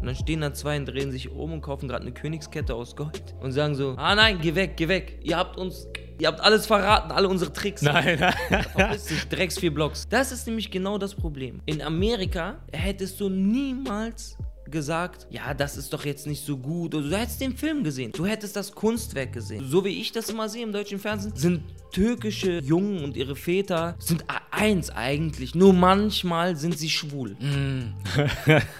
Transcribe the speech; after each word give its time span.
Und 0.00 0.06
dann 0.06 0.16
stehen 0.16 0.40
da 0.40 0.54
zwei 0.54 0.78
und 0.78 0.86
drehen 0.86 1.10
sich 1.10 1.30
um 1.30 1.52
und 1.52 1.60
kaufen 1.60 1.88
gerade 1.88 2.02
eine 2.02 2.12
Königskette 2.12 2.74
aus 2.74 2.96
Gold 2.96 3.34
und 3.40 3.52
sagen 3.52 3.74
so, 3.74 3.94
ah 3.98 4.14
nein, 4.14 4.38
geh 4.40 4.54
weg, 4.54 4.76
geh 4.76 4.88
weg. 4.88 5.18
Ihr 5.22 5.36
habt 5.36 5.58
uns, 5.58 5.86
ihr 6.18 6.28
habt 6.28 6.40
alles 6.40 6.66
verraten, 6.66 7.12
alle 7.12 7.28
unsere 7.28 7.52
Tricks. 7.52 7.82
Nein, 7.82 8.18
nein. 8.18 8.64
Verpiss 8.74 9.04
dich, 9.06 9.28
Drecks 9.28 9.58
vier 9.58 9.74
Blocks. 9.74 10.08
Das 10.08 10.32
ist 10.32 10.46
nämlich 10.46 10.70
genau 10.70 10.96
das 10.96 11.14
Problem. 11.14 11.60
In 11.66 11.82
Amerika 11.82 12.56
hättest 12.72 13.20
du 13.20 13.28
niemals 13.28 14.38
gesagt, 14.70 15.26
ja, 15.30 15.52
das 15.52 15.76
ist 15.76 15.92
doch 15.92 16.04
jetzt 16.04 16.26
nicht 16.26 16.44
so 16.44 16.56
gut. 16.56 16.94
Oder 16.94 17.08
du 17.08 17.18
hättest 17.18 17.40
den 17.40 17.56
Film 17.56 17.84
gesehen. 17.84 18.12
Du 18.12 18.24
hättest 18.24 18.56
das 18.56 18.72
Kunstwerk 18.72 19.32
gesehen. 19.32 19.66
So 19.68 19.84
wie 19.84 20.00
ich 20.00 20.12
das 20.12 20.30
immer 20.30 20.48
sehe 20.48 20.62
im 20.62 20.72
deutschen 20.72 20.98
Fernsehen, 20.98 21.34
sind 21.34 21.62
türkische 21.90 22.60
Jungen 22.60 23.04
und 23.04 23.16
ihre 23.16 23.36
Väter 23.36 23.96
sind 23.98 24.24
eins 24.50 24.90
eigentlich. 24.90 25.54
Nur 25.54 25.72
manchmal 25.72 26.56
sind 26.56 26.78
sie 26.78 26.90
schwul. 26.90 27.36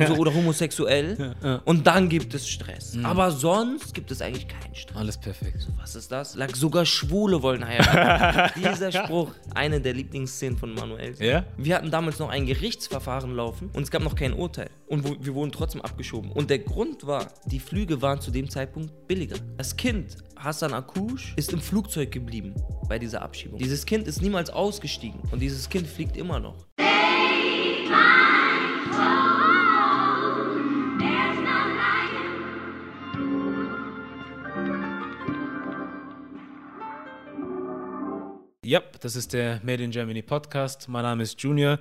so, 0.06 0.14
oder 0.14 0.34
homosexuell. 0.34 1.34
Und 1.64 1.86
dann 1.86 2.08
gibt 2.08 2.34
es 2.34 2.48
Stress. 2.48 2.96
Aber 3.02 3.30
sonst 3.30 3.94
gibt 3.94 4.10
es 4.10 4.20
eigentlich 4.20 4.48
keinen 4.48 4.74
Stress. 4.74 4.96
Alles 4.96 5.18
perfekt. 5.18 5.68
Was 5.78 5.94
ist 5.94 6.10
das? 6.10 6.34
Lag 6.34 6.54
sogar 6.54 6.84
Schwule 6.84 7.42
wollen 7.42 7.66
heiraten. 7.66 8.60
Dieser 8.60 8.92
Spruch, 8.92 9.32
eine 9.54 9.80
der 9.80 9.94
Lieblingsszenen 9.94 10.58
von 10.58 10.74
Manuel. 10.74 11.14
Ja? 11.18 11.44
Wir 11.56 11.76
hatten 11.76 11.90
damals 11.90 12.18
noch 12.18 12.28
ein 12.28 12.46
Gerichtsverfahren 12.46 13.34
laufen 13.34 13.70
und 13.72 13.82
es 13.82 13.90
gab 13.90 14.02
noch 14.02 14.14
kein 14.14 14.32
Urteil. 14.32 14.70
Und 14.86 15.08
wo, 15.08 15.16
wir 15.20 15.34
wurden 15.34 15.52
trotzdem 15.52 15.80
abgeschoben. 15.80 16.32
Und 16.32 16.50
der 16.50 16.58
Grund 16.58 17.06
war, 17.06 17.28
die 17.46 17.60
Flüge 17.60 18.02
waren 18.02 18.20
zu 18.20 18.30
dem 18.30 18.50
Zeitpunkt 18.50 19.06
billiger. 19.06 19.36
Das 19.56 19.76
Kind, 19.76 20.16
Hassan 20.42 20.72
Akush, 20.72 21.34
ist 21.36 21.52
im 21.52 21.60
Flugzeug 21.60 22.12
geblieben 22.12 22.54
bei 22.88 22.98
dieser 22.98 23.20
Abschiebung. 23.20 23.58
Dieses 23.58 23.84
Kind 23.84 24.08
ist 24.08 24.22
niemals 24.22 24.48
ausgestiegen 24.48 25.20
und 25.30 25.40
dieses 25.40 25.68
Kind 25.68 25.86
fliegt 25.86 26.16
immer 26.16 26.40
noch. 26.40 26.66
Ja, 38.64 38.80
das 39.00 39.16
ist 39.16 39.34
der 39.34 39.60
Made 39.62 39.82
in 39.82 39.90
Germany 39.90 40.22
Podcast. 40.22 40.88
Mein 40.88 41.02
Name 41.02 41.24
ist 41.24 41.42
Junior 41.42 41.78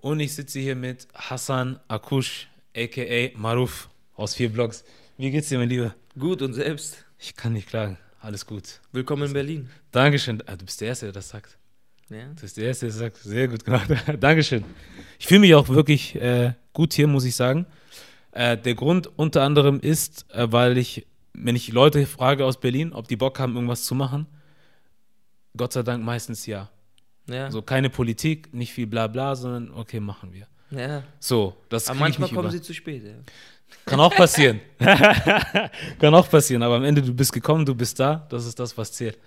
und 0.00 0.18
ich 0.18 0.34
sitze 0.34 0.58
hier 0.58 0.74
mit 0.74 1.06
Hassan 1.14 1.78
Akush, 1.86 2.48
aka 2.76 3.30
Maruf 3.36 3.88
aus 4.16 4.34
vier 4.34 4.48
Blogs. 4.48 4.82
Wie 5.16 5.30
geht's 5.30 5.48
dir, 5.48 5.58
mein 5.58 5.68
Lieber? 5.68 5.94
Gut 6.18 6.42
und 6.42 6.54
selbst. 6.54 7.04
Ich 7.22 7.36
kann 7.36 7.52
nicht 7.52 7.68
klagen. 7.68 7.98
Alles 8.20 8.46
gut. 8.46 8.80
Willkommen 8.92 9.24
in 9.24 9.34
Berlin. 9.34 9.68
Dankeschön. 9.90 10.42
Ah, 10.46 10.56
du 10.56 10.64
bist 10.64 10.80
der 10.80 10.88
Erste, 10.88 11.04
der 11.04 11.12
das 11.12 11.28
sagt. 11.28 11.58
Ja. 12.08 12.24
Du 12.28 12.40
bist 12.40 12.56
der 12.56 12.64
Erste, 12.64 12.86
der 12.86 12.92
das 12.92 12.98
sagt. 12.98 13.16
Sehr 13.18 13.46
gut 13.46 13.62
gemacht. 13.62 13.90
Dankeschön. 14.20 14.64
Ich 15.18 15.26
fühle 15.26 15.40
mich 15.40 15.54
auch 15.54 15.68
wirklich 15.68 16.14
äh, 16.14 16.54
gut 16.72 16.94
hier, 16.94 17.06
muss 17.06 17.26
ich 17.26 17.36
sagen. 17.36 17.66
Äh, 18.32 18.56
der 18.56 18.74
Grund 18.74 19.10
unter 19.18 19.42
anderem 19.42 19.80
ist, 19.80 20.24
äh, 20.30 20.50
weil 20.50 20.78
ich, 20.78 21.06
wenn 21.34 21.56
ich 21.56 21.70
Leute 21.70 22.06
frage 22.06 22.46
aus 22.46 22.58
Berlin, 22.58 22.94
ob 22.94 23.06
die 23.06 23.16
Bock 23.16 23.38
haben, 23.38 23.54
irgendwas 23.54 23.84
zu 23.84 23.94
machen, 23.94 24.26
Gott 25.54 25.74
sei 25.74 25.82
Dank 25.82 26.02
meistens 26.02 26.46
ja. 26.46 26.70
Ja. 27.28 27.44
Also 27.44 27.60
keine 27.60 27.90
Politik, 27.90 28.54
nicht 28.54 28.72
viel 28.72 28.86
Blabla, 28.86 29.36
sondern 29.36 29.74
okay, 29.74 30.00
machen 30.00 30.32
wir. 30.32 30.46
ja. 30.70 31.02
So, 31.18 31.54
das 31.68 31.90
Aber 31.90 31.98
manchmal 31.98 32.30
kommen 32.30 32.40
über. 32.48 32.50
sie 32.50 32.62
zu 32.62 32.72
spät. 32.72 33.04
Ja. 33.04 33.12
Kann 33.84 34.00
auch 34.00 34.14
passieren. 34.14 34.60
Kann 35.98 36.14
auch 36.14 36.28
passieren, 36.28 36.62
aber 36.62 36.76
am 36.76 36.84
Ende 36.84 37.02
du 37.02 37.12
bist 37.12 37.32
gekommen, 37.32 37.64
du 37.66 37.74
bist 37.74 37.98
da, 37.98 38.26
das 38.30 38.46
ist 38.46 38.58
das, 38.58 38.76
was 38.78 38.92
zählt. 38.92 39.18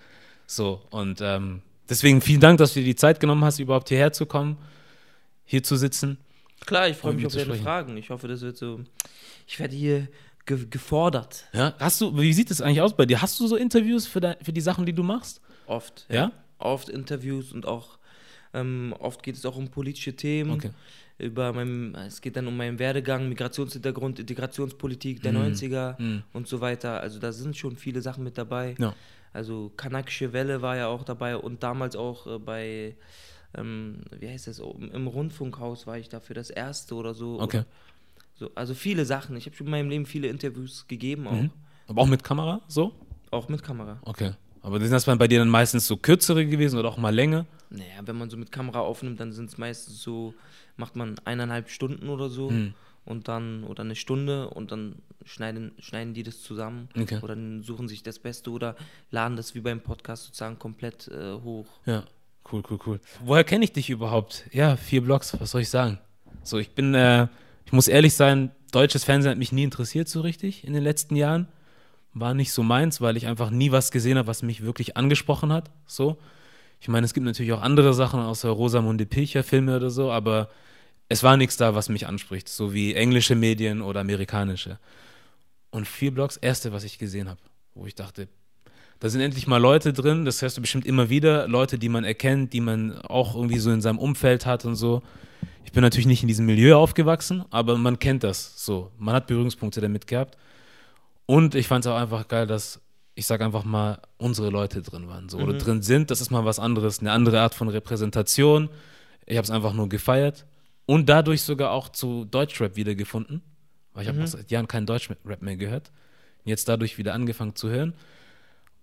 So, 0.46 0.82
und 0.90 1.20
ähm, 1.22 1.62
deswegen 1.90 2.22
vielen 2.22 2.40
Dank, 2.40 2.58
dass 2.60 2.74
du 2.74 2.80
dir 2.80 2.86
die 2.86 2.96
Zeit 2.96 3.20
genommen 3.20 3.44
hast, 3.44 3.60
überhaupt 3.60 3.90
hierher 3.90 4.14
zu 4.14 4.26
kommen, 4.26 4.58
hier 5.46 5.64
zu 5.64 5.76
sitzen. 5.76 6.18
Klar, 6.66 6.88
ich 6.88 6.98
freue 6.98 7.14
mich 7.14 7.26
auf 7.26 7.34
deine. 7.34 7.56
Fragen. 7.56 7.98
Ich 7.98 8.10
hoffe, 8.10 8.28
das 8.28 8.42
wird 8.42 8.58
so. 8.58 8.80
Ich 9.48 9.60
werde 9.60 9.76
hier 9.76 10.08
ge 10.46 10.66
gefordert. 10.70 11.46
Ja, 11.54 11.74
hast 11.80 12.00
du, 12.02 12.18
wie 12.18 12.34
sieht 12.34 12.52
es 12.52 12.62
eigentlich 12.62 12.82
aus 12.82 12.96
bei 12.96 13.06
dir? 13.06 13.22
Hast 13.22 13.40
du 13.40 13.48
so 13.48 13.56
Interviews 13.56 14.08
für, 14.08 14.38
für 14.42 14.54
die 14.54 14.62
Sachen, 14.62 14.86
die 14.86 14.94
du 14.94 15.04
machst? 15.04 15.42
Oft. 15.68 16.06
Ja? 16.10 16.32
Oft 16.58 16.90
Interviews 16.90 17.52
und 17.52 17.66
auch. 17.66 17.98
Ähm, 18.54 18.94
oft 19.00 19.24
geht 19.24 19.36
es 19.36 19.46
auch 19.46 19.56
um 19.56 19.70
politische 19.70 20.16
Themen. 20.16 20.52
Okay. 20.52 20.70
Über 21.24 21.54
meinem, 21.54 21.96
es 21.96 22.22
geht 22.22 22.36
dann 22.36 22.48
um 22.48 22.56
meinen 22.58 22.80
Werdegang, 22.80 23.30
Migrationshintergrund, 23.30 24.20
Integrationspolitik 24.20 25.22
der 25.22 25.34
90er 25.34 25.96
Mhm. 26.02 26.24
und 26.34 26.48
so 26.48 26.60
weiter. 26.62 27.00
Also 27.02 27.20
da 27.20 27.32
sind 27.32 27.56
schon 27.58 27.78
viele 27.78 28.02
Sachen 28.02 28.24
mit 28.24 28.38
dabei. 28.38 28.76
Ja. 28.78 28.94
Also 29.32 29.72
Kanakische 29.78 30.34
Welle 30.34 30.62
war 30.62 30.76
ja 30.78 30.88
auch 30.88 31.04
dabei 31.04 31.38
und 31.38 31.64
damals 31.64 31.96
auch 31.96 32.28
äh, 32.28 32.38
bei, 32.40 32.96
ähm, 33.56 34.02
wie 34.20 34.30
heißt 34.30 34.48
das, 34.48 34.60
im 34.60 35.08
Rundfunkhaus 35.08 35.88
war 35.88 35.98
ich 35.98 36.10
dafür 36.10 36.36
das 36.36 36.50
erste 36.50 36.96
oder 36.96 37.14
so. 37.14 37.40
Okay. 37.40 37.58
Oder 37.60 37.66
so. 38.36 38.52
Also 38.56 38.74
viele 38.74 39.06
Sachen. 39.06 39.36
Ich 39.38 39.46
habe 39.46 39.56
schon 39.56 39.68
in 39.68 39.72
meinem 39.72 39.90
Leben 39.90 40.06
viele 40.06 40.28
Interviews 40.28 40.88
gegeben, 40.88 41.28
auch, 41.28 41.34
Mhm. 41.34 41.52
Aber 41.88 42.02
auch 42.02 42.08
mit 42.08 42.24
Kamera, 42.24 42.62
so? 42.68 42.94
auch 43.32 43.50
mit 43.50 43.62
Kamera. 43.64 44.00
Okay. 44.04 44.32
Aber 44.64 44.80
sind 44.80 44.92
das 44.92 45.06
bei 45.06 45.28
dir 45.28 45.40
dann 45.40 45.50
meistens 45.50 45.86
so 45.86 45.98
kürzere 45.98 46.46
gewesen 46.46 46.80
oder 46.80 46.90
auch 46.90 46.98
mal 46.98 47.14
länger? 47.14 47.46
Naja, 47.70 48.02
wenn 48.06 48.18
man 48.18 48.30
so 48.30 48.38
mit 48.38 48.52
Kamera 48.52 48.80
aufnimmt, 48.80 49.20
dann 49.20 49.34
sind 49.34 49.50
es 49.50 49.58
meistens 49.58 50.02
so, 50.02 50.34
macht 50.78 50.96
man 50.96 51.16
eineinhalb 51.26 51.70
Stunden 51.70 52.08
oder 52.10 52.30
so 52.30 52.50
Hm. 52.50 52.74
und 53.06 53.28
dann, 53.28 53.66
oder 53.66 53.84
eine 53.84 53.96
Stunde 53.96 54.50
und 54.50 54.72
dann 54.72 54.96
schneiden, 55.26 55.74
schneiden 55.80 56.14
die 56.14 56.24
das 56.24 56.42
zusammen 56.42 56.88
Okay. 56.98 57.20
oder 57.22 57.36
dann 57.36 57.62
suchen 57.62 57.88
sich 57.88 58.04
das 58.04 58.20
Beste 58.20 58.52
oder 58.52 58.76
laden 59.12 59.36
das 59.38 59.54
wie 59.54 59.60
beim 59.60 59.82
Podcast 59.82 60.26
sozusagen 60.26 60.58
komplett 60.60 61.08
äh, 61.10 61.34
hoch. 61.44 61.68
Ja, 61.86 62.04
cool, 62.52 62.64
cool, 62.70 62.80
cool. 62.86 63.00
Woher 63.24 63.44
kenne 63.44 63.66
ich 63.66 63.74
dich 63.74 63.90
überhaupt? 63.90 64.46
Ja, 64.54 64.78
vier 64.78 65.02
Blogs, 65.02 65.40
was 65.40 65.52
soll 65.52 65.62
ich 65.62 65.70
sagen? 65.70 66.00
So, 66.44 66.58
ich 66.58 66.72
bin, 66.72 66.94
äh, 66.96 67.28
ich 67.66 67.74
muss 67.74 67.88
ehrlich 67.90 68.14
sein, 68.14 68.52
deutsches 68.72 69.04
Fernsehen 69.04 69.32
hat 69.32 69.38
mich 69.38 69.52
nie 69.52 69.64
interessiert 69.64 70.08
so 70.08 70.22
richtig 70.22 70.64
in 70.66 70.74
den 70.74 70.84
letzten 70.84 71.16
Jahren. 71.16 71.48
War 72.14 72.34
nicht 72.34 72.52
so 72.52 72.64
meins, 72.64 73.02
weil 73.02 73.18
ich 73.18 73.28
einfach 73.28 73.50
nie 73.50 73.72
was 73.72 73.92
gesehen 73.92 74.18
habe, 74.18 74.28
was 74.28 74.44
mich 74.44 74.64
wirklich 74.64 74.98
angesprochen 74.98 75.52
hat. 75.52 75.72
So. 75.86 76.18
Ich 76.80 76.88
meine, 76.88 77.06
es 77.06 77.14
gibt 77.14 77.26
natürlich 77.26 77.54
auch 77.54 77.62
andere 77.62 77.94
Sachen 77.94 78.20
außer 78.20 78.50
Rosamunde 78.50 79.06
Pilcher 79.06 79.44
Filme 79.44 79.78
oder 79.78 79.90
so, 79.90 80.12
aber 80.12 80.50
es 81.10 81.24
war 81.24 81.38
nichts 81.38 81.58
da, 81.58 81.76
was 81.76 81.90
mich 81.90 82.08
anspricht, 82.08 82.50
so 82.50 82.74
wie 82.74 82.94
englische 82.94 83.36
Medien 83.36 83.82
oder 83.82 84.02
amerikanische. 84.02 84.80
Und 85.72 85.88
vier 85.88 86.14
Blogs, 86.14 86.38
erste, 86.38 86.72
was 86.72 86.84
ich 86.84 87.00
gesehen 87.00 87.30
habe, 87.30 87.40
wo 87.74 87.86
ich 87.86 87.96
dachte, 87.96 88.28
da 89.00 89.10
sind 89.10 89.22
endlich 89.22 89.48
mal 89.48 89.58
Leute 89.58 89.92
drin, 89.92 90.24
das 90.24 90.42
hörst 90.42 90.58
du 90.58 90.62
bestimmt 90.62 90.86
immer 90.86 91.10
wieder, 91.10 91.48
Leute, 91.48 91.78
die 91.78 91.90
man 91.90 92.04
erkennt, 92.04 92.54
die 92.54 92.62
man 92.62 92.98
auch 93.02 93.36
irgendwie 93.36 93.60
so 93.60 93.72
in 93.72 93.82
seinem 93.82 94.00
Umfeld 94.00 94.46
hat 94.46 94.66
und 94.66 94.76
so. 94.76 95.02
Ich 95.66 95.72
bin 95.72 95.82
natürlich 95.82 96.06
nicht 96.06 96.22
in 96.22 96.28
diesem 96.28 96.46
Milieu 96.46 96.78
aufgewachsen, 96.78 97.44
aber 97.50 97.78
man 97.78 98.00
kennt 98.00 98.24
das 98.24 98.64
so. 98.64 98.92
Man 98.98 99.16
hat 99.16 99.28
Berührungspunkte 99.28 99.82
damit 99.82 100.08
gehabt. 100.08 100.38
Und 101.26 101.56
ich 101.56 101.68
fand 101.68 101.86
es 101.86 101.92
auch 101.92 101.98
einfach 101.98 102.28
geil, 102.28 102.48
dass, 102.48 102.82
ich 103.16 103.26
sag 103.26 103.42
einfach 103.42 103.64
mal, 103.64 104.00
unsere 104.18 104.50
Leute 104.50 104.82
drin 104.82 105.08
waren. 105.08 105.30
So, 105.30 105.38
Oder 105.38 105.58
drin 105.58 105.82
sind, 105.82 106.12
das 106.12 106.22
ist 106.22 106.32
mal 106.32 106.46
was 106.46 106.60
anderes, 106.60 107.00
eine 107.00 107.12
andere 107.12 107.42
Art 107.42 107.56
von 107.56 107.70
Repräsentation. 107.70 108.70
Ich 109.26 109.38
habe 109.38 109.46
es 109.46 109.52
einfach 109.52 109.74
nur 109.74 109.90
gefeiert. 109.90 110.46
Und 110.86 111.08
dadurch 111.08 111.44
sogar 111.44 111.72
auch 111.72 111.90
zu 111.90 112.26
Deutschrap 112.26 112.76
wiedergefunden. 112.76 113.42
Weil 113.94 114.04
ich 114.04 114.10
habe 114.10 114.26
seit 114.28 114.52
Jahren 114.52 114.68
keinen 114.68 114.86
Deutschrap 114.86 115.42
mehr 115.42 115.56
gehört. 115.56 115.92
Jetzt 116.46 116.68
dadurch 116.68 116.98
wieder 116.98 117.14
angefangen 117.14 117.56
zu 117.56 117.70
hören. 117.70 117.94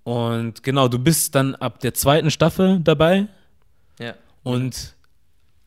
Und 0.03 0.63
genau, 0.63 0.89
du 0.89 0.99
bist 0.99 1.35
dann 1.35 1.55
ab 1.57 1.81
der 1.81 1.95
zweiten 1.95 2.31
Staffel 2.31 2.81
dabei. 2.81 3.29
Ja. 3.99 4.15
Und 4.43 4.95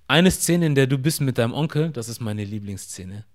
eine 0.07 0.31
Szene, 0.31 0.65
in 0.65 0.75
der 0.75 0.87
du 0.87 0.97
bist 0.97 1.21
mit 1.21 1.37
deinem 1.37 1.53
Onkel, 1.53 1.91
das 1.91 2.09
ist 2.09 2.19
meine 2.19 2.43
Lieblingsszene. 2.43 3.25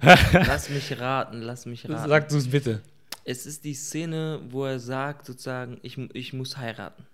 Lass 0.00 0.70
mich 0.70 0.98
raten, 1.00 1.40
lass 1.42 1.66
mich 1.66 1.84
raten. 1.88 2.08
Sag 2.08 2.28
du 2.28 2.36
es 2.36 2.48
bitte. 2.48 2.82
Es 3.24 3.44
ist 3.46 3.64
die 3.64 3.74
Szene, 3.74 4.40
wo 4.50 4.64
er 4.64 4.78
sagt 4.78 5.26
sozusagen, 5.26 5.78
ich, 5.82 5.98
ich 6.14 6.32
muss 6.32 6.56
heiraten. 6.56 7.04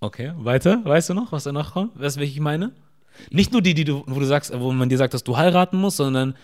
Okay, 0.00 0.32
weiter. 0.36 0.84
Weißt 0.84 1.08
du 1.10 1.14
noch, 1.14 1.32
was 1.32 1.44
danach 1.44 1.72
kommt? 1.72 1.98
Weißt 1.98 2.16
du, 2.16 2.20
welche 2.20 2.34
ich 2.34 2.40
meine? 2.40 2.72
Nicht 3.30 3.52
nur 3.52 3.62
die, 3.62 3.74
die 3.74 3.84
du, 3.84 4.04
wo 4.06 4.20
du 4.20 4.26
sagst, 4.26 4.52
wo 4.58 4.70
man 4.72 4.88
dir 4.88 4.98
sagt, 4.98 5.14
dass 5.14 5.24
du 5.24 5.36
heiraten 5.36 5.76
musst, 5.78 5.96
sondern 5.96 6.36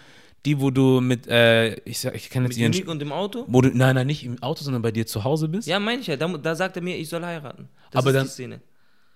die, 0.45 0.61
wo 0.61 0.71
du 0.71 1.01
mit, 1.01 1.27
äh, 1.29 1.75
ich 1.85 2.01
sag, 2.01 2.15
ich 2.15 2.31
kenne 2.31 2.47
jetzt 2.49 2.59
Mit 2.59 2.77
ihren, 2.77 2.89
und 2.89 3.01
im 3.01 3.13
Auto? 3.13 3.45
wo 3.47 3.61
du, 3.61 3.69
nein, 3.69 3.95
nein, 3.95 4.07
nicht 4.07 4.25
im 4.25 4.43
Auto, 4.43 4.65
sondern 4.65 4.83
bei 4.83 4.91
dir 4.91 5.07
zu 5.07 5.23
Hause 5.25 5.49
bist. 5.49 5.69
Ja, 5.69 5.79
meine 5.79 6.01
ich 6.01 6.07
ja. 6.09 6.17
Da, 6.17 6.27
da 6.29 6.55
sagt 6.57 6.77
er 6.77 6.83
mir, 6.83 6.97
ich 6.97 7.09
soll 7.09 7.25
heiraten. 7.25 7.69
Das 7.91 8.01
Aber 8.01 8.11
ist 8.11 8.17
dann- 8.17 8.25
die 8.27 8.31
Szene. 8.33 8.61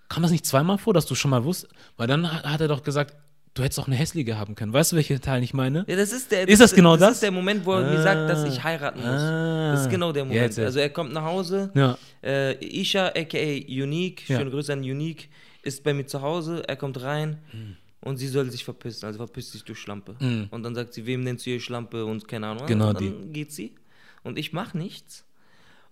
Kam 0.08 0.23
das 0.23 0.32
nicht 0.32 0.46
zweimal 0.46 0.79
vor, 0.79 0.94
dass 0.94 1.05
du 1.05 1.14
schon 1.14 1.31
mal 1.31 1.44
wusstest? 1.44 1.73
Weil 1.99 2.06
dann 2.06 2.31
hat 2.31 2.61
er 2.62 2.69
doch 2.69 2.82
gesagt, 2.82 3.14
du 3.58 3.64
hättest 3.64 3.78
auch 3.81 3.87
eine 3.87 3.96
hässliche 3.96 4.38
haben 4.38 4.55
können. 4.55 4.72
Weißt 4.72 4.93
du, 4.93 4.96
welche 4.96 5.20
Teil 5.20 5.43
ich 5.43 5.52
meine? 5.52 5.84
Ja, 5.88 5.96
das 5.96 6.12
ist 6.12 6.31
der. 6.32 6.49
Ist 6.49 6.60
das 6.60 6.75
genau 6.75 6.96
das? 6.96 7.00
das? 7.08 7.12
ist 7.16 7.22
der 7.25 7.31
Moment, 7.32 7.66
wo 7.66 7.72
er 7.75 7.90
mir 7.90 8.02
sagt, 8.02 8.31
dass 8.31 8.44
ich 8.44 8.60
Ah. 8.60 8.64
heiraten 8.64 8.99
muss. 9.00 9.06
Ah. 9.08 9.72
Das 9.72 9.81
ist 9.82 9.90
genau 9.90 10.12
der 10.12 10.25
Moment. 10.25 10.40
Jetzt. 10.43 10.58
Also 10.58 10.78
er 10.78 10.90
kommt 10.90 11.12
nach 11.12 11.25
Hause. 11.25 11.70
Ja. 11.75 11.99
Äh, 12.22 12.55
Isha, 12.81 13.08
aka 13.08 13.38
Unique, 13.38 14.28
Ja. 14.28 14.38
schöne 14.38 14.50
Grüße 14.50 14.72
an 14.72 14.81
Unique, 14.81 15.28
ist 15.62 15.82
bei 15.84 15.93
mir 15.93 16.06
zu 16.06 16.22
Hause. 16.22 16.62
Er 16.66 16.76
kommt 16.76 17.00
rein 17.02 17.38
Hm. 17.50 17.76
und 18.00 18.16
sie 18.16 18.28
soll 18.28 18.50
sich 18.50 18.64
verpissen. 18.64 19.05
Also 19.06 19.19
verpiss 19.19 19.50
dich, 19.52 19.64
du 19.64 19.75
Schlampe. 19.75 20.16
Und 20.50 20.62
dann 20.62 20.75
sagt 20.75 20.94
sie, 20.94 21.04
wem 21.06 21.22
nennst 21.22 21.44
du 21.44 21.50
hier 21.50 21.61
Schlampe 21.61 22.04
und 22.04 22.26
keine 22.28 22.46
Ahnung. 22.46 22.66
Genau 22.66 22.90
und 22.90 23.00
dann 23.00 23.32
geht 23.32 23.52
sie 23.52 23.75
und 24.22 24.38
ich 24.38 24.52
mach 24.52 24.72
nichts. 24.75 25.25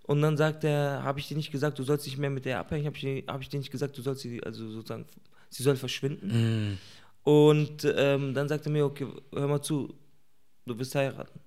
Und 0.04 0.22
dann 0.22 0.36
sagt 0.36 0.62
er, 0.62 1.02
habe 1.02 1.18
ich 1.18 1.26
dir 1.26 1.36
nicht 1.36 1.50
gesagt, 1.50 1.80
du 1.80 1.82
sollst 1.82 2.06
nicht 2.06 2.16
mehr 2.16 2.30
mit 2.30 2.44
der 2.44 2.60
abhängen? 2.60 2.86
Habe 2.86 2.96
ich, 2.96 3.24
hab 3.26 3.40
ich 3.42 3.48
dir 3.48 3.58
nicht 3.58 3.72
gesagt, 3.72 3.98
du 3.98 4.02
sollst 4.02 4.22
sie, 4.22 4.40
also 4.40 4.70
sozusagen, 4.70 5.04
sie 5.50 5.64
soll 5.64 5.74
verschwinden? 5.74 6.30
Hm. 6.30 6.78
Und 7.26 7.84
ähm, 7.96 8.34
dann 8.34 8.46
sagt 8.48 8.66
er 8.66 8.70
mir, 8.72 8.84
okay, 8.84 9.04
hör 9.34 9.48
mal 9.48 9.60
zu, 9.60 9.92
du 10.64 10.78
wirst 10.78 10.94
heiraten. 10.94 11.40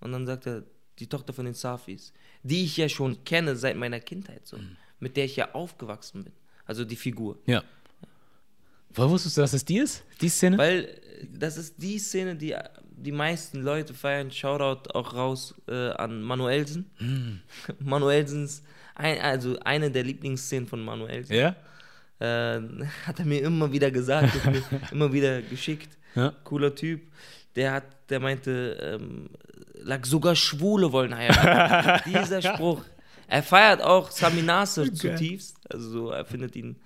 Und 0.00 0.10
dann 0.10 0.26
sagt 0.26 0.46
er, 0.48 0.64
die 0.98 1.06
Tochter 1.06 1.32
von 1.32 1.44
den 1.44 1.54
Safis, 1.54 2.12
die 2.42 2.64
ich 2.64 2.76
ja 2.76 2.88
schon 2.88 3.22
kenne 3.22 3.54
seit 3.54 3.76
meiner 3.76 4.00
Kindheit, 4.00 4.44
so, 4.44 4.56
Mhm. 4.56 4.76
mit 4.98 5.16
der 5.16 5.26
ich 5.26 5.36
ja 5.36 5.54
aufgewachsen 5.54 6.24
bin. 6.24 6.32
Also 6.66 6.84
die 6.84 6.96
Figur. 6.96 7.38
Ja. 7.46 7.62
Woher 8.92 9.08
wusstest 9.08 9.36
du, 9.36 9.42
dass 9.42 9.52
es 9.52 9.64
die 9.64 9.78
ist? 9.78 10.02
Die 10.20 10.28
Szene? 10.28 10.58
Weil 10.58 10.84
äh, 10.86 11.26
das 11.32 11.56
ist 11.56 11.80
die 11.80 12.00
Szene, 12.00 12.34
die 12.34 12.56
die 12.90 13.12
meisten 13.12 13.62
Leute 13.62 13.94
feiern. 13.94 14.32
Shoutout 14.32 14.90
auch 14.94 15.14
raus 15.14 15.54
äh, 15.68 15.90
an 15.90 16.22
Manuelsen. 16.22 16.90
Mhm. 16.98 17.40
Manuelsens, 17.78 18.64
ein, 18.96 19.20
also 19.20 19.60
eine 19.60 19.92
der 19.92 20.02
Lieblingsszenen 20.02 20.66
von 20.66 20.80
Manuelsen. 20.84 21.36
ja? 21.36 21.54
Äh, 22.20 22.60
hat 23.06 23.18
er 23.18 23.24
mir 23.24 23.40
immer 23.42 23.72
wieder 23.72 23.90
gesagt, 23.90 24.32
immer 24.92 25.12
wieder 25.12 25.42
geschickt. 25.42 25.96
Ja. 26.14 26.32
Cooler 26.44 26.74
Typ. 26.74 27.00
Der 27.56 27.72
hat, 27.72 27.84
der 28.10 28.20
meinte, 28.20 28.78
ähm, 29.00 29.30
lag 29.82 30.04
sogar 30.04 30.36
Schwule 30.36 30.92
wollen 30.92 31.16
heiraten. 31.16 32.10
Dieser 32.12 32.42
Spruch. 32.42 32.82
Er 33.26 33.42
feiert 33.42 33.82
auch 33.82 34.10
Sami 34.10 34.42
Nasser 34.42 34.92
zutiefst. 34.92 35.56
Also 35.68 35.88
so, 35.88 36.10
er 36.10 36.24
findet 36.24 36.56
ihn 36.56 36.76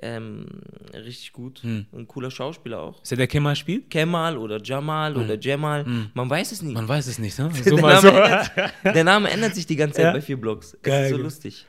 ähm, 0.00 0.46
richtig 0.94 1.32
gut. 1.32 1.60
Hm. 1.62 1.86
Ein 1.92 2.06
cooler 2.06 2.30
Schauspieler 2.30 2.80
auch. 2.80 3.02
Ist 3.02 3.10
der, 3.10 3.18
der 3.18 3.26
Kemal 3.26 3.56
spielt? 3.56 3.90
Kemal 3.90 4.38
oder 4.38 4.62
Jamal 4.62 5.16
oder 5.16 5.36
Jamal. 5.38 5.84
Man 6.14 6.30
weiß 6.30 6.52
es 6.52 6.62
nie. 6.62 6.68
Hm. 6.68 6.74
Man 6.74 6.88
weiß 6.88 7.08
es 7.08 7.18
nicht, 7.18 7.36
ne? 7.38 7.48
der, 7.48 7.64
So 7.64 7.76
mal 7.78 7.94
Name 7.94 8.00
so. 8.00 8.08
ändert, 8.16 8.50
der 8.84 9.04
Name 9.04 9.30
ändert 9.30 9.54
sich 9.56 9.66
die 9.66 9.76
ganze 9.76 9.96
Zeit 9.96 10.04
Ja. 10.04 10.12
bei 10.12 10.20
vier 10.20 10.40
Blogs. 10.40 10.76
Geil, 10.82 11.04
ist 11.06 11.10
so 11.10 11.16
lustig. 11.16 11.66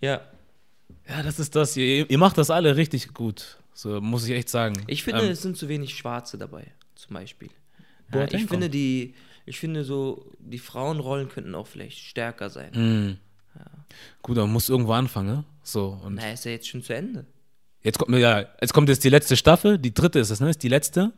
Ja. 0.00 0.20
Ja, 1.08 1.22
das 1.22 1.38
ist 1.38 1.54
das. 1.56 1.76
Ihr, 1.76 2.08
ihr 2.10 2.18
macht 2.18 2.38
das 2.38 2.50
alle 2.50 2.76
richtig 2.76 3.14
gut. 3.14 3.58
So 3.74 4.00
muss 4.00 4.26
ich 4.26 4.32
echt 4.34 4.48
sagen. 4.48 4.82
Ich 4.86 5.02
finde, 5.02 5.22
Ähm, 5.24 5.30
es 5.30 5.42
sind 5.42 5.56
zu 5.56 5.68
wenig 5.68 5.94
Schwarze 5.96 6.36
dabei, 6.38 6.66
zum 6.94 7.14
Beispiel. 7.14 7.50
Ja, 8.12 8.24
ich 8.24 8.46
finde, 8.46 8.66
kommt. 8.66 8.74
die, 8.74 9.14
ich 9.46 9.58
finde 9.58 9.84
so, 9.84 10.32
die 10.38 10.58
Frauenrollen 10.58 11.28
könnten 11.28 11.54
auch 11.54 11.66
vielleicht 11.66 11.98
stärker 11.98 12.50
sein. 12.50 12.70
mh. 12.74 13.16
Gut, 14.22 14.36
aber 14.36 14.46
man 14.46 14.52
muss 14.52 14.68
irgendwo 14.68 14.92
anfangen, 14.92 15.28
ne? 15.28 15.44
So, 15.62 15.98
und 16.04 16.14
Na, 16.14 16.30
ist 16.32 16.44
ja 16.44 16.50
jetzt 16.52 16.68
schon 16.68 16.82
zu 16.82 16.94
Ende. 16.94 17.26
jetzt 17.82 17.98
kommt, 17.98 18.14
ja, 18.16 18.44
jetzt 18.60 18.72
kommt 18.74 18.88
jetzt 18.88 19.02
die 19.02 19.08
letzte 19.08 19.36
Staffel, 19.36 19.78
die 19.78 19.92
dritte 19.94 20.18
ist 20.18 20.30
es, 20.30 20.40
ne? 20.40 20.50
Ist 20.50 20.62
die 20.62 20.68
letzte. 20.68 21.12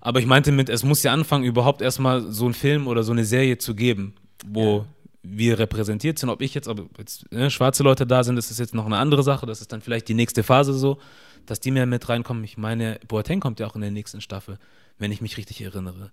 Aber 0.00 0.18
ich 0.20 0.26
meinte 0.26 0.50
mit, 0.52 0.68
es 0.68 0.82
muss 0.82 1.02
ja 1.02 1.12
anfangen, 1.12 1.44
überhaupt 1.44 1.82
erstmal 1.82 2.30
so 2.32 2.44
einen 2.46 2.54
Film 2.54 2.86
oder 2.86 3.02
so 3.02 3.12
eine 3.12 3.24
Serie 3.24 3.58
zu 3.58 3.74
geben, 3.74 4.14
wo 4.46 4.86
wir 5.28 5.58
repräsentiert 5.58 6.18
sind. 6.18 6.28
Ob 6.30 6.40
ich 6.42 6.54
jetzt, 6.54 6.68
ob 6.68 6.98
jetzt 6.98 7.30
ne, 7.32 7.50
schwarze 7.50 7.82
Leute 7.82 8.06
da 8.06 8.24
sind, 8.24 8.36
das 8.36 8.50
ist 8.50 8.58
jetzt 8.58 8.74
noch 8.74 8.86
eine 8.86 8.98
andere 8.98 9.22
Sache. 9.22 9.46
Das 9.46 9.60
ist 9.60 9.72
dann 9.72 9.80
vielleicht 9.80 10.08
die 10.08 10.14
nächste 10.14 10.42
Phase 10.42 10.72
so, 10.72 10.98
dass 11.46 11.60
die 11.60 11.70
mehr 11.70 11.86
mit 11.86 12.08
reinkommen. 12.08 12.44
Ich 12.44 12.56
meine, 12.56 12.98
Boateng 13.08 13.40
kommt 13.40 13.60
ja 13.60 13.66
auch 13.66 13.74
in 13.74 13.80
der 13.80 13.90
nächsten 13.90 14.20
Staffel, 14.20 14.58
wenn 14.98 15.12
ich 15.12 15.20
mich 15.20 15.36
richtig 15.36 15.60
erinnere. 15.62 16.10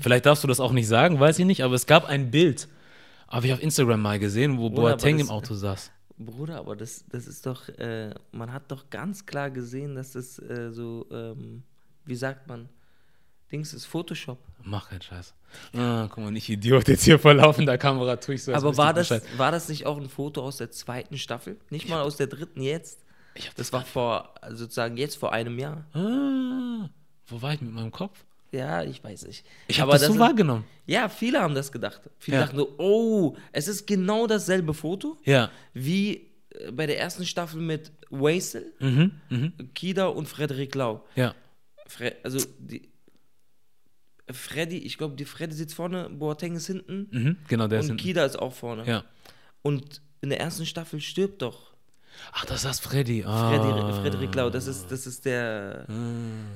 Vielleicht 0.00 0.26
darfst 0.26 0.42
du 0.42 0.48
das 0.48 0.60
auch 0.60 0.72
nicht 0.72 0.88
sagen, 0.88 1.20
weiß 1.20 1.38
ich 1.38 1.44
nicht, 1.46 1.62
aber 1.62 1.74
es 1.74 1.86
gab 1.86 2.06
ein 2.06 2.30
Bild, 2.30 2.68
habe 3.28 3.46
ich 3.46 3.52
auf 3.52 3.62
Instagram 3.62 4.00
mal 4.02 4.18
gesehen, 4.18 4.58
wo 4.58 4.68
Bruder, 4.70 4.90
Boateng 4.92 5.18
das- 5.18 5.26
im 5.28 5.30
Auto 5.32 5.54
saß. 5.54 5.90
Bruder, 6.18 6.56
aber 6.56 6.76
das, 6.76 7.04
das 7.10 7.26
ist 7.26 7.44
doch, 7.44 7.68
äh, 7.68 8.14
man 8.32 8.50
hat 8.52 8.70
doch 8.70 8.88
ganz 8.88 9.26
klar 9.26 9.50
gesehen, 9.50 9.96
dass 9.96 10.12
das 10.12 10.38
äh, 10.38 10.70
so, 10.72 11.06
ähm, 11.12 11.62
wie 12.06 12.14
sagt 12.14 12.48
man, 12.48 12.70
Dings 13.52 13.72
ist 13.72 13.84
Photoshop. 13.86 14.38
Mach 14.62 14.88
keinen 14.90 15.02
Scheiß. 15.02 15.34
Ah, 15.74 16.08
guck 16.10 16.24
mal, 16.24 16.30
nicht 16.32 16.48
Idiot, 16.48 16.88
jetzt 16.88 17.04
hier 17.04 17.18
vor 17.18 17.32
laufender 17.34 17.78
Kamera 17.78 18.16
tue 18.16 18.34
ich 18.34 18.42
so. 18.42 18.52
aber 18.52 18.76
war 18.76 18.92
das, 18.92 19.08
Bescheid. 19.08 19.22
war 19.38 19.52
das 19.52 19.68
nicht 19.68 19.86
auch 19.86 19.96
ein 19.98 20.08
Foto 20.08 20.42
aus 20.42 20.56
der 20.56 20.70
zweiten 20.70 21.16
Staffel? 21.18 21.56
Nicht 21.70 21.88
mal 21.88 22.02
aus 22.02 22.16
der 22.16 22.26
dritten 22.26 22.60
jetzt? 22.60 22.98
Ich 23.34 23.46
hab 23.48 23.54
Das 23.54 23.72
war 23.72 23.84
vor, 23.84 24.34
also 24.42 24.56
sozusagen 24.64 24.96
jetzt 24.96 25.16
vor 25.16 25.32
einem 25.32 25.58
Jahr. 25.58 25.86
Ah, 25.92 26.88
wo 27.28 27.40
war 27.42 27.54
ich 27.54 27.60
mit 27.60 27.72
meinem 27.72 27.92
Kopf? 27.92 28.24
Ja, 28.50 28.82
ich 28.82 29.02
weiß 29.04 29.26
nicht. 29.26 29.44
Ich 29.68 29.80
habe 29.80 29.90
Aber 29.92 29.98
das 29.98 30.08
so 30.08 30.14
ist- 30.14 30.18
wahrgenommen. 30.18 30.64
Ja, 30.86 31.08
viele 31.08 31.40
haben 31.40 31.54
das 31.54 31.70
gedacht. 31.70 32.00
Viele 32.18 32.38
Ja. 32.38 32.44
dachten 32.44 32.56
so, 32.56 32.74
oh, 32.78 33.36
es 33.52 33.68
ist 33.68 33.86
genau 33.86 34.26
dasselbe 34.26 34.72
Foto 34.74 35.16
Ja. 35.24 35.50
wie 35.74 36.30
äh, 36.50 36.72
bei 36.72 36.86
der 36.86 36.98
ersten 36.98 37.24
Staffel 37.26 37.60
mit 37.60 37.92
Waisel, 38.10 38.72
Mhm, 38.80 39.12
mhm. 39.28 39.52
Kida 39.74 40.06
und 40.06 40.26
Frederik 40.28 40.74
Lau. 40.74 41.04
Ja. 41.14 41.34
Fre 41.86 42.16
also 42.22 42.38
die 42.58 42.88
Freddy, 44.30 44.78
ich 44.78 44.98
glaube, 44.98 45.14
die 45.16 45.24
Freddy 45.24 45.54
sitzt 45.54 45.74
vorne, 45.74 46.08
Boateng 46.10 46.56
ist 46.56 46.66
hinten 46.66 47.08
Mhm. 47.10 47.36
Genau, 47.48 47.68
der 47.68 47.80
ist 47.80 47.84
und 47.84 47.90
hinten. 47.90 48.02
Kida 48.02 48.24
ist 48.24 48.38
auch 48.38 48.52
vorne. 48.52 48.84
Ja. 48.86 49.04
Und 49.62 50.00
in 50.20 50.30
der 50.30 50.40
ersten 50.40 50.66
Staffel 50.66 51.00
stirbt 51.00 51.42
doch 51.42 51.74
Ach, 52.32 52.46
das 52.46 52.64
ist 52.64 52.80
Freddy. 52.80 53.24
Ah. 53.26 53.50
Freddy, 53.50 53.92
Frederik 54.00 54.34
Lau. 54.34 54.48
Das 54.48 54.66
ist, 54.66 54.90
das 54.90 55.06
ist 55.06 55.26
der 55.26 55.84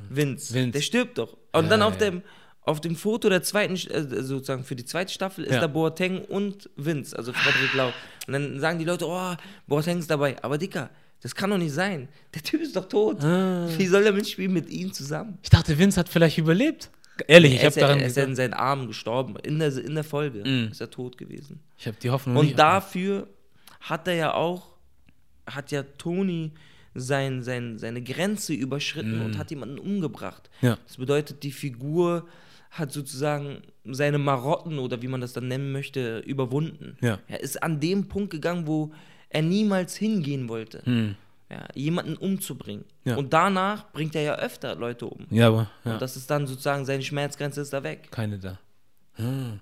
Vince. 0.09 0.55
Vince. 0.55 0.71
Der 0.73 0.81
stirbt 0.81 1.19
doch. 1.19 1.37
Und 1.53 1.65
Ja, 1.65 1.71
dann 1.71 1.83
auf, 1.83 2.01
ja. 2.01 2.11
dem, 2.11 2.23
auf 2.63 2.81
dem 2.81 2.97
Foto 2.97 3.29
der 3.29 3.43
zweiten, 3.43 3.75
äh, 3.75 4.23
sozusagen 4.23 4.65
für 4.65 4.75
die 4.75 4.87
zweite 4.87 5.13
Staffel, 5.13 5.45
ist 5.45 5.53
Ja. 5.53 5.61
da 5.61 5.67
Boateng 5.67 6.25
und 6.25 6.71
Vince, 6.77 7.15
also 7.17 7.35
Frederik 7.35 7.75
Lau. 7.75 7.93
Und 8.27 8.33
dann 8.33 8.59
sagen 8.59 8.79
die 8.79 8.87
Leute, 8.87 9.07
oh, 9.07 9.35
Boateng 9.67 9.99
ist 9.99 10.11
dabei. 10.11 10.43
Aber 10.43 10.57
Dicker, 10.57 10.89
das 11.21 11.35
kann 11.35 11.51
doch 11.51 11.59
nicht 11.59 11.75
sein. 11.75 12.09
Der 12.35 12.43
Typ 12.43 12.63
ist 12.63 12.75
doch 12.75 12.89
tot. 12.89 13.23
Ah. 13.23 13.69
Wie 13.77 13.87
soll 13.87 14.05
er 14.07 14.13
mitspielen 14.13 14.55
mit 14.55 14.71
ihm 14.71 14.93
zusammen? 14.95 15.39
Ich 15.43 15.51
dachte, 15.51 15.79
Vince 15.79 16.01
hat 16.01 16.09
vielleicht 16.09 16.39
überlebt. 16.39 16.91
Ehrlich, 17.29 17.55
ich 17.55 17.61
er 17.63 17.71
habe 17.71 17.81
daran 17.81 18.01
er 18.01 18.07
ist 18.07 18.17
ja 18.17 18.25
in 18.25 18.35
seinen 18.37 18.55
Armen 18.55 18.87
gestorben. 18.87 19.37
In 19.43 19.59
der, 19.59 19.77
in 19.77 19.95
der 19.95 20.05
Folge 20.05 20.41
Mm. 20.45 20.71
ist 20.71 20.81
er 20.81 20.91
tot 20.91 21.17
gewesen. 21.19 21.61
Ich 21.79 21.87
habe 21.87 21.97
die 22.03 22.11
Hoffnung 22.11 22.37
Und 22.37 22.47
nicht. 22.47 22.59
dafür 22.59 23.27
hat 23.81 24.07
er 24.09 24.15
ja 24.15 24.35
auch, 24.35 24.75
hat 25.47 25.71
ja 25.71 25.83
Toni 25.83 26.53
sein, 26.95 27.43
sein, 27.43 27.79
seine 27.79 28.03
Grenze 28.03 28.53
überschritten 28.53 29.21
und 29.23 29.39
hat 29.39 29.51
jemanden 29.51 29.79
umgebracht. 29.79 30.51
Mm. 30.61 30.67
Ja. 30.67 30.79
Das 30.87 30.97
bedeutet, 30.97 31.43
die 31.43 31.53
Figur 31.53 32.27
hat 32.71 32.93
sozusagen 32.93 33.63
seine 33.85 34.19
Marotten 34.19 34.79
oder 34.79 35.03
wie 35.03 35.09
man 35.09 35.21
das 35.21 35.33
dann 35.33 35.49
nennen 35.49 35.73
möchte, 35.73 36.19
überwunden. 36.21 36.97
Ja. 37.01 37.19
Er 37.27 37.41
ist 37.41 37.63
an 37.63 37.81
dem 37.81 38.07
Punkt 38.09 38.31
gegangen, 38.31 38.67
wo 38.67 38.93
er 39.29 39.43
niemals 39.43 39.97
hingehen 39.97 40.49
wollte. 40.49 40.83
Hm. 40.85 41.17
Ja, 41.51 41.67
jemanden 41.75 42.17
umzubringen. 42.17 42.85
Ja. 43.05 43.17
Und 43.17 43.33
danach 43.33 43.91
bringt 43.93 44.15
er 44.15 44.23
ja 44.23 44.37
öfter 44.37 44.77
Leute 44.77 45.07
um. 45.07 45.27
Ja, 45.31 45.49
aber 45.49 45.69
ja, 45.85 45.95
Und 45.95 46.03
das 46.03 46.17
ist 46.17 46.31
dann 46.31 46.47
sozusagen 46.47 46.85
seine 46.85 47.03
Schmerzgrenze 47.03 47.61
ist 47.61 47.73
da 47.73 47.83
weg. 47.83 48.09
keine 48.13 48.39
da. 48.39 48.59
Ah. 49.17 49.59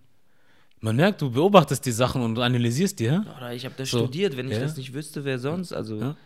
Man 0.80 0.96
merkt, 0.96 1.22
du 1.22 1.30
beobachtest 1.30 1.86
die 1.86 1.92
Sachen 1.92 2.22
und 2.22 2.38
analysierst 2.38 3.00
die, 3.00 3.10
hä? 3.10 3.20
Oder 3.38 3.52
ich 3.54 3.64
habe 3.64 3.74
das 3.78 3.90
So. 3.90 4.00
studiert, 4.00 4.36
wenn 4.36 4.48
ich 4.48 4.54
Ja. 4.58 4.60
das 4.60 4.76
nicht 4.76 4.92
wüsste, 4.92 5.24
wer 5.24 5.38
sonst? 5.38 5.72
Also 5.72 5.96
Ja. 5.98 6.16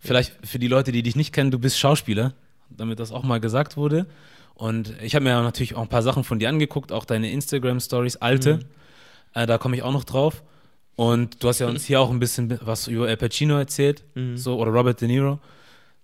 Vielleicht 0.00 0.46
für 0.46 0.60
die 0.60 0.68
Leute, 0.68 0.92
die 0.92 1.02
dich 1.02 1.16
nicht 1.16 1.32
kennen, 1.32 1.50
du 1.50 1.58
bist 1.58 1.78
Schauspieler, 1.78 2.32
damit 2.70 3.00
das 3.00 3.10
auch 3.10 3.24
mal 3.24 3.40
gesagt 3.40 3.76
wurde. 3.76 4.06
Und 4.54 4.94
ich 5.02 5.14
habe 5.16 5.24
mir 5.24 5.30
ja 5.30 5.42
natürlich 5.42 5.74
auch 5.74 5.82
ein 5.82 5.88
paar 5.88 6.02
Sachen 6.02 6.22
von 6.22 6.38
dir 6.38 6.48
angeguckt, 6.48 6.92
auch 6.92 7.04
deine 7.04 7.30
Instagram-Stories, 7.32 8.16
alte. 8.18 8.60
Äh, 9.34 9.46
da 9.46 9.58
komme 9.58 9.76
ich 9.76 9.82
auch 9.82 9.92
noch 9.92 10.04
drauf. 10.04 10.42
Und 10.98 11.44
du 11.44 11.46
hast 11.46 11.60
ja 11.60 11.68
uns 11.68 11.84
hier 11.84 12.00
auch 12.00 12.10
ein 12.10 12.18
bisschen 12.18 12.58
was 12.60 12.88
über 12.88 13.06
Al 13.06 13.16
Pacino 13.16 13.56
erzählt, 13.56 14.02
so, 14.34 14.58
oder 14.58 14.72
Robert 14.72 15.00
De 15.00 15.06
Niro. 15.06 15.38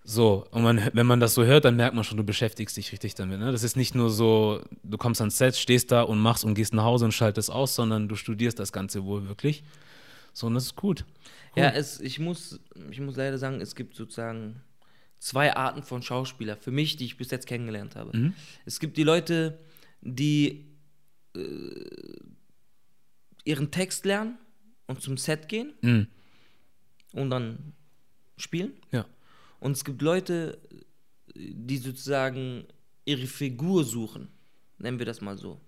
So, 0.05 0.47
und 0.53 0.63
man, 0.63 0.89
wenn 0.93 1.05
man 1.05 1.19
das 1.19 1.35
so 1.35 1.43
hört, 1.43 1.65
dann 1.65 1.75
merkt 1.75 1.97
man 1.97 2.05
schon, 2.05 2.17
du 2.17 2.23
beschäftigst 2.23 2.77
dich 2.77 2.93
richtig 2.93 3.17
damit. 3.17 3.41
Ne? 3.41 3.51
Das 3.51 3.65
ist 3.65 3.75
nicht 3.75 3.97
nur 3.97 4.09
so, 4.09 4.63
du 4.85 4.97
kommst 4.97 5.21
ans 5.21 5.37
Set, 5.37 5.57
stehst 5.57 5.91
da 5.91 6.03
und 6.03 6.21
machst 6.21 6.45
und 6.45 6.55
gehst 6.55 6.75
nach 6.75 6.85
Hause 6.85 7.07
und 7.07 7.11
schaltest 7.11 7.51
aus, 7.51 7.75
sondern 7.75 8.07
du 8.07 8.15
studierst 8.15 8.61
das 8.61 8.73
Ganze 8.73 9.05
wohl 9.05 9.27
wirklich. 9.27 9.65
So, 10.33 10.47
und 10.47 10.55
das 10.55 10.67
ist 10.67 10.77
gut. 10.77 11.05
Ja, 11.57 11.71
es, 11.71 12.01
ich, 12.01 12.21
muss, 12.21 12.61
ich 12.89 13.01
muss 13.01 13.17
leider 13.17 13.37
sagen, 13.37 13.61
es 13.61 13.75
gibt 13.75 13.97
sozusagen 13.97 14.61
zwei 15.19 15.57
Arten 15.57 15.83
von 15.83 16.03
Schauspieler, 16.03 16.57
für 16.57 16.71
mich, 16.71 16.97
die 16.97 17.07
ich 17.07 17.17
bis 17.17 17.33
jetzt 17.33 17.49
kennengelernt 17.49 17.97
habe. 17.97 18.33
Es 18.65 18.79
gibt 18.79 18.97
die 18.97 19.03
Leute, 19.03 19.59
die 20.03 20.67
äh, 21.35 21.41
ihren 23.45 23.73
Text 23.73 24.05
lernen 24.05 24.39
und 24.87 25.01
zum 25.03 25.17
Set 25.17 25.49
gehen 25.49 25.75
Mhm. 25.83 26.07
und 27.13 27.31
dann 27.31 27.73
spielen. 28.37 28.73
Ja. 28.93 29.07
Und 29.61 29.73
es 29.73 29.85
gibt 29.85 30.03
Leute, 30.03 30.59
die 31.35 31.79
sozusagen 31.79 32.67
ihre 33.05 33.27
Figur 33.27 33.85
suchen. 33.85 34.29
Nennen 34.79 34.99
wir 34.99 35.07
das 35.07 35.21
mal 35.21 35.39
so. 35.39 35.61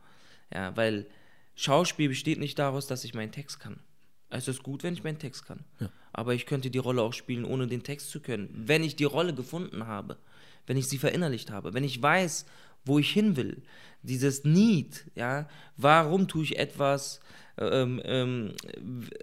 Ja, 0.53 0.77
weil 0.77 1.07
Schauspiel 1.55 2.09
besteht 2.09 2.39
nicht 2.39 2.59
daraus, 2.59 2.87
dass 2.87 3.05
ich 3.05 3.15
meinen 3.15 3.33
Text 3.33 3.61
kann. 3.61 3.81
Es 4.29 4.49
ist 4.49 4.63
gut, 4.63 4.83
wenn 4.83 4.95
ich 4.95 5.05
meinen 5.05 5.19
Text 5.19 5.47
kann. 5.47 5.65
Aber 6.13 6.35
ich 6.35 6.47
könnte 6.47 6.71
die 6.71 6.79
Rolle 6.79 7.03
auch 7.03 7.13
spielen, 7.13 7.45
ohne 7.45 7.67
den 7.69 7.83
Text 7.85 8.11
zu 8.11 8.21
können. 8.21 8.51
Wenn 8.53 8.83
ich 8.83 8.97
die 8.97 9.05
Rolle 9.05 9.33
gefunden 9.35 9.87
habe, 9.87 10.19
wenn 10.67 10.77
ich 10.77 10.87
sie 10.89 10.99
verinnerlicht 10.99 11.51
habe, 11.51 11.75
wenn 11.75 11.85
ich 11.85 12.03
weiß, 12.03 12.45
wo 12.87 12.99
ich 12.99 13.11
hin 13.11 13.37
will, 13.37 13.63
dieses 14.03 14.45
Need, 14.45 15.05
ja, 15.15 15.49
warum 15.77 16.27
tue 16.29 16.45
ich 16.45 16.59
etwas, 16.59 17.21
ähm, 17.59 18.01
ähm, 18.05 18.53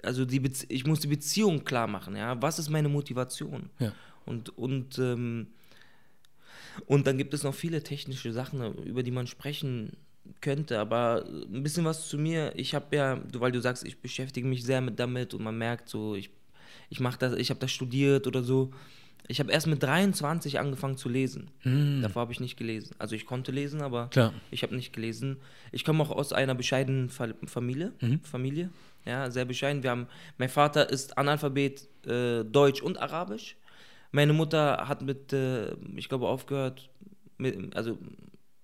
also 0.04 0.26
die 0.26 0.42
ich 0.70 0.86
muss 0.86 1.00
die 1.00 1.08
Beziehung 1.08 1.64
klar 1.64 1.88
machen, 1.88 2.16
ja, 2.16 2.40
was 2.42 2.60
ist 2.60 2.70
meine 2.70 2.90
Motivation? 2.90 3.70
Ja. 3.80 3.92
Und, 4.26 4.56
und, 4.58 5.00
ähm, 5.00 5.48
und 6.86 7.08
dann 7.08 7.18
gibt 7.18 7.34
es 7.34 7.44
noch 7.44 7.54
viele 7.56 7.84
technische 7.84 8.32
Sachen, 8.34 8.74
über 8.84 9.04
die 9.04 9.12
man 9.12 9.28
sprechen 9.28 9.94
könnte, 10.42 10.80
aber 10.80 11.26
ein 11.26 11.64
bisschen 11.64 11.86
was 11.86 12.08
zu 12.08 12.18
mir. 12.18 12.54
Ich 12.56 12.74
habe 12.74 12.96
ja, 12.96 13.16
du- 13.18 13.40
weil 13.42 13.52
du 13.52 13.62
sagst, 13.62 13.86
ich 13.86 14.00
beschäftige 14.00 14.48
mich 14.48 14.64
sehr 14.64 14.82
mit 14.82 15.00
damit 15.00 15.34
und 15.34 15.44
man 15.44 15.58
merkt 15.58 15.90
so, 15.90 16.16
ich, 16.16 16.30
ich 16.90 17.00
mache 17.00 17.20
das, 17.20 17.34
ich 17.36 17.50
habe 17.50 17.60
das 17.60 17.72
studiert 17.72 18.26
oder 18.28 18.44
so. 18.44 18.72
Ich 19.28 19.40
habe 19.40 19.52
erst 19.52 19.68
mit 19.68 19.82
23 19.82 20.60
angefangen 20.60 20.98
zu 20.98 21.08
lesen. 21.08 21.50
Davor 22.02 22.24
habe 22.24 22.34
ich 22.34 22.40
nicht 22.42 22.58
gelesen. 22.58 22.94
Also 23.00 23.16
ich 23.16 23.26
konnte 23.26 23.52
lesen, 23.52 23.82
aber 23.82 24.08
Klar. 24.10 24.34
ich 24.52 24.64
habe 24.64 24.76
nicht 24.76 24.92
gelesen. 24.94 25.38
Ich 25.72 25.86
komme 25.86 26.04
auch 26.04 26.12
aus 26.12 26.34
einer 26.34 26.56
bescheidenen 26.56 27.10
Fa 27.10 27.30
Familie. 27.46 27.94
Mhm. 28.02 28.20
Familie. 28.22 28.70
Ja, 29.06 29.32
sehr 29.32 29.46
bescheiden. 29.46 29.82
Wir 29.84 29.92
haben, 29.92 30.08
mein 30.38 30.50
Vater 30.50 30.90
ist 30.90 31.18
Analphabet 31.18 31.88
äh, 32.06 32.44
Deutsch 32.44 32.82
und 32.82 32.98
Arabisch. 33.02 33.56
Meine 34.12 34.34
Mutter 34.34 34.88
hat 34.88 35.02
mit, 35.02 35.32
äh, 35.34 35.74
ich 35.96 36.10
glaube, 36.10 36.28
aufgehört, 36.28 36.90
mit, 37.38 37.76
also 37.76 37.98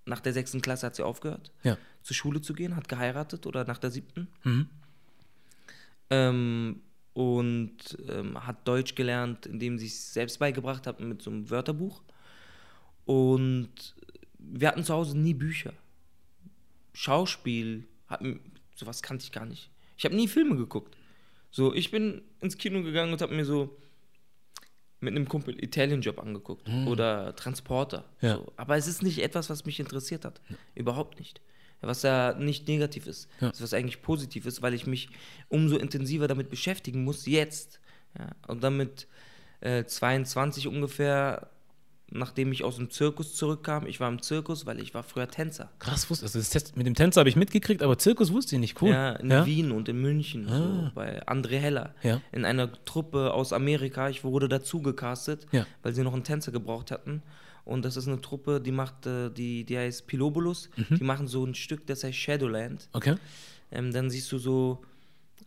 nach 0.06 0.20
der 0.20 0.34
sechsten 0.34 0.62
Klasse 0.62 0.88
hat 0.88 0.96
sie 0.96 1.04
aufgehört, 1.06 1.52
Ja. 1.64 1.78
zur 2.04 2.16
Schule 2.16 2.42
zu 2.42 2.54
gehen, 2.54 2.76
hat 2.76 2.88
geheiratet 2.90 3.46
oder 3.48 3.64
nach 3.66 3.78
der 3.78 3.92
siebten. 3.92 4.28
Mhm. 4.44 4.68
Ähm, 6.10 6.82
und 7.14 7.98
ähm, 8.08 8.46
hat 8.46 8.68
Deutsch 8.68 8.96
gelernt, 8.96 9.46
indem 9.46 9.78
sie 9.78 9.88
es 9.88 10.14
selbst 10.14 10.40
beigebracht 10.40 10.88
hat 10.88 11.00
mit 11.00 11.22
so 11.22 11.32
einem 11.32 11.50
Wörterbuch. 11.50 12.02
Und 13.06 13.96
wir 14.38 14.68
hatten 14.68 14.84
zu 14.84 14.94
Hause 14.94 15.18
nie 15.18 15.34
Bücher. 15.34 15.74
Schauspiel, 16.94 17.88
hatten, 18.08 18.40
sowas 18.76 19.02
kannte 19.02 19.24
ich 19.24 19.32
gar 19.32 19.46
nicht. 19.46 19.70
Ich 19.98 20.06
habe 20.06 20.16
nie 20.16 20.28
Filme 20.28 20.56
geguckt. 20.56 20.96
So, 21.52 21.74
ich 21.74 21.92
bin 21.92 22.22
ins 22.42 22.58
Kino 22.58 22.84
gegangen 22.84 23.12
und 23.12 23.22
habe 23.22 23.36
mir 23.36 23.46
so 23.46 23.78
mit 25.02 25.16
einem 25.16 25.28
Kumpel 25.28 25.62
Italian 25.64 26.02
Job 26.02 26.20
angeguckt 26.20 26.70
oder 26.86 27.36
Transporter. 27.36 28.06
Ja. 28.22 28.36
So. 28.36 28.54
Aber 28.58 28.78
es 28.78 28.88
ist 28.88 29.02
nicht 29.02 29.20
etwas, 29.20 29.50
was 29.50 29.66
mich 29.66 29.80
interessiert 29.80 30.26
hat. 30.26 30.42
Überhaupt 30.76 31.20
nicht. 31.20 31.42
Was 31.82 32.04
ja 32.04 32.34
nicht 32.34 32.68
negativ 32.68 33.08
ist. 33.08 33.30
Ja. 33.40 33.50
Ist 33.50 33.62
was 33.62 33.74
eigentlich 33.74 34.02
positiv 34.02 34.46
ist, 34.46 34.62
weil 34.62 34.74
ich 34.74 34.86
mich 34.86 35.10
umso 35.48 35.78
intensiver 35.78 36.28
damit 36.28 36.50
beschäftigen 36.50 37.04
muss, 37.04 37.26
jetzt. 37.26 37.80
Ja. 38.18 38.28
Und 38.48 38.64
damit 38.64 39.08
äh, 39.62 39.86
22 39.86 40.68
ungefähr, 40.68 41.50
nachdem 42.12 42.52
ich 42.52 42.64
aus 42.64 42.76
dem 42.78 42.90
Zirkus 42.90 43.36
zurückkam, 43.36 43.86
ich 43.86 44.00
war 44.00 44.10
im 44.10 44.22
Zirkus, 44.22 44.66
weil 44.66 44.80
ich 44.82 44.94
war 44.94 45.04
früher 45.04 45.28
Tänzer. 45.30 45.72
Krass, 45.80 46.10
wusste, 46.10 46.26
also 46.26 46.40
das 46.40 46.50
Test, 46.50 46.76
mit 46.76 46.86
dem 46.88 46.96
Tänzer 46.96 47.20
habe 47.22 47.30
ich 47.30 47.36
mitgekriegt, 47.36 47.82
aber 47.84 47.98
Zirkus 47.98 48.34
wusste 48.34 48.56
ich 48.56 48.60
nicht. 48.60 48.82
Cool. 48.82 48.90
Ja, 48.90 49.12
in 49.14 49.30
ja? 49.32 49.46
Wien 49.46 49.72
und 49.72 49.88
in 49.88 50.02
München, 50.02 50.48
so, 50.48 50.54
Ah. 50.54 50.92
bei 50.96 51.26
André 51.28 51.60
Heller. 51.60 51.94
Ja. 52.04 52.20
In 52.32 52.46
einer 52.46 52.72
Truppe 52.84 53.32
aus 53.34 53.54
Amerika. 53.54 54.10
Ich 54.10 54.24
wurde 54.24 54.50
dazu 54.50 54.82
gecastet, 54.82 55.46
weil 55.84 55.94
sie 55.94 56.04
noch 56.04 56.14
einen 56.14 56.24
Tänzer 56.24 56.52
gebraucht 56.52 56.92
hatten. 56.92 57.22
Und 57.70 57.86
das 57.86 57.98
ist 57.98 58.08
eine 58.08 58.20
Truppe, 58.20 58.60
die 58.60 58.72
macht, 58.72 59.06
äh, 59.06 59.30
die, 59.30 59.64
die 59.64 59.78
heißt 59.78 60.08
Pilobulus. 60.08 60.70
Mhm. 60.76 60.96
Die 60.98 61.04
machen 61.04 61.28
so 61.28 61.46
ein 61.46 61.54
Stück, 61.54 61.86
das 61.86 62.04
heißt 62.04 62.18
Shadowland. 62.18 62.90
Okay. 62.94 63.16
Ähm, 63.72 63.94
dann 63.94 64.10
siehst 64.10 64.32
du 64.32 64.40
so, 64.40 64.84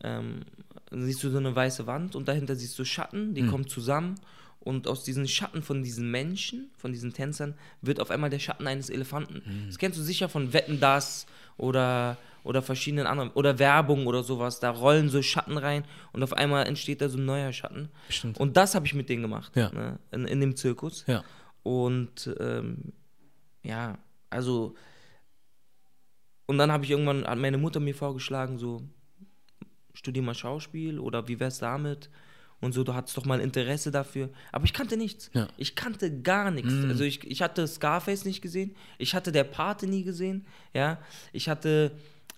ähm, 0.05 0.43
siehst 0.93 1.25
du 1.25 1.31
so 1.31 1.38
eine 1.38 1.55
weiße 1.55 1.87
Wand 1.88 2.14
und 2.14 2.29
dahinter 2.29 2.55
siehst 2.55 2.79
du 2.79 2.85
Schatten, 2.85 3.35
die 3.35 3.45
kommen 3.47 3.67
zusammen. 3.67 4.14
Und 4.61 4.87
aus 4.87 5.02
diesen 5.02 5.26
Schatten 5.26 5.61
von 5.64 5.83
diesen 5.83 6.09
Menschen, 6.12 6.71
von 6.76 6.93
diesen 6.93 7.12
Tänzern, 7.12 7.55
wird 7.81 7.99
auf 7.99 8.12
einmal 8.12 8.31
der 8.31 8.38
Schatten 8.38 8.69
eines 8.69 8.88
Elefanten. 8.91 9.43
Das 9.67 9.76
kennst 9.79 9.99
du 9.99 10.02
sicher 10.05 10.29
von 10.29 10.52
Wetten 10.52 10.79
das 10.79 11.26
oder, 11.57 12.17
oder 12.45 12.62
verschiedenen 12.62 13.09
anderen, 13.09 13.31
oder 13.33 13.59
Werbung 13.59 14.07
oder 14.07 14.23
sowas. 14.23 14.61
Da 14.61 14.71
rollen 14.71 15.09
so 15.09 15.21
Schatten 15.21 15.59
rein 15.59 15.83
und 16.12 16.23
auf 16.23 16.33
einmal 16.35 16.69
entsteht 16.69 17.00
da 17.00 17.09
so 17.09 17.19
ein 17.19 17.25
neuer 17.25 17.52
Schatten. 17.52 17.88
Bestimmt. 18.07 18.38
Und 18.38 18.57
das 18.57 18.76
habe 18.76 18.87
ich 18.87 18.95
mit 18.95 19.09
denen 19.09 19.23
gemacht, 19.23 19.50
Ja. 19.57 19.73
ne, 19.73 19.99
in, 20.12 20.26
in 20.26 20.38
dem 20.38 20.55
Zirkus. 20.55 21.02
Ja. 21.09 21.25
Und 21.62 22.35
ähm, 22.40 22.92
ja, 23.62 23.99
also. 24.31 24.75
Und 26.47 26.59
dann 26.59 26.73
habe 26.73 26.85
ich 26.85 26.90
irgendwann, 26.90 27.25
hat 27.25 27.38
meine 27.38 27.59
Mutter 27.59 27.81
mir 27.81 27.95
vorgeschlagen, 27.95 28.59
so, 28.59 28.83
studier 29.95 30.23
mal 30.23 30.35
Schauspiel 30.35 30.99
oder 30.99 31.28
wie 31.28 31.40
wär's 31.40 31.59
damit? 31.59 32.11
Und 32.61 32.73
so, 32.73 32.85
du 32.85 32.95
hattest 32.95 33.16
doch 33.16 33.25
mal 33.25 33.40
Interesse 33.40 33.90
dafür. 33.90 34.31
Aber 34.52 34.64
ich 34.64 34.73
kannte 34.73 34.97
nichts. 34.97 35.31
Ja. 35.35 35.49
Ich 35.57 35.75
kannte 35.75 36.23
gar 36.23 36.52
nichts. 36.52 36.73
Also 36.73 37.02
ich, 37.02 37.28
ich 37.28 37.42
hatte 37.42 37.66
Scarface 37.66 38.25
nicht 38.25 38.40
gesehen. 38.40 38.76
Ich 38.99 39.16
hatte 39.16 39.33
Der 39.33 39.42
Pate 39.42 39.88
nie 39.88 40.04
gesehen. 40.04 40.47
Ja. 40.73 41.00
Ich 41.33 41.49
hatte 41.49 41.90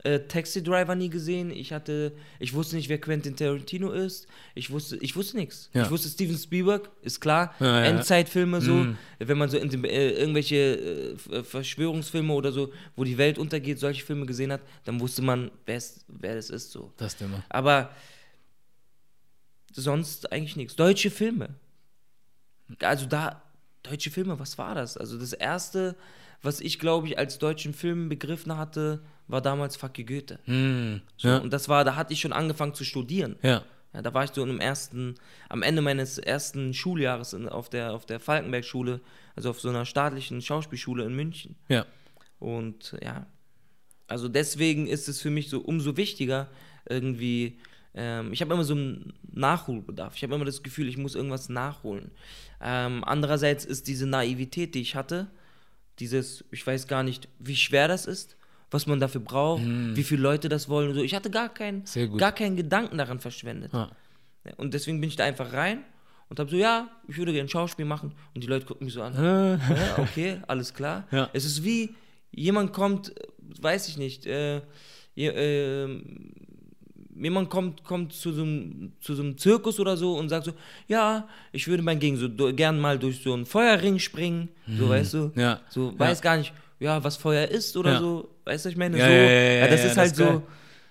äh, 0.04 0.20
Taxi 0.28 0.62
Driver 0.62 0.94
nie 0.94 1.08
gesehen. 1.10 1.50
Ich 1.50 1.72
hatte, 1.72 2.12
ich 2.38 2.52
wusste 2.54 2.76
nicht, 2.76 2.88
wer 2.88 3.00
Quentin 3.00 3.34
Tarantino 3.36 3.90
ist. 3.90 4.26
Ich 4.54 4.70
wusste, 4.70 4.96
ich 4.98 5.16
wusste 5.16 5.36
nichts. 5.36 5.70
Ja. 5.74 5.82
Ich 5.84 5.90
wusste 5.90 6.08
Steven 6.08 6.36
Spielberg, 6.38 6.90
ist 7.02 7.20
klar. 7.20 7.54
Ja, 7.58 7.66
ja. 7.80 7.84
Endzeitfilme 7.86 8.60
so, 8.60 8.72
Mhm. 8.74 8.98
wenn 9.18 9.38
man 9.38 9.48
so 9.48 9.56
in 9.58 9.84
äh, 9.84 10.10
irgendwelche 10.10 10.56
äh, 10.56 11.12
F- 11.14 11.48
Verschwörungsfilme 11.48 12.32
oder 12.32 12.52
so, 12.52 12.72
wo 12.96 13.04
die 13.04 13.18
Welt 13.18 13.38
untergeht, 13.38 13.78
solche 13.80 14.04
Filme 14.04 14.26
gesehen 14.26 14.52
hat, 14.52 14.60
dann 14.84 15.00
wusste 15.00 15.22
man, 15.22 15.50
wer 15.66 15.76
es- 15.76 16.04
wer 16.08 16.34
das 16.36 16.50
ist 16.50 16.70
so. 16.70 16.92
Das 16.98 17.14
ist 17.14 17.22
immer. 17.22 17.42
Aber 17.48 17.90
sonst 19.72 20.30
eigentlich 20.32 20.56
nichts. 20.56 20.76
Deutsche 20.76 21.10
Filme. 21.10 21.50
Also 22.80 23.06
da, 23.06 23.42
deutsche 23.82 24.10
Filme, 24.10 24.38
was 24.38 24.56
war 24.58 24.74
das? 24.74 24.96
Also 24.96 25.18
das 25.18 25.32
erste, 25.32 25.96
was 26.42 26.60
ich 26.60 26.78
glaube 26.78 27.08
ich 27.08 27.18
als 27.18 27.38
deutschen 27.38 27.74
Film 27.74 28.08
begriffen 28.08 28.56
hatte, 28.56 29.02
war 29.28 29.40
damals 29.40 29.76
Fuck 29.76 29.98
you 29.98 30.04
Goethe. 30.04 30.38
Hm. 30.44 31.00
So, 31.16 31.28
Ja. 31.28 31.38
Und 31.38 31.52
das 31.52 31.68
war, 31.68 31.84
da 31.84 31.96
hatte 31.96 32.12
ich 32.12 32.20
schon 32.20 32.32
angefangen 32.32 32.74
zu 32.74 32.84
studieren. 32.84 33.36
ja. 33.42 33.62
Ja, 33.94 34.02
da 34.02 34.12
war 34.12 34.24
ich 34.24 34.32
so 34.32 34.44
im 34.44 34.60
ersten, 34.60 35.14
am 35.48 35.62
Ende 35.62 35.80
meines 35.80 36.18
ersten 36.18 36.74
Schuljahres 36.74 37.32
in, 37.32 37.48
auf 37.48 37.70
der, 37.70 37.92
auf 37.92 38.04
der 38.04 38.18
Falkenberg-Schule, 38.18 39.00
also 39.36 39.50
auf 39.50 39.60
so 39.60 39.68
einer 39.68 39.86
staatlichen 39.86 40.42
Schauspielschule 40.42 41.04
in 41.04 41.14
München. 41.14 41.54
Ja. 41.68 41.86
Und 42.40 42.96
ja, 43.00 43.26
also 44.08 44.28
deswegen 44.28 44.88
ist 44.88 45.08
es 45.08 45.20
für 45.20 45.30
mich 45.30 45.48
so 45.48 45.60
umso 45.60 45.96
wichtiger, 45.96 46.48
irgendwie, 46.88 47.60
ähm, 47.94 48.32
ich 48.32 48.40
habe 48.40 48.52
immer 48.52 48.64
so 48.64 48.74
einen 48.74 49.14
Nachholbedarf. 49.32 50.16
Ich 50.16 50.24
habe 50.24 50.34
immer 50.34 50.44
das 50.44 50.64
Gefühl, 50.64 50.88
ich 50.88 50.96
muss 50.96 51.14
irgendwas 51.14 51.48
nachholen. 51.48 52.10
Ähm, 52.60 53.04
andererseits 53.04 53.64
ist 53.64 53.86
diese 53.86 54.06
Naivität, 54.06 54.74
die 54.74 54.80
ich 54.80 54.96
hatte, 54.96 55.28
dieses, 56.00 56.44
ich 56.50 56.66
weiß 56.66 56.88
gar 56.88 57.04
nicht, 57.04 57.28
wie 57.38 57.56
schwer 57.56 57.86
das 57.86 58.06
ist, 58.06 58.36
was 58.74 58.86
man 58.86 58.98
dafür 59.00 59.20
braucht, 59.20 59.62
wie 59.64 60.02
viele 60.02 60.20
Leute 60.22 60.48
das 60.48 60.68
wollen 60.68 60.88
und 60.90 60.94
so. 60.96 61.02
Ich 61.02 61.14
hatte 61.14 61.30
gar 61.30 61.48
keinen, 61.48 61.84
gar 62.18 62.32
keinen 62.32 62.56
Gedanken 62.56 62.98
daran 62.98 63.20
verschwendet. 63.20 63.72
Ja. 63.72 63.88
Ja, 64.44 64.52
Und 64.56 64.74
deswegen 64.74 65.00
bin 65.00 65.08
ich 65.08 65.16
da 65.16 65.24
einfach 65.24 65.52
rein 65.54 65.78
und 66.28 66.38
habe 66.38 66.50
so, 66.50 66.56
ja, 66.56 66.88
ich 67.08 67.16
würde 67.16 67.32
gerne 67.32 67.48
Schauspiel 67.48 67.84
machen. 67.86 68.12
Und 68.34 68.42
die 68.42 68.48
Leute 68.48 68.66
gucken 68.66 68.84
mich 68.84 68.92
so 68.94 69.02
an. 69.02 69.14
Ja, 69.14 69.98
okay, 69.98 70.38
alles 70.48 70.74
klar. 70.74 71.06
Ja. 71.10 71.30
Es 71.32 71.44
ist 71.46 71.64
wie, 71.64 71.94
jemand 72.32 72.72
kommt, 72.72 73.14
weiß 73.60 73.88
ich 73.88 73.96
nicht, 73.96 74.26
äh, 74.26 74.60
äh, 75.16 76.02
jemand 77.16 77.48
kommt, 77.48 77.84
kommt 77.84 78.12
zu, 78.12 78.32
so 78.32 78.42
einem, 78.42 78.92
zu 79.00 79.14
so 79.14 79.22
einem 79.22 79.38
Zirkus 79.38 79.78
oder 79.78 79.96
so 79.96 80.16
und 80.18 80.28
sagt 80.28 80.46
so, 80.46 80.52
ja, 80.88 81.28
ich 81.52 81.66
würde 81.68 81.82
mal 81.82 81.96
gegen 81.96 82.16
so 82.16 82.28
gern 82.52 82.80
mal 82.80 82.98
durch 82.98 83.22
so 83.22 83.32
einen 83.32 83.46
Feuerring 83.46 83.98
springen, 83.98 84.48
so 84.78 84.88
weißt 84.88 85.14
du. 85.14 85.18
Mhm. 85.34 85.40
Ja. 85.40 85.60
So 85.68 85.90
Ja. 85.92 85.98
weiß 85.98 86.20
gar 86.22 86.36
nicht, 86.36 86.52
ja, 86.84 87.02
was 87.02 87.16
Feuer 87.16 87.48
ist 87.48 87.76
oder 87.76 87.94
Ja. 87.94 87.98
so. 88.00 88.28
Weißt 88.44 88.64
du, 88.64 88.68
ich 88.68 88.76
meine, 88.76 88.98
Ja, 88.98 89.06
so. 89.06 89.12
ja, 89.12 89.66
das 89.68 89.80
ist 89.80 89.90
das 89.90 89.96
halt 89.96 90.10
ist 90.12 90.16
so. 90.16 90.42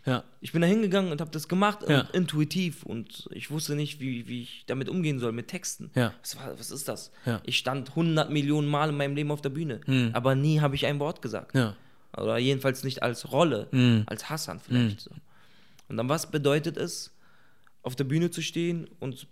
Ja. 0.05 0.23
Ich 0.41 0.51
bin 0.51 0.61
da 0.61 0.67
hingegangen 0.67 1.11
und 1.13 1.21
habe 1.21 1.31
das 1.31 1.47
gemacht, 1.47 1.79
Ja. 1.87 2.01
und 2.01 2.09
intuitiv. 2.13 2.83
Und 2.83 3.29
ich 3.31 3.49
wusste 3.51 3.73
nicht, 3.75 4.01
wie, 4.01 4.27
wie 4.27 4.41
ich 4.41 4.65
damit 4.67 4.89
umgehen 4.89 5.19
soll, 5.19 5.31
mit 5.31 5.47
Texten. 5.47 5.91
Ja. 5.95 6.13
Was, 6.21 6.35
war, 6.35 6.59
was 6.59 6.71
ist 6.71 6.89
das? 6.89 7.11
Ich 7.43 7.57
stand 7.57 7.91
100 7.91 8.29
Millionen 8.29 8.67
Mal 8.67 8.89
in 8.89 8.97
meinem 8.97 9.15
Leben 9.15 9.31
auf 9.31 9.41
der 9.41 9.49
Bühne, 9.51 9.79
Hm. 9.85 10.09
aber 10.13 10.35
nie 10.35 10.59
habe 10.59 10.75
ich 10.75 10.85
ein 10.85 10.99
Wort 10.99 11.21
gesagt. 11.21 11.55
Oder 12.17 12.37
jedenfalls 12.37 12.83
nicht 12.83 13.01
als 13.01 13.31
Rolle, 13.31 13.67
Hm. 13.71 14.03
als 14.07 14.29
Hassan 14.29 14.59
vielleicht. 14.59 14.99
So. 15.01 15.11
Und 15.87 15.97
dann, 15.97 16.09
was 16.09 16.29
bedeutet 16.29 16.75
es, 16.75 17.11
auf 17.81 17.95
der 17.95 18.03
Bühne 18.05 18.29
zu 18.29 18.41
stehen 18.41 18.87
und, 18.99 19.27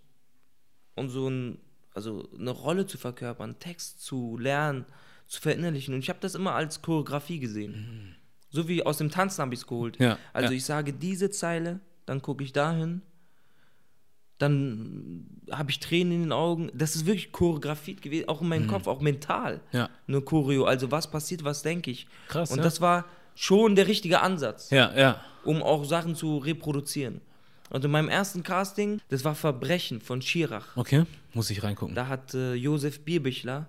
und 0.96 1.10
so 1.10 1.27
ein, 1.30 1.58
also 1.94 2.30
eine 2.39 2.51
Rolle 2.51 2.86
zu 2.86 2.98
verkörpern, 2.98 3.60
Text 3.60 4.01
zu 4.03 4.38
lernen, 4.38 4.86
zu 5.32 5.40
verinnerlichen. 5.42 5.94
Und 5.94 6.02
ich 6.02 6.10
habe 6.10 6.20
das 6.20 6.36
immer 6.36 6.54
als 6.56 6.82
Choreografie 6.82 7.40
gesehen. 7.40 8.16
So 8.50 8.68
wie 8.68 8.86
aus 8.86 8.98
dem 8.98 9.10
Tanzen 9.10 9.42
habe 9.42 9.54
ich 9.54 9.62
es 9.62 9.68
geholt. 9.68 9.98
Ja, 9.98 10.18
Also 10.34 10.52
ja. 10.52 10.58
ich 10.58 10.66
sage 10.66 10.92
diese 10.92 11.30
Zeile, 11.30 11.80
dann 12.06 12.22
gucke 12.22 12.44
ich 12.44 12.52
dahin, 12.52 13.02
dann 14.38 15.26
habe 15.50 15.72
ich 15.72 15.80
Tränen 15.80 16.12
in 16.14 16.22
den 16.24 16.32
Augen. 16.34 16.70
Das 16.74 16.96
ist 16.96 17.06
wirklich 17.06 17.32
Choreografie 17.32 17.96
gewesen, 17.96 18.28
auch 18.28 18.42
in 18.42 18.50
meinem 18.50 18.68
Kopf, 18.68 18.88
auch 18.88 19.00
mental. 19.00 19.62
Ja. 19.72 19.90
Eine 20.08 20.22
Choreo, 20.22 20.66
also 20.66 20.92
was 20.92 21.10
passiert, 21.10 21.46
was 21.46 21.62
denke 21.62 21.92
ich. 21.92 22.08
Krass, 22.28 22.52
Und 22.52 22.58
ja. 22.58 22.64
das 22.64 22.82
war 22.82 23.06
schon 23.36 23.76
der 23.76 23.88
richtige 23.88 24.20
Ansatz, 24.22 24.70
Ja, 24.72 24.92
ja. 24.98 25.22
um 25.46 25.64
auch 25.64 25.86
Sachen 25.86 26.16
zu 26.16 26.40
reproduzieren. 26.40 27.22
Und 27.70 27.86
in 27.86 27.92
meinem 27.92 28.10
ersten 28.10 28.44
Casting, 28.44 29.00
das 29.08 29.24
war 29.24 29.34
Verbrechen 29.34 30.02
von 30.02 30.22
Schirach. 30.22 30.76
Okay, 30.76 31.06
muss 31.34 31.50
ich 31.52 31.64
reingucken. 31.64 31.96
Da 31.96 32.08
hat 32.08 32.34
äh, 32.34 32.54
Josef 32.56 33.00
Bierbichler, 33.06 33.68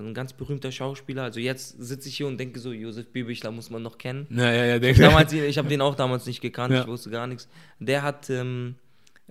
ein 0.00 0.14
ganz 0.14 0.32
berühmter 0.32 0.70
Schauspieler, 0.72 1.24
also 1.24 1.40
jetzt 1.40 1.76
sitze 1.82 2.08
ich 2.08 2.16
hier 2.16 2.26
und 2.26 2.38
denke 2.38 2.60
so, 2.60 2.72
Josef 2.72 3.08
Bierbichler 3.08 3.50
muss 3.50 3.70
man 3.70 3.82
noch 3.82 3.98
kennen. 3.98 4.26
Ja, 4.30 4.52
ja, 4.52 4.64
ja, 4.64 4.78
denke 4.78 5.00
Damals, 5.02 5.32
ich 5.32 5.58
habe 5.58 5.68
den 5.68 5.80
auch 5.80 5.94
damals 5.94 6.26
nicht 6.26 6.40
gekannt, 6.40 6.72
Ja. 6.74 6.82
ich 6.82 6.86
wusste 6.86 7.10
gar 7.10 7.26
nichts. 7.26 7.48
Der 7.80 8.02
hat 8.02 8.30
ähm, 8.30 8.76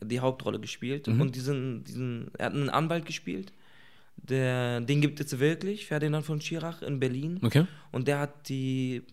die 0.02 0.20
Hauptrolle 0.20 0.60
gespielt 0.60 1.08
Mhm. 1.08 1.22
und 1.22 1.36
diesen, 1.36 1.84
diesen, 1.84 2.32
er 2.38 2.48
hat 2.48 2.54
einen 2.54 2.70
Anwalt 2.70 3.06
gespielt. 3.06 3.54
Der, 4.18 4.82
den 4.82 5.00
gibt 5.00 5.20
es 5.20 5.38
wirklich, 5.40 5.86
Ferdinand 5.86 6.26
von 6.26 6.42
Schirach 6.42 6.82
in 6.82 7.00
Berlin. 7.00 7.40
Okay. 7.44 7.66
Und 7.92 8.08
der 8.08 8.20
hat 8.20 8.50
die 8.50 9.04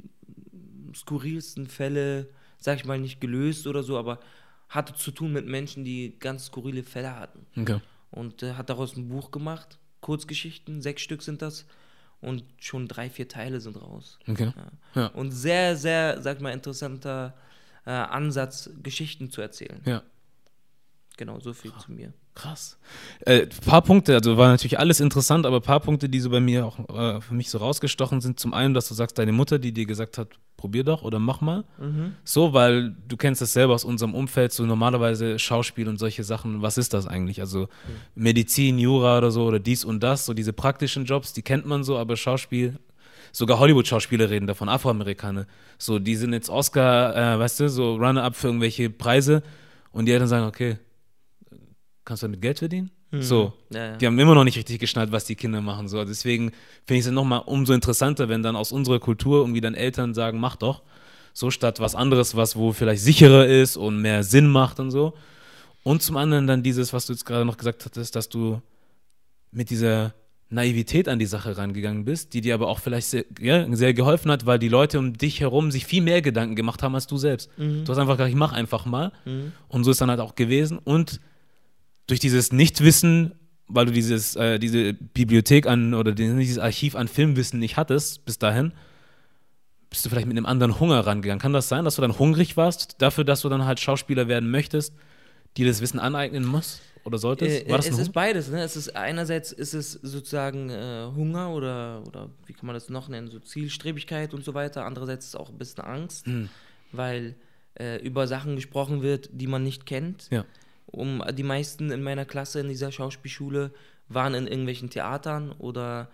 skurrilsten 0.94 1.66
Fälle, 1.66 2.28
sag 2.58 2.76
ich 2.78 2.84
mal, 2.84 2.98
nicht 2.98 3.20
gelöst 3.20 3.66
oder 3.66 3.82
so, 3.82 3.98
aber 3.98 4.18
hatte 4.68 4.94
zu 4.94 5.10
tun 5.10 5.32
mit 5.32 5.46
Menschen, 5.46 5.84
die 5.84 6.14
ganz 6.18 6.46
skurrile 6.46 6.82
Fälle 6.82 7.14
hatten. 7.16 7.46
Okay. 7.58 7.80
und 8.10 8.42
äh, 8.42 8.54
hat 8.54 8.70
daraus 8.70 8.96
ein 8.96 9.08
Buch 9.08 9.30
gemacht. 9.30 9.78
Kurzgeschichten, 10.04 10.82
sechs 10.82 11.00
Stück 11.00 11.22
sind 11.22 11.40
das. 11.40 11.64
Und 12.20 12.44
schon 12.58 12.88
drei, 12.88 13.10
vier 13.10 13.26
Teile 13.26 13.60
sind 13.60 13.76
raus. 13.80 14.18
Okay. 14.28 14.52
Ja. 14.94 15.02
Ja. 15.02 15.06
Und 15.08 15.32
sehr, 15.32 15.76
sehr, 15.76 16.22
sag 16.22 16.40
mal, 16.40 16.52
interessanter 16.52 17.34
äh, 17.86 17.90
Ansatz, 17.90 18.70
Geschichten 18.82 19.30
zu 19.30 19.40
erzählen. 19.40 19.80
Ja. 19.84 20.02
Genau, 21.16 21.38
so 21.38 21.52
viel 21.52 21.72
zu 21.78 21.92
mir. 21.92 22.12
Krass. 22.34 22.76
Äh, 23.20 23.46
paar 23.64 23.82
Punkte, 23.82 24.14
also 24.14 24.36
war 24.36 24.48
natürlich 24.48 24.80
alles 24.80 24.98
interessant, 24.98 25.46
aber 25.46 25.56
ein 25.56 25.62
paar 25.62 25.78
Punkte, 25.78 26.08
die 26.08 26.18
so 26.18 26.30
bei 26.30 26.40
mir 26.40 26.66
auch 26.66 26.78
äh, 26.88 27.20
für 27.20 27.34
mich 27.34 27.48
so 27.50 27.58
rausgestochen 27.58 28.20
sind. 28.20 28.40
Zum 28.40 28.52
einen, 28.52 28.74
dass 28.74 28.88
du 28.88 28.94
sagst, 28.94 29.18
deine 29.18 29.30
Mutter, 29.30 29.60
die 29.60 29.72
dir 29.72 29.86
gesagt 29.86 30.18
hat, 30.18 30.28
probier 30.56 30.82
doch 30.82 31.02
oder 31.02 31.18
mach 31.18 31.42
mal. 31.42 31.64
So, 32.24 32.54
weil 32.54 32.96
du 33.06 33.16
kennst 33.18 33.42
das 33.42 33.52
selber 33.52 33.74
aus 33.74 33.84
unserem 33.84 34.14
Umfeld, 34.14 34.50
so 34.50 34.64
normalerweise 34.64 35.38
Schauspiel 35.38 35.88
und 35.88 35.98
solche 35.98 36.24
Sachen, 36.24 36.62
was 36.62 36.78
ist 36.78 36.94
das 36.94 37.06
eigentlich? 37.06 37.40
Also 37.40 37.68
Medizin, 38.14 38.78
Jura 38.78 39.18
oder 39.18 39.30
so 39.30 39.44
oder 39.44 39.58
dies 39.60 39.84
und 39.84 40.02
das, 40.02 40.24
so 40.24 40.32
diese 40.32 40.54
praktischen 40.54 41.04
Jobs, 41.04 41.34
die 41.34 41.42
kennt 41.42 41.66
man 41.66 41.84
so, 41.84 41.98
aber 41.98 42.16
Schauspiel, 42.16 42.78
sogar 43.30 43.58
Hollywood-Schauspieler 43.58 44.30
reden 44.30 44.46
davon, 44.46 44.70
Afroamerikaner. 44.70 45.46
So, 45.76 45.98
die 45.98 46.16
sind 46.16 46.32
jetzt 46.32 46.48
Oscar, 46.48 47.14
äh, 47.14 47.38
weißt 47.38 47.60
du, 47.60 47.68
so 47.68 47.96
Runner-up 47.96 48.34
für 48.34 48.46
irgendwelche 48.46 48.88
Preise 48.88 49.42
und 49.92 50.06
die 50.06 50.12
Eltern 50.12 50.28
sagen, 50.28 50.46
okay, 50.46 50.78
kannst 52.04 52.22
du 52.22 52.26
damit 52.26 52.42
Geld 52.42 52.58
verdienen? 52.58 52.90
So, 53.20 53.52
Ja, 53.70 53.86
ja. 53.90 53.96
die 53.96 54.06
haben 54.06 54.18
immer 54.18 54.34
noch 54.34 54.42
nicht 54.44 54.56
richtig 54.56 54.80
geschnallt, 54.80 55.12
was 55.12 55.24
die 55.24 55.36
Kinder 55.36 55.60
machen. 55.60 55.86
So, 55.88 56.04
deswegen 56.04 56.50
finde 56.84 56.98
ich 56.98 57.06
es 57.06 57.12
nochmal 57.12 57.42
umso 57.46 57.72
interessanter, 57.72 58.28
wenn 58.28 58.42
dann 58.42 58.56
aus 58.56 58.72
unserer 58.72 58.98
Kultur 58.98 59.40
irgendwie 59.40 59.60
dann 59.60 59.74
Eltern 59.74 60.14
sagen, 60.14 60.40
mach 60.40 60.56
doch. 60.56 60.82
So 61.32 61.50
statt 61.50 61.78
was 61.80 61.94
anderes, 61.94 62.34
was 62.36 62.56
wo 62.56 62.72
vielleicht 62.72 63.02
sicherer 63.02 63.46
ist 63.46 63.76
und 63.76 64.00
mehr 64.02 64.24
Sinn 64.24 64.48
macht 64.48 64.80
und 64.80 64.90
so. 64.90 65.14
Und 65.84 66.02
zum 66.02 66.16
anderen 66.16 66.46
dann 66.46 66.62
dieses, 66.62 66.92
was 66.92 67.06
du 67.06 67.12
jetzt 67.12 67.24
gerade 67.24 67.44
noch 67.44 67.56
gesagt 67.56 67.84
hattest, 67.84 68.16
dass 68.16 68.28
du 68.28 68.60
mit 69.52 69.70
dieser 69.70 70.14
Naivität 70.50 71.08
an 71.08 71.18
die 71.18 71.26
Sache 71.26 71.56
rangegangen 71.56 72.04
bist, 72.04 72.34
die 72.34 72.40
dir 72.40 72.54
aber 72.54 72.68
auch 72.68 72.78
vielleicht 72.78 73.08
sehr, 73.08 73.24
ja, 73.40 73.66
sehr 73.76 73.94
geholfen 73.94 74.30
hat, 74.30 74.46
weil 74.46 74.58
die 74.58 74.68
Leute 74.68 74.98
um 74.98 75.12
dich 75.12 75.40
herum 75.40 75.70
sich 75.70 75.86
viel 75.86 76.02
mehr 76.02 76.22
Gedanken 76.22 76.54
gemacht 76.56 76.82
haben 76.82 76.94
als 76.94 77.06
du 77.06 77.16
selbst. 77.16 77.50
Du 77.84 77.84
hast 77.88 77.98
einfach 77.98 78.14
gesagt, 78.14 78.30
ich 78.30 78.36
mach 78.36 78.52
einfach 78.52 78.86
mal. 78.86 79.12
Und 79.68 79.84
so 79.84 79.90
ist 79.90 80.00
dann 80.00 80.10
halt 80.10 80.20
auch 80.20 80.34
gewesen. 80.34 80.78
Und 80.78 81.20
durch 82.06 82.20
dieses 82.20 82.52
Nichtwissen, 82.52 83.34
weil 83.66 83.86
du 83.86 83.92
dieses, 83.92 84.36
äh, 84.36 84.58
diese 84.58 84.92
Bibliothek 84.94 85.66
an 85.66 85.94
oder 85.94 86.12
dieses 86.12 86.58
Archiv 86.58 86.94
an 86.96 87.08
Filmwissen 87.08 87.58
nicht 87.60 87.76
hattest 87.76 88.24
bis 88.24 88.38
dahin, 88.38 88.72
bist 89.90 90.04
du 90.04 90.10
vielleicht 90.10 90.26
mit 90.26 90.36
einem 90.36 90.46
anderen 90.46 90.80
Hunger 90.80 91.00
rangegangen. 91.06 91.40
Kann 91.40 91.52
das 91.52 91.68
sein, 91.68 91.84
dass 91.84 91.96
du 91.96 92.02
dann 92.02 92.18
hungrig 92.18 92.56
warst 92.56 93.00
dafür, 93.00 93.24
dass 93.24 93.42
du 93.42 93.48
dann 93.48 93.64
halt 93.64 93.80
Schauspieler 93.80 94.28
werden 94.28 94.50
möchtest, 94.50 94.92
dir 95.56 95.66
das 95.66 95.80
Wissen 95.80 96.00
aneignen 96.00 96.44
musst 96.44 96.82
oder 97.04 97.16
solltest? 97.16 97.66
Äh, 97.66 97.70
War 97.70 97.76
das 97.78 97.88
es 97.88 97.98
ist 97.98 98.12
beides, 98.12 98.48
ne? 98.50 98.60
Es 98.62 98.76
ist 98.76 98.94
einerseits 98.96 99.52
ist 99.52 99.72
es 99.72 99.92
sozusagen 99.92 100.68
äh, 100.68 101.06
Hunger 101.14 101.50
oder, 101.54 102.02
oder 102.06 102.30
wie 102.46 102.52
kann 102.52 102.66
man 102.66 102.74
das 102.74 102.88
noch 102.88 103.08
nennen, 103.08 103.30
so 103.30 103.38
Zielstrebigkeit 103.38 104.34
und 104.34 104.44
so 104.44 104.52
weiter. 104.52 104.84
Andererseits 104.84 105.26
ist 105.26 105.34
es 105.34 105.40
auch 105.40 105.48
ein 105.50 105.58
bisschen 105.58 105.84
Angst, 105.84 106.26
Hm. 106.26 106.48
weil 106.92 107.36
äh, 107.78 107.96
über 108.04 108.26
Sachen 108.26 108.56
gesprochen 108.56 109.00
wird, 109.02 109.30
die 109.32 109.46
man 109.46 109.62
nicht 109.62 109.86
kennt. 109.86 110.28
Ja. 110.30 110.44
Um, 110.94 111.22
die 111.32 111.42
meisten 111.42 111.90
in 111.90 112.02
meiner 112.02 112.24
Klasse 112.24 112.60
in 112.60 112.68
dieser 112.68 112.92
Schauspielschule 112.92 113.72
waren 114.08 114.34
in 114.34 114.46
irgendwelchen 114.46 114.90
Theatern 114.90 115.52
oder 115.52 116.10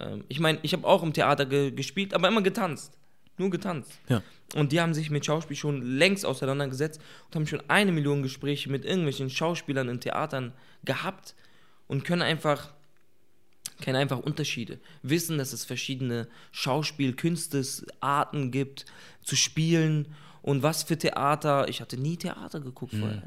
ähm, 0.00 0.24
ich 0.28 0.40
meine, 0.40 0.58
ich 0.62 0.72
habe 0.72 0.86
auch 0.86 1.02
im 1.02 1.12
Theater 1.12 1.46
ge 1.46 1.70
gespielt, 1.70 2.14
aber 2.14 2.28
immer 2.28 2.42
getanzt. 2.42 2.98
Nur 3.36 3.50
getanzt. 3.50 3.90
Ja. 4.08 4.22
Und 4.54 4.70
die 4.70 4.80
haben 4.80 4.94
sich 4.94 5.10
mit 5.10 5.26
Schauspiel 5.26 5.56
schon 5.56 5.82
längst 5.82 6.24
auseinandergesetzt 6.24 7.00
und 7.26 7.34
haben 7.34 7.48
schon 7.48 7.62
eine 7.68 7.90
Million 7.90 8.22
Gespräche 8.22 8.70
mit 8.70 8.84
irgendwelchen 8.84 9.28
Schauspielern 9.28 9.88
in 9.88 10.00
Theatern 10.00 10.52
gehabt 10.84 11.34
und 11.88 12.04
können 12.04 12.22
einfach, 12.22 12.72
kennen 13.80 13.96
einfach 13.96 14.20
Unterschiede. 14.20 14.78
Wissen, 15.02 15.38
dass 15.38 15.52
es 15.52 15.64
verschiedene 15.64 16.28
Schauspielkünstes-Arten 16.52 18.52
gibt, 18.52 18.86
zu 19.24 19.34
spielen 19.34 20.14
und 20.42 20.62
was 20.62 20.84
für 20.84 20.96
Theater. 20.96 21.68
Ich 21.68 21.80
hatte 21.80 21.96
nie 21.96 22.16
Theater 22.16 22.60
geguckt 22.60 22.94
vorher. 22.94 23.24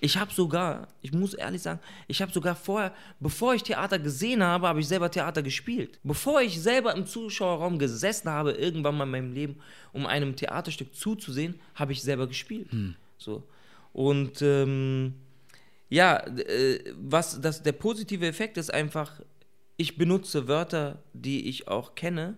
Ich 0.00 0.16
habe 0.16 0.32
sogar, 0.32 0.88
ich 1.02 1.12
muss 1.12 1.34
ehrlich 1.34 1.62
sagen, 1.62 1.80
ich 2.08 2.20
habe 2.20 2.32
sogar 2.32 2.54
vorher, 2.54 2.92
bevor 3.20 3.54
ich 3.54 3.62
Theater 3.62 3.98
gesehen 3.98 4.42
habe, 4.42 4.68
habe 4.68 4.80
ich 4.80 4.88
selber 4.88 5.10
Theater 5.10 5.42
gespielt. 5.42 5.98
Bevor 6.02 6.42
ich 6.42 6.60
selber 6.60 6.94
im 6.94 7.06
Zuschauerraum 7.06 7.78
gesessen 7.78 8.30
habe, 8.30 8.52
irgendwann 8.52 8.96
mal 8.96 9.04
in 9.04 9.10
meinem 9.10 9.32
Leben, 9.32 9.56
um 9.92 10.06
einem 10.06 10.36
Theaterstück 10.36 10.94
zuzusehen, 10.94 11.60
habe 11.74 11.92
ich 11.92 12.02
selber 12.02 12.26
gespielt. 12.26 12.68
So. 13.18 13.42
Und 13.92 14.42
ähm, 14.42 15.14
ja, 15.88 16.16
äh, 16.26 16.92
was 16.96 17.40
das, 17.40 17.62
der 17.62 17.72
positive 17.72 18.26
Effekt 18.26 18.56
ist 18.56 18.72
einfach, 18.72 19.20
ich 19.76 19.96
benutze 19.96 20.48
Wörter, 20.48 21.02
die 21.12 21.48
ich 21.48 21.68
auch 21.68 21.94
kenne 21.94 22.36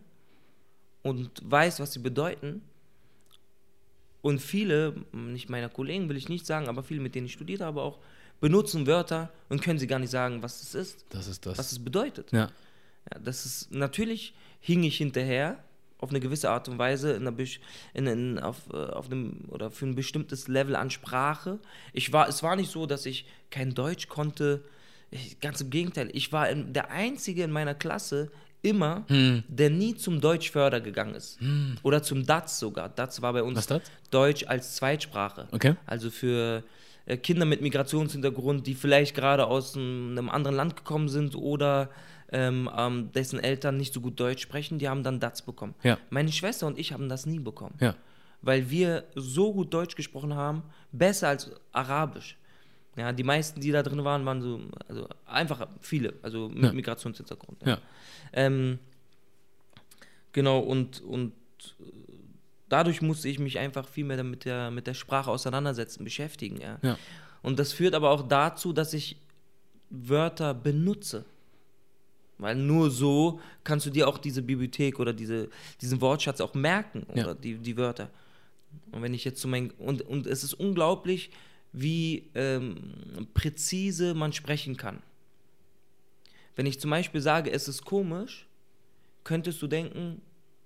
und 1.02 1.30
weiß, 1.44 1.80
was 1.80 1.92
sie 1.92 2.00
bedeuten. 2.00 2.62
Und 4.26 4.40
viele, 4.40 4.92
nicht 5.12 5.48
meiner 5.48 5.68
Kollegen 5.68 6.08
will 6.08 6.16
ich 6.16 6.28
nicht 6.28 6.46
sagen, 6.46 6.68
aber 6.68 6.82
viele, 6.82 7.00
mit 7.00 7.14
denen 7.14 7.26
ich 7.26 7.32
studiert 7.32 7.60
habe, 7.60 7.80
auch 7.80 8.00
benutzen 8.40 8.84
Wörter 8.88 9.30
und 9.48 9.62
können 9.62 9.78
sie 9.78 9.86
gar 9.86 10.00
nicht 10.00 10.10
sagen, 10.10 10.42
was 10.42 10.62
es 10.62 10.74
ist, 10.74 11.04
Das 11.10 11.28
ist 11.28 11.46
das. 11.46 11.58
was 11.58 11.70
es 11.70 11.78
bedeutet. 11.78 12.32
ja. 12.32 12.50
Ja, 13.12 13.20
das 13.20 13.46
ist 13.46 13.70
natürlich 13.72 14.34
hing 14.58 14.82
ich 14.82 14.96
hinterher 14.96 15.62
auf 15.98 16.10
eine 16.10 16.18
gewisse 16.18 16.50
Art 16.50 16.68
und 16.68 16.76
Weise 16.76 17.12
in 17.12 17.24
einer 17.28 17.38
in, 17.94 18.06
in, 18.08 18.38
auf, 18.40 18.62
äh, 18.72 18.76
auf 18.76 19.06
einem 19.06 19.44
oder 19.46 19.70
für 19.70 19.86
ein 19.86 19.94
bestimmtes 19.94 20.48
Level 20.48 20.74
an 20.74 20.90
Sprache. 20.90 21.60
Ich 21.92 22.12
war, 22.12 22.28
es 22.28 22.42
war 22.42 22.56
nicht 22.56 22.72
so, 22.72 22.84
dass 22.84 23.06
ich 23.06 23.26
kein 23.50 23.74
Deutsch 23.74 24.08
konnte. 24.08 24.64
Ich, 25.12 25.38
ganz 25.38 25.60
im 25.60 25.70
Gegenteil, 25.70 26.10
ich 26.14 26.32
war 26.32 26.50
in, 26.50 26.72
der 26.72 26.90
einzige 26.90 27.44
in 27.44 27.52
meiner 27.52 27.76
Klasse 27.76 28.32
immer, 28.62 29.04
Hm. 29.08 29.44
der 29.48 29.70
nie 29.70 29.94
zum 29.94 30.20
Deutschförder 30.20 30.80
gegangen 30.80 31.14
ist 31.14 31.38
oder 31.82 32.02
zum 32.02 32.26
DATS 32.26 32.58
sogar. 32.58 32.88
DATS 32.88 33.22
war 33.22 33.32
bei 33.32 33.42
uns? 33.42 33.66
Deutsch 34.10 34.44
als 34.46 34.76
Zweitsprache. 34.76 35.46
Okay. 35.52 35.74
Also 35.86 36.10
für 36.10 36.62
äh, 37.06 37.16
Kinder 37.16 37.44
mit 37.46 37.60
Migrationshintergrund, 37.60 38.66
die 38.66 38.74
vielleicht 38.74 39.14
gerade 39.14 39.46
aus 39.46 39.76
einem, 39.76 40.10
einem 40.12 40.28
anderen 40.28 40.56
Land 40.56 40.76
gekommen 40.76 41.08
sind 41.08 41.36
oder 41.36 41.90
ähm, 42.32 42.68
ähm, 42.76 43.12
dessen 43.12 43.38
Eltern 43.38 43.76
nicht 43.76 43.94
so 43.94 44.00
gut 44.00 44.18
Deutsch 44.18 44.42
sprechen, 44.42 44.78
die 44.78 44.88
haben 44.88 45.04
dann 45.04 45.20
DATS 45.20 45.42
bekommen. 45.42 45.74
Ja. 45.84 45.98
Meine 46.10 46.32
Schwester 46.32 46.66
und 46.66 46.76
ich 46.78 46.92
haben 46.92 47.08
das 47.08 47.24
nie 47.24 47.38
bekommen, 47.38 47.76
Ja. 47.80 47.94
weil 48.42 48.68
wir 48.68 49.04
so 49.14 49.52
gut 49.52 49.72
Deutsch 49.72 49.94
gesprochen 49.94 50.34
haben, 50.34 50.64
besser 50.90 51.28
als 51.28 51.52
Arabisch. 51.72 52.36
Ja, 52.96 53.12
die 53.12 53.24
meisten, 53.24 53.60
die 53.60 53.70
da 53.72 53.82
drin 53.82 54.02
waren, 54.04 54.24
waren 54.24 54.40
so, 54.40 54.60
also 54.88 55.06
einfach 55.26 55.68
viele, 55.80 56.14
also 56.22 56.48
mit 56.48 56.64
Ja. 56.64 56.72
Migrationshintergrund. 56.72 57.58
Ja. 57.64 57.78
Ähm, 58.32 58.78
genau, 60.32 60.60
und, 60.60 61.00
und 61.02 61.32
äh, 61.80 61.84
dadurch 62.68 63.02
musste 63.02 63.28
ich 63.28 63.38
mich 63.38 63.58
einfach 63.58 63.86
viel 63.86 64.04
mehr 64.04 64.22
mit 64.24 64.44
der, 64.44 64.70
mit 64.70 64.86
der 64.86 64.94
Sprache 64.94 65.30
auseinandersetzen, 65.30 66.04
beschäftigen. 66.04 66.60
Ja. 66.60 66.78
Ja. 66.82 66.98
Und 67.42 67.58
das 67.58 67.72
führt 67.72 67.94
aber 67.94 68.10
auch 68.10 68.26
dazu, 68.26 68.72
dass 68.72 68.92
ich 68.94 69.16
Wörter 69.90 70.54
benutze. 70.54 71.24
Weil 72.38 72.54
nur 72.56 72.90
so 72.90 73.40
kannst 73.64 73.86
du 73.86 73.90
dir 73.90 74.08
auch 74.08 74.18
diese 74.18 74.42
Bibliothek 74.42 74.98
oder 75.00 75.12
diese, 75.12 75.48
diesen 75.80 76.00
Wortschatz 76.00 76.40
auch 76.40 76.54
merken 76.54 77.06
Ja. 77.14 77.24
oder 77.24 77.34
die, 77.34 77.56
die 77.58 77.76
Wörter. 77.76 78.10
Und 78.92 79.00
wenn 79.02 79.14
ich 79.14 79.24
jetzt 79.24 79.40
zu 79.40 79.48
meinen. 79.48 79.70
Und, 79.78 80.02
und 80.02 80.26
es 80.26 80.44
ist 80.44 80.52
unglaublich, 80.54 81.30
wie 81.76 82.30
ähm, 82.34 83.28
präzise 83.34 84.14
man 84.14 84.32
sprechen 84.32 84.78
kann. 84.78 85.02
Wenn 86.56 86.64
ich 86.64 86.80
zum 86.80 86.90
Beispiel 86.90 87.20
sage, 87.20 87.52
es 87.52 87.68
ist 87.68 87.84
komisch, 87.84 88.46
könntest 89.24 89.60
du 89.60 89.66
denken, 89.66 90.22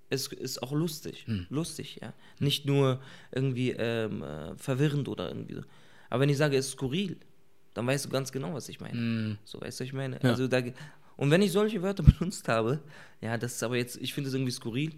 es 0.09 0.27
ist 0.27 0.63
auch 0.63 0.71
lustig. 0.71 1.25
Lustig, 1.49 1.99
ja. 2.01 2.13
Nicht 2.39 2.65
nur 2.65 3.01
irgendwie 3.31 3.71
ähm, 3.71 4.23
äh, 4.23 4.55
verwirrend 4.55 5.09
oder 5.09 5.27
irgendwie 5.27 5.55
so. 5.55 5.61
Aber 6.09 6.21
wenn 6.21 6.29
ich 6.29 6.37
sage, 6.37 6.55
es 6.55 6.67
ist 6.67 6.73
skurril, 6.73 7.17
dann 7.73 7.87
weißt 7.87 8.05
du 8.05 8.09
ganz 8.09 8.31
genau, 8.31 8.53
was 8.53 8.69
ich 8.69 8.79
meine. 8.79 8.97
So, 9.43 9.59
weißt 9.59 9.79
du, 9.79 9.83
was 9.83 9.87
ich 9.87 9.93
meine? 9.93 10.17
Ja. 10.23 10.29
Also 10.29 10.47
da, 10.47 10.61
und 11.17 11.29
wenn 11.29 11.41
ich 11.41 11.51
solche 11.51 11.81
Wörter 11.81 12.03
benutzt 12.19 12.47
habe, 12.47 12.79
ja, 13.19 13.37
das 13.37 13.53
ist 13.53 13.63
aber 13.63 13.75
jetzt, 13.75 13.97
ich 13.97 14.13
finde 14.13 14.29
es 14.29 14.33
irgendwie 14.33 14.51
skurril, 14.51 14.93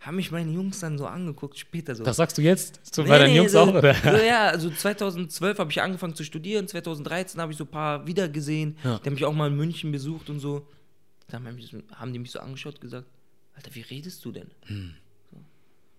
haben 0.00 0.16
mich 0.16 0.30
meine 0.30 0.50
Jungs 0.50 0.80
dann 0.80 0.96
so 0.98 1.06
angeguckt, 1.06 1.58
später 1.58 1.94
so. 1.94 2.04
Das 2.04 2.16
sagst 2.16 2.38
du 2.38 2.42
jetzt? 2.42 2.80
So 2.94 3.02
Nee, 3.02 3.08
deinen 3.10 3.30
nee, 3.32 3.36
Jungs 3.36 3.52
so, 3.52 3.60
auch, 3.60 3.74
oder? 3.74 3.94
So, 3.94 4.08
ja, 4.24 4.48
also 4.48 4.70
2012 4.70 5.58
habe 5.58 5.70
ich 5.70 5.80
angefangen 5.82 6.14
zu 6.14 6.24
studieren, 6.24 6.66
2013 6.66 7.40
habe 7.40 7.52
ich 7.52 7.58
so 7.58 7.64
ein 7.64 7.70
paar 7.70 8.06
wiedergesehen, 8.06 8.76
Ja. 8.82 8.98
die 8.98 9.06
haben 9.06 9.14
mich 9.14 9.24
auch 9.26 9.34
mal 9.34 9.48
in 9.48 9.56
München 9.56 9.92
besucht 9.92 10.30
und 10.30 10.40
so. 10.40 10.66
Dann 11.28 11.46
haben, 11.46 11.54
mich 11.54 11.74
haben 11.94 12.12
die 12.12 12.18
mich 12.18 12.30
so 12.30 12.40
angeschaut 12.40 12.74
und 12.76 12.80
gesagt, 12.80 13.06
Alter, 13.54 13.74
wie 13.74 13.82
redest 13.82 14.24
du 14.24 14.32
denn? 14.32 14.50
Hm. 14.66 14.94
So. 15.30 15.36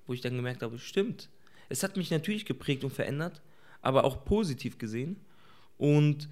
Wo 0.08 0.14
ich 0.14 0.22
dann 0.22 0.36
gemerkt 0.36 0.64
habe, 0.64 0.78
stimmt. 0.80 1.30
Es 1.70 1.84
hat 1.84 1.96
mich 1.96 2.10
natürlich 2.12 2.46
geprägt 2.46 2.84
und 2.84 2.92
verändert, 2.92 3.42
aber 3.82 4.04
auch 4.04 4.26
positiv 4.26 4.78
gesehen. 4.80 5.16
Und 5.78 6.28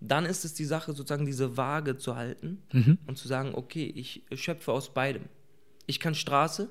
dann 0.00 0.26
ist 0.26 0.44
es 0.44 0.52
die 0.54 0.64
Sache, 0.66 0.92
sozusagen 0.92 1.24
diese 1.26 1.56
Waage 1.56 1.96
zu 1.96 2.14
halten 2.16 2.62
Mhm. 2.72 2.98
und 3.06 3.16
zu 3.16 3.26
sagen, 3.26 3.52
okay, 3.54 3.90
ich 3.96 4.22
schöpfe 4.34 4.70
aus 4.70 4.92
beidem. 4.92 5.22
Ich 5.86 5.98
kann 5.98 6.14
Straße 6.14 6.68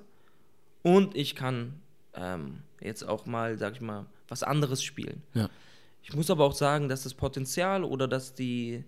und 0.86 1.16
ich 1.16 1.36
kann 1.36 1.74
ähm, 2.14 2.60
jetzt 2.80 3.04
auch 3.08 3.26
mal, 3.26 3.58
sag 3.58 3.74
ich 3.74 3.82
mal, 3.82 4.06
was 4.28 4.44
anderes 4.44 4.84
spielen. 4.84 5.24
Ja. 5.34 5.50
Ich 6.04 6.14
muss 6.14 6.30
aber 6.30 6.46
auch 6.46 6.54
sagen, 6.54 6.90
dass 6.90 7.02
das 7.04 7.16
Potenzial 7.16 7.84
oder 7.84 8.08
dass 8.08 8.36
die, 8.36 8.84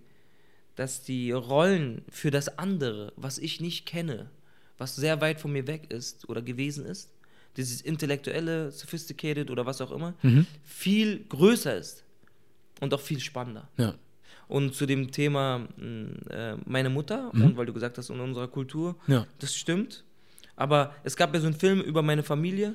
dass 0.76 1.02
die 1.02 1.32
Rollen 1.32 2.02
für 2.08 2.30
das 2.30 2.56
andere, 2.56 3.12
was 3.16 3.38
ich 3.38 3.60
nicht 3.60 3.84
kenne, 3.84 4.30
was 4.78 4.94
sehr 4.94 5.20
weit 5.20 5.40
von 5.40 5.50
mir 5.52 5.66
weg 5.66 5.90
ist 5.92 6.28
oder 6.28 6.40
gewesen 6.40 6.86
ist, 6.86 7.12
dieses 7.56 7.80
intellektuelle, 7.80 8.70
sophisticated 8.70 9.50
oder 9.50 9.66
was 9.66 9.80
auch 9.80 9.90
immer, 9.90 10.14
viel 10.62 11.24
größer 11.28 11.76
ist 11.76 12.04
und 12.80 12.94
auch 12.94 13.00
viel 13.00 13.18
spannender. 13.18 13.68
Ja. 13.76 13.94
Und 14.46 14.74
zu 14.76 14.86
dem 14.86 15.10
Thema 15.10 15.66
mh, 15.76 16.30
äh, 16.30 16.56
meine 16.64 16.90
Mutter, 16.90 17.32
und 17.34 17.56
weil 17.56 17.66
du 17.66 17.72
gesagt 17.72 17.98
hast, 17.98 18.10
in 18.10 18.20
unserer 18.20 18.46
Kultur, 18.46 18.94
Ja. 19.08 19.26
das 19.40 19.56
stimmt. 19.56 20.04
Aber 20.58 20.92
es 21.04 21.16
gab 21.16 21.32
ja 21.32 21.40
so 21.40 21.46
einen 21.46 21.54
Film 21.54 21.80
über 21.80 22.02
meine 22.02 22.24
Familie, 22.24 22.74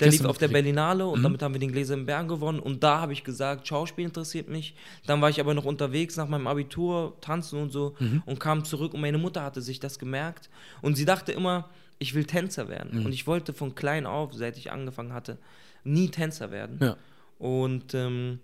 der 0.00 0.10
lief 0.10 0.24
auf 0.24 0.38
der. 0.38 0.48
Berlinale 0.48 1.06
und 1.06 1.22
damit 1.22 1.42
haben 1.42 1.52
wir 1.52 1.60
den 1.60 1.72
Gläser 1.72 1.92
im 1.92 2.06
Bern 2.06 2.26
gewonnen. 2.26 2.58
Und 2.58 2.82
da 2.82 3.00
habe 3.00 3.12
ich 3.12 3.22
gesagt, 3.22 3.68
Schauspiel 3.68 4.06
interessiert 4.06 4.48
mich. 4.48 4.74
Dann 5.06 5.20
war 5.20 5.28
ich 5.28 5.38
aber 5.38 5.52
noch 5.52 5.66
unterwegs 5.66 6.16
nach 6.16 6.26
meinem 6.26 6.46
Abitur, 6.46 7.16
tanzen 7.20 7.60
und 7.60 7.70
so 7.70 7.94
und 8.24 8.40
kam 8.40 8.64
zurück 8.64 8.94
und 8.94 9.02
meine 9.02 9.18
Mutter 9.18 9.42
hatte 9.42 9.60
sich 9.60 9.78
das 9.78 9.98
gemerkt. 9.98 10.48
Und 10.80 10.96
sie 10.96 11.04
dachte 11.04 11.32
immer, 11.32 11.68
ich 11.98 12.14
will 12.14 12.24
Tänzer 12.24 12.68
werden. 12.68 13.04
Und 13.04 13.12
ich 13.12 13.26
wollte 13.26 13.52
von 13.52 13.74
klein 13.74 14.06
auf, 14.06 14.32
seit 14.32 14.56
ich 14.56 14.72
angefangen 14.72 15.12
hatte, 15.12 15.36
nie 15.84 16.08
Tänzer 16.08 16.50
werden. 16.50 16.78
Ja. 16.80 16.96
Und, 17.38 17.92
ähm, 17.92 18.40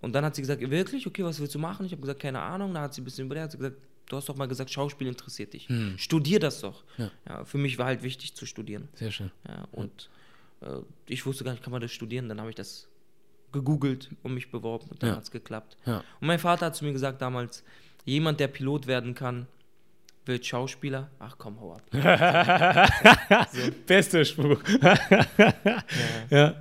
und 0.00 0.14
dann 0.14 0.24
hat 0.24 0.34
sie 0.34 0.42
gesagt, 0.42 0.62
wirklich? 0.70 1.06
Okay, 1.06 1.22
was 1.22 1.38
willst 1.38 1.54
du 1.54 1.58
machen? 1.58 1.84
Ich 1.84 1.92
habe 1.92 2.00
gesagt, 2.00 2.20
keine 2.20 2.40
Ahnung. 2.40 2.72
Da 2.72 2.80
hat 2.80 2.94
sie 2.94 3.02
ein 3.02 3.04
bisschen 3.04 3.26
überlegt, 3.26 3.44
hat 3.44 3.52
sie 3.52 3.58
gesagt, 3.58 3.76
du 4.08 4.16
hast 4.16 4.28
doch 4.28 4.36
mal 4.36 4.46
gesagt, 4.48 4.70
Schauspiel 4.70 5.06
interessiert 5.08 5.52
dich. 5.52 5.68
Studier 5.96 6.38
das 6.40 6.60
doch. 6.60 6.84
Ja. 6.98 7.10
Ja, 7.28 7.44
für 7.44 7.58
mich 7.58 7.78
war 7.78 7.86
halt 7.86 8.02
wichtig 8.02 8.34
zu 8.34 8.46
studieren. 8.46 8.88
Sehr 8.94 9.10
schön. 9.10 9.30
Ja, 9.48 9.66
und 9.72 10.08
äh, 10.60 10.78
ich 11.08 11.24
wusste 11.26 11.44
gar 11.44 11.52
nicht, 11.52 11.62
kann 11.62 11.72
man 11.72 11.80
das 11.82 11.92
studieren? 11.92 12.28
Dann 12.28 12.40
habe 12.40 12.50
ich 12.50 12.56
das 12.56 12.88
gegoogelt 13.52 14.10
und 14.22 14.34
mich 14.34 14.50
beworben 14.50 14.86
und 14.90 15.02
dann 15.02 15.10
Ja. 15.10 15.16
hat 15.16 15.22
es 15.24 15.30
geklappt. 15.30 15.76
Ja. 15.86 15.98
Und 16.20 16.26
mein 16.26 16.38
Vater 16.38 16.66
hat 16.66 16.76
zu 16.76 16.84
mir 16.84 16.92
gesagt 16.92 17.22
damals, 17.22 17.62
jemand, 18.04 18.38
der 18.40 18.48
Pilot 18.48 18.86
werden 18.86 19.14
kann, 19.14 19.46
wird 20.26 20.44
Schauspieler. 20.44 21.08
Ach 21.20 21.36
komm, 21.38 21.60
hau 21.60 21.74
ab. 21.74 21.82
Bester 23.86 24.24
Spruch. 24.24 24.60
ja. 26.30 26.54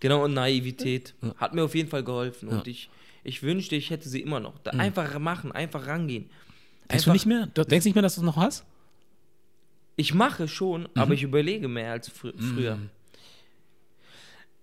Genau, 0.00 0.24
und 0.24 0.34
Naivität. 0.34 1.14
Hat 1.36 1.54
mir 1.54 1.62
auf 1.64 1.74
jeden 1.74 1.88
Fall 1.88 2.02
geholfen. 2.04 2.50
Ja. 2.50 2.56
Und 2.58 2.66
ich, 2.66 2.90
ich 3.22 3.42
wünschte, 3.42 3.76
ich 3.76 3.90
hätte 3.90 4.08
sie 4.08 4.20
immer 4.20 4.40
noch. 4.40 4.58
Da 4.58 4.72
Einfach 4.72 5.18
machen, 5.18 5.52
einfach 5.52 5.86
rangehen. 5.86 6.28
Denkst 6.90 7.04
du 7.04 7.12
nicht 7.12 7.26
mehr? 7.26 7.46
Du 7.54 7.64
denkst 7.64 7.84
nicht 7.84 7.94
mehr, 7.94 8.02
dass 8.02 8.14
du 8.16 8.20
es 8.20 8.24
noch 8.24 8.36
hast? 8.36 8.64
Ich 9.96 10.12
mache 10.14 10.48
schon, 10.48 10.82
Mhm. 10.82 10.88
aber 10.94 11.14
ich 11.14 11.22
überlege 11.22 11.68
mehr 11.68 11.92
als 11.92 12.08
fr 12.08 12.28
früher. 12.36 12.78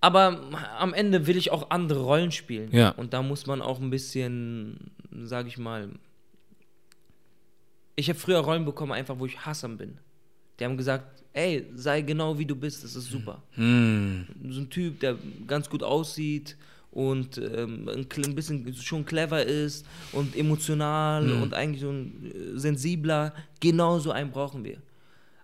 Aber 0.04 0.42
am 0.80 0.94
Ende 0.94 1.28
will 1.28 1.38
ich 1.38 1.52
auch 1.52 1.70
andere 1.70 2.02
Rollen 2.02 2.32
spielen. 2.32 2.72
Ja. 2.72 2.90
Und 2.90 3.14
da 3.14 3.22
muss 3.22 3.46
man 3.46 3.62
auch 3.62 3.80
ein 3.80 3.90
bisschen, 3.92 4.92
sag 5.24 5.48
ich 5.48 5.58
mal, 5.58 5.90
ich 7.96 8.10
habe 8.10 8.18
früher 8.18 8.40
Rollen 8.40 8.66
bekommen, 8.66 8.92
einfach 8.94 9.20
wo 9.20 9.26
ich 9.28 9.46
Hassan 9.46 9.78
bin. 9.78 9.98
Die 10.60 10.66
haben 10.66 10.76
gesagt, 10.78 11.24
ey, 11.34 11.68
sei 11.76 12.02
genau 12.02 12.38
wie 12.40 12.46
du 12.46 12.56
bist, 12.56 12.84
das 12.84 12.96
ist 12.96 13.10
super. 13.10 13.44
Hm. 13.52 14.26
So 14.50 14.62
ein 14.62 14.70
Typ, 14.70 15.00
der 15.02 15.18
ganz 15.48 15.70
gut 15.70 15.84
aussieht 15.84 16.58
und 16.91 17.38
ähm, 17.38 17.89
ein 17.89 18.36
bisschen 18.36 18.73
schon 18.75 19.06
clever 19.06 19.43
ist 19.45 19.86
und 20.12 20.36
emotional 20.36 21.23
Mhm. 21.25 21.41
und 21.43 21.54
eigentlich 21.54 21.82
so 21.82 21.89
ein 21.89 22.32
äh, 22.56 22.60
sensibler. 22.60 23.34
Genau 23.60 23.99
so 23.99 24.12
einen 24.12 24.32
brauchen 24.32 24.63
wir. 24.63 24.77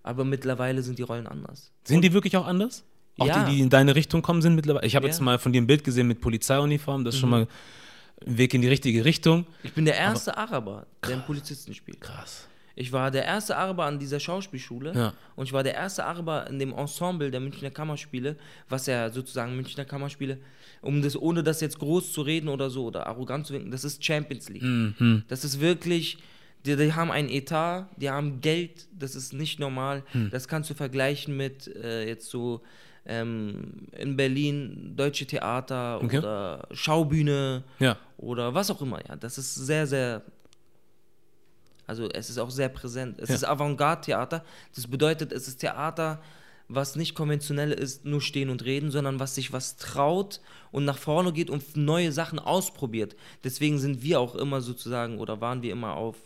Aber 0.03 0.23
mittlerweile 0.25 0.81
sind 0.83 0.99
die 0.99 1.03
Rollen 1.03 1.27
anders. 1.27 1.71
Sind 1.83 2.01
die 2.03 2.13
wirklich 2.13 2.35
auch 2.37 2.45
anders? 2.45 2.83
Auch 3.17 3.27
Ja. 3.27 3.43
die, 3.45 3.55
die 3.55 3.61
in 3.61 3.69
deine 3.69 3.95
Richtung 3.95 4.21
kommen, 4.21 4.41
sind 4.41 4.55
mittlerweile. 4.55 4.85
Ich 4.85 4.95
habe 4.95 5.05
Ja. 5.05 5.09
Mhm. 5.09 5.13
jetzt 5.13 5.21
mal 5.21 5.39
von 5.39 5.51
dir 5.53 5.61
ein 5.61 5.67
Bild 5.67 5.83
gesehen 5.83 6.07
mit 6.07 6.21
Polizeiuniform. 6.21 7.03
Das 7.03 7.15
ist 7.15 7.21
schon 7.21 7.29
mal 7.29 7.47
ein 8.25 8.37
Weg 8.37 8.53
in 8.53 8.61
die 8.61 8.67
richtige 8.67 9.05
Richtung. 9.05 9.45
Ich 9.63 9.73
bin 9.73 9.85
der 9.85 9.95
erste 9.95 10.35
Araber, 10.37 10.85
der 11.05 11.13
einen 11.15 11.25
Polizisten 11.25 11.73
spielt. 11.73 12.01
Krass. 12.01 12.47
Ich 12.77 12.91
war 12.91 13.09
der 13.11 13.25
erste 13.25 13.57
Araber 13.57 13.85
an 13.85 13.97
dieser 13.99 14.19
Schauspielschule 14.19 14.93
Ja. 14.95 15.13
und 15.35 15.45
ich 15.45 15.53
war 15.53 15.63
der 15.63 15.73
erste 15.73 16.05
Araber 16.05 16.47
in 16.47 16.59
dem 16.59 16.71
Ensemble 16.73 17.31
der 17.31 17.39
Münchner 17.39 17.71
Kammerspiele, 17.71 18.35
was 18.69 18.85
ja 18.85 19.09
sozusagen 19.09 19.55
Münchner 19.55 19.83
Kammerspiele, 19.83 20.37
um 20.81 21.01
das, 21.01 21.15
ohne 21.17 21.41
das 21.43 21.59
jetzt 21.59 21.79
groß 21.79 22.13
zu 22.13 22.21
reden 22.21 22.49
oder 22.49 22.69
so 22.69 22.85
oder 22.85 23.07
arrogant 23.07 23.47
zu 23.47 23.53
winken, 23.53 23.71
das 23.71 23.83
ist 23.83 24.05
Champions 24.05 24.47
League. 24.49 24.61
Mhm. 24.63 25.23
Das 25.27 25.43
ist 25.43 25.59
wirklich, 25.59 26.19
die, 26.65 26.75
die 26.75 26.93
haben 26.93 27.09
ein 27.11 27.29
Etat, 27.29 27.87
die 27.97 28.09
haben 28.11 28.41
Geld, 28.41 28.87
das 28.97 29.15
ist 29.15 29.33
nicht 29.33 29.59
normal. 29.59 30.03
Hm. 30.11 30.29
Das 30.31 30.47
kannst 30.47 30.69
du 30.69 30.73
vergleichen 30.75 31.35
mit 31.35 31.67
äh, 31.75 32.05
jetzt 32.07 32.29
so 32.29 32.61
ähm, 33.05 33.87
in 33.97 34.17
Berlin 34.17 34.93
Deutsche 34.95 35.25
Theater 35.25 35.99
Okay. 36.03 36.17
oder 36.19 36.67
Schaubühne 36.71 37.63
Ja. 37.79 37.97
oder 38.17 38.53
was 38.53 38.69
auch 38.69 38.81
immer. 38.81 38.99
Ja, 39.07 39.15
das 39.15 39.37
ist 39.37 39.55
sehr, 39.55 39.87
sehr. 39.87 40.21
Also 41.87 42.09
es 42.09 42.29
ist 42.29 42.37
auch 42.37 42.51
sehr 42.51 42.69
präsent. 42.69 43.17
Es 43.19 43.29
Ja. 43.29 43.35
ist 43.35 43.43
Avantgarde-Theater. 43.45 44.43
Das 44.75 44.87
bedeutet, 44.87 45.31
es 45.31 45.47
ist 45.47 45.57
Theater, 45.59 46.21
was 46.67 46.97
nicht 46.97 47.15
konventionell 47.15 47.71
ist, 47.71 48.03
nur 48.03 48.19
stehen 48.21 48.49
und 48.49 48.65
reden, 48.65 48.91
sondern 48.91 49.19
was 49.21 49.35
sich 49.35 49.53
was 49.53 49.77
traut 49.77 50.41
und 50.71 50.83
nach 50.83 50.97
vorne 50.97 51.31
geht 51.31 51.49
und 51.49 51.77
neue 51.77 52.11
Sachen 52.11 52.39
ausprobiert. 52.39 53.15
Deswegen 53.45 53.79
sind 53.79 54.03
wir 54.03 54.19
auch 54.19 54.35
immer 54.35 54.59
sozusagen 54.59 55.17
oder 55.19 55.39
waren 55.39 55.61
wir 55.61 55.71
immer 55.71 55.95
auf 55.95 56.17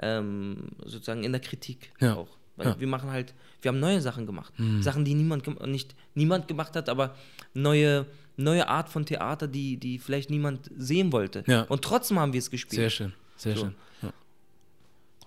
ähm, 0.00 0.68
sozusagen 0.84 1.24
in 1.24 1.32
der 1.32 1.40
Kritik 1.40 1.90
Ja. 2.00 2.14
auch. 2.14 2.28
Weil 2.56 2.66
Ja. 2.68 2.80
wir 2.80 2.86
machen 2.86 3.10
halt, 3.10 3.34
wir 3.62 3.70
haben 3.70 3.80
neue 3.80 4.00
Sachen 4.00 4.26
gemacht. 4.26 4.52
Sachen, 4.80 5.04
die 5.04 5.14
niemand 5.14 5.66
nicht 5.66 5.94
niemand 6.14 6.46
gemacht 6.48 6.76
hat, 6.76 6.88
aber 6.88 7.16
neue, 7.54 8.06
neue 8.36 8.68
Art 8.68 8.88
von 8.90 9.06
Theater, 9.06 9.48
die, 9.48 9.76
die 9.76 9.98
vielleicht 9.98 10.28
niemand 10.30 10.70
sehen 10.76 11.12
wollte. 11.12 11.42
Ja. 11.46 11.62
Und 11.62 11.82
trotzdem 11.82 12.18
haben 12.20 12.32
wir 12.32 12.38
es 12.38 12.50
gespielt. 12.50 12.80
Sehr 12.80 12.90
schön, 12.90 13.12
sehr 13.36 13.56
So. 13.56 13.62
schön. 13.62 13.74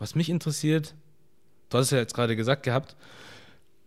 Was 0.02 0.16
mich 0.16 0.32
interessiert, 0.32 0.96
du 1.70 1.78
hast 1.78 1.86
es 1.86 1.92
ja 1.92 2.00
jetzt 2.00 2.16
gerade 2.16 2.36
gesagt 2.36 2.64
gehabt, 2.64 2.96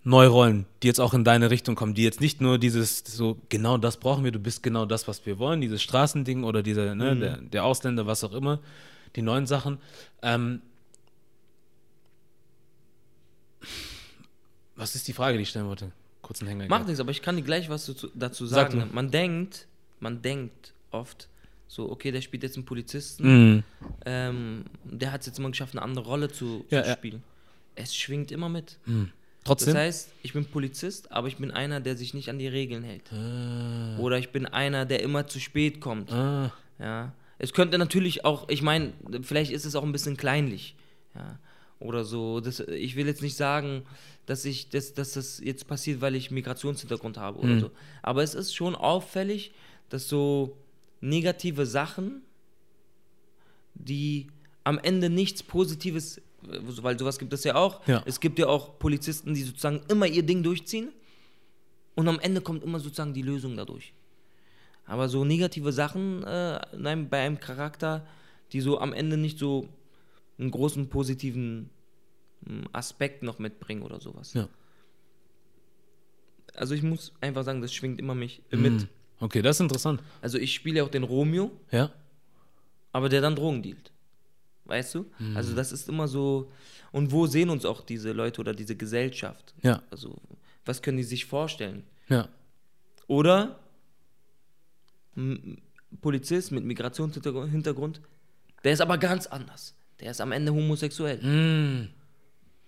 neue 0.05 0.29
Rollen, 0.29 0.65
die 0.81 0.87
jetzt 0.87 1.01
auch 1.01 1.13
in 1.13 1.25
deine 1.25 1.51
Richtung 1.51 1.75
kommen, 1.75 1.95
die 1.95 2.05
jetzt 2.05 2.21
nicht 2.21 2.41
nur 2.41 2.57
dieses, 2.57 3.01
so, 3.01 3.37
genau 3.49 3.79
das 3.79 3.97
brauchen 3.97 4.23
wir, 4.23 4.31
du 4.31 4.39
bist 4.39 4.63
genau 4.63 4.87
das, 4.87 5.09
was 5.09 5.27
wir 5.27 5.41
wollen, 5.41 5.61
dieses 5.61 5.83
Straßending 5.83 6.45
oder 6.45 6.63
dieser, 6.63 6.95
ne, 6.95 7.17
der, 7.17 7.39
der 7.39 7.65
Ausländer, 7.65 8.07
was 8.07 8.23
auch 8.23 8.33
immer, 8.33 8.61
die 9.17 9.23
neuen 9.23 9.47
Sachen. 9.49 9.79
Ähm, 10.23 10.63
was 14.77 14.95
ist 14.95 15.09
die 15.09 15.15
Frage, 15.15 15.37
die 15.37 15.43
ich 15.43 15.49
stellen 15.49 15.67
wollte? 15.67 15.91
Kurzen 16.23 16.47
Hänger. 16.47 16.69
Macht 16.69 16.87
nichts, 16.87 17.01
aber 17.01 17.11
ich 17.11 17.23
kann 17.23 17.35
dir 17.35 17.43
gleich 17.43 17.69
was 17.69 17.93
dazu, 18.15 18.47
Sag 18.47 18.71
sagen. 18.71 18.89
du. 18.89 18.95
Man 18.95 19.11
denkt, 19.11 19.67
man 19.99 20.23
denkt 20.23 20.75
oft, 20.93 21.29
so, 21.67 21.91
okay, 21.91 22.11
der 22.13 22.21
spielt 22.21 22.43
jetzt 22.43 22.57
einen 22.57 22.65
Polizisten, 22.65 23.25
Mhm. 23.57 23.63
ähm, 24.07 24.65
der 24.85 25.13
hat 25.13 25.21
es 25.23 25.27
jetzt 25.27 25.39
mal 25.39 25.51
geschafft, 25.51 25.75
eine 25.75 25.83
andere 25.83 26.05
Rolle 26.05 26.29
zu, 26.31 26.65
Ja, 26.71 26.83
zu 26.83 26.89
ja. 26.91 26.97
spielen. 26.97 27.23
Es 27.75 27.95
schwingt 27.97 28.31
immer 28.31 28.49
mit. 28.49 28.79
Trotzdem? 29.43 29.75
Das 29.75 29.83
heißt, 29.83 30.09
ich 30.23 30.33
bin 30.33 30.45
Polizist, 30.47 31.11
aber 31.11 31.29
ich 31.29 31.37
bin 31.37 31.51
einer, 31.51 31.81
der 31.81 31.97
sich 31.97 32.15
nicht 32.15 32.29
an 32.31 32.39
die 32.39 32.47
Regeln 32.49 32.83
hält. 32.85 33.13
ah, 33.13 33.99
Oder 33.99 34.19
ich 34.19 34.31
bin 34.31 34.47
einer, 34.47 34.87
der 34.87 35.03
immer 35.03 35.27
zu 35.27 35.41
spät 35.41 35.81
kommt. 35.81 36.13
ah, 36.13 36.53
Ja. 36.79 37.13
Es 37.39 37.53
könnte 37.53 37.77
natürlich 37.79 38.25
auch, 38.25 38.49
ich 38.49 38.63
meine, 38.63 38.93
vielleicht 39.23 39.51
ist 39.51 39.65
es 39.65 39.75
auch 39.75 39.83
ein 39.83 39.91
bisschen 39.93 40.17
kleinlich. 40.17 40.77
Ja. 41.17 41.39
Oder 41.81 42.05
so. 42.05 42.41
Das, 42.41 42.61
ich 42.61 42.95
will 42.95 43.07
jetzt 43.07 43.23
nicht 43.23 43.37
sagen, 43.37 43.83
dass 44.25 44.45
ich, 44.45 44.71
dass, 44.71 44.95
dass 44.95 45.13
das 45.15 45.41
jetzt 45.41 45.67
passiert, 45.67 46.01
weil 46.01 46.15
ich 46.15 46.31
Migrationshintergrund 46.31 47.19
habe 47.19 47.41
oder 47.41 47.59
so. 47.61 47.71
Aber 48.03 48.23
es 48.23 48.35
ist 48.35 48.55
schon 48.55 48.75
auffällig, 48.77 49.53
dass 49.91 50.09
so 50.09 50.57
negative 51.05 51.67
Sachen, 51.67 52.23
die 53.75 54.29
am 54.65 54.79
Ende 54.79 55.11
nichts 55.11 55.43
Positives, 55.43 56.19
äh, 56.19 56.23
weil 56.83 56.99
sowas 56.99 57.19
gibt 57.19 57.33
es 57.33 57.45
ja 57.45 57.55
auch. 57.55 57.87
Ja. 57.87 58.03
Es 58.07 58.19
gibt 58.19 58.39
ja 58.39 58.47
auch 58.47 58.79
Polizisten, 58.79 59.35
die 59.35 59.43
sozusagen 59.43 59.83
immer 59.89 60.07
ihr 60.07 60.23
Ding 60.23 60.43
durchziehen. 60.43 60.91
Und 61.95 62.09
am 62.09 62.19
Ende 62.19 62.41
kommt 62.41 62.65
immer 62.65 62.81
sozusagen 62.81 63.15
die 63.15 63.23
Lösung 63.23 63.57
dadurch. 63.57 63.93
Aber 64.87 65.09
so 65.09 65.25
negative 65.25 65.73
Sachen 65.73 66.25
äh, 66.25 66.61
in 66.75 66.87
einem, 66.87 67.09
bei 67.09 67.25
einem 67.25 67.39
Charakter, 67.39 68.07
die 68.53 68.61
so 68.61 68.81
am 68.81 68.93
Ende 68.93 69.17
nicht 69.17 69.39
so 69.39 69.69
einen 70.39 70.51
großen 70.51 70.89
positiven 70.89 71.71
mm, 72.41 72.65
Aspekt 72.73 73.23
noch 73.23 73.39
mitbringen 73.39 73.83
oder 73.83 74.01
sowas. 74.01 74.35
Ja. 74.35 74.49
Also 76.55 76.75
ich 76.75 76.83
muss 76.83 77.13
einfach 77.21 77.45
sagen, 77.45 77.63
das 77.63 77.73
schwingt 77.73 78.01
immer 78.01 78.15
mich 78.15 78.43
äh, 78.51 78.57
mit. 78.57 78.73
Mhm. 78.73 78.89
Okay, 79.21 79.43
das 79.43 79.57
ist 79.57 79.61
interessant. 79.61 80.01
Also 80.21 80.39
ich 80.39 80.55
spiele 80.55 80.79
ja 80.79 80.85
auch 80.85 80.91
den 80.91 81.05
Romeo, 81.05 81.51
Ja. 81.71 81.91
aber 82.93 83.09
der 83.09 83.21
dann 83.21 83.37
Drogen 83.37 83.63
dealt. 83.63 83.91
Weißt 84.67 84.95
du? 84.95 85.07
Mhm. 85.19 85.37
Also 85.37 85.55
das 85.55 85.73
ist 85.73 85.89
immer 85.89 86.09
so. 86.09 86.51
Und 86.93 87.13
wo 87.13 87.27
sehen 87.27 87.51
uns 87.51 87.65
auch 87.65 87.83
diese 87.83 88.13
Leute 88.13 88.41
oder 88.41 88.55
diese 88.55 88.77
Gesellschaft? 88.77 89.55
Ja. 89.63 89.83
Also 89.91 90.17
was 90.65 90.81
können 90.81 90.97
die 90.97 91.03
sich 91.05 91.25
vorstellen? 91.27 91.85
Ja. 92.09 92.29
Oder 93.07 93.59
ein 95.17 95.61
Polizist 96.01 96.51
mit 96.53 96.65
Migrationshintergrund, 96.65 98.01
der 98.65 98.73
ist 98.73 98.81
aber 98.81 98.99
ganz 98.99 99.27
anders. 99.27 99.75
Der 100.01 100.11
ist 100.11 100.21
am 100.21 100.33
Ende 100.33 100.53
homosexuell. 100.53 101.19
Mm. 101.23 101.89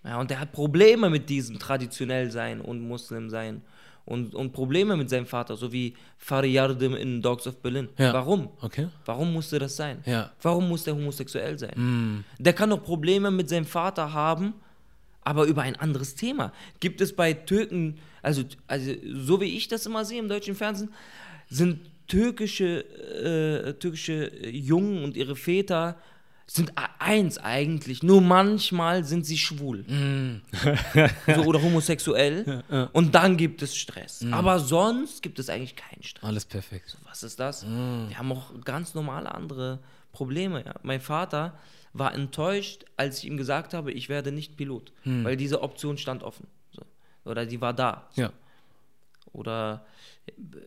Ja, 0.04 0.20
und 0.20 0.30
der 0.30 0.38
hat 0.38 0.52
Probleme 0.52 1.10
mit 1.10 1.28
diesem 1.28 1.58
traditionell 1.58 2.30
sein 2.30 2.60
und 2.60 2.80
Muslim 2.86 3.30
sein 3.30 3.62
und, 4.06 4.34
und 4.34 4.52
Probleme 4.52 4.96
mit 4.96 5.10
seinem 5.10 5.26
Vater, 5.26 5.56
so 5.56 5.72
wie 5.72 5.94
Fariardim 6.18 6.94
in 6.94 7.20
Dogs 7.20 7.46
of 7.46 7.56
Berlin. 7.58 7.88
Ja. 7.98 8.12
Warum? 8.12 8.48
Okay. 8.62 8.88
Warum 9.04 9.32
musste 9.32 9.58
das 9.58 9.76
sein? 9.76 10.02
Ja. 10.06 10.30
Warum 10.40 10.68
muss 10.68 10.84
der 10.84 10.94
homosexuell 10.94 11.58
sein? 11.58 11.74
Mm. 11.76 12.24
Der 12.38 12.52
kann 12.52 12.70
doch 12.70 12.82
Probleme 12.82 13.30
mit 13.30 13.48
seinem 13.48 13.66
Vater 13.66 14.12
haben, 14.12 14.54
aber 15.22 15.44
über 15.44 15.62
ein 15.62 15.74
anderes 15.76 16.14
Thema. 16.14 16.52
Gibt 16.78 17.00
es 17.00 17.12
bei 17.14 17.32
Türken, 17.32 17.98
also, 18.22 18.44
also 18.68 18.92
so 19.12 19.40
wie 19.40 19.56
ich 19.56 19.66
das 19.66 19.84
immer 19.86 20.04
sehe 20.04 20.20
im 20.20 20.28
deutschen 20.28 20.54
Fernsehen, 20.54 20.90
sind 21.50 21.80
türkische, 22.06 22.84
äh, 22.84 23.72
türkische 23.74 24.30
Jungen 24.48 25.02
und 25.02 25.16
ihre 25.16 25.34
Väter 25.34 25.96
sind 26.46 26.72
eins 26.98 27.38
eigentlich. 27.38 28.02
Nur 28.02 28.20
manchmal 28.20 29.04
sind 29.04 29.26
sie 29.26 29.36
schwul. 29.36 29.84
so, 31.26 31.42
oder 31.42 31.60
homosexuell. 31.60 32.62
Und 32.92 33.14
dann 33.14 33.36
gibt 33.36 33.62
es 33.62 33.76
Stress. 33.76 34.24
Aber 34.30 34.60
sonst 34.60 35.22
gibt 35.22 35.38
es 35.38 35.48
eigentlich 35.48 35.76
keinen 35.76 36.02
Stress. 36.02 36.24
Alles 36.24 36.44
perfekt. 36.44 36.96
Was 37.04 37.22
ist 37.22 37.40
das? 37.40 37.66
Wir 37.66 38.16
haben 38.18 38.30
auch 38.32 38.52
ganz 38.64 38.94
normale 38.94 39.34
andere 39.34 39.80
Probleme. 40.12 40.64
Ja. 40.64 40.74
Mein 40.82 41.00
Vater 41.00 41.58
war 41.92 42.14
enttäuscht, 42.14 42.84
als 42.96 43.18
ich 43.18 43.24
ihm 43.26 43.36
gesagt 43.36 43.74
habe, 43.74 43.92
ich 43.92 44.08
werde 44.08 44.30
nicht 44.32 44.56
Pilot, 44.56 44.92
weil 45.04 45.36
diese 45.36 45.62
Option 45.62 45.98
stand 45.98 46.22
offen. 46.22 46.46
So. 46.70 46.82
Oder 47.24 47.44
die 47.46 47.60
war 47.60 47.74
da. 47.74 48.08
Ja. 48.14 48.32
Oder 49.32 49.86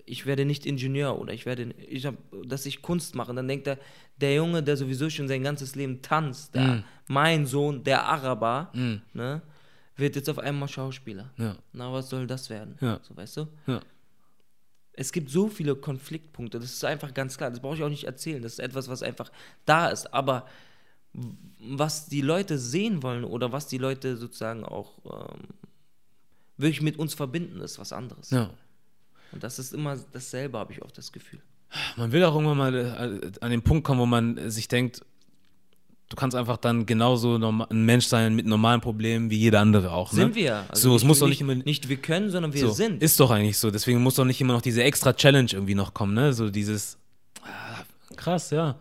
ich 0.05 0.25
werde 0.25 0.45
nicht 0.45 0.65
Ingenieur 0.65 1.19
oder 1.19 1.33
ich 1.33 1.45
werde, 1.45 1.73
ich 1.87 2.05
hab, 2.05 2.15
dass 2.45 2.65
ich 2.65 2.81
Kunst 2.81 3.15
mache. 3.15 3.33
Dann 3.33 3.47
denkt 3.47 3.67
er, 3.67 3.77
der 4.17 4.35
Junge, 4.35 4.63
der 4.63 4.77
sowieso 4.77 5.09
schon 5.09 5.27
sein 5.27 5.43
ganzes 5.43 5.75
Leben 5.75 6.01
tanzt, 6.01 6.55
der, 6.55 6.83
mein 7.07 7.45
Sohn, 7.45 7.83
der 7.83 8.05
Araber, 8.05 8.71
ne, 9.13 9.41
wird 9.95 10.15
jetzt 10.15 10.29
auf 10.29 10.39
einmal 10.39 10.69
Schauspieler. 10.69 11.31
Ja. 11.37 11.55
Na, 11.73 11.91
was 11.91 12.09
soll 12.09 12.27
das 12.27 12.49
werden? 12.49 12.77
Ja. 12.81 12.99
So, 13.01 13.15
weißt 13.15 13.37
du? 13.37 13.47
Ja. 13.67 13.81
Es 14.93 15.11
gibt 15.11 15.29
so 15.29 15.47
viele 15.47 15.75
Konfliktpunkte, 15.75 16.59
das 16.59 16.71
ist 16.71 16.83
einfach 16.83 17.13
ganz 17.13 17.37
klar, 17.37 17.49
das 17.49 17.61
brauche 17.61 17.75
ich 17.75 17.83
auch 17.83 17.89
nicht 17.89 18.03
erzählen, 18.03 18.41
das 18.41 18.53
ist 18.53 18.59
etwas, 18.59 18.89
was 18.89 19.01
einfach 19.01 19.31
da 19.65 19.87
ist, 19.89 20.13
aber 20.13 20.45
was 21.59 22.07
die 22.07 22.21
Leute 22.21 22.57
sehen 22.57 23.01
wollen 23.01 23.23
oder 23.23 23.51
was 23.51 23.67
die 23.67 23.77
Leute 23.77 24.17
sozusagen 24.17 24.65
auch 24.65 24.99
ähm, 25.05 25.47
wirklich 26.59 26.81
mit 26.81 26.97
uns 26.97 27.13
verbinden, 27.13 27.61
ist 27.61 27.79
was 27.79 27.93
anderes. 27.93 28.29
Ja. 28.31 28.49
Und 29.31 29.43
das 29.43 29.59
ist 29.59 29.73
immer 29.73 29.97
dasselbe, 30.11 30.57
habe 30.57 30.73
ich 30.73 30.81
oft 30.81 30.97
das 30.97 31.11
Gefühl. 31.11 31.39
Man 31.97 32.11
will 32.11 32.23
auch 32.23 32.33
irgendwann 32.33 32.57
mal 32.57 32.75
äh, 32.75 33.31
an 33.41 33.51
den 33.51 33.61
Punkt 33.61 33.83
kommen, 33.83 33.99
wo 33.99 34.05
man 34.05 34.37
äh, 34.37 34.49
sich 34.49 34.67
denkt, 34.67 35.01
du 36.09 36.15
kannst 36.15 36.35
einfach 36.35 36.57
dann 36.57 36.85
genauso 36.85 37.35
ein 37.35 37.85
Mensch 37.85 38.05
sein 38.05 38.35
mit 38.35 38.47
normalen 38.47 38.81
Problemen 38.81 39.29
wie 39.29 39.37
jeder 39.37 39.59
andere 39.59 39.91
auch. 39.91 40.11
Sind 40.11 40.29
ne? 40.29 40.35
wir. 40.35 40.65
so, 40.73 40.95
es 40.95 41.03
muss 41.03 41.19
doch 41.19 41.27
nicht, 41.27 41.41
nicht 41.41 41.51
immer. 41.51 41.63
nicht 41.63 41.89
wir 41.89 41.97
können, 41.97 42.31
sondern 42.31 42.53
wir 42.53 42.61
so, 42.61 42.71
sind. 42.71 43.03
Ist 43.03 43.19
doch 43.19 43.29
eigentlich 43.29 43.57
so. 43.57 43.69
Deswegen 43.69 44.01
muss 44.01 44.15
doch 44.15 44.25
nicht 44.25 44.41
immer 44.41 44.53
noch 44.53 44.61
diese 44.61 44.83
extra 44.83 45.13
Challenge 45.13 45.49
irgendwie 45.51 45.75
noch 45.75 45.93
kommen, 45.93 46.15
ne? 46.15 46.33
So 46.33 46.49
dieses. 46.49 46.97
Ah, 47.43 47.83
krass, 48.15 48.49
ja. 48.49 48.75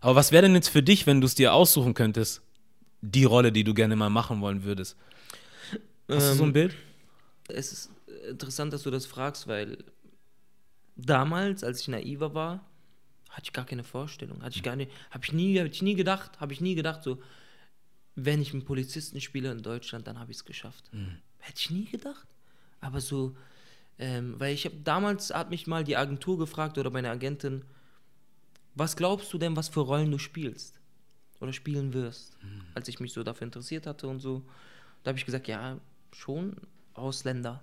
Aber 0.00 0.16
was 0.16 0.32
wäre 0.32 0.42
denn 0.42 0.54
jetzt 0.54 0.68
für 0.68 0.82
dich, 0.82 1.06
wenn 1.06 1.20
du 1.20 1.26
es 1.26 1.36
dir 1.36 1.54
aussuchen 1.54 1.94
könntest, 1.94 2.42
die 3.00 3.24
Rolle, 3.24 3.52
die 3.52 3.64
du 3.64 3.72
gerne 3.72 3.94
mal 3.94 4.10
machen 4.10 4.40
wollen 4.40 4.64
würdest? 4.64 4.96
Hast 6.08 6.30
du 6.30 6.34
so 6.34 6.42
ein 6.42 6.48
Ähm, 6.48 6.52
Bild? 6.52 6.74
Es 7.48 7.72
ist 7.72 7.90
interessant, 8.28 8.72
dass 8.72 8.82
du 8.82 8.90
das 8.90 9.06
fragst, 9.06 9.46
weil 9.46 9.84
damals, 10.96 11.62
als 11.64 11.80
ich 11.80 11.88
naiver 11.88 12.34
war, 12.34 12.66
hatte 13.28 13.44
ich 13.44 13.52
gar 13.52 13.66
keine 13.66 13.84
Vorstellung. 13.84 14.42
Hatte 14.42 14.56
ich 14.56 14.62
gar 14.62 14.76
nicht, 14.76 14.90
habe 15.10 15.24
ich 15.24 15.32
nie, 15.32 15.58
habe 15.58 15.68
ich 15.68 15.82
nie 15.82 15.94
gedacht, 15.94 16.40
habe 16.40 16.52
ich 16.52 16.60
nie 16.60 16.74
gedacht, 16.74 17.02
so, 17.02 17.20
wenn 18.14 18.40
ich 18.40 18.52
einen 18.52 18.64
Polizisten 18.64 19.20
spiele 19.20 19.50
in 19.50 19.62
Deutschland, 19.62 20.06
dann 20.06 20.18
habe 20.18 20.30
ich 20.30 20.38
es 20.38 20.44
geschafft. 20.44 20.90
Hätte 21.38 21.58
ich 21.60 21.70
nie 21.70 21.84
gedacht. 21.84 22.26
Aber 22.80 23.00
so, 23.00 23.36
ähm, 23.98 24.34
weil 24.38 24.54
ich 24.54 24.64
habe 24.64 24.76
damals 24.84 25.32
hat 25.32 25.50
mich 25.50 25.66
mal 25.66 25.84
die 25.84 25.96
Agentur 25.96 26.38
gefragt 26.38 26.78
oder 26.78 26.90
meine 26.90 27.10
Agentin, 27.10 27.64
was 28.74 28.96
glaubst 28.96 29.32
du 29.32 29.38
denn, 29.38 29.56
was 29.56 29.68
für 29.68 29.80
Rollen 29.80 30.10
du 30.10 30.18
spielst 30.18 30.80
oder 31.40 31.52
spielen 31.52 31.92
wirst? 31.92 32.36
Als 32.74 32.88
ich 32.88 33.00
mich 33.00 33.12
so 33.12 33.22
dafür 33.22 33.46
interessiert 33.46 33.86
hatte 33.86 34.08
und 34.08 34.20
so, 34.20 34.42
da 35.02 35.10
habe 35.10 35.18
ich 35.18 35.24
gesagt, 35.26 35.48
ja, 35.48 35.78
schon 36.12 36.56
Ausländer. 36.98 37.62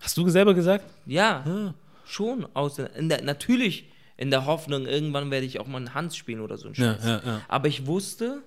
Hast 0.00 0.16
du 0.16 0.28
selber 0.28 0.54
gesagt? 0.54 0.84
Ja, 1.06 1.44
Ja. 1.46 1.74
schon 2.06 2.46
Ausländer. 2.54 2.94
In 2.96 3.08
der, 3.08 3.22
natürlich 3.22 3.88
in 4.16 4.30
der 4.30 4.46
Hoffnung, 4.46 4.86
irgendwann 4.86 5.30
werde 5.30 5.46
ich 5.46 5.58
auch 5.60 5.66
mal 5.66 5.78
einen 5.78 5.94
Hans 5.94 6.16
spielen 6.16 6.40
oder 6.40 6.56
so 6.58 6.68
ein 6.68 6.74
Ja, 6.74 6.94
Scheiß. 6.94 7.04
ja, 7.04 7.22
ja. 7.24 7.40
Aber 7.48 7.68
ich 7.68 7.86
wusste, 7.86 8.42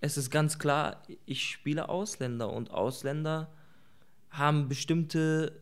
es 0.00 0.16
ist 0.16 0.30
ganz 0.30 0.58
klar, 0.58 1.02
ich 1.26 1.42
spiele 1.44 1.88
Ausländer 1.88 2.50
und 2.52 2.70
Ausländer 2.70 3.48
haben 4.30 4.68
bestimmte 4.68 5.52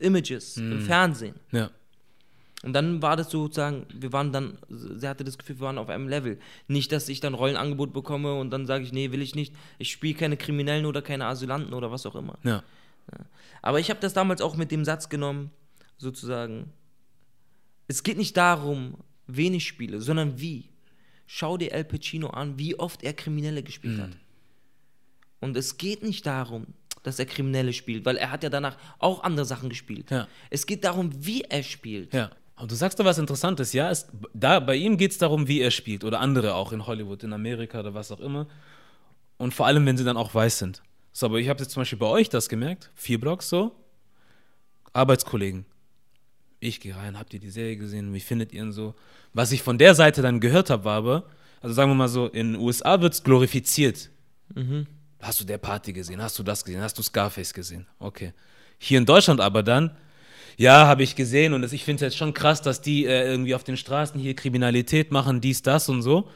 Images 0.00 0.56
Hm. 0.56 0.72
im 0.72 0.80
Fernsehen. 0.82 1.34
Ja. 1.52 1.70
Und 2.64 2.72
dann 2.72 3.00
war 3.02 3.16
das 3.16 3.30
sozusagen, 3.30 3.86
wir 3.94 4.12
waren 4.12 4.32
dann, 4.32 4.58
sie 4.68 5.06
hatte 5.08 5.22
das 5.22 5.38
Gefühl, 5.38 5.56
wir 5.60 5.66
waren 5.66 5.78
auf 5.78 5.88
einem 5.88 6.08
Level. 6.08 6.40
Nicht, 6.66 6.90
dass 6.90 7.08
ich 7.08 7.20
dann 7.20 7.34
Rollenangebot 7.34 7.92
bekomme 7.92 8.34
und 8.34 8.50
dann 8.50 8.66
sage 8.66 8.82
ich, 8.82 8.92
nee, 8.92 9.12
will 9.12 9.22
ich 9.22 9.36
nicht. 9.36 9.54
Ich 9.78 9.92
spiele 9.92 10.14
keine 10.18 10.36
Kriminellen 10.36 10.84
oder 10.84 11.00
keine 11.00 11.26
Asylanten 11.26 11.72
oder 11.72 11.92
was 11.92 12.04
auch 12.04 12.16
immer. 12.16 12.36
Ja. 12.42 12.64
Aber 13.62 13.80
ich 13.80 13.90
habe 13.90 14.00
das 14.00 14.12
damals 14.12 14.40
auch 14.40 14.56
mit 14.56 14.70
dem 14.70 14.84
Satz 14.84 15.08
genommen, 15.08 15.50
sozusagen, 15.96 16.72
es 17.86 18.02
geht 18.02 18.18
nicht 18.18 18.36
darum, 18.36 18.98
wen 19.26 19.54
ich 19.54 19.66
spiele, 19.66 20.00
sondern 20.00 20.40
wie. 20.40 20.70
Schau 21.26 21.58
dir 21.58 21.72
El 21.72 21.84
Pacino 21.84 22.28
an, 22.28 22.58
wie 22.58 22.78
oft 22.78 23.02
er 23.02 23.12
Kriminelle 23.12 23.62
gespielt 23.62 24.00
hat. 24.00 24.10
Und 25.40 25.56
es 25.56 25.76
geht 25.76 26.02
nicht 26.02 26.26
darum, 26.26 26.66
dass 27.02 27.18
er 27.18 27.26
Kriminelle 27.26 27.72
spielt, 27.72 28.04
weil 28.04 28.16
er 28.16 28.30
hat 28.30 28.42
ja 28.42 28.50
danach 28.50 28.76
auch 28.98 29.22
andere 29.22 29.44
Sachen 29.44 29.68
gespielt. 29.68 30.10
Ja. 30.10 30.26
Es 30.50 30.66
geht 30.66 30.84
darum, 30.84 31.10
wie 31.14 31.42
er 31.42 31.62
spielt. 31.62 32.14
Ja. 32.14 32.30
Aber 32.56 32.66
du 32.66 32.74
sagst 32.74 32.98
da 32.98 33.04
was 33.04 33.18
Interessantes, 33.18 33.72
ja? 33.72 33.90
Es, 33.90 34.08
da, 34.34 34.58
bei 34.58 34.74
ihm 34.74 34.96
geht 34.96 35.12
es 35.12 35.18
darum, 35.18 35.46
wie 35.46 35.60
er 35.60 35.70
spielt. 35.70 36.02
Oder 36.02 36.20
andere 36.20 36.54
auch 36.54 36.72
in 36.72 36.86
Hollywood, 36.86 37.22
in 37.22 37.32
Amerika 37.32 37.80
oder 37.80 37.94
was 37.94 38.10
auch 38.10 38.20
immer. 38.20 38.48
Und 39.36 39.54
vor 39.54 39.66
allem, 39.66 39.86
wenn 39.86 39.96
sie 39.96 40.04
dann 40.04 40.16
auch 40.16 40.34
weiß 40.34 40.58
sind. 40.58 40.82
So, 41.12 41.26
aber 41.26 41.38
ich 41.38 41.48
habe 41.48 41.60
jetzt 41.60 41.72
zum 41.72 41.80
Beispiel 41.80 41.98
bei 41.98 42.06
euch 42.06 42.28
das 42.28 42.48
gemerkt. 42.48 42.90
Vier 42.94 43.18
Blogs 43.20 43.48
so. 43.48 43.72
Arbeitskollegen. 44.92 45.64
Ich 46.60 46.80
gehe 46.80 46.96
rein, 46.96 47.18
habt 47.18 47.32
ihr 47.34 47.40
die 47.40 47.50
Serie 47.50 47.76
gesehen? 47.76 48.12
Wie 48.12 48.20
findet 48.20 48.52
ihr 48.52 48.62
ihn 48.62 48.72
so? 48.72 48.94
Was 49.32 49.52
ich 49.52 49.62
von 49.62 49.78
der 49.78 49.94
Seite 49.94 50.22
dann 50.22 50.40
gehört 50.40 50.70
habe, 50.70 50.84
war 50.84 50.96
aber, 50.96 51.24
also 51.60 51.74
sagen 51.74 51.90
wir 51.90 51.94
mal 51.94 52.08
so, 52.08 52.26
in 52.26 52.54
den 52.54 52.60
USA 52.60 53.00
wird 53.00 53.14
es 53.14 53.22
glorifiziert. 53.22 54.10
Hast 55.20 55.40
du 55.40 55.44
der 55.44 55.58
Party 55.58 55.92
gesehen? 55.92 56.20
Hast 56.20 56.38
du 56.38 56.42
das 56.42 56.64
gesehen? 56.64 56.80
Hast 56.80 56.98
du 56.98 57.02
Scarface 57.02 57.52
gesehen? 57.52 57.86
Okay. 57.98 58.32
Hier 58.78 58.98
in 58.98 59.06
Deutschland 59.06 59.40
aber 59.40 59.62
dann, 59.62 59.96
ja, 60.56 60.86
habe 60.86 61.04
ich 61.04 61.14
gesehen 61.14 61.52
und 61.54 61.62
das, 61.62 61.72
ich 61.72 61.84
finde 61.84 62.04
es 62.04 62.12
jetzt 62.12 62.16
schon 62.16 62.34
krass, 62.34 62.62
dass 62.62 62.80
die 62.80 63.06
äh, 63.06 63.28
irgendwie 63.28 63.54
auf 63.54 63.62
den 63.62 63.76
Straßen 63.76 64.20
hier 64.20 64.34
Kriminalität 64.34 65.12
machen, 65.12 65.40
dies, 65.40 65.62
das 65.62 65.88
und 65.88 66.02
so. 66.02 66.28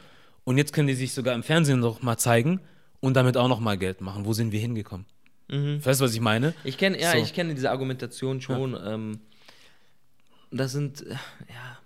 Und 0.45 0.57
jetzt 0.57 0.73
können 0.73 0.87
die 0.87 0.93
sich 0.93 1.13
sogar 1.13 1.35
im 1.35 1.43
Fernsehen 1.43 1.79
noch 1.79 2.01
mal 2.01 2.17
zeigen 2.17 2.61
und 3.03 3.15
damit 3.15 3.35
auch 3.35 3.49
noch 3.49 3.59
mal 3.59 3.77
Geld 3.77 3.99
machen. 4.01 4.25
Wo 4.25 4.31
sind 4.33 4.51
wir 4.53 4.59
hingekommen? 4.61 5.05
Weißt 5.49 5.99
du, 5.99 6.05
was 6.05 6.13
ich 6.13 6.21
meine? 6.21 6.53
Ich 6.63 6.77
kenne, 6.77 6.99
ja, 6.99 7.11
So. 7.11 7.17
ich 7.17 7.33
kenne 7.33 7.53
diese 7.53 7.69
Argumentation 7.69 8.39
schon. 8.41 8.75
Ähm, 8.81 9.19
das 10.51 10.71
sind, 10.71 11.05
äh, 11.05 11.11
ja, 11.49 11.79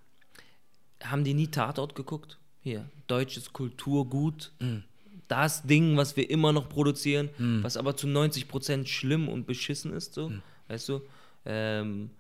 haben 1.10 1.24
die 1.24 1.34
nie 1.34 1.48
Tatort 1.48 1.96
geguckt? 1.96 2.38
Hier, 2.62 2.88
deutsches 3.08 3.52
Kulturgut. 3.52 4.52
Mhm. 4.60 4.84
Das 5.28 5.64
Ding, 5.64 5.98
was 5.98 6.16
wir 6.16 6.30
immer 6.30 6.54
noch 6.54 6.70
produzieren, 6.70 7.30
Mhm. 7.40 7.64
was 7.64 7.78
aber 7.78 7.98
zu 7.98 8.08
90% 8.08 8.88
schlimm 8.88 9.28
und 9.28 9.48
beschissen 9.48 9.92
ist, 9.92 10.14
so, 10.14 10.32
weißt 10.68 10.88
du? 10.90 11.02
Ähm, 11.46 12.12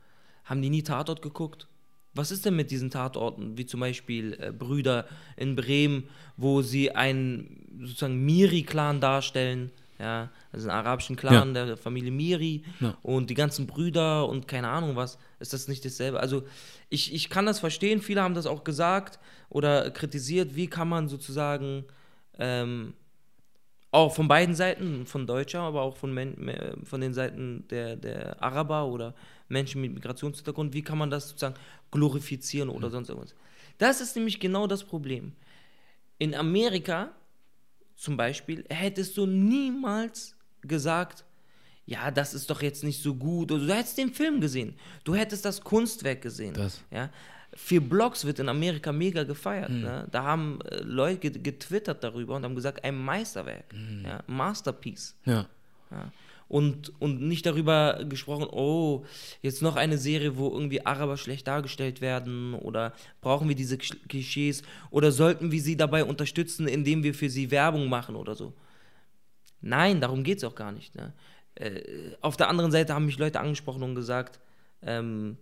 haben 0.44 0.62
die 0.62 0.70
nie 0.70 0.84
Tatort 0.84 1.22
geguckt? 1.22 1.68
Was 2.18 2.32
ist 2.32 2.46
denn 2.46 2.56
mit 2.56 2.72
diesen 2.72 2.90
Tatorten, 2.90 3.58
wie 3.58 3.66
zum 3.66 3.80
Beispiel 3.80 4.34
äh, 4.40 4.52
Brüder 4.52 5.06
in 5.36 5.56
Bremen, 5.56 6.10
wo 6.36 6.62
sie 6.62 6.92
einen 6.92 7.80
sozusagen 7.82 8.26
Miri-Clan 8.26 9.00
darstellen, 9.00 9.72
ja, 10.00 10.30
also 10.52 10.70
einen 10.70 10.78
arabischen 10.78 11.16
Clan 11.16 11.54
der 11.56 11.76
Familie 11.78 12.12
Miri 12.12 12.64
Ja. 12.80 12.96
und 13.02 13.30
die 13.32 13.34
ganzen 13.34 13.66
Brüder 13.66 14.28
und 14.30 14.48
keine 14.48 14.68
Ahnung 14.70 14.96
was, 14.96 15.18
ist 15.40 15.54
das 15.54 15.68
nicht 15.68 15.84
dasselbe? 15.86 16.20
Also 16.20 16.44
ich, 16.90 17.14
ich 17.14 17.30
kann 17.30 17.46
das 17.48 17.60
verstehen, 17.60 18.02
viele 18.02 18.22
haben 18.22 18.36
das 18.36 18.46
auch 18.46 18.64
gesagt 18.64 19.18
oder 19.50 19.90
kritisiert, 19.90 20.56
wie 20.56 20.68
kann 20.68 20.88
man 20.88 21.08
sozusagen 21.08 21.86
ähm, 22.38 22.94
auch 23.98 24.14
von 24.14 24.28
beiden 24.28 24.56
Seiten, 24.56 25.06
von 25.06 25.26
Deutscher, 25.26 25.62
aber 25.62 25.82
auch 25.82 25.98
von, 25.98 26.14
Men 26.14 26.82
von 26.84 27.02
den 27.02 27.14
Seiten 27.14 27.68
der, 27.70 27.96
der 27.96 28.42
Araber 28.42 28.86
oder 28.86 29.16
Menschen 29.50 29.82
mit 29.82 29.94
Migrationshintergrund, 29.94 30.74
wie 30.74 30.84
kann 30.84 30.98
man 30.98 31.10
das 31.10 31.30
sozusagen 31.30 31.56
glorifizieren 31.92 32.70
oder 32.70 32.90
sonst 32.90 33.10
irgendwas. 33.10 33.36
Das 33.78 34.02
ist 34.02 34.16
nämlich 34.16 34.40
genau 34.40 34.68
das 34.68 34.84
Problem. 34.84 35.34
In 36.20 36.36
Amerika 36.36 37.12
zum 37.96 38.18
Beispiel 38.18 38.66
hättest 38.70 39.18
du 39.18 39.26
niemals 39.26 40.36
gesagt, 40.62 41.26
ja, 41.86 42.12
das 42.12 42.34
ist 42.34 42.50
doch 42.50 42.62
jetzt 42.62 42.84
nicht 42.84 43.02
so 43.02 43.16
gut. 43.16 43.52
Oder 43.52 43.66
du 43.66 43.74
hättest 43.74 43.98
den 43.98 44.14
Film 44.14 44.42
gesehen. 44.42 44.76
Du 45.06 45.16
hättest 45.16 45.46
das 45.46 45.62
Kunstwerk 45.62 46.22
gesehen. 46.22 46.54
Das. 46.54 46.84
Ja. 46.92 47.10
Vier 47.54 47.82
Blocks 47.82 48.26
wird 48.26 48.40
in 48.40 48.50
Amerika 48.50 48.92
mega 48.92 49.24
gefeiert. 49.24 49.70
Ne? 49.72 50.08
Da 50.12 50.24
haben 50.24 50.60
äh, 50.70 50.82
Leute 50.84 51.20
get- 51.20 51.44
getwittert 51.44 52.04
darüber 52.04 52.36
und 52.36 52.44
haben 52.44 52.56
gesagt, 52.56 52.84
ein 52.84 52.96
Meisterwerk. 52.98 53.66
Ja, 54.04 54.24
Masterpiece. 54.28 55.16
Ja. 55.26 55.48
Ja. 55.90 56.12
und, 56.50 56.92
und 57.00 57.22
nicht 57.22 57.46
darüber 57.46 58.04
gesprochen, 58.08 58.46
oh, 58.52 59.06
jetzt 59.42 59.62
noch 59.62 59.76
eine 59.78 59.98
Serie, 59.98 60.36
wo 60.38 60.50
irgendwie 60.50 60.86
Araber 60.86 61.16
schlecht 61.18 61.48
dargestellt 61.48 62.02
werden 62.02 62.54
oder 62.54 62.92
brauchen 63.22 63.48
wir 63.48 63.56
diese 63.56 63.78
Klischees 63.78 64.64
oder 64.92 65.12
sollten 65.14 65.52
wir 65.52 65.62
sie 65.62 65.78
dabei 65.78 66.04
unterstützen, 66.04 66.68
indem 66.68 67.04
wir 67.04 67.14
für 67.14 67.30
sie 67.30 67.52
Werbung 67.52 67.88
machen 67.90 68.16
oder 68.18 68.36
so. 68.36 68.54
Nein, 69.62 70.02
darum 70.02 70.24
geht 70.24 70.40
es 70.40 70.44
auch 70.44 70.56
gar 70.56 70.72
nicht. 70.74 70.94
Ne? 70.96 71.14
Äh, 71.56 71.82
auf 72.22 72.38
der 72.38 72.50
anderen 72.50 72.72
Seite 72.72 72.94
haben 72.94 73.06
mich 73.06 73.18
Leute 73.18 73.40
angesprochen 73.40 73.82
und 73.84 73.96
gesagt, 73.96 74.40
ähm, 74.82 75.38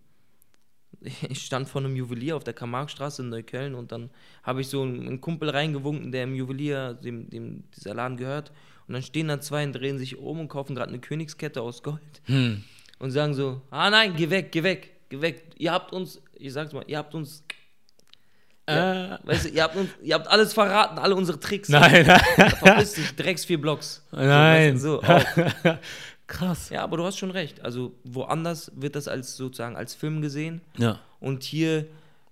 ich 1.30 1.42
stand 1.42 1.70
vor 1.70 1.82
einem 1.82 1.96
Juwelier 1.96 2.36
auf 2.36 2.44
der 2.44 2.54
Karl-Marx-Straße 2.54 3.22
in 3.22 3.30
Neukölln 3.30 3.76
und 3.76 3.92
dann 3.92 4.10
habe 4.44 4.62
ich 4.62 4.68
so 4.68 4.82
einen 4.82 5.22
Kumpel 5.22 5.50
reingewunken, 5.50 6.12
der 6.12 6.24
im 6.24 6.36
Juwelier, 6.36 6.94
dem, 6.94 7.30
dem 7.30 7.64
dieser 7.76 7.94
Laden 7.94 8.18
gehört. 8.18 8.52
Und 8.88 8.94
dann 8.94 9.02
stehen 9.02 9.28
da 9.28 9.40
zwei 9.42 9.64
und 9.64 9.74
drehen 9.74 9.98
sich 9.98 10.18
um 10.18 10.40
und 10.40 10.48
kaufen 10.48 10.76
gerade 10.76 10.90
eine 10.90 11.00
Königskette 11.00 11.62
aus 11.62 11.82
Gold. 11.82 12.22
Hm. 12.26 12.64
Und 13.00 13.12
sagen 13.12 13.34
so, 13.34 13.62
ah 13.72 13.90
nein, 13.90 14.16
geh 14.16 14.30
weg, 14.30 14.52
geh 14.52 14.64
weg, 14.64 14.96
geh 15.10 15.22
weg. 15.22 15.44
Ihr 15.58 15.72
habt 15.72 15.92
uns, 15.92 16.22
ich 16.34 16.54
sag's 16.54 16.72
mal, 16.72 16.84
ihr 16.88 16.98
habt 16.98 17.16
uns 17.16 17.44
ja, 18.68 19.16
äh. 19.16 19.20
weißt 19.24 19.46
du, 19.46 19.50
ihr 19.50 19.64
habt, 19.64 19.76
uns, 19.76 19.90
ihr 20.02 20.16
habt 20.16 20.28
alles 20.28 20.54
verraten, 20.54 20.98
alle 20.98 21.16
unsere 21.16 21.40
Tricks. 21.40 21.70
Nein, 21.70 22.08
nein. 22.08 22.50
Verpiss 22.50 22.94
dich, 22.94 23.16
Drecks 23.16 23.46
vier 23.46 23.62
Blocks. 23.62 24.04
Nein. 24.12 24.80
So, 24.80 25.04
weißt 25.04 25.38
du, 25.38 25.54
so 25.64 25.78
Krass. 26.28 26.70
Ja, 26.70 26.84
aber 26.84 26.98
du 26.98 27.04
hast 27.04 27.18
schon 27.18 27.32
recht. 27.32 27.62
Also 27.62 27.94
woanders 28.04 28.72
wird 28.76 28.96
das 28.96 29.08
als 29.08 29.38
sozusagen 29.38 29.76
als 29.76 29.94
Film 29.94 30.22
gesehen. 30.22 30.62
Ja. 30.78 31.00
Und 31.20 31.44
hier 31.44 31.86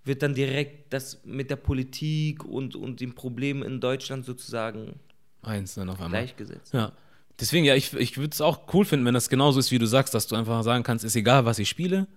wird 0.03 0.23
dann 0.23 0.33
direkt 0.33 0.93
das 0.93 1.21
mit 1.23 1.49
der 1.49 1.55
Politik 1.55 2.43
und, 2.43 2.75
und 2.75 2.99
den 2.99 3.15
Problemen 3.15 3.63
in 3.63 3.79
Deutschland 3.79 4.25
sozusagen 4.25 4.99
eins 5.41 5.75
dann 5.75 5.89
auf 5.89 6.01
einmal 6.01 6.21
gleichgesetzt. 6.21 6.73
Ja. 6.73 6.91
Deswegen, 7.39 7.65
ja, 7.65 7.75
ich, 7.75 7.93
ich 7.93 8.17
würde 8.17 8.31
es 8.31 8.41
auch 8.41 8.73
cool 8.73 8.85
finden, 8.85 9.05
wenn 9.05 9.13
das 9.13 9.29
genauso 9.29 9.59
ist, 9.59 9.71
wie 9.71 9.79
du 9.79 9.85
sagst, 9.85 10.13
dass 10.13 10.27
du 10.27 10.35
einfach 10.35 10.63
sagen 10.63 10.83
kannst, 10.83 11.03
ist 11.03 11.15
egal, 11.15 11.45
was 11.45 11.59
ich 11.59 11.69
spiele, 11.69 12.07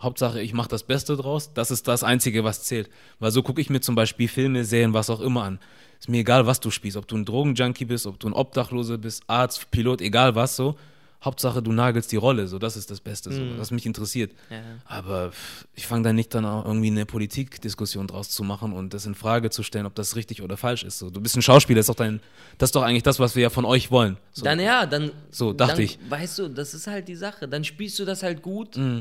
Hauptsache, 0.00 0.40
ich 0.40 0.52
mache 0.52 0.68
das 0.68 0.84
Beste 0.84 1.16
draus. 1.16 1.52
Das 1.54 1.70
ist 1.70 1.88
das 1.88 2.04
Einzige, 2.04 2.44
was 2.44 2.62
zählt. 2.62 2.88
Weil 3.18 3.32
so 3.32 3.42
gucke 3.42 3.60
ich 3.60 3.68
mir 3.68 3.80
zum 3.80 3.94
Beispiel 3.94 4.28
Filme, 4.28 4.64
Serien, 4.64 4.94
was 4.94 5.10
auch 5.10 5.20
immer 5.20 5.42
an. 5.42 5.58
Ist 5.98 6.08
mir 6.08 6.18
egal, 6.18 6.46
was 6.46 6.60
du 6.60 6.70
spielst. 6.70 6.96
Ob 6.96 7.08
du 7.08 7.16
ein 7.16 7.24
Drogenjunkie 7.24 7.84
bist, 7.84 8.06
ob 8.06 8.20
du 8.20 8.28
ein 8.28 8.32
Obdachloser 8.32 8.98
bist, 8.98 9.24
Arzt, 9.26 9.70
Pilot, 9.72 10.00
egal 10.00 10.36
was 10.36 10.54
so. 10.54 10.76
Hauptsache, 11.20 11.60
du 11.60 11.72
nagelst 11.72 12.12
die 12.12 12.16
Rolle. 12.16 12.46
So, 12.46 12.60
das 12.60 12.76
ist 12.76 12.92
das 12.92 13.00
Beste, 13.00 13.32
so, 13.32 13.40
mm. 13.40 13.58
was 13.58 13.72
mich 13.72 13.84
interessiert. 13.86 14.30
Ja. 14.50 14.60
Aber 14.84 15.32
ich 15.74 15.84
fange 15.84 16.04
da 16.04 16.12
nicht 16.12 16.32
dann 16.32 16.44
auch 16.44 16.64
irgendwie 16.64 16.92
eine 16.92 17.06
Politikdiskussion 17.06 18.06
draus 18.06 18.30
zu 18.30 18.44
machen 18.44 18.72
und 18.72 18.94
das 18.94 19.04
in 19.04 19.16
Frage 19.16 19.50
zu 19.50 19.64
stellen, 19.64 19.86
ob 19.86 19.96
das 19.96 20.14
richtig 20.14 20.42
oder 20.42 20.56
falsch 20.56 20.84
ist. 20.84 21.00
So, 21.00 21.10
du 21.10 21.20
bist 21.20 21.36
ein 21.36 21.42
Schauspieler, 21.42 21.78
das 21.78 21.86
ist 21.86 21.88
doch 21.88 21.96
dein, 21.96 22.20
das 22.58 22.68
ist 22.68 22.76
doch 22.76 22.84
eigentlich 22.84 23.02
das, 23.02 23.18
was 23.18 23.34
wir 23.34 23.42
ja 23.42 23.50
von 23.50 23.64
euch 23.64 23.90
wollen. 23.90 24.16
So. 24.30 24.44
Dann 24.44 24.60
ja, 24.60 24.86
dann. 24.86 25.10
So 25.32 25.52
dachte 25.52 25.74
dann, 25.74 25.82
ich. 25.82 25.98
Weißt 26.08 26.38
du, 26.38 26.48
das 26.50 26.72
ist 26.72 26.86
halt 26.86 27.08
die 27.08 27.16
Sache. 27.16 27.48
Dann 27.48 27.64
spielst 27.64 27.98
du 27.98 28.04
das 28.04 28.22
halt 28.22 28.40
gut. 28.40 28.76
Mm 28.76 29.00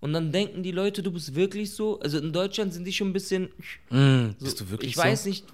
und 0.00 0.12
dann 0.12 0.30
denken 0.30 0.62
die 0.62 0.70
Leute, 0.70 1.02
du 1.02 1.10
bist 1.10 1.34
wirklich 1.34 1.72
so. 1.72 1.98
Also 2.00 2.18
in 2.18 2.32
Deutschland 2.32 2.72
sind 2.72 2.84
die 2.84 2.92
schon 2.92 3.08
ein 3.08 3.12
bisschen. 3.12 3.48
Mm, 3.90 4.30
so, 4.38 4.44
bist 4.44 4.60
du 4.60 4.70
wirklich 4.70 4.90
ich 4.90 4.96
so? 4.96 5.02
Ich 5.02 5.06
weiß 5.06 5.24
nicht, 5.24 5.44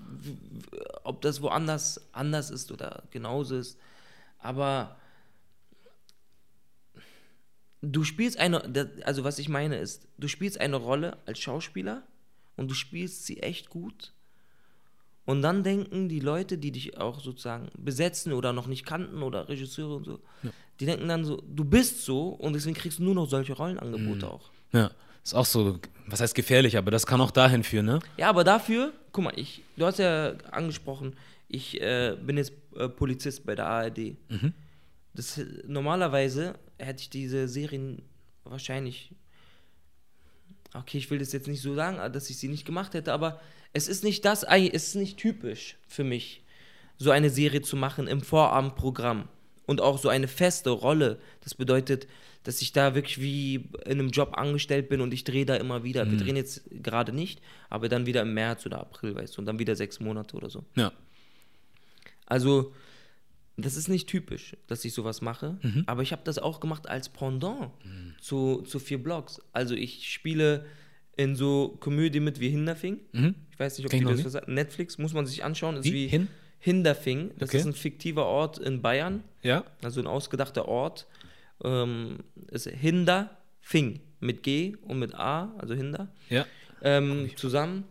ob 1.02 1.22
das 1.22 1.40
woanders 1.40 2.00
anders 2.12 2.50
ist 2.50 2.70
oder 2.70 3.04
genauso 3.10 3.56
ist. 3.56 3.78
Aber 4.38 4.96
du 7.80 8.04
spielst 8.04 8.38
eine. 8.38 8.62
Also 9.04 9.24
was 9.24 9.38
ich 9.38 9.48
meine 9.48 9.78
ist, 9.78 10.06
du 10.18 10.28
spielst 10.28 10.60
eine 10.60 10.76
Rolle 10.76 11.16
als 11.24 11.38
Schauspieler 11.38 12.02
und 12.56 12.70
du 12.70 12.74
spielst 12.74 13.24
sie 13.24 13.40
echt 13.40 13.70
gut. 13.70 14.12
Und 15.24 15.40
dann 15.40 15.62
denken 15.62 16.10
die 16.10 16.20
Leute, 16.20 16.58
die 16.58 16.70
dich 16.70 16.98
auch 16.98 17.18
sozusagen 17.18 17.70
besetzen 17.78 18.34
oder 18.34 18.52
noch 18.52 18.66
nicht 18.66 18.84
kannten 18.84 19.22
oder 19.22 19.48
Regisseure 19.48 19.96
und 19.96 20.04
so, 20.04 20.20
ja 20.42 20.50
die 20.80 20.86
denken 20.86 21.08
dann 21.08 21.24
so, 21.24 21.42
du 21.46 21.64
bist 21.64 22.04
so 22.04 22.28
und 22.28 22.54
deswegen 22.54 22.74
kriegst 22.74 22.98
du 22.98 23.04
nur 23.04 23.14
noch 23.14 23.28
solche 23.28 23.52
Rollenangebote 23.52 24.26
mhm. 24.26 24.32
auch. 24.32 24.50
Ja, 24.72 24.90
ist 25.22 25.34
auch 25.34 25.46
so, 25.46 25.78
was 26.06 26.20
heißt 26.20 26.34
gefährlich, 26.34 26.76
aber 26.76 26.90
das 26.90 27.06
kann 27.06 27.20
auch 27.20 27.30
dahin 27.30 27.62
führen, 27.62 27.86
ne? 27.86 28.00
Ja, 28.16 28.28
aber 28.28 28.44
dafür, 28.44 28.92
guck 29.12 29.24
mal, 29.24 29.32
ich, 29.36 29.62
du 29.76 29.86
hast 29.86 29.98
ja 29.98 30.34
angesprochen, 30.50 31.16
ich 31.48 31.80
äh, 31.80 32.16
bin 32.20 32.36
jetzt 32.36 32.52
äh, 32.76 32.88
Polizist 32.88 33.46
bei 33.46 33.54
der 33.54 33.66
ARD. 33.66 34.16
Mhm. 34.28 34.52
Das, 35.14 35.40
normalerweise 35.66 36.58
hätte 36.78 37.02
ich 37.02 37.10
diese 37.10 37.46
Serien 37.46 38.02
wahrscheinlich, 38.42 39.14
okay, 40.74 40.98
ich 40.98 41.10
will 41.10 41.20
das 41.20 41.32
jetzt 41.32 41.46
nicht 41.46 41.62
so 41.62 41.74
sagen, 41.74 42.12
dass 42.12 42.28
ich 42.30 42.36
sie 42.36 42.48
nicht 42.48 42.64
gemacht 42.64 42.94
hätte, 42.94 43.12
aber 43.12 43.40
es 43.72 43.86
ist 43.86 44.02
nicht 44.02 44.24
das, 44.24 44.42
es 44.42 44.88
ist 44.88 44.94
nicht 44.96 45.16
typisch 45.16 45.76
für 45.86 46.04
mich, 46.04 46.42
so 46.96 47.10
eine 47.10 47.30
Serie 47.30 47.62
zu 47.62 47.76
machen 47.76 48.06
im 48.08 48.20
Vorabendprogramm 48.20 49.28
und 49.66 49.80
auch 49.80 49.98
so 49.98 50.08
eine 50.08 50.28
feste 50.28 50.70
Rolle. 50.70 51.18
Das 51.40 51.54
bedeutet, 51.54 52.06
dass 52.42 52.60
ich 52.60 52.72
da 52.72 52.94
wirklich 52.94 53.20
wie 53.20 53.68
in 53.86 53.92
einem 53.92 54.10
Job 54.10 54.36
angestellt 54.36 54.88
bin 54.88 55.00
und 55.00 55.12
ich 55.14 55.24
drehe 55.24 55.46
da 55.46 55.56
immer 55.56 55.82
wieder. 55.82 56.04
Mhm. 56.04 56.10
Wir 56.12 56.18
drehen 56.18 56.36
jetzt 56.36 56.62
gerade 56.70 57.12
nicht, 57.12 57.40
aber 57.70 57.88
dann 57.88 58.06
wieder 58.06 58.22
im 58.22 58.34
März 58.34 58.66
oder 58.66 58.80
April, 58.80 59.14
weißt 59.14 59.36
du, 59.36 59.40
und 59.40 59.46
dann 59.46 59.58
wieder 59.58 59.74
sechs 59.74 59.98
Monate 60.00 60.36
oder 60.36 60.50
so. 60.50 60.64
Ja. 60.76 60.92
Also, 62.26 62.72
das 63.56 63.76
ist 63.76 63.88
nicht 63.88 64.08
typisch, 64.08 64.56
dass 64.66 64.84
ich 64.84 64.92
sowas 64.92 65.22
mache, 65.22 65.58
mhm. 65.62 65.84
aber 65.86 66.02
ich 66.02 66.12
habe 66.12 66.22
das 66.24 66.38
auch 66.38 66.60
gemacht 66.60 66.88
als 66.88 67.08
Pendant 67.08 67.70
mhm. 67.84 68.14
zu, 68.20 68.62
zu 68.62 68.78
vier 68.78 69.02
Blogs. 69.02 69.40
Also, 69.52 69.74
ich 69.74 70.12
spiele 70.12 70.66
in 71.16 71.36
so 71.36 71.76
Komödie 71.80 72.20
mit 72.20 72.40
wie 72.40 72.50
Hinderfing. 72.50 73.00
Mhm. 73.12 73.34
Ich 73.50 73.58
weiß 73.58 73.78
nicht, 73.78 73.86
ob 73.86 73.90
Kenn 73.90 74.06
die 74.06 74.22
das 74.22 74.34
was 74.34 74.46
Netflix 74.46 74.98
muss 74.98 75.14
man 75.14 75.26
sich 75.26 75.44
anschauen. 75.44 75.76
Ist 75.76 75.84
wie, 75.84 75.92
wie 75.92 76.08
Hin? 76.08 76.28
Hinderfing. 76.64 77.32
Das 77.36 77.50
okay. 77.50 77.58
ist 77.58 77.66
ein 77.66 77.74
fiktiver 77.74 78.24
Ort 78.24 78.56
in 78.56 78.80
Bayern. 78.80 79.22
Ja. 79.42 79.64
Also 79.82 80.00
ein 80.00 80.06
ausgedachter 80.06 80.66
Ort. 80.66 81.06
Ähm, 81.62 82.20
ist 82.50 82.66
Hinderfing 82.66 84.00
mit 84.20 84.42
G 84.42 84.74
und 84.80 84.98
mit 84.98 85.14
A, 85.14 85.54
also 85.58 85.74
Hinder. 85.74 86.08
Ja. 86.30 86.46
Ähm, 86.80 87.28
zusammen 87.36 87.84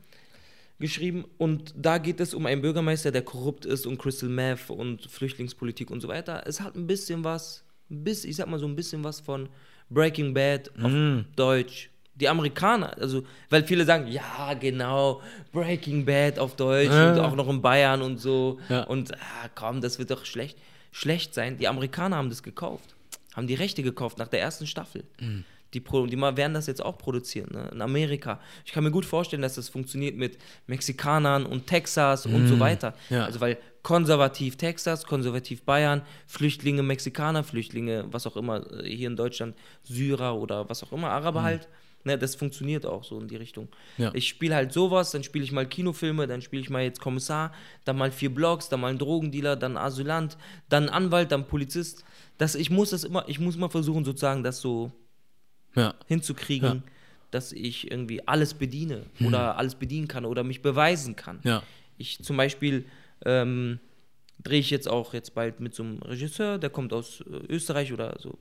geschrieben. 0.80 1.24
Und 1.38 1.76
da 1.78 2.00
geht 2.00 2.20
es 2.20 2.34
um 2.34 2.48
einen 2.48 2.64
Bürgermeister, 2.64 3.12
der 3.12 3.22
korrupt 3.22 3.68
ist 3.68 3.86
und 3.86 4.00
Crystal 4.00 4.28
Meth 4.28 4.72
und 4.72 5.04
Flüchtlingspolitik 5.04 5.92
und 5.92 6.02
so 6.02 6.08
weiter. 6.08 6.42
Es 6.48 6.60
hat 6.60 6.76
ein 6.76 6.88
bisschen 6.88 7.24
was, 7.24 7.64
bis, 7.90 8.26
ich 8.26 8.38
sag 8.38 8.48
mal 8.48 8.58
so 8.58 8.66
ein 8.66 8.76
bisschen 8.76 9.04
was 9.04 9.20
von 9.20 9.50
Breaking 9.92 10.34
Bad 10.34 10.72
auf 10.82 10.92
mm. 10.92 11.26
Deutsch 11.36 11.92
die 12.16 12.30
Amerikaner, 12.30 12.96
also, 13.00 13.24
weil 13.50 13.64
viele 13.64 13.86
sagen, 13.86 14.08
ja, 14.08 14.54
genau, 14.54 15.22
Breaking 15.52 16.06
Bad 16.06 16.38
auf 16.38 16.56
Deutsch 16.56 16.92
ja. 16.92 17.12
und 17.12 17.20
auch 17.20 17.36
noch 17.36 17.50
in 17.50 17.62
Bayern 17.62 18.02
und 18.02 18.18
so. 18.20 18.60
Ja. 18.70 18.84
Und 18.84 19.14
ah, 19.14 19.50
komm, 19.56 19.82
das 19.82 19.98
wird 19.98 20.12
doch 20.12 20.26
schlecht, 20.26 20.58
schlecht 20.92 21.34
sein. 21.34 21.58
Die 21.58 21.68
Amerikaner 21.68 22.18
haben 22.18 22.30
das 22.30 22.44
gekauft, 22.44 22.96
haben 23.36 23.48
die 23.48 23.56
Rechte 23.56 23.82
gekauft 23.82 24.20
nach 24.20 24.28
der 24.28 24.42
ersten 24.42 24.68
Staffel. 24.68 25.04
Mhm. 25.20 25.44
Die, 25.74 25.80
Pro 25.80 26.06
die 26.06 26.22
werden 26.22 26.54
das 26.54 26.68
jetzt 26.68 26.86
auch 26.86 27.00
produzieren, 27.00 27.50
ne? 27.52 27.70
in 27.74 27.82
Amerika. 27.82 28.40
Ich 28.64 28.74
kann 28.74 28.84
mir 28.84 28.92
gut 28.92 29.06
vorstellen, 29.06 29.42
dass 29.42 29.56
das 29.56 29.70
funktioniert 29.70 30.16
mit 30.16 30.38
Mexikanern 30.68 31.48
und 31.48 31.66
Texas 31.66 32.28
mhm. 32.28 32.36
und 32.36 32.48
so 32.48 32.60
weiter. 32.60 32.94
Ja. 33.10 33.26
Also, 33.26 33.42
weil 33.42 33.58
konservativ 33.82 34.56
Texas, 34.56 35.04
konservativ 35.04 35.64
Bayern, 35.64 36.04
Flüchtlinge 36.28 36.84
Mexikaner, 36.84 37.44
Flüchtlinge, 37.44 38.06
was 38.12 38.28
auch 38.28 38.38
immer, 38.38 38.72
äh, 38.72 38.88
hier 38.88 39.08
in 39.08 39.16
Deutschland, 39.16 39.56
Syrer 39.82 40.36
oder 40.36 40.70
was 40.70 40.84
auch 40.84 40.92
immer, 40.92 41.10
Araber 41.10 41.42
mhm. 41.42 41.46
halt 41.46 41.68
Ne, 42.06 42.18
das 42.18 42.36
funktioniert 42.36 42.86
auch 42.86 43.06
so 43.06 43.18
in 43.20 43.30
die 43.30 43.38
Richtung. 43.38 43.70
Ja. 43.98 44.12
Ich 44.14 44.28
spiele 44.28 44.56
halt 44.56 44.74
sowas, 44.74 45.12
dann 45.12 45.24
spiele 45.24 45.46
ich 45.46 45.54
mal 45.54 45.66
Kinofilme, 45.66 46.28
dann 46.28 46.42
spiele 46.42 46.62
ich 46.62 46.70
mal 46.70 46.84
jetzt 46.84 47.00
Kommissar, 47.00 47.54
dann 47.86 47.98
mal 47.98 48.12
vier 48.12 48.34
Blogs, 48.34 48.68
dann 48.68 48.82
mal 48.82 48.92
ein 48.92 48.98
Drogendealer, 48.98 49.56
dann 49.56 49.78
Asylant, 49.78 50.38
dann 50.68 50.90
Anwalt, 50.90 51.32
dann 51.32 51.48
Polizist. 51.48 52.04
Das, 52.38 52.56
ich 52.56 52.70
muss 52.70 52.90
das 52.90 53.06
immer, 53.06 53.24
ich 53.30 53.40
muss 53.40 53.56
mal 53.56 53.70
versuchen, 53.70 54.04
sozusagen 54.04 54.44
das 54.44 54.60
so 54.60 54.92
ja. 55.76 55.94
hinzukriegen, 56.08 56.84
ja. 56.86 56.92
dass 57.32 57.54
ich 57.54 57.90
irgendwie 57.90 58.28
alles 58.28 58.54
bediene 58.54 59.06
hm. 59.16 59.28
oder 59.28 59.58
alles 59.58 59.76
bedienen 59.76 60.10
kann 60.10 60.26
oder 60.26 60.44
mich 60.44 60.62
beweisen 60.62 61.16
kann. 61.16 61.40
Ja. 61.44 61.64
Ich 61.98 62.22
zum 62.22 62.36
Beispiel 62.36 62.84
ähm, 63.24 63.80
drehe 64.44 64.60
ich 64.60 64.72
jetzt 64.72 64.90
auch 64.90 65.14
jetzt 65.14 65.36
bald 65.36 65.62
mit 65.62 65.74
so 65.74 65.84
einem 65.84 66.02
Regisseur, 66.02 66.58
der 66.58 66.70
kommt 66.70 66.92
aus 66.92 67.22
äh, 67.22 67.54
Österreich 67.54 67.94
oder 67.94 68.18
so 68.20 68.38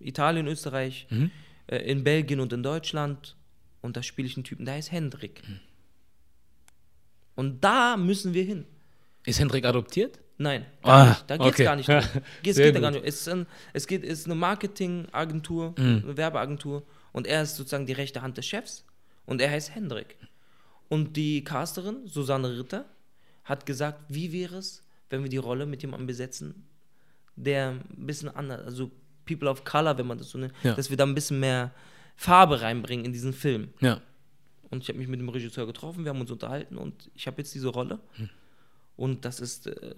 Italien, 0.00 0.46
Österreich. 0.48 1.06
Mhm 1.08 1.30
äh, 1.66 1.78
in 1.78 2.04
Belgien 2.04 2.40
und 2.40 2.52
in 2.52 2.62
Deutschland. 2.62 3.36
Und 3.82 3.96
da 3.96 4.02
spiele 4.02 4.26
ich 4.26 4.36
einen 4.36 4.44
Typen, 4.44 4.64
der 4.64 4.74
heißt 4.74 4.92
Hendrik. 4.92 5.42
Hm. 5.46 5.60
Und 7.34 7.62
da 7.62 7.96
müssen 7.96 8.34
wir 8.34 8.44
hin. 8.44 8.66
Ist 9.24 9.38
Hendrik 9.38 9.64
adoptiert? 9.64 10.20
Nein, 10.38 10.66
ah, 10.82 11.16
da 11.26 11.38
geht 11.38 11.46
es 11.46 11.52
okay. 11.52 11.64
gar 11.64 11.76
nicht. 11.76 11.86
Geht's, 12.42 12.58
geht 12.58 12.78
gar 12.80 12.90
nicht. 12.90 13.04
Es 13.04 13.20
ist, 13.20 13.28
ein, 13.28 13.46
es 13.72 13.86
geht, 13.86 14.04
ist 14.04 14.26
eine 14.26 14.34
Marketingagentur, 14.34 15.74
mhm. 15.78 16.02
eine 16.04 16.16
Werbeagentur 16.16 16.82
und 17.12 17.26
er 17.26 17.42
ist 17.42 17.56
sozusagen 17.56 17.86
die 17.86 17.94
rechte 17.94 18.20
Hand 18.20 18.36
des 18.36 18.46
Chefs 18.46 18.84
und 19.24 19.40
er 19.40 19.50
heißt 19.50 19.74
Hendrik. 19.74 20.18
Und 20.88 21.16
die 21.16 21.42
Casterin, 21.42 22.06
Susanne 22.06 22.58
Ritter, 22.58 22.84
hat 23.44 23.64
gesagt, 23.64 24.00
wie 24.08 24.32
wäre 24.32 24.56
es, 24.56 24.82
wenn 25.08 25.22
wir 25.22 25.30
die 25.30 25.36
Rolle 25.38 25.64
mit 25.64 25.80
jemandem 25.80 26.06
besetzen, 26.06 26.66
der 27.34 27.70
ein 27.70 28.06
bisschen 28.06 28.28
anders, 28.28 28.60
also 28.66 28.90
People 29.26 29.48
of 29.48 29.64
Color, 29.64 29.98
wenn 29.98 30.06
man 30.06 30.18
das 30.18 30.30
so 30.30 30.38
nennt, 30.38 30.54
ja. 30.62 30.74
dass 30.74 30.88
wir 30.88 30.96
da 30.96 31.04
ein 31.04 31.14
bisschen 31.14 31.40
mehr 31.40 31.72
Farbe 32.16 32.60
reinbringen 32.60 33.04
in 33.04 33.12
diesen 33.12 33.32
Film. 33.32 33.68
Ja. 33.80 34.00
Und 34.70 34.82
ich 34.82 34.88
habe 34.88 34.98
mich 34.98 35.08
mit 35.08 35.20
dem 35.20 35.28
Regisseur 35.28 35.66
getroffen, 35.66 36.04
wir 36.04 36.10
haben 36.10 36.20
uns 36.20 36.30
unterhalten 36.30 36.76
und 36.76 37.10
ich 37.14 37.26
habe 37.26 37.38
jetzt 37.38 37.54
diese 37.54 37.68
Rolle. 37.68 38.00
Hm. 38.14 38.30
Und 38.96 39.24
das 39.24 39.40
ist, 39.40 39.66
äh, 39.66 39.94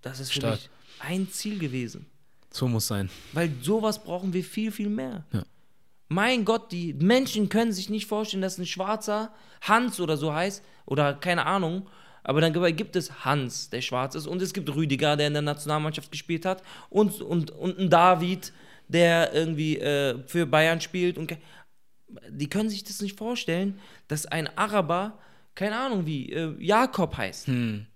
das 0.00 0.20
ist 0.20 0.32
für 0.32 0.40
Stark. 0.40 0.54
mich 0.54 0.70
ein 1.00 1.28
Ziel 1.28 1.58
gewesen. 1.58 2.06
So 2.50 2.68
muss 2.68 2.86
sein. 2.86 3.10
Weil 3.32 3.52
sowas 3.60 4.02
brauchen 4.02 4.32
wir 4.32 4.44
viel, 4.44 4.70
viel 4.70 4.88
mehr. 4.88 5.24
Ja. 5.32 5.44
Mein 6.08 6.44
Gott, 6.44 6.70
die 6.70 6.92
Menschen 6.94 7.48
können 7.48 7.72
sich 7.72 7.90
nicht 7.90 8.06
vorstellen, 8.06 8.42
dass 8.42 8.58
ein 8.58 8.66
Schwarzer 8.66 9.34
Hans 9.62 10.00
oder 10.00 10.16
so 10.16 10.32
heißt, 10.32 10.62
oder 10.86 11.14
keine 11.14 11.46
Ahnung, 11.46 11.88
aber 12.24 12.40
dann 12.40 12.52
gibt 12.76 12.96
es 12.96 13.24
Hans, 13.24 13.70
der 13.70 13.82
schwarz 13.82 14.14
ist, 14.14 14.26
und 14.26 14.42
es 14.42 14.52
gibt 14.52 14.74
Rüdiger, 14.74 15.16
der 15.16 15.28
in 15.28 15.34
der 15.34 15.42
Nationalmannschaft 15.42 16.10
gespielt 16.10 16.44
hat, 16.44 16.62
und, 16.90 17.20
und, 17.20 17.50
und 17.50 17.78
ein 17.78 17.90
David, 17.90 18.52
der 18.88 19.32
irgendwie 19.32 19.78
äh, 19.78 20.18
für 20.26 20.46
Bayern 20.46 20.80
spielt. 20.80 21.18
Und 21.18 21.36
die 22.28 22.48
können 22.48 22.70
sich 22.70 22.84
das 22.84 23.00
nicht 23.00 23.18
vorstellen, 23.18 23.78
dass 24.08 24.26
ein 24.26 24.48
Araber, 24.56 25.18
keine 25.54 25.76
Ahnung 25.76 26.06
wie, 26.06 26.32
äh, 26.32 26.54
Jakob 26.58 27.16
heißt. 27.16 27.46
Hm. 27.46 27.86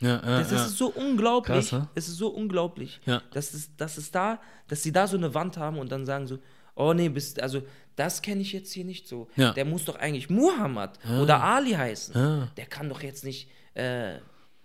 Ja, 0.00 0.08
ja, 0.08 0.38
Das, 0.38 0.50
das 0.50 0.58
ja. 0.60 0.66
ist 0.66 0.76
so 0.76 0.88
unglaublich. 0.88 1.70
Krass, 1.70 1.72
ne? 1.72 1.88
Es 1.94 2.08
ist 2.08 2.16
so 2.16 2.28
unglaublich. 2.28 3.00
Ja. 3.06 3.22
Dass, 3.32 3.54
es, 3.54 3.74
dass 3.76 3.96
es 3.96 4.10
da, 4.10 4.40
dass 4.68 4.82
sie 4.82 4.92
da 4.92 5.06
so 5.06 5.16
eine 5.16 5.32
Wand 5.32 5.56
haben 5.56 5.78
und 5.78 5.90
dann 5.90 6.04
sagen 6.04 6.26
so, 6.26 6.38
oh 6.74 6.92
nee, 6.92 7.08
bist, 7.08 7.40
also 7.40 7.62
das 7.96 8.22
kenne 8.22 8.42
ich 8.42 8.52
jetzt 8.52 8.72
hier 8.72 8.84
nicht 8.84 9.08
so. 9.08 9.28
Ja. 9.36 9.52
Der 9.52 9.64
muss 9.64 9.84
doch 9.84 9.96
eigentlich 9.96 10.30
Muhammad 10.30 10.98
oder 11.20 11.42
Ali 11.42 11.72
heißen. 11.72 12.14
Ja. 12.14 12.48
Der 12.56 12.66
kann 12.66 12.88
doch 12.88 13.02
jetzt 13.02 13.24
nicht 13.24 13.48
äh, 13.74 14.18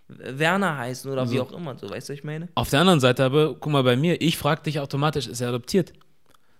Werner 0.08 0.76
heißen 0.78 1.10
oder 1.10 1.30
wie 1.30 1.40
auch 1.40 1.52
immer. 1.52 1.76
So, 1.78 1.88
weißt 1.88 2.08
du, 2.08 2.12
was 2.12 2.18
ich 2.18 2.24
meine? 2.24 2.48
Auf 2.54 2.70
der 2.70 2.80
anderen 2.80 3.00
Seite 3.00 3.24
aber, 3.24 3.54
guck 3.54 3.72
mal 3.72 3.82
bei 3.82 3.96
mir, 3.96 4.20
ich 4.20 4.36
frage 4.36 4.62
dich 4.62 4.78
automatisch, 4.80 5.26
ist 5.26 5.40
er 5.40 5.48
adoptiert? 5.48 5.92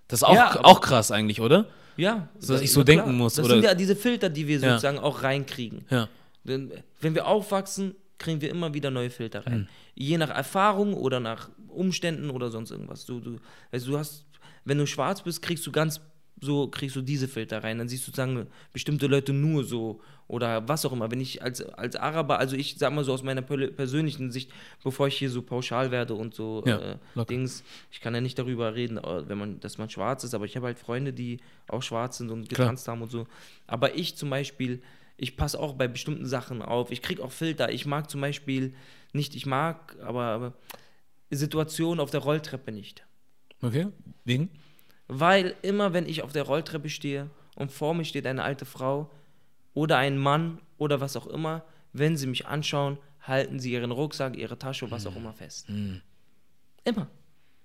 Das 0.08 0.20
ist 0.20 0.24
auch, 0.24 0.34
Ja, 0.34 0.50
aber- 0.50 0.66
auch 0.66 0.80
krass 0.80 1.10
eigentlich, 1.10 1.40
oder? 1.40 1.66
Ja. 1.96 2.28
So, 2.38 2.54
dass 2.54 2.60
das- 2.60 2.62
ich 2.62 2.72
so 2.72 2.82
denken 2.84 3.04
klar. 3.04 3.14
muss, 3.14 3.34
Das 3.34 3.44
oder- 3.44 3.54
sind 3.56 3.64
ja 3.64 3.74
diese 3.74 3.94
Filter, 3.96 4.30
die 4.30 4.46
wir 4.48 4.58
Ja. 4.58 4.70
sozusagen 4.70 4.98
auch 4.98 5.22
reinkriegen. 5.22 5.84
Ja. 5.90 6.08
Denn 6.44 6.72
wenn 7.00 7.14
wir 7.14 7.26
aufwachsen, 7.26 7.94
kriegen 8.18 8.40
wir 8.40 8.50
immer 8.50 8.72
wieder 8.72 8.90
neue 8.90 9.10
Filter 9.10 9.46
rein. 9.46 9.68
Je 9.94 10.16
nach 10.16 10.30
Erfahrung 10.30 10.94
oder 10.94 11.20
nach 11.20 11.50
Umständen 11.68 12.30
oder 12.30 12.50
sonst 12.50 12.70
irgendwas. 12.70 13.04
Du, 13.04 13.20
du, 13.20 13.36
also 13.70 13.90
du 13.92 13.98
hast, 13.98 14.24
wenn 14.64 14.78
du 14.78 14.86
schwarz 14.86 15.22
bist, 15.22 15.42
kriegst 15.42 15.66
du 15.66 15.72
ganz 15.72 16.00
so, 16.42 16.68
kriegst 16.68 16.96
du 16.96 17.00
diese 17.02 17.28
Filter 17.28 17.62
rein. 17.64 17.78
Dann 17.78 17.88
siehst 17.88 18.02
du 18.02 18.10
sozusagen 18.10 18.46
bestimmte 18.72 19.06
Leute 19.06 19.32
nur 19.32 19.64
so 19.64 20.00
oder 20.28 20.66
was 20.68 20.84
auch 20.84 20.92
immer. 20.92 21.10
Wenn 21.10 21.20
ich 21.20 21.42
als, 21.42 21.62
als 21.62 21.96
Araber, 21.96 22.38
also 22.38 22.56
ich 22.56 22.76
sag 22.78 22.92
mal 22.92 23.04
so 23.04 23.12
aus 23.12 23.22
meiner 23.22 23.42
per- 23.42 23.68
persönlichen 23.68 24.30
Sicht, 24.32 24.50
bevor 24.82 25.06
ich 25.06 25.16
hier 25.16 25.30
so 25.30 25.42
pauschal 25.42 25.90
werde 25.90 26.14
und 26.14 26.34
so 26.34 26.62
Ja, 26.66 26.98
äh. 27.16 27.24
Dings, 27.26 27.62
ich 27.90 28.00
kann 28.00 28.14
ja 28.14 28.20
nicht 28.20 28.38
darüber 28.38 28.74
reden, 28.74 29.00
wenn 29.28 29.38
man, 29.38 29.60
dass 29.60 29.78
man 29.78 29.88
schwarz 29.88 30.24
ist, 30.24 30.34
aber 30.34 30.44
ich 30.44 30.56
habe 30.56 30.66
halt 30.66 30.78
Freunde, 30.78 31.12
die 31.12 31.38
auch 31.68 31.82
schwarz 31.82 32.18
sind 32.18 32.30
und 32.30 32.48
Klar. 32.48 32.66
getanzt 32.66 32.88
haben 32.88 33.02
und 33.02 33.10
so. 33.10 33.26
Aber 33.66 33.94
ich 33.94 34.16
zum 34.16 34.30
Beispiel, 34.30 34.82
ich 35.16 35.36
passe 35.36 35.60
auch 35.60 35.74
bei 35.74 35.86
bestimmten 35.86 36.26
Sachen 36.26 36.60
auf. 36.62 36.90
Ich 36.90 37.02
kriege 37.02 37.22
auch 37.22 37.32
Filter. 37.32 37.70
Ich 37.70 37.86
mag 37.86 38.10
zum 38.10 38.20
Beispiel 38.20 38.74
nicht, 39.12 39.36
ich 39.36 39.46
mag, 39.46 39.96
aber, 40.02 40.22
aber 40.24 40.52
Situationen 41.30 42.00
auf 42.00 42.10
der 42.10 42.20
Rolltreppe 42.20 42.72
nicht. 42.72 43.04
Okay. 43.62 43.86
Wegen? 44.24 44.50
Weil 45.14 45.54
immer, 45.60 45.92
wenn 45.92 46.08
ich 46.08 46.22
auf 46.22 46.32
der 46.32 46.44
Rolltreppe 46.44 46.88
stehe 46.88 47.28
und 47.54 47.70
vor 47.70 47.92
mir 47.92 48.06
steht 48.06 48.26
eine 48.26 48.42
alte 48.42 48.64
Frau 48.64 49.10
oder 49.74 49.98
ein 49.98 50.16
Mann 50.16 50.58
oder 50.78 51.00
was 51.02 51.16
auch 51.16 51.26
immer, 51.26 51.64
wenn 51.92 52.16
sie 52.16 52.26
mich 52.26 52.46
anschauen, 52.46 52.96
halten 53.20 53.60
sie 53.60 53.72
ihren 53.72 53.90
Rucksack, 53.90 54.38
ihre 54.38 54.58
Tasche, 54.58 54.90
was 54.90 55.06
auch 55.06 55.14
immer 55.14 55.34
fest. 55.34 55.68
Immer. 56.84 57.08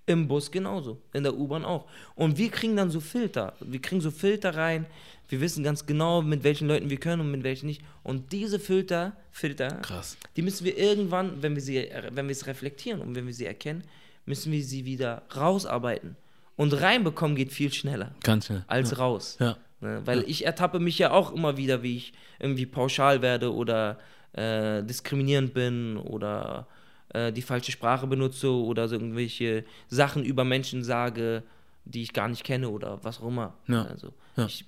Im 0.04 0.28
Bus 0.28 0.50
genauso, 0.50 1.00
in 1.14 1.22
der 1.22 1.34
U-Bahn 1.36 1.64
auch. 1.64 1.86
Und 2.14 2.36
wir 2.36 2.50
kriegen 2.50 2.76
dann 2.76 2.90
so 2.90 3.00
Filter. 3.00 3.54
Wir 3.60 3.80
kriegen 3.80 4.00
so 4.02 4.10
Filter 4.10 4.54
rein. 4.54 4.84
Wir 5.30 5.40
wissen 5.40 5.64
ganz 5.64 5.86
genau, 5.86 6.20
mit 6.20 6.44
welchen 6.44 6.68
Leuten 6.68 6.90
wir 6.90 6.98
können 6.98 7.22
und 7.22 7.30
mit 7.30 7.44
welchen 7.44 7.66
nicht. 7.66 7.82
Und 8.02 8.32
diese 8.32 8.58
Filter, 8.58 9.16
Filter, 9.30 9.68
Krass. 9.82 10.18
die 10.36 10.42
müssen 10.42 10.64
wir 10.66 10.76
irgendwann, 10.76 11.42
wenn 11.42 11.54
wir 11.54 11.62
sie, 11.62 11.88
wenn 12.10 12.26
wir 12.26 12.32
es 12.32 12.46
reflektieren 12.46 13.00
und 13.00 13.14
wenn 13.14 13.26
wir 13.26 13.34
sie 13.34 13.46
erkennen, 13.46 13.84
müssen 14.26 14.52
wir 14.52 14.62
sie 14.62 14.84
wieder 14.84 15.22
rausarbeiten. 15.34 16.16
Und 16.58 16.78
reinbekommen 16.78 17.36
geht 17.36 17.52
viel 17.52 17.72
schneller 17.72 18.10
Ganz 18.22 18.46
schnell. 18.46 18.64
als 18.66 18.98
raus. 18.98 19.36
Ja. 19.40 19.56
Ne? 19.80 20.02
Weil 20.04 20.24
ich 20.26 20.44
ertappe 20.44 20.80
mich 20.80 20.98
ja 20.98 21.12
auch 21.12 21.32
immer 21.32 21.56
wieder, 21.56 21.82
wie 21.84 21.96
ich 21.96 22.12
irgendwie 22.40 22.66
pauschal 22.66 23.22
werde 23.22 23.54
oder 23.54 23.98
äh, 24.32 24.82
diskriminierend 24.82 25.54
bin 25.54 25.96
oder 25.96 26.66
äh, 27.10 27.32
die 27.32 27.42
falsche 27.42 27.70
Sprache 27.70 28.08
benutze 28.08 28.50
oder 28.50 28.88
so 28.88 28.96
irgendwelche 28.96 29.64
Sachen 29.88 30.24
über 30.24 30.44
Menschen 30.44 30.82
sage, 30.82 31.44
die 31.84 32.02
ich 32.02 32.12
gar 32.12 32.26
nicht 32.28 32.42
kenne 32.42 32.68
oder 32.68 32.98
was 33.04 33.20
auch 33.20 33.28
immer. 33.28 33.54
Ja. 33.68 33.84
Also, 33.84 34.12
Ja. 34.36 34.46
Ich, 34.46 34.64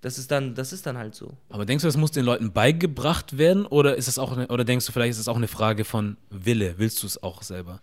das, 0.00 0.16
ist 0.16 0.30
dann, 0.30 0.54
das 0.54 0.72
ist 0.72 0.86
dann 0.86 0.96
halt 0.96 1.14
so. 1.14 1.36
Aber 1.50 1.66
denkst 1.66 1.82
du, 1.82 1.88
das 1.88 1.98
muss 1.98 2.12
den 2.12 2.24
Leuten 2.24 2.50
beigebracht 2.52 3.36
werden 3.36 3.66
oder 3.66 3.96
ist 3.96 4.08
es 4.08 4.18
auch 4.18 4.32
eine, 4.32 4.48
oder 4.48 4.64
denkst 4.64 4.86
du 4.86 4.92
vielleicht 4.92 5.10
ist 5.10 5.18
es 5.18 5.28
auch 5.28 5.36
eine 5.36 5.48
Frage 5.48 5.84
von 5.84 6.16
Wille? 6.30 6.76
Willst 6.78 7.02
du 7.02 7.06
es 7.06 7.22
auch 7.22 7.42
selber? 7.42 7.82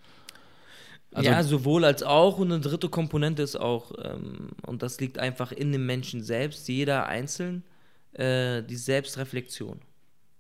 Also- 1.18 1.30
ja, 1.30 1.44
sowohl 1.44 1.84
als 1.86 2.04
auch. 2.04 2.38
Und 2.38 2.52
eine 2.52 2.62
dritte 2.62 2.90
Komponente 2.90 3.42
ist 3.42 3.56
auch, 3.56 3.92
ähm, 4.04 4.50
und 4.66 4.82
das 4.84 5.00
liegt 5.00 5.20
einfach 5.20 5.52
in 5.52 5.72
dem 5.72 5.86
Menschen 5.86 6.22
selbst, 6.24 6.68
jeder 6.68 7.08
einzeln, 7.08 7.64
äh, 8.14 8.64
die 8.64 8.76
Selbstreflexion. 8.76 9.80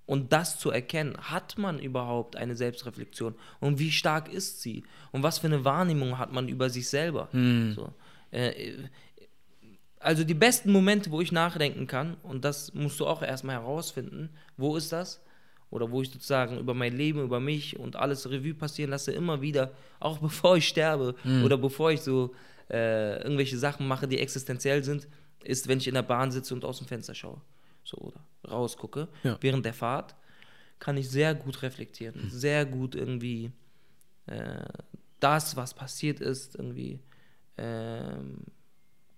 Und 0.05 0.31
das 0.31 0.57
zu 0.57 0.71
erkennen, 0.71 1.17
hat 1.19 1.57
man 1.57 1.79
überhaupt 1.79 2.37
eine 2.37 2.55
Selbstreflexion? 2.55 3.35
Und 3.59 3.77
wie 3.77 3.91
stark 3.91 4.31
ist 4.31 4.61
sie? 4.61 4.83
Und 5.11 5.21
was 5.23 5.39
für 5.39 5.47
eine 5.47 5.65
Wahrnehmung 5.65 6.17
hat 6.17 6.31
man 6.31 6.47
über 6.47 6.69
sich 6.69 6.87
selber? 6.87 7.27
So. 7.75 7.93
Äh, 8.31 8.73
also 9.99 10.23
die 10.23 10.33
besten 10.33 10.71
Momente, 10.71 11.11
wo 11.11 11.19
ich 11.21 11.31
nachdenken 11.31 11.87
kann, 11.87 12.15
und 12.23 12.45
das 12.45 12.73
musst 12.73 12.99
du 12.99 13.05
auch 13.07 13.21
erstmal 13.21 13.55
herausfinden, 13.55 14.29
wo 14.55 14.77
ist 14.77 14.91
das? 14.93 15.21
Oder 15.69 15.91
wo 15.91 16.01
ich 16.01 16.09
sozusagen 16.09 16.57
über 16.57 16.73
mein 16.73 16.95
Leben, 16.95 17.21
über 17.21 17.39
mich 17.39 17.77
und 17.77 17.95
alles 17.95 18.29
Revue 18.29 18.53
passieren 18.53 18.91
lasse, 18.91 19.11
immer 19.11 19.41
wieder, 19.41 19.73
auch 19.99 20.17
bevor 20.27 20.57
ich 20.57 20.67
sterbe 20.67 21.15
oder 21.43 21.57
bevor 21.57 21.91
ich 21.91 22.01
so 22.01 22.33
äh, 22.69 23.21
irgendwelche 23.21 23.57
Sachen 23.57 23.87
mache, 23.87 24.07
die 24.07 24.19
existenziell 24.19 24.83
sind, 24.83 25.07
ist, 25.43 25.67
wenn 25.67 25.77
ich 25.77 25.87
in 25.87 25.93
der 25.93 26.03
Bahn 26.03 26.31
sitze 26.31 26.53
und 26.53 26.65
aus 26.65 26.77
dem 26.77 26.87
Fenster 26.87 27.15
schaue. 27.15 27.41
So, 27.83 27.97
oder 27.97 28.19
rausgucke. 28.49 29.07
Ja. 29.23 29.37
Während 29.41 29.65
der 29.65 29.73
Fahrt 29.73 30.15
kann 30.79 30.97
ich 30.97 31.09
sehr 31.09 31.33
gut 31.35 31.61
reflektieren, 31.61 32.29
sehr 32.29 32.65
gut 32.65 32.95
irgendwie 32.95 33.51
äh, 34.27 34.65
das, 35.19 35.55
was 35.55 35.73
passiert 35.73 36.19
ist, 36.19 36.55
irgendwie 36.55 36.99
ähm, 37.57 38.39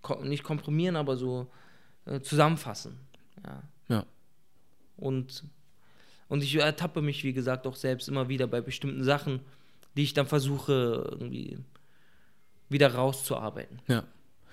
kom 0.01 0.27
nicht 0.27 0.43
komprimieren, 0.43 0.95
aber 0.95 1.17
so 1.17 1.51
äh, 2.05 2.21
zusammenfassen. 2.21 2.97
Ja. 3.43 3.63
Ja. 3.89 4.05
Und, 4.97 5.43
und 6.29 6.43
ich 6.43 6.55
ertappe 6.55 7.01
mich, 7.01 7.23
wie 7.23 7.33
gesagt, 7.33 7.67
auch 7.67 7.75
selbst 7.75 8.07
immer 8.07 8.29
wieder 8.29 8.47
bei 8.47 8.61
bestimmten 8.61 9.03
Sachen, 9.03 9.41
die 9.97 10.03
ich 10.03 10.13
dann 10.13 10.27
versuche, 10.27 11.07
irgendwie 11.11 11.57
wieder 12.69 12.93
rauszuarbeiten. 12.93 13.81
Ja. 13.87 14.03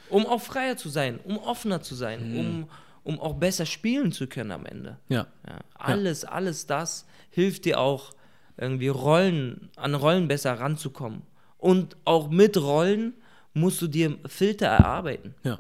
Um 0.09 0.27
auch 0.27 0.41
freier 0.41 0.77
zu 0.77 0.89
sein, 0.89 1.21
um 1.23 1.37
offener 1.39 1.83
zu 1.83 1.95
sein, 1.95 2.37
um, 2.37 2.69
um 3.05 3.21
auch 3.21 3.35
besser 3.35 3.67
spielen 3.67 4.11
zu 4.11 4.27
können 4.27 4.53
am 4.53 4.65
Ende. 4.65 4.99
Ja. 5.09 5.27
Ja, 5.47 5.61
alles, 5.75 6.25
alles 6.25 6.67
das 6.67 7.07
hilft 7.31 7.67
dir 7.67 7.79
auch, 7.79 8.13
irgendwie 8.57 8.89
Rollen, 8.89 9.69
an 9.77 9.95
Rollen 9.95 10.29
besser 10.29 10.59
ranzukommen. 10.59 11.23
Und 11.59 11.97
auch 12.07 12.31
mit 12.31 12.57
Rollen 12.57 13.15
musst 13.53 13.83
du 13.83 13.87
dir 13.87 14.17
Filter 14.27 14.69
erarbeiten. 14.69 15.35
Ja. 15.43 15.59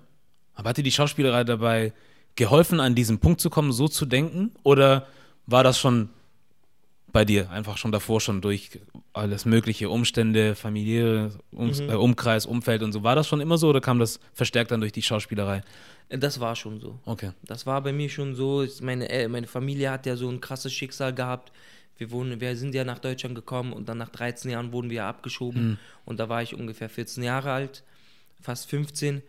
Aber 0.55 0.71
hat 0.71 0.79
dir 0.79 0.83
die 0.83 0.93
Schauspielerei 0.93 1.45
dabei 1.45 1.93
geholfen, 2.37 2.81
an 2.81 2.95
diesen 2.95 3.19
Punkt 3.19 3.43
zu 3.43 3.51
kommen, 3.51 3.73
so 3.73 3.89
zu 3.89 4.07
denken? 4.07 4.53
Oder 4.63 5.07
war 5.47 5.63
das 5.65 5.79
schon 5.79 6.09
bei 7.13 7.25
dir 7.25 7.51
einfach 7.51 7.79
schon 7.79 7.93
davor, 7.93 8.21
schon 8.21 8.41
durch 8.43 8.79
alles 9.15 9.45
mögliche 9.47 9.89
Umstände, 9.89 10.55
familiäre 10.55 11.31
Ums 11.53 11.81
Mhm. 11.81 11.91
äh, 11.91 11.95
Umkreis, 11.95 12.45
Umfeld 12.45 12.83
und 12.83 12.93
so? 12.93 13.03
War 13.03 13.15
das 13.15 13.27
schon 13.27 13.41
immer 13.41 13.57
so 13.57 13.69
oder 13.69 13.81
kam 13.81 13.99
das 13.99 14.21
verstärkt 14.35 14.71
dann 14.71 14.81
durch 14.81 14.93
die 14.93 15.03
Schauspielerei? 15.03 15.63
Das 16.11 16.39
war 16.41 16.55
schon 16.55 16.79
so. 16.81 16.99
Okay. 17.07 17.31
Das 17.45 17.65
war 17.67 17.81
bei 17.83 17.93
mir 17.93 18.09
schon 18.11 18.35
so. 18.35 18.67
Meine, 18.83 19.29
meine 19.29 19.47
Familie 19.47 19.91
hat 19.91 20.05
ja 20.07 20.17
so 20.17 20.29
ein 20.29 20.41
krasses 20.41 20.73
Schicksal 20.73 21.15
gehabt. 21.15 21.53
Wir, 21.99 22.11
wohnen, 22.11 22.41
wir 22.41 22.55
sind 22.57 22.75
ja 22.75 22.85
nach 22.85 22.99
Deutschland 22.99 23.35
gekommen 23.35 23.73
und 23.73 23.89
dann 23.89 23.97
nach 23.99 24.11
13 24.11 24.51
Jahren 24.51 24.71
wurden 24.73 24.91
wir 24.91 25.05
abgeschoben. 25.05 25.79
Und 26.05 26.21
da 26.21 26.29
war 26.29 26.43
ich 26.43 26.55
ungefähr 26.55 26.91
14 26.91 27.23
Jahre 27.25 27.51
alt, 27.53 27.83
fast 28.43 28.69
15. 28.69 29.23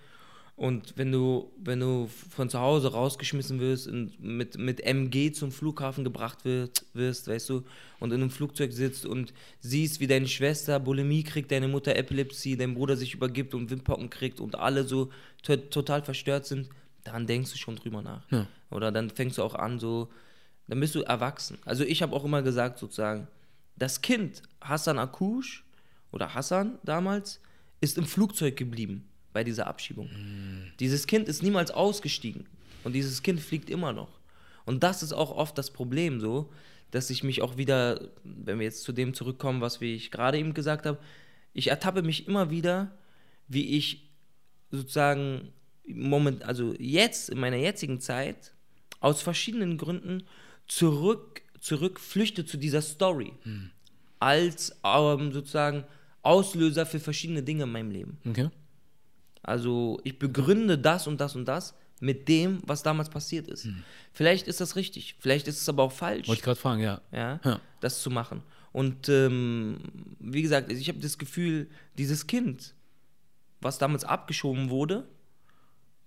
Und 0.58 0.98
wenn 0.98 1.12
du, 1.12 1.52
wenn 1.64 1.80
du 1.80 2.10
von 2.32 2.50
zu 2.50 2.60
Hause 2.60 2.92
rausgeschmissen 2.92 3.60
wirst 3.60 3.88
und 3.88 4.20
mit, 4.20 4.58
mit 4.58 4.82
MG 4.82 5.32
zum 5.32 5.52
Flughafen 5.52 6.04
gebracht 6.04 6.46
wird, 6.46 6.84
wirst, 6.94 7.28
weißt 7.28 7.50
du, 7.50 7.64
und 8.00 8.12
in 8.12 8.22
einem 8.22 8.32
Flugzeug 8.32 8.74
sitzt 8.74 9.06
und 9.06 9.36
siehst, 9.60 10.00
wie 10.00 10.08
deine 10.08 10.28
Schwester 10.28 10.80
Bulimie 10.80 11.24
kriegt, 11.24 11.52
deine 11.52 11.68
Mutter 11.68 11.96
Epilepsie, 11.96 12.58
dein 12.58 12.74
Bruder 12.74 12.98
sich 12.98 13.14
übergibt 13.14 13.54
und 13.54 13.70
Windpocken 13.70 14.10
kriegt 14.10 14.40
und 14.40 14.56
alle 14.56 14.84
so 14.84 15.12
to 15.44 15.58
total 15.58 16.02
verstört 16.02 16.48
sind, 16.48 16.70
dann 17.04 17.28
denkst 17.28 17.52
du 17.52 17.58
schon 17.60 17.76
drüber 17.76 18.02
nach. 18.02 18.24
Ja. 18.32 18.48
Oder 18.72 18.92
dann 18.92 19.12
fängst 19.12 19.38
du 19.38 19.44
auch 19.44 19.54
an, 19.54 19.78
so, 19.78 20.10
dann 20.68 20.80
bist 20.80 20.96
du 20.96 21.04
erwachsen. 21.04 21.60
Also 21.66 21.84
ich 21.84 22.02
habe 22.02 22.16
auch 22.16 22.26
immer 22.26 22.42
gesagt, 22.42 22.80
sozusagen, 22.80 23.28
das 23.76 24.02
Kind 24.02 24.42
Hassan 24.60 24.98
Akush 24.98 25.64
oder 26.12 26.34
Hassan 26.34 26.80
damals 26.84 27.42
ist 27.80 28.00
im 28.00 28.06
Flugzeug 28.06 28.58
geblieben 28.58 29.08
bei 29.38 29.44
dieser 29.44 29.68
Abschiebung. 29.68 30.10
Dieses 30.80 31.06
Kind 31.06 31.28
ist 31.28 31.44
niemals 31.44 31.70
ausgestiegen 31.70 32.48
und 32.84 32.94
dieses 32.94 33.22
Kind 33.22 33.40
fliegt 33.40 33.70
immer 33.70 33.94
noch. 33.94 34.20
Und 34.66 34.82
das 34.82 35.04
ist 35.04 35.14
auch 35.14 35.30
oft 35.30 35.56
das 35.60 35.70
Problem 35.70 36.20
so, 36.20 36.52
dass 36.90 37.12
ich 37.12 37.24
mich 37.24 37.44
auch 37.44 37.56
wieder, 37.56 38.10
wenn 38.24 38.58
wir 38.58 38.66
jetzt 38.66 38.82
zu 38.82 38.94
dem 38.94 39.14
zurückkommen, 39.14 39.62
was 39.62 39.80
wie 39.80 39.94
ich 39.94 40.10
gerade 40.10 40.40
eben 40.40 40.56
gesagt 40.56 40.88
habe, 40.88 40.98
ich 41.54 41.68
ertappe 41.68 42.02
mich 42.02 42.28
immer 42.28 42.50
wieder, 42.50 42.98
wie 43.48 43.78
ich 43.78 44.10
sozusagen 44.72 45.54
moment, 45.86 46.42
also 46.42 46.74
jetzt 46.80 47.30
in 47.30 47.40
meiner 47.40 47.58
jetzigen 47.58 48.00
Zeit 48.00 48.54
aus 49.02 49.22
verschiedenen 49.22 49.78
Gründen 49.78 50.24
zurück, 50.66 51.44
zurück 51.60 52.00
flüchte 52.00 52.44
zu 52.44 52.58
dieser 52.58 52.82
Story 52.82 53.34
als 54.18 54.76
ähm, 54.84 55.32
sozusagen 55.32 55.84
Auslöser 56.24 56.88
für 56.88 57.00
verschiedene 57.00 57.44
Dinge 57.44 57.66
in 57.66 57.72
meinem 57.72 57.92
Leben. 57.92 58.18
Okay. 58.28 58.50
Also 59.48 60.00
ich 60.04 60.20
begründe 60.20 60.78
das 60.78 61.08
und 61.08 61.20
das 61.22 61.36
und 61.36 61.46
das 61.46 61.74
mit 62.00 62.28
dem, 62.28 62.62
was 62.66 62.84
damals 62.84 63.10
passiert 63.10 63.48
ist. 63.48 63.68
Vielleicht 64.14 64.48
ist 64.48 64.62
das 64.62 64.76
richtig, 64.76 65.16
vielleicht 65.20 65.48
ist 65.48 65.62
es 65.62 65.68
aber 65.70 65.82
auch 65.84 65.92
falsch, 65.92 66.28
Wollte 66.28 66.40
ich 66.40 66.44
gerade 66.46 66.60
fragen, 66.60 66.82
ja. 66.82 67.02
ja, 67.12 67.40
Ja. 67.44 67.60
das 67.80 68.02
zu 68.02 68.12
machen. 68.12 68.44
Und 68.72 69.10
ähm, 69.10 69.80
wie 70.20 70.44
gesagt, 70.44 70.72
ich 70.72 70.88
habe 70.90 71.00
das 71.00 71.18
Gefühl, 71.18 71.68
dieses 71.98 72.28
Kind, 72.28 72.76
was 73.62 73.80
damals 73.80 74.04
abgeschoben 74.04 74.70
wurde, 74.70 75.08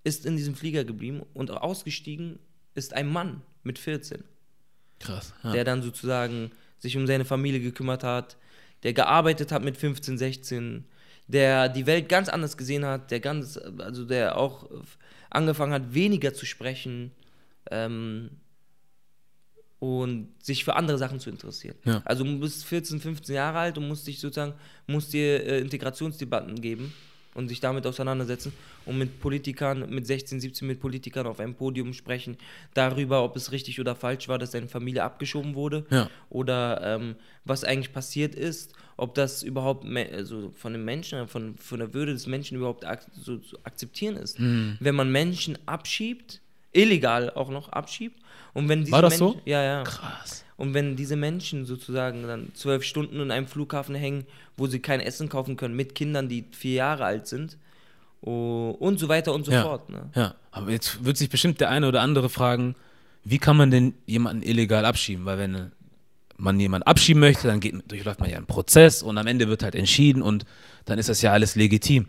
ist 0.03 0.25
in 0.25 0.37
diesem 0.37 0.55
Flieger 0.55 0.85
geblieben 0.85 1.23
und 1.33 1.51
ausgestiegen 1.51 2.39
ist 2.73 2.93
ein 2.93 3.07
Mann 3.11 3.41
mit 3.63 3.77
14 3.77 4.23
Krass. 4.99 5.33
Ja. 5.43 5.51
der 5.51 5.63
dann 5.65 5.81
sozusagen 5.81 6.51
sich 6.77 6.95
um 6.95 7.05
seine 7.07 7.25
Familie 7.25 7.59
gekümmert 7.59 8.03
hat, 8.03 8.37
der 8.83 8.93
gearbeitet 8.93 9.51
hat 9.51 9.63
mit 9.63 9.77
15, 9.77 10.17
16, 10.17 10.85
der 11.31 11.69
die 11.69 11.85
Welt 11.85 12.09
ganz 12.09 12.29
anders 12.29 12.57
gesehen 12.57 12.85
hat, 12.85 13.11
der 13.11 13.19
ganz, 13.19 13.57
also 13.57 14.05
der 14.05 14.37
auch 14.37 14.69
angefangen 15.29 15.73
hat, 15.73 15.93
weniger 15.93 16.33
zu 16.33 16.45
sprechen 16.45 17.11
ähm, 17.69 18.31
und 19.79 20.33
sich 20.43 20.63
für 20.63 20.75
andere 20.75 20.97
Sachen 20.97 21.19
zu 21.19 21.29
interessieren. 21.29 21.75
Ja. 21.85 22.01
Also 22.05 22.23
du 22.23 22.39
bist 22.39 22.65
14, 22.65 22.99
15 22.99 23.35
Jahre 23.35 23.59
alt 23.59 23.77
und 23.77 23.87
musst 23.87 24.05
dich 24.07 24.19
sozusagen, 24.19 24.53
musst 24.87 25.13
dir 25.13 25.45
äh, 25.45 25.59
Integrationsdebatten 25.59 26.59
geben 26.61 26.93
und 27.33 27.47
sich 27.47 27.59
damit 27.59 27.85
auseinandersetzen 27.85 28.51
und 28.85 28.97
mit 28.97 29.19
Politikern, 29.21 29.89
mit 29.89 30.05
16, 30.05 30.39
17 30.41 30.67
mit 30.67 30.79
Politikern 30.79 31.27
auf 31.27 31.39
einem 31.39 31.55
Podium 31.55 31.93
sprechen, 31.93 32.37
darüber, 32.73 33.23
ob 33.23 33.35
es 33.35 33.51
richtig 33.51 33.79
oder 33.79 33.95
falsch 33.95 34.27
war, 34.27 34.37
dass 34.37 34.51
deine 34.51 34.67
Familie 34.67 35.03
abgeschoben 35.03 35.55
wurde 35.55 35.85
Ja. 35.89 36.09
oder 36.29 36.81
ähm, 36.83 37.15
was 37.45 37.63
eigentlich 37.63 37.93
passiert 37.93 38.35
ist, 38.35 38.73
ob 38.97 39.15
das 39.15 39.43
überhaupt 39.43 39.85
also 40.13 40.51
von 40.55 40.73
den 40.73 40.85
Menschen, 40.85 41.27
von, 41.27 41.55
von 41.57 41.79
der 41.79 41.93
Würde 41.93 42.13
des 42.13 42.27
Menschen 42.27 42.57
überhaupt 42.57 42.85
ak 42.85 43.05
so 43.13 43.37
zu 43.37 43.57
akzeptieren 43.63 44.15
ist. 44.15 44.39
Mhm. 44.39 44.77
Wenn 44.79 44.95
man 44.95 45.11
Menschen 45.11 45.57
abschiebt, 45.65 46.39
illegal 46.73 47.29
auch 47.31 47.49
noch 47.49 47.69
abschiebt 47.69 48.19
und 48.53 48.69
wenn 48.69 48.81
diese 48.81 48.91
War 48.91 49.01
das 49.01 49.19
Menschen, 49.19 49.39
so? 49.39 49.41
Ja, 49.45 49.63
ja. 49.63 49.83
Krass. 49.83 50.43
Und 50.61 50.75
wenn 50.75 50.95
diese 50.95 51.15
Menschen 51.15 51.65
sozusagen 51.65 52.21
dann 52.27 52.51
zwölf 52.53 52.83
Stunden 52.83 53.19
in 53.19 53.31
einem 53.31 53.47
Flughafen 53.47 53.95
hängen, 53.95 54.27
wo 54.57 54.67
sie 54.67 54.77
kein 54.79 54.99
Essen 54.99 55.27
kaufen 55.27 55.57
können, 55.57 55.75
mit 55.75 55.95
Kindern, 55.95 56.29
die 56.29 56.45
vier 56.51 56.75
Jahre 56.75 57.03
alt 57.03 57.25
sind, 57.25 57.57
oh, 58.21 58.69
und 58.77 58.99
so 58.99 59.09
weiter 59.09 59.33
und 59.33 59.43
so 59.43 59.51
Ja. 59.51 59.63
fort. 59.63 59.89
Ne? 59.89 60.11
Ja, 60.13 60.35
aber 60.51 60.69
jetzt 60.69 61.03
wird 61.03 61.17
sich 61.17 61.29
bestimmt 61.31 61.59
der 61.61 61.69
eine 61.71 61.87
oder 61.87 62.01
andere 62.01 62.29
fragen, 62.29 62.75
wie 63.23 63.39
kann 63.39 63.57
man 63.57 63.71
denn 63.71 63.95
jemanden 64.05 64.43
illegal 64.43 64.85
abschieben? 64.85 65.25
Weil 65.25 65.39
wenn 65.39 65.71
man 66.37 66.59
jemanden 66.59 66.85
abschieben 66.87 67.19
möchte, 67.21 67.47
dann 67.47 67.59
geht, 67.59 67.73
durchläuft 67.89 68.19
man 68.19 68.29
ja 68.29 68.37
einen 68.37 68.45
Prozess 68.45 69.01
und 69.01 69.17
am 69.17 69.25
Ende 69.25 69.47
wird 69.47 69.63
halt 69.63 69.73
entschieden 69.73 70.21
und 70.21 70.45
dann 70.85 70.99
ist 70.99 71.09
das 71.09 71.23
ja 71.23 71.31
alles 71.31 71.55
legitim. 71.55 72.05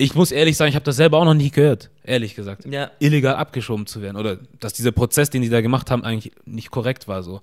Ich 0.00 0.14
muss 0.14 0.30
ehrlich 0.30 0.56
sagen, 0.56 0.68
ich 0.68 0.76
habe 0.76 0.84
das 0.84 0.94
selber 0.94 1.18
auch 1.18 1.24
noch 1.24 1.34
nie 1.34 1.50
gehört, 1.50 1.90
ehrlich 2.04 2.36
gesagt. 2.36 2.64
Ja. 2.66 2.92
Illegal 3.00 3.34
abgeschoben 3.34 3.84
zu 3.88 4.00
werden 4.00 4.16
oder 4.16 4.38
dass 4.60 4.72
dieser 4.72 4.92
Prozess, 4.92 5.28
den 5.28 5.42
die 5.42 5.48
da 5.48 5.60
gemacht 5.60 5.90
haben, 5.90 6.04
eigentlich 6.04 6.32
nicht 6.44 6.70
korrekt 6.70 7.08
war 7.08 7.24
so. 7.24 7.40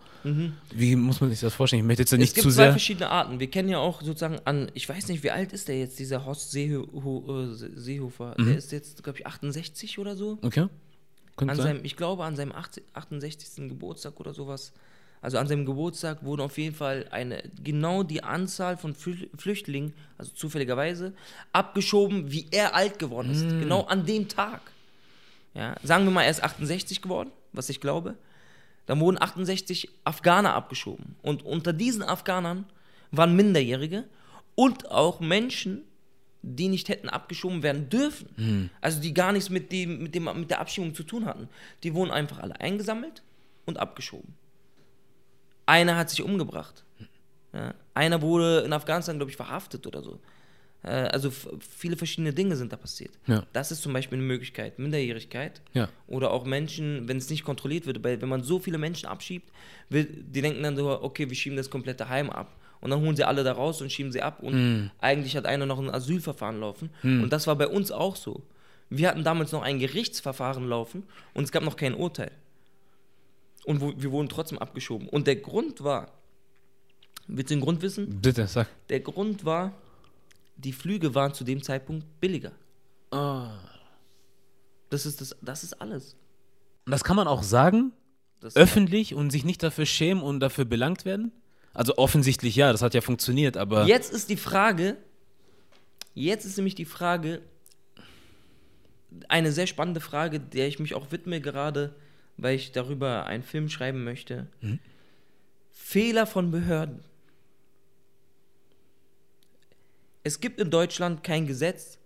Wie 0.74 0.95
muss 0.95 1.20
man 1.20 1.30
sich 1.32 1.41
das 1.41 1.53
vorstellen? 1.53 1.82
Ich 1.82 1.86
möchte 1.86 2.03
jetzt 2.03 2.12
ja 2.12 2.18
Mhm. 2.18 2.22
Es 2.24 2.30
nicht 2.30 2.36
gibt 2.36 2.43
zu 2.43 2.49
zwei 2.51 2.64
sehr. 2.64 2.72
verschiedene 2.72 3.10
Arten. 3.10 3.41
Wir 3.41 3.47
kennen 3.51 3.68
ja 3.68 3.80
auch 3.80 4.01
sozusagen 4.01 4.39
an, 4.45 4.72
ich 4.74 4.88
weiß 4.88 5.10
nicht, 5.10 5.22
wie 5.24 5.32
alt 5.32 5.51
ist 5.51 5.68
der 5.68 5.78
jetzt, 5.80 5.99
dieser 5.99 6.24
Horst 6.26 6.51
Seeho 6.51 7.43
äh, 7.51 7.56
Seehofer? 7.76 8.36
Mhm. 8.38 8.45
Der 8.45 8.58
ist 8.58 8.72
jetzt, 8.72 9.03
glaube 9.03 9.20
ich, 9.20 9.28
68 9.28 9.99
oder 9.99 10.16
so. 10.16 10.38
Okay. 10.41 10.68
Könnte 11.36 11.51
An 11.51 11.58
sein. 11.58 11.66
seinem, 11.76 11.84
ich 11.84 11.97
glaube, 11.97 12.24
an 12.24 12.38
seinem 12.38 12.53
80, 12.53 12.86
68. 12.93 13.68
Geburtstag 13.68 14.18
oder 14.22 14.34
sowas. 14.34 14.72
Also 15.26 15.39
an 15.39 15.47
seinem 15.47 15.65
Geburtstag 15.65 16.23
wurden 16.23 16.41
auf 16.41 16.55
jeden 16.59 16.76
Fall 16.76 17.07
eine, 17.09 17.41
genau 17.63 18.03
die 18.03 18.23
Anzahl 18.23 18.78
von 18.78 18.93
Flü 18.93 19.28
Flüchtlingen, 19.36 19.95
also 20.19 20.32
zufälligerweise, 20.32 21.13
abgeschoben, 21.51 22.32
wie 22.32 22.45
er 22.51 22.76
alt 22.76 22.99
geworden 22.99 23.32
ist. 23.32 23.43
Mm. 23.43 23.61
Genau 23.61 23.82
an 23.86 24.05
dem 24.05 24.28
Tag. 24.28 24.61
Ja, 25.55 25.78
sagen 25.82 26.03
wir 26.03 26.11
mal, 26.11 26.21
er 26.21 26.30
ist 26.30 26.43
68 26.43 27.01
geworden, 27.01 27.32
was 27.53 27.69
ich 27.69 27.82
glaube. 27.82 28.13
Dann 28.86 28.99
wurden 28.99 29.19
68 29.19 29.89
Afghaner 30.03 30.53
abgeschoben. 30.53 31.15
Und 31.23 31.43
unter 31.43 31.73
diesen 31.73 32.03
Afghanern 32.03 32.65
waren 33.09 33.36
Minderjährige 33.36 34.03
und 34.53 34.91
auch 34.91 35.21
Menschen, 35.21 35.86
die 36.43 36.67
nicht 36.67 36.88
hätten 36.88 37.09
abgeschoben 37.09 37.63
werden 37.63 37.89
dürfen. 37.89 38.69
Also 38.80 39.01
die 39.01 39.15
gar 39.15 39.32
nichts 39.32 39.49
mit, 39.49 39.71
dem, 39.71 40.03
mit, 40.03 40.13
dem, 40.13 40.26
mit 40.26 40.51
der 40.51 40.59
Abschiebung 40.59 40.93
zu 40.93 41.01
tun 41.01 41.26
hatten. 41.26 41.49
Die 41.82 41.95
wurden 41.95 42.11
einfach 42.11 42.38
alle 42.38 42.61
eingesammelt 42.61 43.23
und 43.65 43.80
abgeschoben. 43.80 44.36
Einer 45.66 45.95
hat 45.95 46.09
sich 46.09 46.22
umgebracht. 46.22 46.84
Ja. 47.53 47.74
Einer 47.93 48.22
wurde 48.22 48.59
in 48.66 48.74
Afghanistan, 48.74 49.18
glaube 49.18 49.32
ich, 49.32 49.38
verhaftet 49.38 49.88
oder 49.88 50.03
so. 50.03 50.20
Äh, 50.84 50.89
Also 50.89 51.32
viele 51.32 51.95
verschiedene 51.97 52.34
Dinge 52.34 52.55
sind 52.55 52.72
da 52.74 52.78
passiert. 52.78 53.13
Ja. 53.28 53.43
Das 53.53 53.72
ist 53.72 53.82
zum 53.82 53.93
Beispiel 53.93 54.18
eine 54.18 54.28
Möglichkeit. 54.28 54.78
Minderjährigkeit. 54.78 55.61
Ja. 55.74 55.89
Oder 56.07 56.32
auch 56.32 56.45
Menschen, 56.45 57.07
wenn 57.07 57.18
es 57.18 57.30
nicht 57.30 57.43
kontrolliert 57.43 57.86
wird, 57.86 58.03
weil 58.03 58.22
wenn 58.22 58.30
man 58.30 58.43
so 58.43 58.59
viele 58.59 58.78
Menschen 58.78 59.07
abschiebt, 59.07 59.51
will, 59.89 60.05
die 60.05 60.41
denken 60.41 60.61
dann 60.63 60.76
so, 60.76 61.01
okay, 61.01 61.30
wir 61.30 61.36
schieben 61.36 61.57
das 61.57 61.70
komplette 61.70 62.09
Heim 62.09 62.30
ab. 62.30 62.55
Und 62.82 62.91
dann 62.91 62.99
holen 63.01 63.16
sie 63.16 63.24
alle 63.24 63.43
da 63.43 63.53
raus 63.53 63.82
und 63.82 63.91
schieben 63.91 64.11
sie 64.11 64.22
ab. 64.22 64.43
Und 64.43 64.91
eigentlich 64.99 65.36
hat 65.36 65.45
einer 65.45 65.66
noch 65.66 65.80
ein 65.80 65.89
Asylverfahren 65.89 66.59
laufen. 66.59 66.91
Und 67.24 67.32
das 67.34 67.47
war 67.47 67.55
bei 67.55 67.68
uns 67.68 67.91
auch 67.91 68.16
so. 68.16 68.43
Wir 68.89 69.07
hatten 69.09 69.24
damals 69.24 69.51
noch 69.51 69.63
ein 69.63 69.80
Gerichtsverfahren 69.80 70.68
laufen 70.68 71.03
und 71.34 71.45
es 71.45 71.51
gab 71.51 71.63
noch 71.63 71.76
kein 71.78 71.95
Urteil. 71.95 72.32
Und 73.66 73.82
wo, 73.82 73.93
wir 73.97 74.11
wurden 74.11 74.30
trotzdem 74.30 74.59
abgeschoben. 74.59 75.09
Und 75.09 75.28
der 75.28 75.38
Grund 75.38 75.84
war, 75.84 76.11
willst 77.28 77.49
du 77.49 77.55
den 77.55 77.61
Grund 77.61 77.82
wissen? 77.82 78.22
Bitte, 78.22 78.47
sag. 78.47 78.68
Der 78.89 78.99
Grund 78.99 79.43
war, 79.43 79.74
die 80.55 80.72
Flüge 80.72 81.16
waren 81.16 81.34
zu 81.34 81.43
dem 81.43 81.61
Zeitpunkt 81.63 82.05
billiger. 82.22 82.51
Das 84.89 85.05
ist, 85.05 85.22
das, 85.22 85.36
das 85.41 85.63
ist 85.63 85.82
alles. 85.82 86.16
Und 86.86 86.91
das 86.91 87.03
kann 87.03 87.16
man 87.16 87.28
auch 87.28 87.43
sagen, 87.43 87.91
Das 88.41 88.55
öffentlich 88.55 89.16
und 89.16 89.32
sich 89.32 89.43
nicht 89.45 89.63
dafür 89.63 89.86
schämen 89.86 90.24
und 90.24 90.39
dafür 90.39 90.66
belangt 90.66 91.05
werden? 91.05 91.32
Also 91.74 91.97
offensichtlich 91.97 92.55
ja, 92.55 92.72
das 92.72 92.82
hat 92.82 92.93
ja 92.93 93.01
funktioniert, 93.01 93.57
aber 93.57 93.86
Jetzt 93.86 94.13
ist 94.13 94.30
die 94.30 94.38
Frage, 94.38 94.95
jetzt 96.13 96.45
ist 96.45 96.55
nämlich 96.57 96.76
die 96.76 96.86
Frage, 96.86 97.41
eine 99.28 99.51
sehr 99.51 99.68
spannende 99.68 99.99
Frage, 99.99 100.39
der 100.39 100.68
ich 100.68 100.80
mich 100.80 100.93
auch 100.93 101.11
widme 101.11 101.41
gerade, 101.41 101.95
weil 102.38 102.56
ich 102.56 102.72
darüber 102.72 103.26
einen 103.26 103.44
Film 103.44 103.70
schreiben 103.70 104.04
möchte. 104.04 104.48
Fehler 105.72 106.26
von 106.28 106.52
Behörden. 106.52 107.00
Es 110.24 110.40
gibt 110.40 110.60
in 110.60 110.72
Deutschland 110.72 111.24
kein 111.24 111.46
Gesetz, 111.48 112.00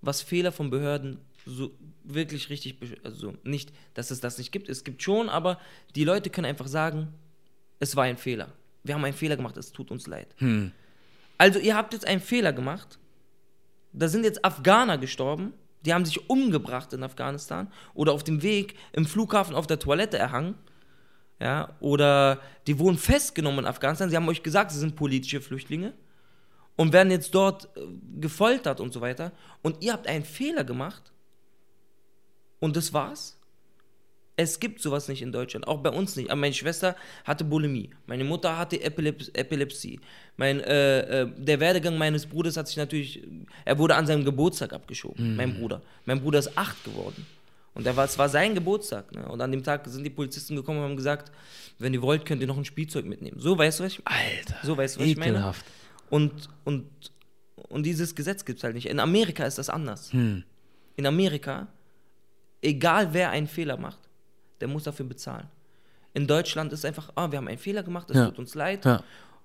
was 0.00 0.22
Fehler 0.22 0.52
von 0.52 0.70
Behörden 0.70 1.18
so 1.44 1.70
wirklich 2.04 2.48
richtig, 2.48 2.76
also 3.04 3.34
nicht, 3.42 3.72
dass 3.94 4.10
es 4.10 4.20
das 4.20 4.38
nicht 4.38 4.50
gibt. 4.52 4.68
Es 4.68 4.84
gibt 4.84 5.02
schon, 5.02 5.28
aber 5.28 5.60
die 5.94 6.04
Leute 6.04 6.30
können 6.30 6.46
einfach 6.46 6.68
sagen, 6.68 7.08
es 7.78 7.96
war 7.96 8.04
ein 8.04 8.16
Fehler. 8.16 8.52
Wir 8.82 8.94
haben 8.94 9.04
einen 9.04 9.14
Fehler 9.14 9.36
gemacht, 9.36 9.56
es 9.58 9.72
tut 9.72 9.90
uns 9.90 10.06
leid. 10.06 10.34
hm, 10.38 10.72
Also 11.38 11.58
ihr 11.58 11.76
habt 11.76 11.92
jetzt 11.92 12.06
einen 12.06 12.20
Fehler 12.20 12.52
gemacht. 12.52 12.98
Da 13.92 14.08
sind 14.08 14.24
jetzt 14.24 14.44
Afghaner 14.44 14.96
gestorben. 14.98 15.52
Die 15.84 15.94
haben 15.94 16.04
sich 16.04 16.28
umgebracht 16.28 16.92
in 16.92 17.02
Afghanistan 17.02 17.72
oder 17.94 18.12
auf 18.12 18.24
dem 18.24 18.42
Weg 18.42 18.74
im 18.92 19.06
Flughafen 19.06 19.54
auf 19.54 19.66
der 19.66 19.78
Toilette 19.78 20.18
erhangen. 20.18 20.54
Ja, 21.40 21.74
oder 21.80 22.38
die 22.66 22.78
wurden 22.78 22.98
festgenommen 22.98 23.60
in 23.60 23.66
Afghanistan. 23.66 24.10
Sie 24.10 24.16
haben 24.16 24.28
euch 24.28 24.42
gesagt, 24.42 24.72
sie 24.72 24.78
sind 24.78 24.94
politische 24.94 25.40
Flüchtlinge 25.40 25.94
und 26.76 26.92
werden 26.92 27.10
jetzt 27.10 27.34
dort 27.34 27.74
äh, 27.76 27.80
gefoltert 28.20 28.78
und 28.80 28.92
so 28.92 29.00
weiter. 29.00 29.32
Und 29.62 29.82
ihr 29.82 29.94
habt 29.94 30.06
einen 30.06 30.24
Fehler 30.24 30.64
gemacht. 30.64 31.12
Und 32.58 32.76
das 32.76 32.92
war's. 32.92 33.39
Es 34.42 34.58
gibt 34.58 34.80
sowas 34.80 35.06
nicht 35.08 35.20
in 35.20 35.32
Deutschland, 35.32 35.68
auch 35.68 35.80
bei 35.82 35.90
uns 35.90 36.16
nicht. 36.16 36.30
Aber 36.30 36.40
meine 36.40 36.54
Schwester 36.54 36.96
hatte 37.24 37.44
Bulimie, 37.44 37.90
meine 38.06 38.24
Mutter 38.24 38.56
hatte 38.56 38.80
Epilep 38.80 39.36
Epilepsie. 39.36 40.00
Mein, 40.38 40.60
äh, 40.60 41.22
äh, 41.22 41.28
der 41.36 41.60
Werdegang 41.60 41.98
meines 41.98 42.24
Bruders 42.24 42.56
hat 42.56 42.66
sich 42.66 42.78
natürlich, 42.78 43.22
er 43.66 43.76
wurde 43.76 43.96
an 43.96 44.06
seinem 44.06 44.24
Geburtstag 44.24 44.72
abgeschoben, 44.72 45.36
mein 45.36 45.58
Bruder. 45.58 45.82
Mein 46.06 46.22
Bruder 46.22 46.38
ist 46.38 46.56
acht 46.56 46.82
geworden. 46.84 47.26
Und 47.74 47.84
war, 47.84 48.04
es 48.04 48.18
war 48.18 48.30
sein 48.30 48.54
Geburtstag. 48.54 49.12
Ne? 49.14 49.28
Und 49.28 49.42
an 49.42 49.52
dem 49.52 49.62
Tag 49.62 49.86
sind 49.86 50.04
die 50.04 50.10
Polizisten 50.10 50.56
gekommen 50.56 50.78
und 50.78 50.84
haben 50.84 50.96
gesagt, 50.96 51.30
wenn 51.78 51.92
ihr 51.92 52.02
wollt, 52.02 52.24
könnt 52.24 52.40
ihr 52.40 52.46
noch 52.46 52.56
ein 52.56 52.64
Spielzeug 52.64 53.04
mitnehmen. 53.04 53.38
So, 53.38 53.56
weißt 53.58 53.78
du, 53.78 53.84
was 53.84 53.92
ich 53.92 54.00
Alter. 54.06 54.56
So, 54.62 54.76
weißt 54.76 54.96
du, 54.96 55.00
was 55.00 55.06
ich 55.06 55.16
meine? 55.18 55.32
ekelhaft. 55.32 55.66
Und, 56.08 56.48
und, 56.64 56.86
und 57.68 57.84
dieses 57.84 58.14
Gesetz 58.14 58.44
gibt 58.44 58.58
es 58.58 58.64
halt 58.64 58.74
nicht. 58.74 58.88
In 58.88 59.00
Amerika 59.00 59.44
ist 59.44 59.58
das 59.58 59.70
anders. 59.70 60.12
Hm. 60.12 60.44
In 60.96 61.06
Amerika, 61.06 61.68
egal 62.62 63.12
wer 63.12 63.30
einen 63.30 63.46
Fehler 63.46 63.76
macht, 63.76 64.09
der 64.60 64.68
muss 64.68 64.84
dafür 64.84 65.06
bezahlen. 65.06 65.46
In 66.14 66.26
Deutschland 66.26 66.72
ist 66.72 66.84
einfach, 66.84 67.10
ah, 67.14 67.30
wir 67.30 67.38
haben 67.38 67.48
einen 67.48 67.58
Fehler 67.58 67.82
gemacht, 67.82 68.10
es 68.10 68.16
Ja. 68.16 68.26
tut 68.26 68.38
uns 68.38 68.54
leid. 68.54 68.84
Ja. 68.84 69.02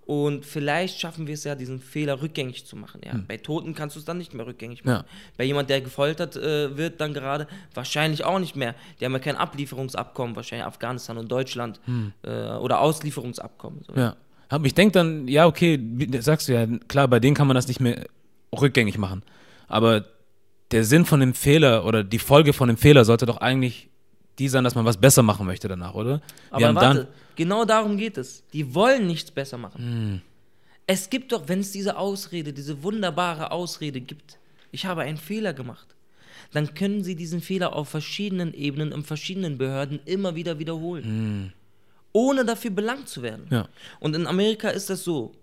Und 0.07 0.45
vielleicht 0.45 0.99
schaffen 0.99 1.26
wir 1.26 1.34
es 1.34 1.43
ja, 1.45 1.55
diesen 1.55 1.80
Fehler 1.80 2.22
rückgängig 2.22 2.68
zu 2.68 2.76
machen. 2.76 3.01
Ja. 3.03 3.20
Bei 3.28 3.38
Toten 3.38 3.74
kannst 3.74 3.95
du 3.95 3.99
es 3.99 4.05
dann 4.05 4.20
nicht 4.20 4.36
mehr 4.36 4.45
rückgängig 4.45 4.86
machen. 4.86 5.03
Ja. 5.03 5.11
Bei 5.38 5.43
jemand, 5.45 5.70
der 5.72 5.82
gefoltert 5.82 6.36
äh, 6.36 6.78
wird, 6.78 7.01
dann 7.01 7.13
gerade 7.16 7.47
wahrscheinlich 7.74 8.24
auch 8.24 8.38
nicht 8.38 8.55
mehr. 8.55 8.76
Die 8.99 9.05
haben 9.05 9.13
ja 9.13 9.20
kein 9.20 9.36
Ablieferungsabkommen, 9.36 10.36
wahrscheinlich 10.36 10.66
Afghanistan 10.66 11.18
und 11.18 11.32
Deutschland 11.32 11.80
äh, 12.24 12.30
oder 12.30 12.82
Auslieferungsabkommen. 12.82 13.84
So. 13.84 13.93
Ja. 13.95 14.16
Aber 14.49 14.66
ich 14.68 14.76
denke 14.76 14.91
dann, 14.91 15.28
ja, 15.28 15.47
okay, 15.47 15.80
sagst 16.20 16.47
du 16.49 16.53
ja, 16.53 16.68
klar, 16.88 17.07
bei 17.07 17.20
denen 17.20 17.36
kann 17.36 17.47
man 17.47 17.55
das 17.55 17.68
nicht 17.68 17.80
mehr 17.80 18.05
rückgängig 18.59 18.99
machen. 18.99 19.24
Aber 19.68 20.05
der 20.70 20.84
Sinn 20.84 21.05
von 21.05 21.20
dem 21.20 21.34
Fehler 21.34 21.84
oder 21.84 22.03
die 22.03 22.20
Folge 22.20 22.53
von 22.53 22.68
dem 22.68 22.78
Fehler 22.78 23.05
sollte 23.05 23.26
doch 23.26 23.38
eigentlich 23.38 23.89
die 24.40 24.48
sein, 24.50 24.64
dass 24.64 24.76
man 24.76 24.86
was 24.86 24.98
besser 24.98 25.24
machen 25.24 25.46
möchte 25.46 25.68
danach, 25.68 25.94
oder? 25.94 26.22
Aber 26.50 26.76
warte, 26.76 27.08
genau 27.36 27.66
darum 27.66 27.98
geht 27.98 28.18
es. 28.18 28.44
Die 28.54 28.74
wollen 28.74 29.08
nichts 29.08 29.32
besser 29.32 29.58
machen. 29.58 30.22
Es 30.88 31.10
gibt 31.10 31.32
doch, 31.32 31.48
wenn 31.48 31.62
es 31.62 31.72
diese 31.72 31.98
Ausrede, 31.98 32.54
diese 32.54 32.84
wunderbare 32.84 33.52
Ausrede 33.52 34.02
gibt, 34.02 34.38
ich 34.72 34.86
habe 34.86 35.02
einen 35.02 35.18
Fehler 35.18 35.54
gemacht, 35.54 35.96
dann 36.52 36.74
können 36.74 37.04
sie 37.04 37.16
diesen 37.16 37.42
Fehler 37.42 37.74
auf 37.74 37.90
verschiedenen 37.90 38.54
Ebenen, 38.54 38.92
in 38.92 39.04
verschiedenen 39.04 39.58
Behörden 39.58 40.00
immer 40.06 40.36
wieder 40.36 40.60
wiederholen. 40.60 41.54
Ohne 42.12 42.46
dafür 42.46 42.72
belangt 42.72 43.10
zu 43.10 43.24
werden. 43.24 43.48
Ja. 43.50 43.68
Und 44.00 44.16
in 44.16 44.28
Amerika 44.28 44.70
ist 44.70 44.90
das 44.90 45.04
so. 45.04 45.34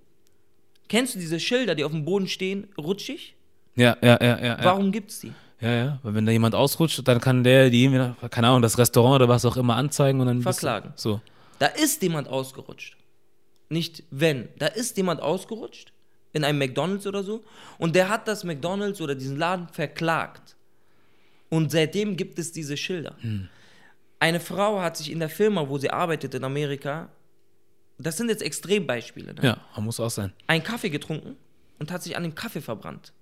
Kennst 0.88 1.14
du 1.14 1.18
diese 1.18 1.40
Schilder, 1.40 1.74
die 1.74 1.84
auf 1.84 1.93
dem 1.93 2.05
Boden 2.05 2.28
stehen, 2.28 2.68
rutschig? 2.78 3.34
Ja, 3.74 3.97
ja, 4.03 4.18
ja, 4.20 4.38
ja. 4.38 4.45
ja. 4.45 4.59
Warum 4.64 4.93
gibt's 4.93 5.20
die? 5.20 5.32
Ja, 5.62 5.72
ja, 5.72 5.98
weil 6.02 6.14
wenn 6.14 6.26
da 6.26 6.32
jemand 6.32 6.56
ausrutscht, 6.56 7.06
dann 7.06 7.20
kann 7.20 7.44
der, 7.44 7.70
die, 7.70 7.88
keine 8.30 8.48
Ahnung, 8.48 8.62
das 8.62 8.78
Restaurant 8.78 9.14
oder 9.14 9.28
was 9.28 9.44
auch 9.44 9.56
immer 9.56 9.76
anzeigen 9.76 10.20
und 10.20 10.26
dann. 10.26 10.42
Verklagen. 10.42 10.92
So. 10.96 11.20
Da 11.60 11.66
ist 11.66 12.02
jemand 12.02 12.26
ausgerutscht. 12.26 12.96
Nicht 13.68 14.02
wenn. 14.10 14.48
Da 14.58 14.66
ist 14.66 14.96
jemand 14.96 15.22
ausgerutscht. 15.22 15.92
In 16.32 16.44
einem 16.44 16.58
McDonalds 16.58 17.06
oder 17.06 17.22
so. 17.22 17.44
Und 17.78 17.94
der 17.94 18.08
hat 18.08 18.26
das 18.26 18.42
McDonalds 18.42 19.00
oder 19.00 19.14
diesen 19.14 19.36
Laden 19.36 19.68
verklagt. 19.68 20.56
Und 21.48 21.70
seitdem 21.70 22.16
gibt 22.16 22.38
es 22.38 22.50
diese 22.50 22.76
Schilder. 22.76 23.14
Eine 24.18 24.40
Frau 24.40 24.80
hat 24.80 24.96
sich 24.96 25.12
in 25.12 25.20
der 25.20 25.28
Firma, 25.28 25.68
wo 25.68 25.78
sie 25.78 25.90
arbeitet 25.90 26.34
in 26.34 26.42
Amerika, 26.42 27.10
das 27.98 28.16
sind 28.16 28.30
jetzt 28.30 28.42
Extrembeispiele, 28.42 29.34
ne? 29.34 29.42
Ja, 29.42 29.58
man 29.76 29.84
muss 29.84 30.00
auch 30.00 30.10
sein. 30.10 30.32
einen 30.46 30.64
Kaffee 30.64 30.90
getrunken 30.90 31.36
und 31.78 31.92
hat 31.92 32.02
sich 32.02 32.16
an 32.16 32.22
dem 32.22 32.34
Kaffee 32.34 32.62
verbrannt. 32.62 33.12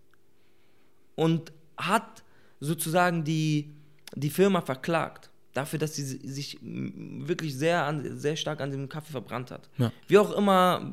Und 1.16 1.52
hat 1.76 2.22
sozusagen 2.60 3.24
die, 3.24 3.72
die 4.14 4.30
Firma 4.30 4.60
verklagt. 4.60 5.30
Dafür, 5.52 5.78
dass 5.80 5.96
sie 5.96 6.04
si- 6.04 6.20
sich 6.28 6.58
wirklich 6.62 7.56
sehr, 7.56 7.84
an, 7.84 8.18
sehr 8.18 8.36
stark 8.36 8.60
an 8.60 8.70
dem 8.70 8.88
Kaffee 8.88 9.10
verbrannt 9.10 9.50
hat. 9.50 9.68
Ja. 9.78 9.90
Wie 10.06 10.18
auch 10.18 10.32
immer, 10.36 10.92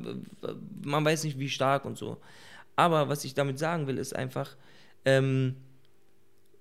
man 0.84 1.06
weiß 1.06 1.24
nicht, 1.26 1.38
wie 1.38 1.50
stark 1.50 1.86
und 1.86 1.96
so. 1.98 2.18
Aber 2.76 3.08
was 3.10 3.24
ich 3.24 3.34
damit 3.36 3.60
sagen 3.60 3.86
will, 3.86 3.98
ist 4.00 4.16
einfach, 4.16 4.56
ähm, 5.06 5.56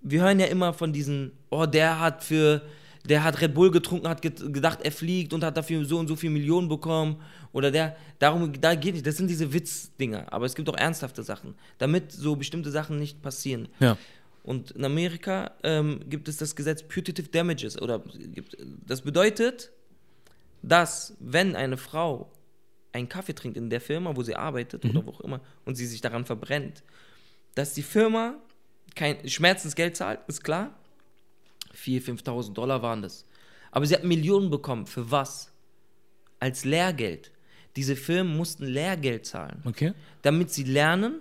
wir 0.03 0.23
hören 0.23 0.39
ja 0.41 0.47
immer 0.47 0.73
von 0.75 0.93
diesen, 0.93 1.33
oh, 1.51 1.65
der 1.67 1.99
hat 1.99 2.23
für, 2.23 2.63
der 3.09 3.25
hat 3.25 3.41
Red 3.41 3.55
Bull 3.55 3.71
getrunken, 3.71 4.09
hat 4.09 4.21
get- 4.21 4.53
gedacht, 4.53 4.81
er 4.83 4.93
fliegt 4.93 5.33
und 5.33 5.43
hat 5.43 5.57
dafür 5.57 5.85
so 5.85 5.99
und 5.99 6.07
so 6.09 6.17
viel 6.17 6.31
Millionen 6.31 6.69
bekommen. 6.69 7.17
Oder 7.53 7.71
der, 7.71 7.97
darum, 8.19 8.53
da 8.61 8.75
geht 8.75 8.93
nicht, 8.95 9.07
das 9.07 9.17
sind 9.17 9.29
diese 9.29 9.51
Witzdinger. 9.53 10.31
Aber 10.31 10.45
es 10.45 10.55
gibt 10.55 10.69
auch 10.69 10.77
ernsthafte 10.77 11.23
Sachen, 11.23 11.55
damit 11.79 12.13
so 12.13 12.37
bestimmte 12.37 12.71
Sachen 12.71 12.99
nicht 12.99 13.23
passieren. 13.23 13.69
Ja. 13.81 13.97
Und 14.47 14.71
in 14.71 14.85
Amerika 14.85 15.51
ähm, 15.65 16.01
gibt 16.09 16.29
es 16.29 16.37
das 16.37 16.55
Gesetz 16.55 16.85
Putative 16.85 17.29
Damages. 17.29 17.81
Oder 17.83 17.99
gibt, 17.99 18.57
das 18.87 19.03
bedeutet, 19.03 19.73
dass 20.63 21.17
wenn 21.19 21.57
eine 21.57 21.77
Frau 21.77 22.31
einen 22.93 23.09
Kaffee 23.09 23.35
trinkt 23.35 23.59
in 23.59 23.69
der 23.69 23.81
Firma, 23.81 24.17
wo 24.17 24.23
sie 24.23 24.37
arbeitet 24.37 24.85
oder 24.85 25.05
wo 25.05 25.11
auch 25.11 25.21
immer, 25.21 25.41
und 25.65 25.75
sie 25.75 25.87
sich 25.87 26.01
daran 26.01 26.25
verbrennt, 26.25 26.83
dass 27.55 27.75
die 27.75 27.83
Firma 27.83 28.37
kein 28.95 29.29
Schmerzensgeld 29.29 29.97
zahlt, 29.97 30.21
ist 30.29 30.43
klar. 30.43 30.75
4.000, 31.75 32.23
5.000 32.23 32.53
Dollar 32.55 32.83
waren 32.83 33.03
das. 33.03 33.27
Aber 33.71 33.85
sie 33.85 33.95
hat 33.95 34.05
Millionen 34.05 34.49
bekommen. 34.49 34.87
Für 34.87 35.11
was? 35.11 35.53
Als 36.41 36.65
Lehrgeld. 36.65 37.33
Diese 37.75 37.97
Firmen 37.97 38.37
mussten 38.37 38.65
Lehrgeld 38.65 39.27
zahlen 39.27 39.61
Okay. 39.65 39.93
damit 40.23 40.51
sie 40.51 40.65
lernen, 40.65 41.21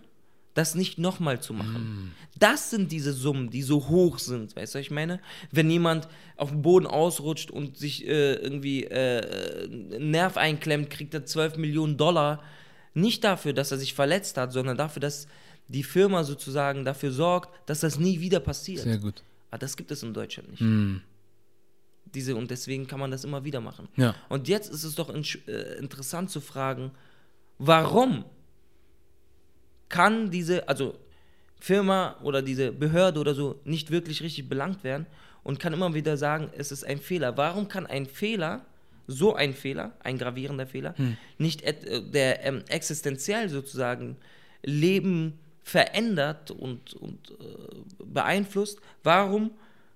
das 0.56 0.74
nicht 0.74 0.98
nochmal 0.98 1.42
zu 1.42 1.54
machen. 1.54 2.16
Das 2.40 2.70
sind 2.70 2.92
diese 2.92 3.14
Summen, 3.14 3.50
die 3.50 3.62
so 3.62 3.90
hoch 3.90 4.20
sind, 4.20 4.56
weißt 4.56 4.74
du, 4.74 4.80
was 4.80 4.86
ich 4.86 4.92
meine? 4.92 5.20
Wenn 5.52 5.70
jemand 5.70 6.08
auf 6.38 6.50
dem 6.50 6.62
Boden 6.62 6.88
ausrutscht 6.88 7.52
und 7.52 7.78
sich 7.78 8.08
äh, 8.08 8.36
irgendwie 8.36 8.86
äh, 8.86 9.66
einen 9.66 10.12
Nerv 10.12 10.38
einklemmt, 10.38 10.90
kriegt 10.90 11.14
er 11.14 11.26
12 11.26 11.58
Millionen 11.58 11.98
Dollar. 11.98 12.42
Nicht 12.94 13.26
dafür, 13.26 13.52
dass 13.52 13.72
er 13.72 13.78
sich 13.78 13.94
verletzt 13.94 14.38
hat, 14.38 14.54
sondern 14.54 14.78
dafür, 14.78 15.02
dass 15.02 15.28
die 15.68 15.84
Firma 15.84 16.24
sozusagen 16.24 16.86
dafür 16.86 17.12
sorgt, 17.12 17.50
dass 17.70 17.82
das 17.82 18.00
nie 18.00 18.22
wieder 18.22 18.40
passiert. 18.40 18.84
Sehr 18.84 18.98
gut. 18.98 19.24
Aber 19.52 19.60
das 19.60 19.76
gibt 19.76 19.92
es 19.92 20.04
in 20.04 20.14
Deutschland 20.14 20.52
nicht. 20.52 20.62
Hm. 20.62 21.02
Diese, 22.06 22.34
und 22.34 22.50
deswegen 22.50 22.88
kann 22.88 23.02
man 23.02 23.12
das 23.12 23.26
immer 23.26 23.44
wieder 23.44 23.60
machen. 23.60 23.90
Ja. 23.98 24.16
Und 24.30 24.48
jetzt 24.48 24.72
ist 24.72 24.86
es 24.86 24.96
doch 24.96 25.10
in, 25.10 25.26
äh, 25.48 25.78
interessant 25.80 26.30
zu 26.30 26.40
fragen, 26.40 26.92
warum 27.58 28.24
kann 29.90 30.32
diese, 30.32 30.68
also 30.68 30.96
Firma 31.60 32.18
oder 32.24 32.42
diese 32.42 32.72
Behörde 32.72 33.20
oder 33.20 33.34
so 33.34 33.60
nicht 33.64 33.92
wirklich 33.92 34.22
richtig 34.22 34.48
belangt 34.50 34.84
werden 34.84 35.06
und 35.44 35.60
kann 35.60 35.74
immer 35.74 35.94
wieder 35.94 36.18
sagen, 36.18 36.50
es 36.58 36.72
ist 36.72 36.84
ein 36.84 37.00
Fehler. 37.00 37.38
Warum 37.38 37.68
kann 37.68 37.86
ein 37.86 38.06
Fehler, 38.06 38.66
so 39.08 39.36
ein 39.36 39.54
Fehler, 39.54 39.94
ein 40.04 40.18
gravierender 40.18 40.68
Fehler, 40.68 40.96
nicht 41.38 41.64
et, 41.64 41.86
äh, 41.86 42.02
der 42.02 42.44
ähm, 42.46 42.64
existenziell 42.68 43.50
sozusagen 43.50 44.18
Leben 44.64 45.40
verändert 45.64 46.52
und, 46.52 46.94
und 46.94 47.32
äh, 47.32 48.04
beeinflusst, 48.04 48.80
warum 49.04 49.52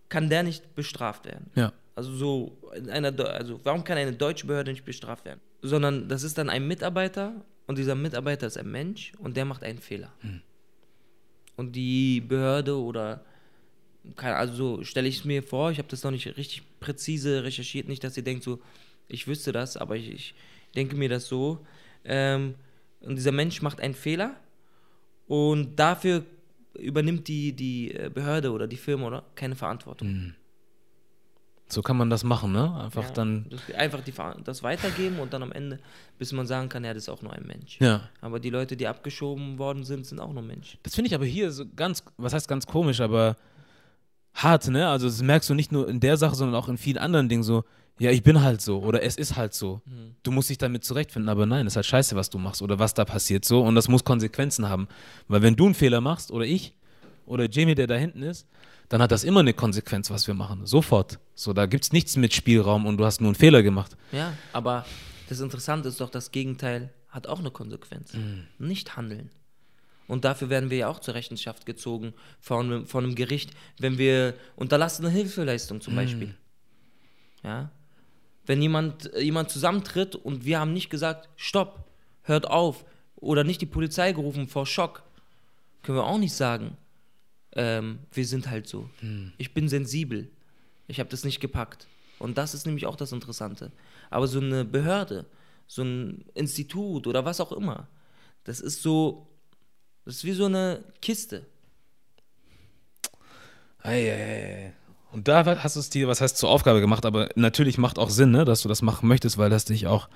kann 0.10 0.30
der 0.30 0.44
nicht 0.44 0.76
bestraft 0.76 1.26
werden? 1.26 1.52
Ja. 1.56 1.72
Also 2.00 2.16
so 2.16 2.58
in 2.78 2.90
einer, 2.90 3.12
Deu- 3.12 3.26
also 3.26 3.60
warum 3.66 3.84
kann 3.84 3.98
eine 3.98 4.14
deutsche 4.14 4.48
Behörde 4.48 4.72
nicht 4.72 4.86
bestraft 4.86 5.26
werden? 5.26 5.42
Sondern 5.62 6.08
das 6.08 6.24
ist 6.24 6.38
dann 6.38 6.50
ein 6.50 6.66
Mitarbeiter 6.66 7.44
und 7.68 7.78
dieser 7.78 7.94
Mitarbeiter 7.94 8.48
ist 8.48 8.58
ein 8.58 8.72
Mensch 8.72 9.12
und 9.20 9.36
der 9.36 9.44
macht 9.44 9.64
einen 9.64 9.80
Fehler. 9.80 10.14
Und 11.58 11.76
die 11.76 12.22
Behörde 12.22 12.80
oder 12.80 13.26
keine, 14.16 14.38
also 14.38 14.54
so 14.54 14.84
stelle 14.86 15.10
ich 15.10 15.18
es 15.18 15.26
mir 15.26 15.44
vor, 15.44 15.72
ich 15.72 15.78
habe 15.78 15.90
das 15.90 16.04
noch 16.06 16.12
nicht 16.12 16.26
richtig 16.38 16.64
präzise 16.80 17.44
recherchiert, 17.44 17.90
nicht, 17.90 18.02
dass 18.02 18.16
ihr 18.16 18.24
denkt 18.24 18.46
so, 18.46 18.62
ich 19.10 19.28
wüsste 19.28 19.52
das, 19.52 19.76
aber 19.76 19.98
ich, 19.98 20.10
ich 20.10 20.34
denke 20.74 20.96
mir 20.96 21.10
das 21.10 21.28
so. 21.28 21.66
Ähm, 22.06 22.56
und 23.02 23.18
dieser 23.18 23.34
Mensch 23.34 23.62
macht 23.62 23.82
einen 23.82 23.94
Fehler 23.94 24.38
und 25.28 25.76
dafür 25.76 26.24
übernimmt 26.76 27.28
die, 27.28 27.52
die 27.52 27.94
äh, 27.94 28.10
Behörde 28.10 28.54
oder 28.54 28.68
die 28.68 28.78
Firma 28.78 29.08
oder 29.08 29.26
keine 29.36 29.58
Verantwortung. 29.58 30.08
So 31.72 31.82
kann 31.82 31.98
man 31.98 32.10
das 32.10 32.24
machen, 32.24 32.52
ne? 32.52 32.76
Einfach 32.84 33.04
Ja, 33.04 33.12
dann. 33.12 33.46
das, 33.50 33.76
einfach 33.76 34.02
die, 34.02 34.14
das 34.44 34.64
weitergeben 34.64 35.20
und 35.20 35.34
dann 35.34 35.44
am 35.44 35.52
Ende, 35.52 35.80
bis 36.18 36.32
man 36.32 36.48
sagen 36.48 36.68
kann, 36.70 36.84
ja, 36.84 36.94
das 36.94 37.04
ist 37.04 37.10
auch 37.10 37.22
nur 37.22 37.32
ein 37.34 37.46
Mensch. 37.46 37.80
Ja. 37.80 38.10
Aber 38.22 38.40
die 38.40 38.50
Leute, 38.50 38.76
die 38.76 38.88
abgeschoben 38.88 39.58
worden 39.60 39.84
sind, 39.84 40.06
sind 40.06 40.20
auch 40.20 40.34
nur 40.34 40.42
Menschen. 40.44 40.80
Das 40.84 40.96
finde 40.96 41.10
ich 41.10 41.16
aber 41.16 41.26
hier 41.26 41.52
so 41.52 41.66
ganz, 41.76 42.04
was 42.18 42.34
heißt 42.34 42.48
ganz 42.48 42.66
komisch, 42.66 43.00
aber 43.02 43.38
hart, 44.34 44.68
ne? 44.68 44.88
Also 44.88 45.08
das 45.08 45.22
merkst 45.22 45.50
du 45.50 45.54
nicht 45.54 45.72
nur 45.72 45.88
in 45.88 46.00
der 46.00 46.18
Sache, 46.18 46.36
sondern 46.36 46.56
auch 46.56 46.70
in 46.70 46.78
vielen 46.78 46.98
anderen 46.98 47.30
Dingen 47.30 47.44
so, 47.44 47.64
ja, 48.00 48.12
ich 48.12 48.24
bin 48.24 48.42
halt 48.42 48.62
so 48.62 48.80
oder 48.80 49.04
es 49.04 49.18
ist 49.18 49.36
halt 49.36 49.54
so. 49.54 49.82
Du 50.24 50.32
musst 50.32 50.50
dich 50.50 50.58
damit 50.58 50.86
zurechtfinden, 50.86 51.28
aber 51.30 51.46
nein, 51.46 51.66
das 51.66 51.74
ist 51.74 51.76
halt 51.78 51.86
scheiße, 51.86 52.16
was 52.16 52.30
du 52.30 52.38
machst 52.38 52.62
oder 52.62 52.80
was 52.80 52.94
da 52.94 53.04
passiert 53.04 53.44
so 53.44 53.62
und 53.62 53.76
das 53.76 53.90
muss 53.90 54.04
Konsequenzen 54.06 54.70
haben. 54.70 54.88
Weil 55.28 55.42
wenn 55.42 55.56
du 55.56 55.66
einen 55.66 55.76
Fehler 55.76 56.00
machst 56.00 56.32
oder 56.32 56.46
ich 56.46 56.74
oder 57.30 57.50
Jamie, 57.50 57.76
der 57.76 57.88
da 57.88 57.96
hinten 57.96 58.24
ist, 58.24 58.48
dann 58.90 59.02
hat 59.02 59.12
das 59.12 59.24
immer 59.24 59.40
eine 59.42 59.54
Konsequenz, 59.54 60.10
was 60.10 60.28
wir 60.28 60.34
machen. 60.34 60.66
Sofort. 60.66 61.20
So, 61.36 61.54
da 61.54 61.66
gibt 61.68 61.84
es 61.86 61.94
nichts 61.94 62.16
mit 62.18 62.34
Spielraum 62.34 62.86
und 62.86 62.98
du 62.98 63.06
hast 63.06 63.22
nur 63.22 63.30
einen 63.30 63.36
Fehler 63.36 63.62
gemacht. 63.64 63.96
Ja, 64.12 64.34
aber 64.52 64.86
das 65.30 65.40
Interessante 65.40 65.90
ist 65.90 66.02
doch, 66.02 66.10
das 66.10 66.32
Gegenteil 66.32 66.90
hat 67.10 67.28
auch 67.28 67.40
eine 67.40 67.52
Konsequenz. 67.52 68.14
Nicht 68.58 68.98
handeln. 68.98 69.30
Und 70.08 70.26
dafür 70.26 70.50
werden 70.50 70.72
wir 70.72 70.78
ja 70.80 70.88
auch 70.88 71.00
zur 71.00 71.14
Rechenschaft 71.14 71.68
gezogen 71.68 72.14
von, 72.40 72.66
einem- 72.66 72.86
von 72.88 73.04
einem 73.04 73.14
Gericht, 73.14 73.52
wenn 73.78 74.00
wir 74.00 74.34
unterlassene 74.56 75.10
Hilfeleistung 75.10 75.82
zum 75.82 75.96
Beispiel. 75.96 76.34
Ja. 77.44 77.70
Wenn 78.48 78.60
jemand, 78.62 79.14
äh, 79.14 79.22
jemand 79.22 79.52
zusammentritt 79.52 80.16
und 80.16 80.46
wir 80.46 80.60
haben 80.60 80.74
nicht 80.74 80.90
gesagt, 80.90 81.30
stopp, 81.36 81.86
hört 82.24 82.48
auf, 82.48 82.86
oder 83.18 83.44
nicht 83.44 83.62
die 83.62 83.68
Polizei 83.68 84.12
gerufen 84.14 84.48
vor 84.48 84.66
Schock, 84.66 85.04
können 85.84 86.00
wir 86.00 86.06
auch 86.06 86.18
nicht 86.18 86.34
sagen, 86.34 86.76
ähm, 87.56 88.00
wir 88.12 88.26
sind 88.26 88.50
halt 88.50 88.68
so. 88.68 88.90
Ich 89.38 89.54
bin 89.54 89.70
sensibel. 89.70 90.30
Ich 90.88 91.00
habe 91.00 91.10
das 91.10 91.24
nicht 91.24 91.40
gepackt. 91.40 91.88
Und 92.20 92.38
das 92.38 92.54
ist 92.54 92.66
nämlich 92.66 92.86
auch 92.86 92.96
das 92.96 93.12
Interessante. 93.12 93.72
Aber 94.10 94.28
so 94.28 94.40
eine 94.40 94.66
Behörde, 94.66 95.26
so 95.68 95.84
ein 95.84 96.26
Institut 96.34 97.08
oder 97.08 97.26
was 97.26 97.40
auch 97.40 97.52
immer, 97.52 97.88
das 98.44 98.60
ist 98.60 98.82
so, 98.82 99.28
das 100.06 100.16
ist 100.16 100.24
wie 100.26 100.34
so 100.34 100.46
eine 100.46 100.84
Kiste. 101.02 101.46
Eieiei. 103.82 104.74
Und 105.12 105.28
da 105.28 105.46
hast 105.64 105.76
du 105.76 105.80
es 105.80 105.90
dir, 105.90 106.08
was 106.08 106.22
heißt 106.22 106.38
zur 106.38 106.50
Aufgabe 106.50 106.82
gemacht, 106.82 107.06
aber 107.06 107.30
natürlich 107.36 107.78
macht 107.78 107.98
auch 107.98 108.10
Sinn, 108.10 108.32
ne, 108.32 108.46
dass 108.46 108.62
du 108.62 108.70
das 108.70 108.82
machen 108.82 109.08
möchtest, 109.08 109.38
weil 109.38 109.50
das 109.50 109.66
dich 109.66 109.88
auch 109.88 110.08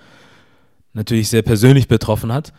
natürlich 0.94 1.30
sehr 1.30 1.42
persönlich 1.42 1.88
betroffen 1.88 2.32
hat. 2.32 2.54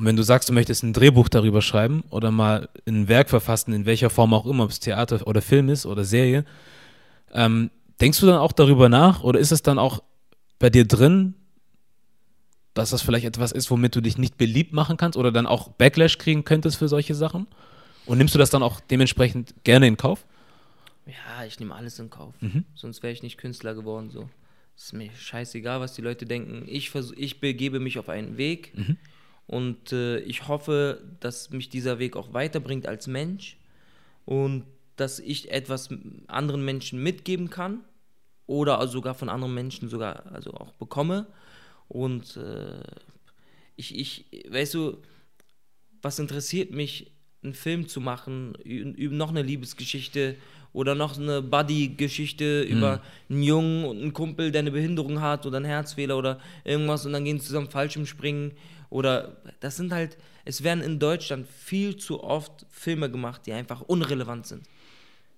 Und 0.00 0.06
wenn 0.06 0.16
du 0.16 0.22
sagst, 0.22 0.48
du 0.48 0.54
möchtest 0.54 0.82
ein 0.82 0.94
Drehbuch 0.94 1.28
darüber 1.28 1.60
schreiben 1.60 2.04
oder 2.08 2.30
mal 2.30 2.70
ein 2.86 3.06
Werk 3.08 3.28
verfassen, 3.28 3.74
in 3.74 3.84
welcher 3.84 4.08
Form 4.08 4.32
auch 4.32 4.46
immer, 4.46 4.64
ob 4.64 4.70
es 4.70 4.80
Theater 4.80 5.26
oder 5.26 5.42
Film 5.42 5.68
ist 5.68 5.84
oder 5.84 6.04
Serie, 6.04 6.46
ähm, 7.32 7.70
denkst 8.00 8.18
du 8.18 8.24
dann 8.24 8.38
auch 8.38 8.52
darüber 8.52 8.88
nach 8.88 9.22
oder 9.22 9.38
ist 9.38 9.52
es 9.52 9.60
dann 9.60 9.78
auch 9.78 10.02
bei 10.58 10.70
dir 10.70 10.86
drin, 10.86 11.34
dass 12.72 12.88
das 12.88 13.02
vielleicht 13.02 13.26
etwas 13.26 13.52
ist, 13.52 13.70
womit 13.70 13.94
du 13.94 14.00
dich 14.00 14.16
nicht 14.16 14.38
beliebt 14.38 14.72
machen 14.72 14.96
kannst 14.96 15.18
oder 15.18 15.32
dann 15.32 15.46
auch 15.46 15.68
Backlash 15.68 16.16
kriegen 16.16 16.44
könntest 16.44 16.78
für 16.78 16.88
solche 16.88 17.14
Sachen? 17.14 17.46
Und 18.06 18.16
nimmst 18.16 18.34
du 18.34 18.38
das 18.38 18.48
dann 18.48 18.62
auch 18.62 18.80
dementsprechend 18.80 19.52
gerne 19.64 19.86
in 19.86 19.98
Kauf? 19.98 20.24
Ja, 21.04 21.44
ich 21.44 21.60
nehme 21.60 21.74
alles 21.74 21.98
in 21.98 22.08
Kauf. 22.08 22.32
Mhm. 22.40 22.64
Sonst 22.74 23.02
wäre 23.02 23.12
ich 23.12 23.22
nicht 23.22 23.36
Künstler 23.36 23.74
geworden. 23.74 24.08
So. 24.08 24.30
ist 24.78 24.94
mir 24.94 25.10
scheißegal, 25.14 25.80
was 25.80 25.92
die 25.92 26.00
Leute 26.00 26.24
denken. 26.24 26.64
Ich, 26.66 26.90
ich 27.18 27.40
begebe 27.40 27.80
mich 27.80 27.98
auf 27.98 28.08
einen 28.08 28.38
Weg 28.38 28.72
mhm. 28.74 28.96
Und 29.50 29.90
äh, 29.90 30.20
ich 30.20 30.46
hoffe, 30.46 31.02
dass 31.18 31.50
mich 31.50 31.68
dieser 31.68 31.98
Weg 31.98 32.14
auch 32.14 32.32
weiterbringt 32.32 32.86
als 32.86 33.08
Mensch 33.08 33.56
und 34.24 34.62
dass 34.94 35.18
ich 35.18 35.50
etwas 35.50 35.88
anderen 36.28 36.64
Menschen 36.64 37.02
mitgeben 37.02 37.50
kann 37.50 37.80
oder 38.46 38.86
sogar 38.86 39.14
von 39.14 39.28
anderen 39.28 39.52
Menschen 39.52 39.88
sogar 39.88 40.26
also 40.30 40.52
auch 40.54 40.70
bekomme. 40.74 41.26
Und 41.88 42.36
äh, 42.36 42.80
ich, 43.74 43.98
ich, 43.98 44.26
weißt 44.48 44.74
du, 44.74 44.98
was 46.00 46.20
interessiert 46.20 46.70
mich, 46.70 47.10
einen 47.42 47.54
Film 47.54 47.88
zu 47.88 48.00
machen, 48.00 48.54
über 48.54 49.16
noch 49.16 49.30
eine 49.30 49.42
Liebesgeschichte 49.42 50.36
oder 50.72 50.94
noch 50.94 51.18
eine 51.18 51.42
Buddy-Geschichte 51.42 52.66
mhm. 52.68 52.76
über 52.76 53.02
einen 53.28 53.42
Jungen 53.42 53.84
und 53.84 54.00
einen 54.00 54.12
Kumpel, 54.12 54.52
der 54.52 54.60
eine 54.60 54.70
Behinderung 54.70 55.20
hat 55.20 55.44
oder 55.44 55.56
einen 55.56 55.66
Herzfehler 55.66 56.16
oder 56.16 56.38
irgendwas 56.62 57.04
und 57.04 57.14
dann 57.14 57.24
gehen 57.24 57.40
sie 57.40 57.46
zusammen 57.46 57.68
Fallschirmspringen 57.68 58.52
oder 58.90 59.40
das 59.60 59.76
sind 59.76 59.92
halt, 59.92 60.18
es 60.44 60.62
werden 60.62 60.82
in 60.82 60.98
Deutschland 60.98 61.46
viel 61.48 61.96
zu 61.96 62.22
oft 62.22 62.66
Filme 62.70 63.10
gemacht, 63.10 63.46
die 63.46 63.52
einfach 63.52 63.80
unrelevant 63.80 64.46
sind. 64.46 64.66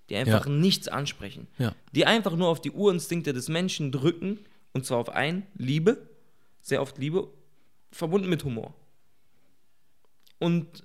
Die 0.09 0.16
einfach 0.16 0.46
ja. 0.46 0.53
nichts 0.53 0.88
ansprechen. 0.88 1.46
Ja. 1.59 1.74
Die 1.92 2.07
einfach 2.07 2.34
nur 2.34 2.48
auf 2.48 2.61
die 2.61 2.72
Urinstinkte 2.72 3.32
des 3.32 3.48
Menschen 3.48 3.92
drücken 3.92 4.40
und 4.72 4.86
zwar 4.86 4.98
auf 4.98 5.11
ein, 5.11 5.46
Liebe, 5.55 6.09
sehr 6.61 6.82
oft 6.82 6.98
Liebe, 6.98 7.28
verbunden 7.90 8.28
mit 8.28 8.44
Humor. 8.44 8.74
Und 10.38 10.84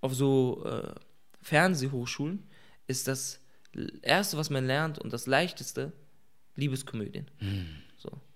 auf 0.00 0.14
so 0.14 0.64
äh, 0.64 0.94
Fernsehhochschulen 1.40 2.46
ist 2.86 3.08
das 3.08 3.40
Erste, 4.02 4.36
was 4.36 4.50
man 4.50 4.66
lernt 4.66 4.98
und 4.98 5.12
das 5.12 5.26
Leichteste, 5.26 5.92
Liebeskomödien. 6.56 7.30
Mm. 7.40 7.87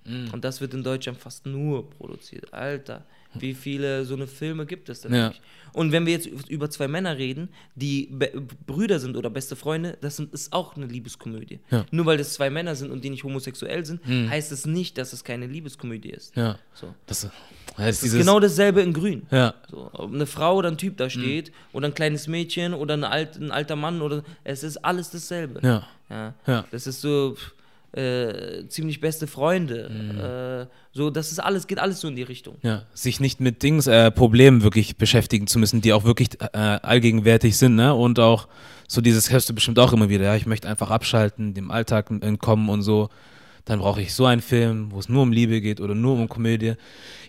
Mm. 0.05 0.33
Und 0.33 0.45
das 0.45 0.61
wird 0.61 0.75
in 0.75 0.83
Deutschland 0.83 1.19
fast 1.19 1.47
nur 1.47 1.89
produziert. 1.91 2.53
Alter, 2.53 3.05
wie 3.35 3.55
viele 3.55 4.05
so 4.05 4.15
eine 4.15 4.27
Filme 4.27 4.67
gibt 4.67 4.89
es 4.89 5.03
denn? 5.03 5.15
Ja. 5.15 5.33
Und 5.73 5.91
wenn 5.91 6.05
wir 6.05 6.13
jetzt 6.13 6.27
über 6.27 6.69
zwei 6.69 6.87
Männer 6.87 7.17
reden, 7.17 7.49
die 7.75 8.09
Be 8.11 8.31
Brüder 8.67 8.99
sind 8.99 9.17
oder 9.17 9.31
beste 9.31 9.57
Freunde, 9.57 9.97
das 10.03 10.17
sind, 10.17 10.33
ist 10.35 10.53
auch 10.53 10.77
eine 10.77 10.87
Liebeskomödie. 10.87 11.61
Ja. 11.71 11.87
Nur 11.91 12.05
weil 12.07 12.19
das 12.19 12.35
zwei 12.35 12.51
Männer 12.51 12.75
sind 12.75 12.91
und 12.91 13.03
die 13.03 13.11
nicht 13.11 13.25
homosexuell 13.25 13.85
sind, 13.87 14.07
mhm. 14.07 14.29
heißt 14.29 14.53
es 14.53 14.67
nicht, 14.67 14.99
dass 14.99 15.15
es 15.15 15.25
keine 15.25 15.47
Liebeskomödie 15.47 16.11
ist. 16.11 16.37
Ja. 16.37 16.59
So. 16.75 16.95
Das, 17.07 17.27
das 17.77 18.03
ist 18.03 18.13
genau 18.13 18.39
dasselbe 18.39 18.83
in 18.83 18.93
Grün. 18.93 19.23
Ja. 19.31 19.55
So, 19.71 19.89
ob 19.95 20.13
eine 20.13 20.27
Frau 20.27 20.57
oder 20.57 20.69
ein 20.69 20.77
Typ 20.77 20.99
da 20.99 21.09
steht 21.09 21.49
mhm. 21.49 21.55
oder 21.73 21.89
ein 21.89 21.95
kleines 21.95 22.29
Mädchen 22.29 22.75
oder 22.75 22.95
ein, 22.95 23.05
alt, 23.05 23.37
ein 23.37 23.51
alter 23.51 23.77
Mann 23.77 24.03
oder 24.03 24.23
es 24.45 24.63
ist 24.63 24.77
alles 24.79 25.11
dasselbe. 25.11 25.61
Ja. 25.63 25.89
Ja. 26.11 26.35
ja. 26.47 26.65
Das 26.71 26.87
ist 26.87 27.01
so. 27.01 27.35
Pff, 27.35 27.55
äh, 27.93 28.67
ziemlich 28.69 29.01
beste 29.01 29.27
Freunde. 29.27 29.91
Mhm. 29.91 30.21
Äh, 30.21 30.67
so, 30.93 31.11
das 31.11 31.31
ist 31.31 31.39
alles, 31.39 31.67
geht 31.67 31.79
alles 31.79 32.01
so 32.01 32.09
in 32.09 32.17
die 32.17 32.23
Richtung. 32.23 32.57
Ja, 32.63 32.85
sich 32.95 33.21
nicht 33.21 33.41
mit 33.41 33.63
Dings, 33.63 33.87
äh, 33.87 34.11
Problemen 34.11 34.63
wirklich 34.63 34.97
beschäftigen 34.97 35.47
zu 35.47 35.59
müssen, 35.59 35.81
die 35.81 35.93
auch 35.93 36.05
wirklich 36.05 36.31
äh, 36.41 36.57
allgegenwärtig 36.57 37.57
sind, 37.57 37.75
ne? 37.75 37.95
Und 37.95 38.19
auch 38.19 38.49
so 38.89 39.01
dieses 39.01 39.31
hörst 39.31 39.49
du 39.49 39.55
bestimmt 39.55 39.79
auch 39.79 39.93
immer 39.93 40.09
wieder, 40.09 40.25
ja, 40.25 40.37
ich 40.37 40.47
möchte 40.47 40.69
einfach 40.69 40.91
abschalten, 40.91 41.55
dem 41.55 41.71
Alltag 41.71 42.11
entkommen 42.11 42.69
und 42.69 42.83
so. 42.83 43.09
Dann 43.65 43.79
brauche 43.79 44.03
ich 44.03 44.13
so 44.13 44.27
einen 44.27 44.43
Film, 44.43 44.91
wo 44.91 44.99
es 44.99 45.09
nur 45.09 45.23
um 45.23 45.31
Liebe 45.31 45.61
geht 45.61 45.81
oder 45.81 45.95
nur 45.95 46.15
um 46.15 46.29
Komödie. 46.29 46.75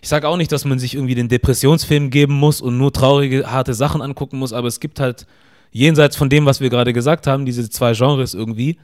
Ich 0.02 0.08
sage 0.08 0.28
auch 0.28 0.36
nicht, 0.36 0.50
dass 0.50 0.64
man 0.64 0.80
sich 0.80 0.94
irgendwie 0.94 1.14
den 1.14 1.28
Depressionsfilm 1.28 2.10
geben 2.10 2.34
muss 2.34 2.60
und 2.60 2.76
nur 2.76 2.92
traurige, 2.92 3.50
harte 3.50 3.72
Sachen 3.72 4.02
angucken 4.02 4.38
muss, 4.38 4.52
aber 4.52 4.66
es 4.66 4.80
gibt 4.80 4.98
halt 4.98 5.26
jenseits 5.70 6.16
von 6.16 6.28
dem, 6.30 6.44
was 6.44 6.60
wir 6.60 6.70
gerade 6.70 6.92
gesagt 6.92 7.26
haben, 7.26 7.46
diese 7.46 7.70
zwei 7.70 7.92
Genres 7.92 8.34
irgendwie, 8.34 8.78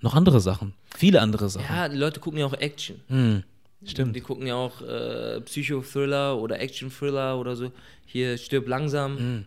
noch 0.00 0.14
andere 0.14 0.40
Sachen. 0.40 0.74
Viele 0.96 1.20
andere 1.20 1.48
Sachen. 1.48 1.74
Ja, 1.74 1.88
die 1.88 1.96
Leute 1.96 2.20
gucken 2.20 2.38
ja 2.38 2.46
auch 2.46 2.54
Action. 2.54 3.00
Hm, 3.08 3.42
stimmt. 3.84 4.14
Die 4.14 4.20
gucken 4.20 4.46
ja 4.46 4.54
auch 4.54 4.80
äh, 4.82 5.40
Psychothriller 5.42 6.38
oder 6.38 6.60
Action-Thriller 6.60 7.38
oder 7.38 7.56
so. 7.56 7.72
Hier 8.06 8.36
Stirb 8.38 8.68
langsam. 8.68 9.18
Hm. 9.18 9.44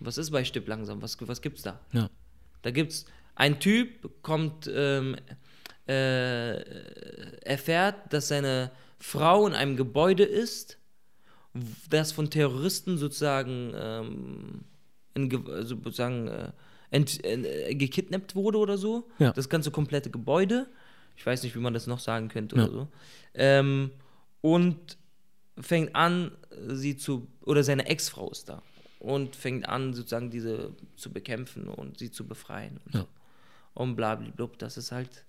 Was 0.00 0.16
ist 0.18 0.30
bei 0.30 0.44
Stirb 0.44 0.66
langsam? 0.68 1.02
Was, 1.02 1.16
was 1.20 1.42
gibt's 1.42 1.62
da? 1.62 1.78
Ja. 1.92 2.08
Da 2.62 2.70
gibt's 2.70 3.04
ein 3.34 3.60
Typ, 3.60 4.22
kommt, 4.22 4.70
ähm, 4.72 5.16
äh, 5.86 6.60
erfährt, 7.42 8.12
dass 8.12 8.28
seine 8.28 8.70
Frau 8.98 9.46
in 9.46 9.54
einem 9.54 9.76
Gebäude 9.76 10.24
ist, 10.24 10.78
das 11.88 12.12
von 12.12 12.30
Terroristen 12.30 12.96
sozusagen, 12.98 13.72
ähm, 13.74 14.60
in, 15.14 15.30
sozusagen 15.64 16.28
äh, 16.28 16.52
ent, 16.90 17.24
äh, 17.24 17.74
gekidnappt 17.74 18.34
wurde 18.34 18.58
oder 18.58 18.78
so. 18.78 19.08
Ja. 19.18 19.32
Das 19.32 19.48
ganze 19.48 19.70
komplette 19.70 20.10
Gebäude. 20.10 20.66
Ich 21.16 21.26
weiß 21.26 21.42
nicht, 21.42 21.54
wie 21.54 21.60
man 21.60 21.74
das 21.74 21.86
noch 21.86 21.98
sagen 21.98 22.28
könnte 22.28 22.56
ja. 22.56 22.64
oder 22.64 22.72
so. 22.72 22.88
Ähm, 23.34 23.90
und 24.40 24.96
fängt 25.58 25.94
an, 25.94 26.32
sie 26.68 26.96
zu, 26.96 27.26
oder 27.42 27.62
seine 27.62 27.86
Ex-Frau 27.86 28.30
ist 28.30 28.48
da 28.48 28.62
und 29.00 29.34
fängt 29.34 29.68
an, 29.68 29.94
sozusagen 29.94 30.30
diese 30.30 30.72
zu 30.96 31.12
bekämpfen 31.12 31.68
und 31.68 31.98
sie 31.98 32.10
zu 32.10 32.26
befreien 32.26 32.78
und, 32.84 32.94
ja. 32.94 33.00
so. 33.00 33.08
und 33.74 33.96
bla, 33.96 34.14
bla, 34.14 34.30
bla. 34.30 34.50
Das 34.58 34.76
ist 34.76 34.92
halt 34.92 35.24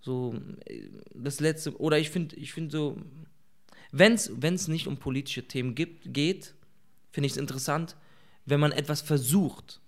so 0.00 0.34
das 1.14 1.40
letzte, 1.40 1.78
oder 1.78 1.98
ich 1.98 2.10
finde, 2.10 2.36
ich 2.36 2.52
finde 2.52 2.70
so, 2.70 2.96
wenn 3.90 4.14
es 4.14 4.68
nicht 4.68 4.86
um 4.86 4.98
politische 4.98 5.46
Themen 5.48 5.74
gibt, 5.74 6.12
geht, 6.12 6.54
finde 7.10 7.26
ich 7.26 7.32
es 7.32 7.38
interessant, 7.38 7.96
wenn 8.44 8.60
man 8.60 8.72
etwas 8.72 9.00
versucht, 9.00 9.80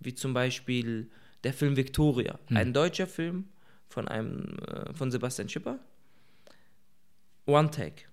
wie 0.00 0.14
zum 0.14 0.34
Beispiel 0.34 1.10
der 1.44 1.52
Film 1.52 1.76
Victoria, 1.76 2.38
hm. 2.46 2.56
ein 2.56 2.72
deutscher 2.72 3.06
Film 3.06 3.48
von 3.88 4.08
einem 4.08 4.58
äh, 4.66 4.92
von 4.94 5.10
Sebastian 5.10 5.48
Schipper. 5.48 5.78
One 7.46 7.70
Take. 7.70 8.04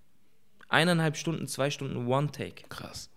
Eineinhalb 0.69 1.15
Stunden, 1.17 1.47
zwei 1.47 1.69
Stunden 1.69 2.07
One 2.07 2.31
Take. 2.31 2.67
Krass. 2.69 3.09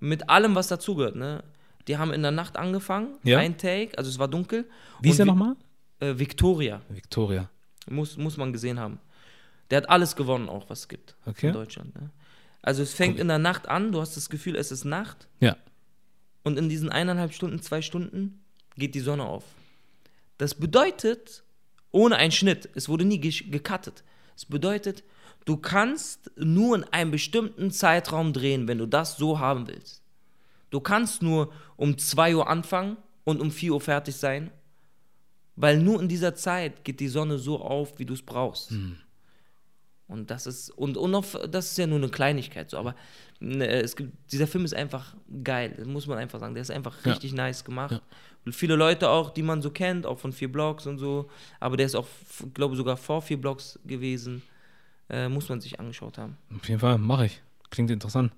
Mit 0.00 0.28
allem, 0.28 0.54
was 0.54 0.68
dazugehört, 0.68 1.16
ne? 1.16 1.42
Die 1.88 1.98
haben 1.98 2.12
in 2.12 2.22
der 2.22 2.32
Nacht 2.32 2.56
angefangen, 2.56 3.16
ja. 3.22 3.38
ein 3.38 3.56
Take, 3.58 3.96
also 3.96 4.10
es 4.10 4.18
war 4.18 4.28
dunkel. 4.28 4.68
Wie 5.00 5.10
ist 5.10 5.18
der 5.18 5.26
nochmal? 5.26 5.54
Äh, 6.00 6.14
Victoria. 6.18 6.82
Victoria. 6.88 7.48
Muss, 7.88 8.16
muss 8.16 8.36
man 8.36 8.52
gesehen 8.52 8.80
haben. 8.80 8.98
Der 9.70 9.78
hat 9.78 9.88
alles 9.88 10.16
gewonnen, 10.16 10.48
auch 10.48 10.68
was 10.68 10.80
es 10.80 10.88
gibt 10.88 11.16
okay. 11.26 11.48
in 11.48 11.52
Deutschland. 11.52 11.94
Ne? 11.94 12.10
Also 12.62 12.82
es 12.82 12.92
fängt 12.92 13.14
okay. 13.14 13.22
in 13.22 13.28
der 13.28 13.38
Nacht 13.38 13.68
an, 13.68 13.92
du 13.92 14.00
hast 14.00 14.16
das 14.16 14.28
Gefühl, 14.28 14.56
es 14.56 14.72
ist 14.72 14.84
Nacht. 14.84 15.28
Ja. 15.38 15.56
Und 16.46 16.60
in 16.60 16.68
diesen 16.68 16.90
eineinhalb 16.90 17.34
Stunden, 17.34 17.60
zwei 17.60 17.82
Stunden 17.82 18.44
geht 18.76 18.94
die 18.94 19.00
Sonne 19.00 19.24
auf. 19.24 19.42
Das 20.38 20.54
bedeutet, 20.54 21.42
ohne 21.90 22.14
einen 22.18 22.30
Schnitt, 22.30 22.68
es 22.76 22.88
wurde 22.88 23.04
nie 23.04 23.18
gecuttet. 23.18 24.04
Es 24.36 24.44
bedeutet, 24.44 25.02
du 25.44 25.56
kannst 25.56 26.30
nur 26.36 26.76
in 26.76 26.84
einem 26.84 27.10
bestimmten 27.10 27.72
Zeitraum 27.72 28.32
drehen, 28.32 28.68
wenn 28.68 28.78
du 28.78 28.86
das 28.86 29.16
so 29.16 29.40
haben 29.40 29.66
willst. 29.66 30.04
Du 30.70 30.78
kannst 30.78 31.20
nur 31.20 31.52
um 31.74 31.98
2 31.98 32.36
Uhr 32.36 32.48
anfangen 32.48 32.96
und 33.24 33.40
um 33.40 33.50
4 33.50 33.72
Uhr 33.72 33.80
fertig 33.80 34.14
sein, 34.14 34.52
weil 35.56 35.80
nur 35.80 36.00
in 36.00 36.06
dieser 36.06 36.36
Zeit 36.36 36.84
geht 36.84 37.00
die 37.00 37.08
Sonne 37.08 37.38
so 37.38 37.60
auf, 37.60 37.98
wie 37.98 38.04
du 38.04 38.14
es 38.14 38.22
brauchst. 38.22 38.70
Hm. 38.70 38.98
Und 40.08 40.30
das 40.30 40.46
ist, 40.46 40.70
und, 40.70 40.96
und 40.96 41.10
noch, 41.10 41.24
das 41.48 41.72
ist 41.72 41.78
ja 41.78 41.86
nur 41.86 41.98
eine 41.98 42.08
Kleinigkeit 42.08 42.70
so, 42.70 42.78
aber 42.78 42.94
ne, 43.40 43.66
es 43.66 43.96
gibt, 43.96 44.12
dieser 44.30 44.46
Film 44.46 44.64
ist 44.64 44.74
einfach 44.74 45.16
geil, 45.42 45.74
das 45.76 45.86
muss 45.86 46.06
man 46.06 46.18
einfach 46.18 46.38
sagen. 46.38 46.54
Der 46.54 46.62
ist 46.62 46.70
einfach 46.70 47.04
ja. 47.04 47.12
richtig 47.12 47.32
nice 47.32 47.64
gemacht. 47.64 47.92
Ja. 47.92 48.00
Und 48.44 48.54
viele 48.54 48.76
Leute 48.76 49.10
auch, 49.10 49.30
die 49.30 49.42
man 49.42 49.62
so 49.62 49.70
kennt, 49.70 50.06
auch 50.06 50.18
von 50.20 50.32
vier 50.32 50.50
Blogs 50.50 50.86
und 50.86 50.98
so, 50.98 51.28
aber 51.58 51.76
der 51.76 51.86
ist 51.86 51.96
auch, 51.96 52.06
glaube 52.54 52.76
sogar 52.76 52.96
vor 52.96 53.20
vier 53.20 53.40
Blogs 53.40 53.80
gewesen. 53.84 54.42
Äh, 55.08 55.28
muss 55.28 55.48
man 55.48 55.60
sich 55.60 55.78
angeschaut 55.78 56.18
haben. 56.18 56.36
Auf 56.54 56.68
jeden 56.68 56.80
Fall, 56.80 56.98
mache 56.98 57.26
ich. 57.26 57.40
Klingt 57.70 57.90
interessant. 57.90 58.32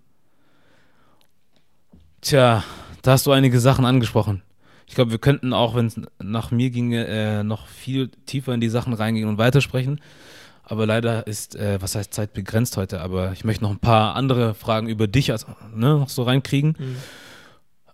Tja, 2.21 2.63
da 3.03 3.13
hast 3.13 3.27
du 3.27 3.33
einige 3.33 3.61
Sachen 3.61 3.85
angesprochen. 3.85 4.43
Ich 4.87 4.95
glaube, 4.95 5.11
wir 5.11 5.19
könnten 5.19 5.53
auch, 5.53 5.75
wenn 5.75 5.87
es 5.87 6.01
nach 6.19 6.51
mir 6.51 6.71
ginge, 6.71 7.07
äh, 7.07 7.43
noch 7.43 7.69
viel 7.69 8.09
tiefer 8.27 8.55
in 8.55 8.61
die 8.61 8.69
Sachen 8.69 8.93
reingehen 8.93 9.29
und 9.29 9.39
weitersprechen. 9.39 10.01
Aber 10.71 10.85
leider 10.87 11.27
ist, 11.27 11.57
äh, 11.57 11.81
was 11.81 11.95
heißt 11.95 12.13
Zeit 12.13 12.35
begrenzt 12.35 12.77
heute, 12.77 13.01
aber 13.01 13.33
ich 13.33 13.43
möchte 13.43 13.65
noch 13.65 13.71
ein 13.71 13.79
paar 13.79 14.15
andere 14.17 14.55
Fragen 14.55 14.87
über 14.89 15.07
dich 15.07 15.33
also, 15.33 15.47
ne, 15.75 15.99
noch 15.99 16.11
so 16.11 16.23
reinkriegen. 16.25 16.77
Mhm. 16.79 16.97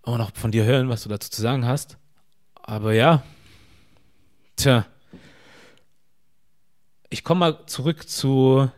Und 0.01 0.21
auch 0.21 0.31
von 0.35 0.51
dir 0.51 0.65
hören, 0.65 0.89
was 0.89 1.03
du 1.03 1.09
dazu 1.09 1.29
zu 1.29 1.41
sagen 1.41 1.65
hast. 1.65 1.97
Aber 2.61 2.93
ja, 2.93 3.23
tja. 4.57 4.85
Ich 7.09 7.23
komme 7.23 7.39
mal 7.39 7.65
zurück 7.65 8.09
zu 8.09 8.69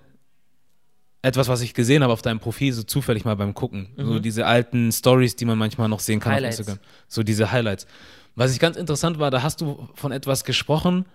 etwas, 1.23 1.47
was 1.47 1.61
ich 1.61 1.73
gesehen 1.73 2.03
habe 2.03 2.13
auf 2.13 2.21
deinem 2.21 2.39
Profil, 2.39 2.71
so 2.73 2.83
zufällig 2.83 3.25
mal 3.25 3.35
beim 3.35 3.53
Gucken. 3.55 3.89
So 3.97 4.19
diese 4.19 4.45
alten 4.45 4.91
Stories, 4.91 5.35
die 5.35 5.45
man 5.45 5.57
manchmal 5.57 5.89
noch 5.89 5.99
sehen 5.99 6.19
kann 6.19 6.33
Mhm. 6.33 6.35
Highlights. 6.35 6.55
auf 6.61 6.67
Instagram. 6.67 6.85
So 7.07 7.23
diese 7.23 7.51
Highlights. 7.51 7.87
Was 8.35 8.53
ich 8.53 8.59
ganz 8.59 8.77
interessant 8.77 9.17
war, 9.17 9.31
da 9.31 9.41
hast 9.41 9.59
du 9.61 9.89
von 9.95 10.11
etwas 10.11 10.43
gesprochen, 10.43 11.05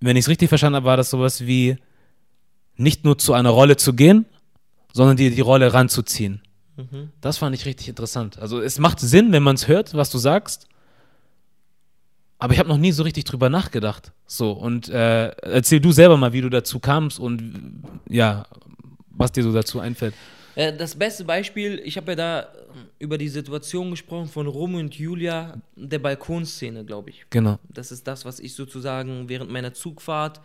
wenn 0.00 0.16
ich 0.16 0.24
es 0.24 0.28
richtig 0.28 0.48
verstanden 0.48 0.76
habe, 0.76 0.86
war 0.86 0.96
das 0.96 1.10
sowas 1.10 1.44
wie 1.46 1.76
nicht 2.82 3.04
nur 3.04 3.18
zu 3.18 3.32
einer 3.32 3.50
Rolle 3.50 3.76
zu 3.76 3.94
gehen, 3.94 4.26
sondern 4.92 5.16
dir 5.16 5.30
die 5.30 5.40
Rolle 5.40 5.72
ranzuziehen. 5.72 6.42
Mhm. 6.76 7.10
Das 7.20 7.38
fand 7.38 7.54
ich 7.54 7.64
richtig 7.66 7.88
interessant. 7.88 8.38
Also 8.38 8.60
es 8.60 8.78
macht 8.78 9.00
Sinn, 9.00 9.32
wenn 9.32 9.42
man 9.42 9.54
es 9.54 9.68
hört, 9.68 9.94
was 9.94 10.10
du 10.10 10.18
sagst. 10.18 10.68
Aber 12.38 12.52
ich 12.52 12.58
habe 12.58 12.68
noch 12.68 12.78
nie 12.78 12.92
so 12.92 13.04
richtig 13.04 13.24
drüber 13.24 13.48
nachgedacht. 13.48 14.12
So, 14.26 14.52
und 14.52 14.88
äh, 14.88 15.28
erzähl 15.28 15.80
du 15.80 15.92
selber 15.92 16.16
mal, 16.16 16.32
wie 16.32 16.40
du 16.40 16.48
dazu 16.50 16.80
kamst 16.80 17.20
und 17.20 17.84
ja, 18.08 18.46
was 19.10 19.30
dir 19.30 19.44
so 19.44 19.52
dazu 19.52 19.78
einfällt. 19.78 20.14
Äh, 20.56 20.72
Das 20.76 20.96
beste 20.96 21.24
Beispiel, 21.24 21.80
ich 21.84 21.96
habe 21.96 22.12
ja 22.12 22.16
da 22.16 22.40
ähm, 22.74 22.86
über 22.98 23.16
die 23.16 23.28
Situation 23.28 23.90
gesprochen 23.90 24.26
von 24.28 24.48
Romeo 24.48 24.80
und 24.80 24.94
Julia, 24.94 25.54
der 25.76 26.00
Balkonszene, 26.00 26.84
glaube 26.84 27.10
ich. 27.10 27.26
Genau. 27.30 27.58
Das 27.68 27.92
ist 27.92 28.08
das, 28.08 28.24
was 28.24 28.40
ich 28.40 28.54
sozusagen 28.54 29.28
während 29.28 29.50
meiner 29.52 29.72
Zugfahrt 29.72 30.40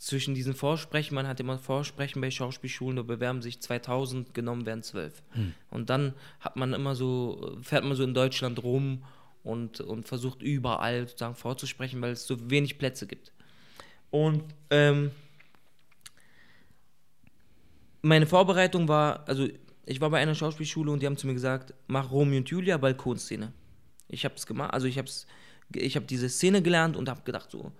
zwischen 0.00 0.34
diesen 0.34 0.54
Vorsprechen, 0.54 1.14
man 1.14 1.28
hat 1.28 1.40
immer 1.40 1.58
Vorsprechen 1.58 2.22
bei 2.22 2.30
Schauspielschulen, 2.30 2.96
da 2.96 3.02
bewerben 3.02 3.42
sich 3.42 3.60
2000, 3.60 4.32
genommen 4.32 4.64
werden 4.64 4.82
12. 4.82 5.22
Und 5.68 5.90
dann 5.90 6.14
hat 6.40 6.56
man 6.56 6.72
immer 6.72 6.94
so, 6.94 7.58
fährt 7.60 7.84
man 7.84 7.94
so 7.94 8.02
in 8.02 8.14
Deutschland 8.14 8.62
rum 8.62 9.04
und, 9.44 9.82
und 9.82 10.08
versucht 10.08 10.40
überall 10.40 11.06
sozusagen 11.06 11.34
vorzusprechen, 11.34 12.00
weil 12.00 12.12
es 12.12 12.26
so 12.26 12.50
wenig 12.50 12.78
Plätze 12.78 13.06
gibt. 13.06 13.30
Und 14.10 14.42
ähm, 14.70 15.10
meine 18.00 18.26
Vorbereitung 18.26 18.88
war, 18.88 19.28
also 19.28 19.48
ich 19.84 20.00
war 20.00 20.08
bei 20.08 20.18
einer 20.18 20.34
Schauspielschule 20.34 20.90
und 20.90 21.02
die 21.02 21.06
haben 21.06 21.18
zu 21.18 21.26
mir 21.26 21.34
gesagt, 21.34 21.74
mach 21.88 22.10
Romeo 22.10 22.38
und 22.38 22.48
Julia 22.48 22.78
Balkonszene. 22.78 23.52
Ich 24.08 24.24
habe 24.24 24.34
es 24.36 24.46
gemacht, 24.46 24.72
also 24.72 24.86
ich 24.86 24.96
habe 24.96 25.10
ich 25.74 25.94
habe 25.94 26.06
diese 26.06 26.30
Szene 26.30 26.62
gelernt 26.62 26.96
und 26.96 27.10
habe 27.10 27.20
gedacht 27.22 27.50
so, 27.50 27.70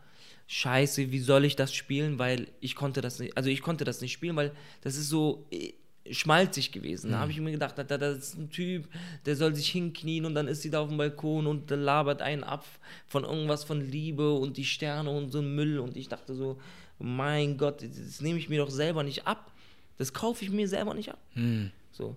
Scheiße, 0.52 1.12
wie 1.12 1.20
soll 1.20 1.44
ich 1.44 1.54
das 1.54 1.72
spielen, 1.72 2.18
weil 2.18 2.48
ich 2.60 2.74
konnte 2.74 3.00
das 3.00 3.20
nicht, 3.20 3.36
also 3.36 3.48
ich 3.48 3.62
konnte 3.62 3.84
das 3.84 4.00
nicht 4.00 4.10
spielen, 4.12 4.34
weil 4.34 4.50
das 4.80 4.96
ist 4.96 5.08
so 5.08 5.46
äh, 5.52 5.74
schmalzig 6.12 6.72
gewesen. 6.72 7.12
Da 7.12 7.18
habe 7.20 7.30
ich 7.30 7.38
mir 7.38 7.52
gedacht, 7.52 7.78
da, 7.78 7.84
da 7.84 8.10
ist 8.10 8.34
ein 8.36 8.50
Typ, 8.50 8.88
der 9.26 9.36
soll 9.36 9.54
sich 9.54 9.68
hinknien 9.68 10.24
und 10.24 10.34
dann 10.34 10.48
ist 10.48 10.62
sie 10.62 10.70
da 10.70 10.80
auf 10.80 10.88
dem 10.88 10.98
Balkon 10.98 11.46
und 11.46 11.70
labert 11.70 12.20
einen 12.20 12.42
ab 12.42 12.64
von 13.06 13.22
irgendwas 13.22 13.62
von 13.62 13.80
Liebe 13.80 14.32
und 14.32 14.56
die 14.56 14.64
Sterne 14.64 15.08
und 15.10 15.30
so 15.30 15.38
ein 15.38 15.54
Müll 15.54 15.78
und 15.78 15.96
ich 15.96 16.08
dachte 16.08 16.34
so, 16.34 16.58
mein 16.98 17.56
Gott, 17.56 17.82
das 17.82 18.20
nehme 18.20 18.40
ich 18.40 18.48
mir 18.48 18.58
doch 18.58 18.70
selber 18.70 19.04
nicht 19.04 19.28
ab. 19.28 19.52
Das 19.98 20.12
kaufe 20.12 20.44
ich 20.44 20.50
mir 20.50 20.66
selber 20.66 20.94
nicht 20.94 21.10
ab. 21.10 21.20
So. 21.92 22.16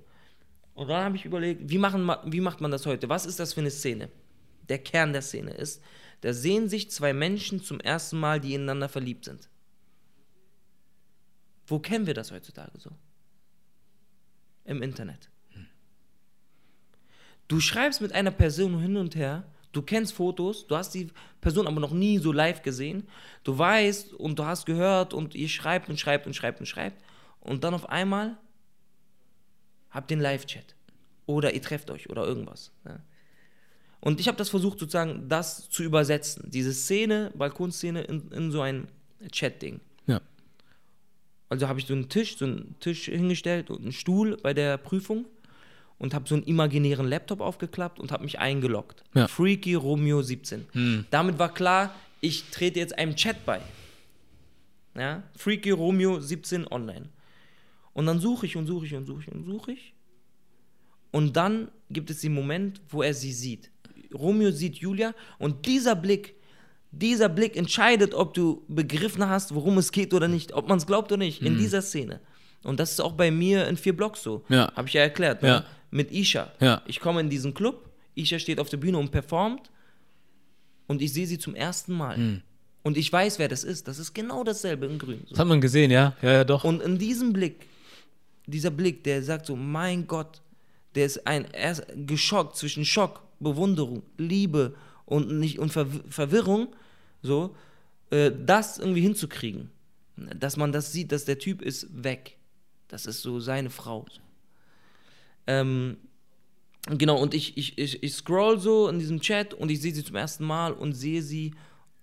Und 0.73 0.87
dann 0.87 1.03
habe 1.03 1.15
ich 1.17 1.25
überlegt, 1.25 1.69
wie, 1.69 1.77
machen, 1.77 2.01
ma- 2.01 2.23
wie 2.25 2.41
macht 2.41 2.61
man 2.61 2.71
das 2.71 2.87
heute? 2.87 3.09
Was 3.09 3.27
ist 3.27 3.39
das 3.39 3.53
für 3.53 3.61
eine 3.61 3.69
Szene? 3.69 4.09
Der 4.69 4.79
Kern 4.79 5.13
der 5.13 5.21
Szene 5.21 5.51
ist, 5.51 5.83
da 6.23 6.31
sehen 6.31 6.69
sich 6.69 6.89
zwei 6.89 7.11
Menschen 7.11 7.61
zum 7.61 7.81
ersten 7.81 8.17
Mal, 8.17 8.39
die 8.39 8.53
ineinander 8.53 8.87
verliebt 8.87 9.25
sind. 9.25 9.49
Wo 11.67 11.79
kennen 11.79 12.07
wir 12.07 12.13
das 12.13 12.31
heutzutage 12.31 12.79
so? 12.79 12.91
Im 14.63 14.81
Internet. 14.81 15.29
Du 17.49 17.59
schreibst 17.59 17.99
mit 17.99 18.13
einer 18.13 18.31
Person 18.31 18.79
hin 18.79 18.95
und 18.95 19.17
her, 19.17 19.43
du 19.73 19.81
kennst 19.81 20.13
Fotos, 20.13 20.65
du 20.65 20.77
hast 20.77 20.91
die 20.93 21.11
Person 21.41 21.67
aber 21.67 21.81
noch 21.81 21.91
nie 21.91 22.19
so 22.19 22.31
live 22.31 22.61
gesehen, 22.61 23.05
du 23.43 23.57
weißt 23.57 24.13
und 24.13 24.39
du 24.39 24.45
hast 24.45 24.65
gehört 24.65 25.13
und 25.13 25.35
ihr 25.35 25.49
schreibt 25.49 25.89
und 25.89 25.99
schreibt 25.99 26.25
und 26.25 26.35
schreibt 26.35 26.61
und 26.61 26.67
schreibt 26.67 27.03
und 27.41 27.65
dann 27.65 27.73
auf 27.73 27.89
einmal 27.89 28.37
habt 29.89 30.09
einen 30.09 30.21
Live-Chat 30.21 30.73
oder 31.25 31.53
ihr 31.53 31.61
trefft 31.61 31.91
euch 31.91 32.09
oder 32.09 32.25
irgendwas. 32.25 32.71
Ja. 32.85 33.01
Und 34.03 34.19
ich 34.19 34.27
habe 34.27 34.37
das 34.37 34.49
versucht 34.49 34.79
sozusagen, 34.79 35.29
das 35.29 35.69
zu 35.69 35.81
übersetzen, 35.81 36.51
diese 36.51 36.73
Szene, 36.73 37.31
Balkonszene 37.35 38.01
in, 38.01 38.29
in 38.33 38.51
so 38.51 38.59
ein 38.59 38.89
Chat-Ding. 39.31 39.79
Ja. 40.07 40.19
Also 41.47 41.69
habe 41.69 41.79
ich 41.79 41.85
so 41.85 41.93
einen 41.93 42.09
Tisch, 42.09 42.37
so 42.37 42.43
einen 42.43 42.75
Tisch 42.81 43.05
hingestellt 43.05 43.69
und 43.69 43.81
einen 43.81 43.93
Stuhl 43.93 44.35
bei 44.43 44.53
der 44.53 44.77
Prüfung 44.77 45.23
und 45.99 46.13
habe 46.13 46.27
so 46.27 46.35
einen 46.35 46.43
imaginären 46.43 47.07
Laptop 47.07 47.39
aufgeklappt 47.39 47.97
und 47.97 48.11
habe 48.11 48.25
mich 48.25 48.39
eingeloggt. 48.39 49.05
Ja. 49.13 49.29
Freaky 49.29 49.75
Romeo 49.75 50.21
17. 50.21 51.05
Damit 51.09 51.39
war 51.39 51.53
klar, 51.53 51.95
ich 52.19 52.49
trete 52.51 52.79
jetzt 52.79 52.97
einem 52.97 53.15
Chat 53.15 53.45
bei. 53.45 53.61
Ja? 54.95 55.23
Freaky 55.37 55.71
Romeo 55.71 56.19
17 56.19 56.67
online. 56.67 57.07
Und 57.93 58.05
dann 58.05 58.19
suche 58.19 58.47
ich 58.47 58.57
und 58.57 58.67
suche 58.67 58.85
ich 58.85 58.95
und 58.95 59.05
suche 59.05 59.21
ich 59.21 59.31
und 59.31 59.45
suche 59.45 59.71
ich. 59.71 59.93
Und 61.11 61.37
dann 61.37 61.71
gibt 61.89 62.09
es 62.09 62.19
den 62.19 62.33
Moment, 62.33 62.81
wo 62.89 63.01
er 63.01 63.13
sie 63.13 63.31
sieht. 63.31 63.69
Romeo 64.13 64.51
sieht 64.51 64.75
Julia 64.75 65.13
und 65.39 65.65
dieser 65.65 65.95
Blick, 65.95 66.35
dieser 66.91 67.29
Blick 67.29 67.55
entscheidet, 67.55 68.13
ob 68.13 68.33
du 68.33 68.63
begriffen 68.67 69.27
hast, 69.27 69.53
worum 69.55 69.77
es 69.77 69.91
geht 69.91 70.13
oder 70.13 70.27
nicht, 70.27 70.53
ob 70.53 70.67
man 70.69 70.77
es 70.77 70.85
glaubt 70.85 71.11
oder 71.11 71.23
nicht, 71.23 71.41
in 71.41 71.57
dieser 71.57 71.81
Szene. 71.81 72.19
Und 72.63 72.79
das 72.79 72.91
ist 72.91 73.01
auch 73.01 73.13
bei 73.13 73.29
mir 73.31 73.67
in 73.67 73.77
vier 73.77 73.95
Blocks 73.95 74.23
so. 74.23 74.43
Ja. 74.49 74.71
Habe 74.75 74.87
ich 74.87 74.93
ja 74.93 75.01
erklärt. 75.01 75.41
Ne? 75.41 75.47
Ja. 75.49 75.65
Mit 75.91 76.11
Isha. 76.11 76.51
Ja. 76.59 76.81
Ich 76.87 76.99
komme 76.99 77.19
in 77.19 77.29
diesen 77.29 77.53
Club, 77.53 77.89
Isha 78.15 78.39
steht 78.39 78.59
auf 78.59 78.69
der 78.69 78.77
Bühne 78.77 78.97
und 78.97 79.11
performt 79.11 79.69
und 80.87 81.01
ich 81.01 81.13
sehe 81.13 81.27
sie 81.27 81.37
zum 81.37 81.55
ersten 81.55 81.93
Mal. 81.93 82.15
Hm. 82.15 82.41
Und 82.83 82.97
ich 82.97 83.11
weiß, 83.11 83.39
wer 83.39 83.47
das 83.47 83.63
ist. 83.63 83.87
Das 83.87 83.97
ist 83.97 84.13
genau 84.13 84.43
dasselbe 84.43 84.85
in 84.85 84.99
Grün. 84.99 85.21
So. 85.23 85.31
Das 85.31 85.39
hat 85.39 85.47
man 85.47 85.61
gesehen, 85.61 85.89
ja? 85.89 86.15
Ja, 86.21 86.31
ja, 86.31 86.43
doch. 86.43 86.63
Und 86.63 86.81
in 86.81 86.97
diesem 86.97 87.31
Blick, 87.31 87.65
dieser 88.45 88.71
Blick, 88.71 89.03
der 89.03 89.23
sagt 89.23 89.45
so, 89.45 89.55
mein 89.55 90.05
Gott, 90.05 90.41
der 90.95 91.05
ist 91.05 91.25
ein, 91.25 91.45
er 91.53 91.71
ist 91.71 91.83
geschockt 91.95 92.57
zwischen 92.57 92.85
Schock, 92.85 93.21
Bewunderung, 93.43 94.03
Liebe 94.17 94.75
und, 95.05 95.39
nicht, 95.39 95.59
und 95.59 95.71
Verw 95.71 95.99
Verwirrung, 96.09 96.75
so, 97.21 97.55
äh, 98.09 98.31
das 98.45 98.79
irgendwie 98.79 99.01
hinzukriegen. 99.01 99.69
Dass 100.15 100.57
man 100.57 100.71
das 100.71 100.91
sieht, 100.91 101.11
dass 101.11 101.25
der 101.25 101.39
Typ 101.39 101.61
ist 101.61 101.87
weg. 102.03 102.37
Das 102.87 103.05
ist 103.05 103.21
so 103.21 103.39
seine 103.39 103.69
Frau. 103.69 104.05
Ähm, 105.47 105.97
genau, 106.87 107.19
und 107.19 107.33
ich, 107.33 107.57
ich, 107.57 107.77
ich, 107.77 108.03
ich 108.03 108.13
scroll 108.13 108.59
so 108.59 108.87
in 108.87 108.99
diesem 108.99 109.21
Chat 109.21 109.53
und 109.53 109.71
ich 109.71 109.81
sehe 109.81 109.93
sie 109.93 110.03
zum 110.03 110.15
ersten 110.15 110.45
Mal 110.45 110.73
und 110.73 110.93
sehe 110.93 111.21
sie 111.21 111.53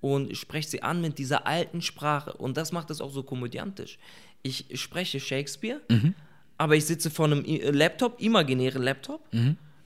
und 0.01 0.37
spreche 0.37 0.69
sie 0.69 0.83
an 0.83 1.01
mit 1.01 1.19
dieser 1.19 1.47
alten 1.47 1.83
Sprache. 1.83 2.33
Und 2.33 2.57
das 2.57 2.73
macht 2.73 2.91
es 2.91 3.01
auch 3.01 3.13
so 3.13 3.23
komödiantisch. 3.23 3.99
Ich 4.43 4.67
spreche 4.75 5.21
Shakespeare, 5.21 5.81
aber 6.57 6.75
ich 6.75 6.87
sitze 6.87 7.11
vor 7.11 7.27
einem 7.27 7.45
Laptop, 7.45 8.21
imaginären 8.21 8.83
Laptop, 8.83 9.29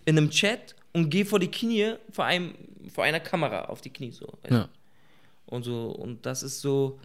in 0.05 0.16
einem 0.16 0.30
Chat 0.30 0.76
und 0.95 1.11
gehe 1.11 1.26
vor 1.26 1.38
die 1.38 1.51
Knie, 1.51 1.95
vor, 2.11 2.24
einem, 2.24 2.55
vor 2.92 3.05
einer 3.05 3.20
Kamera 3.20 3.66
auf 3.66 3.82
die 3.82 3.90
Knie 3.90 4.12
so. 4.12 4.32
Ja. 4.49 4.68
Und 5.47 5.64
so, 5.64 5.90
und 5.90 6.24
das 6.24 6.42
ist 6.42 6.61
so, 6.61 6.99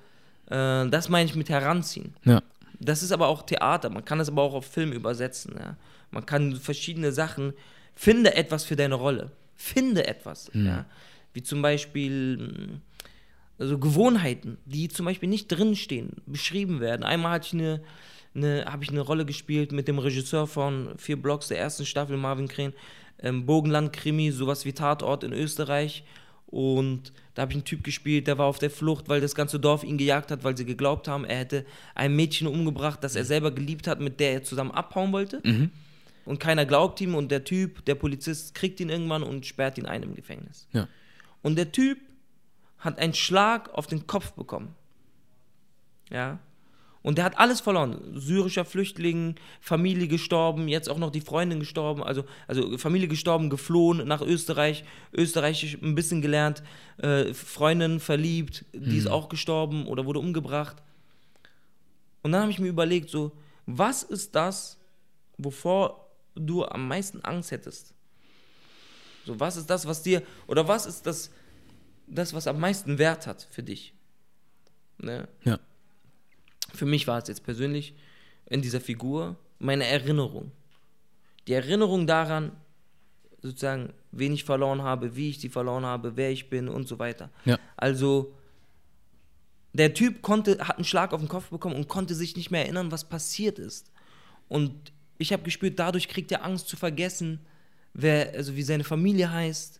äh, 0.48 0.88
das 0.88 1.10
meine 1.10 1.26
ich 1.30 1.36
mit 1.36 1.50
heranziehen. 1.50 2.14
Ja. 2.24 2.42
Das 2.80 3.04
ist 3.04 3.12
aber 3.12 3.28
auch 3.28 3.42
Theater. 3.42 3.90
Man 3.90 4.06
kann 4.06 4.20
das 4.20 4.30
aber 4.30 4.42
auch 4.42 4.54
auf 4.54 4.66
Film 4.66 4.94
übersetzen. 4.94 5.56
Ja? 5.60 5.76
Man 6.12 6.26
kann 6.26 6.56
verschiedene 6.56 7.12
Sachen. 7.12 7.54
Finde 7.94 8.36
etwas 8.36 8.64
für 8.64 8.78
deine 8.78 8.96
Rolle. 8.96 9.32
Finde 9.56 10.08
etwas. 10.08 10.50
Ja? 10.54 10.86
Wie 11.34 11.44
zum 11.44 11.62
Beispiel 11.62 12.80
also 13.60 13.78
Gewohnheiten, 13.78 14.58
die 14.66 14.88
zum 14.88 15.06
Beispiel 15.06 15.28
nicht 15.28 15.48
drinstehen, 15.50 16.14
beschrieben 16.26 16.80
werden. 16.80 17.04
Einmal 17.04 17.34
hatte 17.34 17.48
ich 17.48 17.54
eine, 17.54 17.82
eine, 18.34 18.66
habe 18.66 18.86
ich 18.86 18.90
eine 18.90 19.02
Rolle 19.02 19.26
gespielt 19.26 19.74
mit 19.74 19.90
dem 19.90 20.00
Regisseur 20.00 20.48
von 20.48 20.98
Vier 20.98 21.22
Blocks 21.22 21.50
der 21.50 21.60
ersten 21.60 21.86
Staffel, 21.86 22.16
Marvin 22.16 22.48
Kren, 22.48 22.74
ähm, 23.22 23.46
Bogenland-Krimi, 23.46 24.32
sowas 24.32 24.66
wie 24.66 24.74
Tatort 24.74 25.24
in 25.24 25.34
Österreich. 25.34 26.04
Und 26.48 27.14
da 27.36 27.44
habe 27.44 27.52
ich 27.52 27.58
einen 27.58 27.66
Typ 27.66 27.84
gespielt, 27.84 28.28
der 28.28 28.38
war 28.38 28.48
auf 28.48 28.58
der 28.60 28.72
Flucht, 28.72 29.08
weil 29.08 29.22
das 29.22 29.36
ganze 29.36 29.60
Dorf 29.60 29.84
ihn 29.84 29.98
gejagt 29.98 30.32
hat, 30.32 30.44
weil 30.44 30.58
sie 30.58 30.66
geglaubt 30.66 31.08
haben, 31.08 31.24
er 31.26 31.38
hätte 31.38 31.66
ein 31.94 32.16
Mädchen 32.16 32.48
umgebracht, 32.48 33.04
das 33.04 33.16
er 33.16 33.24
selber 33.24 33.52
geliebt 33.52 33.88
hat, 33.88 34.00
mit 34.00 34.20
der 34.20 34.34
er 34.34 34.44
zusammen 34.44 34.72
abhauen 34.72 35.12
wollte. 35.12 35.42
Und 36.26 36.40
keiner 36.40 36.66
glaubt 36.66 37.00
ihm 37.02 37.16
und 37.16 37.30
der 37.32 37.44
Typ, 37.44 37.86
der 37.86 37.96
Polizist, 37.96 38.56
kriegt 38.56 38.80
ihn 38.80 38.90
irgendwann 38.90 39.24
und 39.24 39.46
sperrt 39.46 39.78
ihn 39.78 39.86
ein 39.86 40.04
im 40.04 40.16
Gefängnis. 40.16 40.68
Ja. 40.74 40.88
Und 41.42 41.56
der 41.56 41.72
Typ 41.72 42.00
hat 42.80 43.00
einen 43.00 43.14
Schlag 43.14 43.74
auf 43.74 43.88
den 43.88 44.08
Kopf 44.08 44.32
bekommen. 44.34 44.76
Ja. 46.10 46.40
Und 47.02 47.18
der 47.18 47.26
hat 47.26 47.40
alles 47.40 47.62
verloren. 47.62 48.02
Syrischer 48.16 48.66
Flüchtling, 48.66 49.36
Familie 49.62 50.08
gestorben, 50.08 50.68
jetzt 50.68 50.90
auch 50.90 50.98
noch 50.98 51.12
die 51.12 51.22
Freundin 51.22 51.60
gestorben, 51.60 52.04
also, 52.04 52.26
also 52.48 52.78
Familie 52.78 53.08
gestorben, 53.08 53.50
geflohen 53.50 54.06
nach 54.06 54.22
Österreich, 54.22 54.84
Österreichisch 55.14 55.78
ein 55.82 55.96
bisschen 55.96 56.22
gelernt, 56.22 56.62
äh, 56.98 57.34
Freundin 57.34 58.02
verliebt, 58.02 58.66
die 58.74 58.98
ist 58.98 59.08
auch 59.08 59.30
gestorben 59.30 59.88
oder 59.88 60.06
wurde 60.06 60.20
umgebracht. 60.20 60.78
Und 62.22 62.34
dann 62.34 62.42
habe 62.42 62.52
ich 62.52 62.60
mir 62.60 62.68
überlegt, 62.68 63.10
so, 63.10 63.32
was 63.66 64.04
ist 64.04 64.36
das, 64.36 64.78
wovor 65.38 66.10
du 66.36 66.66
am 66.66 66.88
meisten 66.88 67.22
Angst 67.24 67.52
hättest? 67.52 67.94
So, 69.26 69.40
was 69.40 69.56
ist 69.56 69.70
das, 69.70 69.88
was 69.88 70.04
dir, 70.04 70.22
oder 70.48 70.68
was 70.68 70.86
ist 70.86 71.06
das, 71.06 71.32
das, 72.08 72.34
was 72.34 72.46
am 72.48 72.60
meisten 72.60 72.98
Wert 72.98 73.26
hat 73.26 73.48
für 73.52 73.64
dich? 73.64 73.94
Ne? 74.98 75.30
Ja. 75.46 75.60
Für 76.74 76.86
mich 76.86 77.08
war 77.08 77.22
es 77.22 77.28
jetzt 77.28 77.44
persönlich 77.44 77.94
in 78.46 78.62
dieser 78.62 78.82
Figur 78.82 79.38
meine 79.60 79.86
Erinnerung. 79.86 80.52
Die 81.48 81.54
Erinnerung 81.54 82.08
daran, 82.08 82.52
sozusagen, 83.42 83.94
wen 84.12 84.34
ich 84.34 84.44
verloren 84.44 84.82
habe, 84.82 85.16
wie 85.16 85.30
ich 85.30 85.40
sie 85.40 85.50
verloren 85.50 85.86
habe, 85.86 86.16
wer 86.16 86.32
ich 86.32 86.50
bin 86.50 86.68
und 86.68 86.88
so 86.88 87.00
weiter. 87.00 87.30
Ja. 87.46 87.58
Also, 87.78 88.34
der 89.74 89.94
Typ 89.94 90.22
konnte, 90.22 90.60
hat 90.68 90.78
einen 90.78 90.86
Schlag 90.86 91.14
auf 91.14 91.22
den 91.22 91.30
Kopf 91.30 91.50
bekommen 91.50 91.76
und 91.76 91.88
konnte 91.88 92.16
sich 92.16 92.36
nicht 92.36 92.52
mehr 92.52 92.64
erinnern, 92.64 92.92
was 92.92 93.08
passiert 93.08 93.60
ist. 93.60 93.92
Und 94.48 94.92
ich 95.18 95.32
habe 95.32 95.44
gespürt, 95.44 95.78
dadurch 95.78 96.08
kriegt 96.08 96.32
er 96.32 96.44
Angst 96.44 96.68
zu 96.68 96.76
vergessen, 96.76 97.40
wer, 97.94 98.34
also 98.34 98.56
wie 98.56 98.64
seine 98.64 98.84
Familie 98.84 99.32
heißt, 99.32 99.80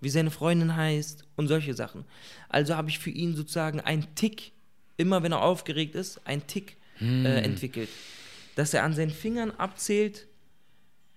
wie 0.00 0.10
seine 0.10 0.30
Freundin 0.30 0.76
heißt 0.76 1.24
und 1.36 1.48
solche 1.48 1.74
Sachen. 1.74 2.04
Also 2.48 2.76
habe 2.76 2.90
ich 2.90 2.98
für 2.98 3.10
ihn 3.10 3.34
sozusagen 3.34 3.80
einen 3.80 4.14
Tick, 4.14 4.52
immer 4.96 5.22
wenn 5.22 5.32
er 5.32 5.42
aufgeregt 5.42 5.94
ist, 5.94 6.20
einen 6.26 6.46
Tick 6.46 6.76
äh, 7.00 7.42
entwickelt. 7.42 7.88
Dass 8.54 8.72
er 8.74 8.84
an 8.84 8.94
seinen 8.94 9.10
Fingern 9.10 9.50
abzählt, 9.52 10.26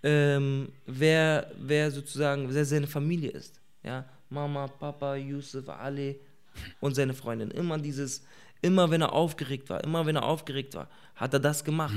ähm, 0.04 0.70
wer, 0.86 1.52
wer 1.60 1.92
sozusagen, 1.92 2.54
wer 2.54 2.66
seine 2.66 2.88
Familie 2.88 3.32
ist. 3.32 3.60
Ja, 3.84 4.06
Mama, 4.30 4.68
Papa, 4.68 5.16
Yusuf, 5.16 5.70
Ali 5.70 6.20
und 6.80 6.96
seine 6.96 7.14
Freundin. 7.14 7.52
Immer 7.52 7.78
dieses, 7.78 8.24
immer 8.62 8.90
wenn 8.92 9.02
er 9.02 9.14
aufgeregt 9.14 9.70
war, 9.70 9.84
immer 9.84 10.06
wenn 10.06 10.16
er 10.16 10.24
aufgeregt 10.24 10.74
war, 10.76 10.88
hat 11.16 11.34
er 11.34 11.40
das 11.40 11.64
gemacht. 11.64 11.96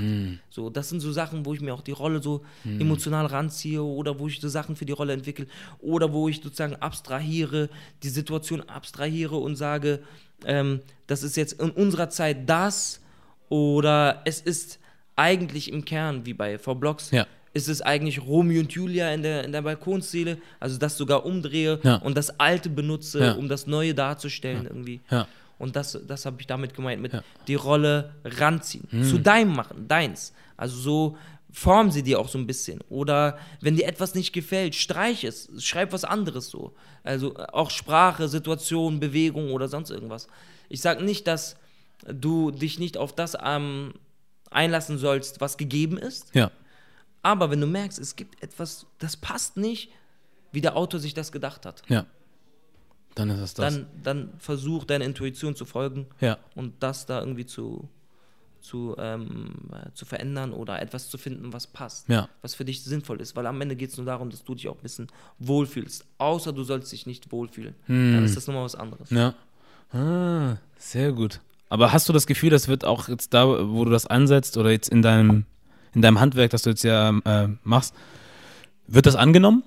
So, 0.49 0.69
das 0.69 0.89
sind 0.89 0.99
so 0.99 1.11
Sachen, 1.11 1.45
wo 1.45 1.53
ich 1.53 1.61
mir 1.61 1.73
auch 1.73 1.81
die 1.81 1.91
Rolle 1.91 2.21
so 2.23 2.43
emotional 2.65 3.25
ranziehe 3.27 3.81
oder 3.83 4.17
wo 4.19 4.27
ich 4.27 4.39
so 4.41 4.49
Sachen 4.49 4.75
für 4.75 4.85
die 4.85 4.93
Rolle 4.93 5.13
entwickle 5.13 5.45
oder 5.79 6.11
wo 6.11 6.27
ich 6.29 6.41
sozusagen 6.41 6.75
abstrahiere, 6.77 7.69
die 8.03 8.09
Situation 8.09 8.61
abstrahiere 8.61 9.35
und 9.35 9.55
sage, 9.57 9.99
ähm, 10.45 10.81
das 11.07 11.21
ist 11.23 11.37
jetzt 11.37 11.61
in 11.61 11.69
unserer 11.69 12.09
Zeit 12.09 12.49
das 12.49 12.99
oder 13.49 14.21
es 14.25 14.41
ist 14.41 14.79
eigentlich 15.15 15.71
im 15.71 15.85
Kern, 15.85 16.25
wie 16.25 16.33
bei 16.33 16.57
V 16.57 16.75
Blocks, 16.75 17.11
Ja. 17.11 17.27
ist 17.53 17.67
es 17.67 17.81
eigentlich 17.81 18.21
Romeo 18.25 18.61
und 18.61 18.71
Julia 18.71 19.13
in 19.13 19.21
der, 19.23 19.43
in 19.43 19.51
der 19.51 19.61
Balkonszene, 19.61 20.37
also 20.59 20.77
das 20.77 20.97
sogar 20.97 21.25
umdrehe 21.25 21.79
Ja. 21.83 21.95
und 21.97 22.17
das 22.17 22.39
Alte 22.39 22.69
benutze, 22.69 23.19
Ja. 23.19 23.31
um 23.33 23.49
das 23.49 23.67
Neue 23.67 23.93
darzustellen 23.93 24.65
irgendwie. 24.65 25.01
Ja. 25.11 25.27
Und 25.61 25.75
das, 25.75 25.97
das 26.07 26.25
habe 26.25 26.37
ich 26.39 26.47
damit 26.47 26.73
gemeint, 26.73 27.01
mit 27.01 27.13
Ja. 27.13 27.19
Hm. 27.19 27.25
die 27.47 27.55
Rolle 27.55 28.15
ranziehen. 28.23 28.87
Zu 29.03 29.19
deinem 29.19 29.53
machen, 29.55 29.87
deins. 29.87 30.33
Also 30.57 30.77
so 30.77 31.17
form 31.53 31.91
sie 31.91 32.03
dir 32.03 32.19
auch 32.19 32.29
so 32.29 32.37
ein 32.37 32.47
bisschen. 32.47 32.79
Oder 32.89 33.37
wenn 33.59 33.75
dir 33.75 33.85
etwas 33.87 34.15
nicht 34.15 34.31
gefällt, 34.33 34.73
streich 34.75 35.23
es, 35.23 35.49
schreib 35.59 35.91
was 35.91 36.03
anderes 36.03 36.49
so. 36.49 36.73
Also 37.03 37.35
äh, 37.35 37.45
auch 37.51 37.69
Sprache, 37.69 38.27
Situation, 38.27 38.99
Bewegung 38.99 39.51
oder 39.51 39.67
sonst 39.67 39.89
irgendwas. 39.89 40.27
Ich 40.69 40.81
sage 40.81 41.03
nicht, 41.03 41.27
dass 41.27 41.57
du 42.07 42.51
dich 42.51 42.79
nicht 42.79 42.97
auf 42.97 43.13
das 43.13 43.37
ähm, 43.43 43.93
einlassen 44.49 44.97
sollst, 44.97 45.41
was 45.41 45.57
gegeben 45.57 45.97
ist. 45.97 46.33
Ja. 46.33 46.51
Aber 47.21 47.51
wenn 47.51 47.61
du 47.61 47.67
merkst, 47.67 47.99
es 47.99 48.15
gibt 48.15 48.41
etwas, 48.41 48.87
das 48.99 49.17
passt 49.17 49.57
nicht, 49.57 49.91
wie 50.51 50.61
der 50.61 50.75
Autor 50.75 50.99
sich 50.99 51.13
das 51.13 51.31
gedacht 51.31 51.65
hat, 51.65 51.83
Ja. 51.87 52.05
Dann 53.15 53.29
ist 53.29 53.39
es 53.39 53.53
das. 53.53 53.73
dann, 53.73 53.85
dann 54.03 54.29
versuch 54.37 54.85
deiner 54.85 55.05
Intuition 55.05 55.55
zu 55.55 55.65
folgen 55.65 56.05
ja. 56.21 56.37
und 56.55 56.73
das 56.81 57.05
da 57.05 57.19
irgendwie 57.19 57.45
zu, 57.45 57.89
zu, 58.61 58.95
ähm, 58.97 59.51
äh, 59.73 59.91
zu 59.93 60.05
verändern 60.05 60.53
oder 60.53 60.81
etwas 60.81 61.09
zu 61.09 61.17
finden, 61.17 61.51
was 61.51 61.67
passt, 61.67 62.07
Ja. 62.09 62.29
was 62.41 62.55
für 62.55 62.63
dich 62.63 62.83
sinnvoll 62.83 63.19
ist. 63.19 63.35
Weil 63.35 63.47
am 63.47 63.59
Ende 63.59 63.75
geht 63.75 63.89
es 63.89 63.97
nur 63.97 64.05
darum, 64.05 64.29
dass 64.29 64.43
du 64.43 64.55
dich 64.55 64.67
auch 64.69 64.75
ein 64.77 64.81
bisschen 64.83 65.07
wohlfühlst. 65.39 66.05
Außer 66.19 66.53
du 66.53 66.63
sollst 66.63 66.91
dich 66.91 67.05
nicht 67.05 67.31
wohlfühlen. 67.31 67.75
Dann 67.87 68.23
ist 68.23 68.37
das 68.37 68.47
nochmal 68.47 68.63
was 68.63 68.75
anderes. 68.75 69.09
Ja. 69.09 69.33
Ah, 69.91 70.57
sehr 70.77 71.11
gut. 71.11 71.41
Aber 71.67 71.91
hast 71.91 72.07
du 72.07 72.13
das 72.13 72.27
Gefühl, 72.27 72.49
das 72.49 72.67
wird 72.67 72.85
auch 72.85 73.07
jetzt 73.09 73.33
da, 73.33 73.45
wo 73.69 73.83
du 73.85 73.91
das 73.91 74.07
ansetzt 74.07 74.57
oder 74.57 74.71
jetzt 74.71 74.89
in 74.89 75.01
deinem, 75.01 75.45
in 75.93 76.01
deinem 76.01 76.19
Handwerk, 76.19 76.51
das 76.51 76.63
du 76.63 76.69
jetzt 76.69 76.83
ja 76.83 77.09
äh, 77.25 77.49
machst, 77.63 77.93
wird 78.87 79.05
das 79.05 79.15
angenommen? 79.15 79.63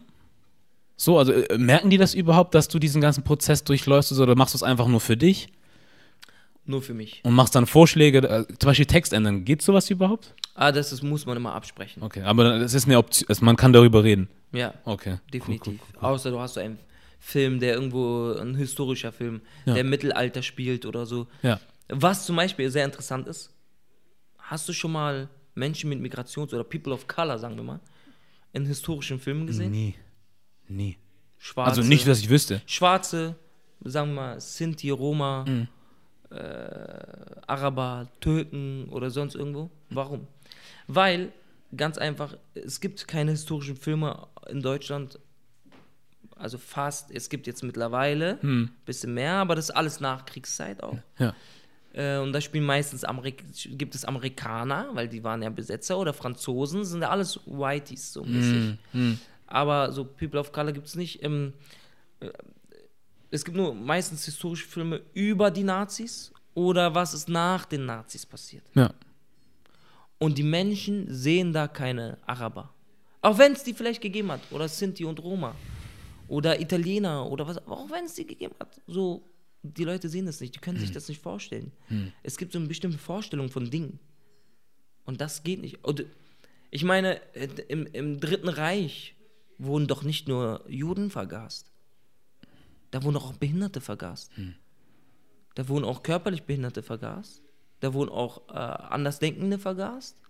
So, 0.97 1.19
also 1.19 1.33
äh, 1.33 1.59
merken 1.59 1.91
die 1.91 1.99
das 1.99 2.15
überhaupt, 2.15 2.55
dass 2.55 2.69
du 2.69 2.79
diesen 2.79 3.01
ganzen 3.01 3.25
Prozess 3.25 3.65
durchläufst 3.65 4.13
oder 4.13 4.37
machst 4.37 4.55
du 4.55 4.59
es 4.59 4.63
einfach 4.63 4.87
nur 4.87 5.01
für 5.01 5.17
dich 5.17 5.49
Nur 6.67 6.83
für 6.83 6.95
mich. 6.95 7.21
und 7.25 7.35
machst 7.35 7.55
dann 7.55 7.67
Vorschläge, 7.67 8.19
äh, 8.19 8.47
zum 8.59 8.69
Beispiel 8.69 8.87
Text 8.87 9.13
ändern? 9.13 9.45
Geht 9.45 9.61
sowas 9.63 9.91
überhaupt? 9.91 10.35
Ah, 10.55 10.71
das, 10.71 10.91
das 10.91 11.03
muss 11.03 11.27
man 11.27 11.37
immer 11.37 11.53
absprechen. 11.55 12.03
Okay, 12.03 12.23
aber 12.23 12.57
es 12.61 12.75
ist 12.75 12.87
eine 12.87 12.99
Option, 12.99 13.29
also 13.29 13.45
man 13.45 13.57
kann 13.57 13.73
darüber 13.73 14.05
reden. 14.05 14.29
Ja, 14.53 14.73
Okay. 14.85 15.19
definitiv. 15.33 15.81
Außer 16.01 16.31
du 16.31 16.39
hast 16.39 16.55
so 16.55 16.61
einen 16.61 16.79
Film, 17.19 17.59
der 17.59 17.75
irgendwo, 17.75 18.33
ein 18.39 18.55
historischer 18.55 19.11
Film, 19.11 19.41
Ja. 19.67 19.73
der 19.75 19.81
im 19.83 19.91
Mittelalter 19.91 20.43
spielt 20.43 20.87
oder 20.87 21.07
so. 21.07 21.27
Ja. 21.43 21.59
Was 21.89 22.25
zum 22.25 22.37
Beispiel 22.37 22.71
sehr 22.71 22.85
interessant 22.85 23.27
ist, 23.27 23.51
hast 24.39 24.69
du 24.69 24.73
schon 24.73 24.93
mal 24.93 25.29
Menschen 25.57 25.91
mit 25.91 26.01
Migrations- 26.01 26.55
oder 26.55 26.63
People 26.63 26.93
of 26.93 27.09
Color, 27.09 27.39
sagen 27.39 27.57
wir 27.57 27.65
mal, 27.65 27.81
in 28.53 28.65
historischen 28.67 29.19
Filmen 29.19 29.47
gesehen? 29.49 29.73
Nie. 29.73 29.95
Nie. 30.69 30.97
Schwarze, 31.39 31.71
Also 31.81 31.83
nicht, 31.83 32.07
dass 32.09 32.21
ich 32.21 32.31
wüsste. 32.31 32.63
Schwarze, 32.67 33.35
sagen 33.85 34.11
wir 34.15 34.23
mal, 34.23 34.41
Sinti, 34.41 34.91
Roma, 34.91 35.45
Mhm. 35.47 35.69
äh, 36.31 36.37
Araber, 37.47 38.09
Türken 38.21 38.89
oder 38.91 39.11
sonst 39.11 39.35
irgendwo. 39.35 39.71
Warum? 39.91 40.27
Weil, 40.87 41.33
ganz 41.77 41.99
einfach, 41.99 42.37
es 42.55 42.81
gibt 42.81 43.07
keine 43.07 43.33
historischen 43.33 43.77
Filme 43.77 44.27
in 44.49 44.63
Deutschland, 44.63 45.19
also 46.37 46.59
fast, 46.59 47.11
es 47.11 47.29
gibt 47.29 47.47
jetzt 47.47 47.63
mittlerweile 47.63 48.33
ein 48.35 48.41
Hm. 48.43 48.71
bisschen 48.87 49.15
mehr, 49.15 49.35
aber 49.35 49.55
das 49.55 49.67
ist 49.69 49.77
alles 49.77 50.01
Nachkriegszeit 50.01 50.83
auch. 50.83 50.99
Ja. 51.19 51.35
Äh, 51.93 52.19
und 52.19 52.33
da 52.33 52.41
spielen 52.41 52.65
meistens 52.65 53.05
Amerik 53.05 53.45
gibt 53.79 53.95
es 53.95 54.05
Amerikaner, 54.05 54.89
weil 54.95 55.09
die 55.09 55.23
waren 55.23 55.43
ja 55.43 55.51
Besetzer, 55.51 55.97
oder 55.99 56.13
Franzosen, 56.13 56.85
sind 56.85 57.03
ja 57.03 57.11
alles 57.11 57.39
Whiteys 57.47 58.13
so 58.13 58.25
mäßig. 58.25 58.79
Hm. 58.93 59.19
Aber 59.47 59.93
so 59.93 60.05
People 60.05 60.41
of 60.41 60.53
Color 60.53 60.73
gibt 60.73 60.87
es 60.87 60.95
nicht. 60.95 61.23
Ähm, 61.23 61.53
äh, 62.21 62.31
es 63.31 63.45
gibt 63.45 63.57
nur 63.57 63.75
meistens 63.75 64.25
historische 64.25 64.67
Filme 64.67 65.03
über 65.13 65.51
die 65.51 65.65
Nazis 65.65 66.33
oder 66.55 66.95
was 66.95 67.15
ist 67.15 67.29
nach 67.29 67.65
den 67.65 67.85
Nazis 67.85 68.25
passiert. 68.25 68.65
Ja. 68.75 68.95
Und 70.19 70.39
die 70.39 70.45
Menschen 70.45 71.07
sehen 71.13 71.53
da 71.53 71.67
keine 71.67 72.19
Araber. 72.27 72.73
Auch 73.21 73.39
wenn 73.39 73.53
es 73.53 73.65
die 73.65 73.75
vielleicht 73.75 74.01
gegeben 74.01 74.31
hat. 74.31 74.41
Oder 74.51 74.69
Sinti 74.69 75.05
und 75.05 75.21
Roma. 75.23 75.55
Oder 76.29 76.61
Italiener 76.61 77.31
oder 77.31 77.47
was. 77.47 77.59
Auch 77.67 77.91
wenn 77.91 78.05
es 78.05 78.15
die 78.15 78.27
gegeben 78.27 78.55
hat. 78.61 78.81
So, 78.87 79.23
die 79.63 79.85
Leute 79.85 80.09
sehen 80.09 80.27
das 80.27 80.41
nicht. 80.41 80.55
Die 80.55 80.61
können 80.61 80.79
sich 80.79 80.93
das 80.93 81.09
nicht 81.09 81.21
vorstellen. 81.21 81.73
Es 82.23 82.37
gibt 82.37 82.53
so 82.53 82.59
eine 82.59 82.69
bestimmte 82.69 82.99
Vorstellung 82.99 83.51
von 83.51 83.71
Dingen. 83.71 83.99
Und 85.05 85.21
das 85.21 85.43
geht 85.43 85.61
nicht. 85.61 85.85
Und 85.85 86.05
ich 86.71 86.85
meine, 86.85 87.21
äh, 87.35 87.49
im, 87.69 87.87
im 87.87 88.21
Dritten 88.21 88.49
Reich 88.49 89.14
wurden 89.59 89.87
doch 89.87 90.03
nicht 90.03 90.29
nur 90.29 90.65
Juden 90.69 91.11
vergast. 91.11 91.73
Da 92.91 93.03
wurden 93.03 93.17
auch 93.17 93.33
Behinderte 93.35 93.81
vergast. 93.81 94.31
Da 95.55 95.69
wurden 95.69 95.85
auch 95.85 96.03
körperlich 96.03 96.45
Behinderte 96.45 96.83
vergast. 96.83 97.43
Da 97.81 97.93
wurden 97.93 98.11
auch 98.11 98.49
äh, 98.49 98.53
Andersdenkende 98.53 99.59
vergast. 99.59 100.21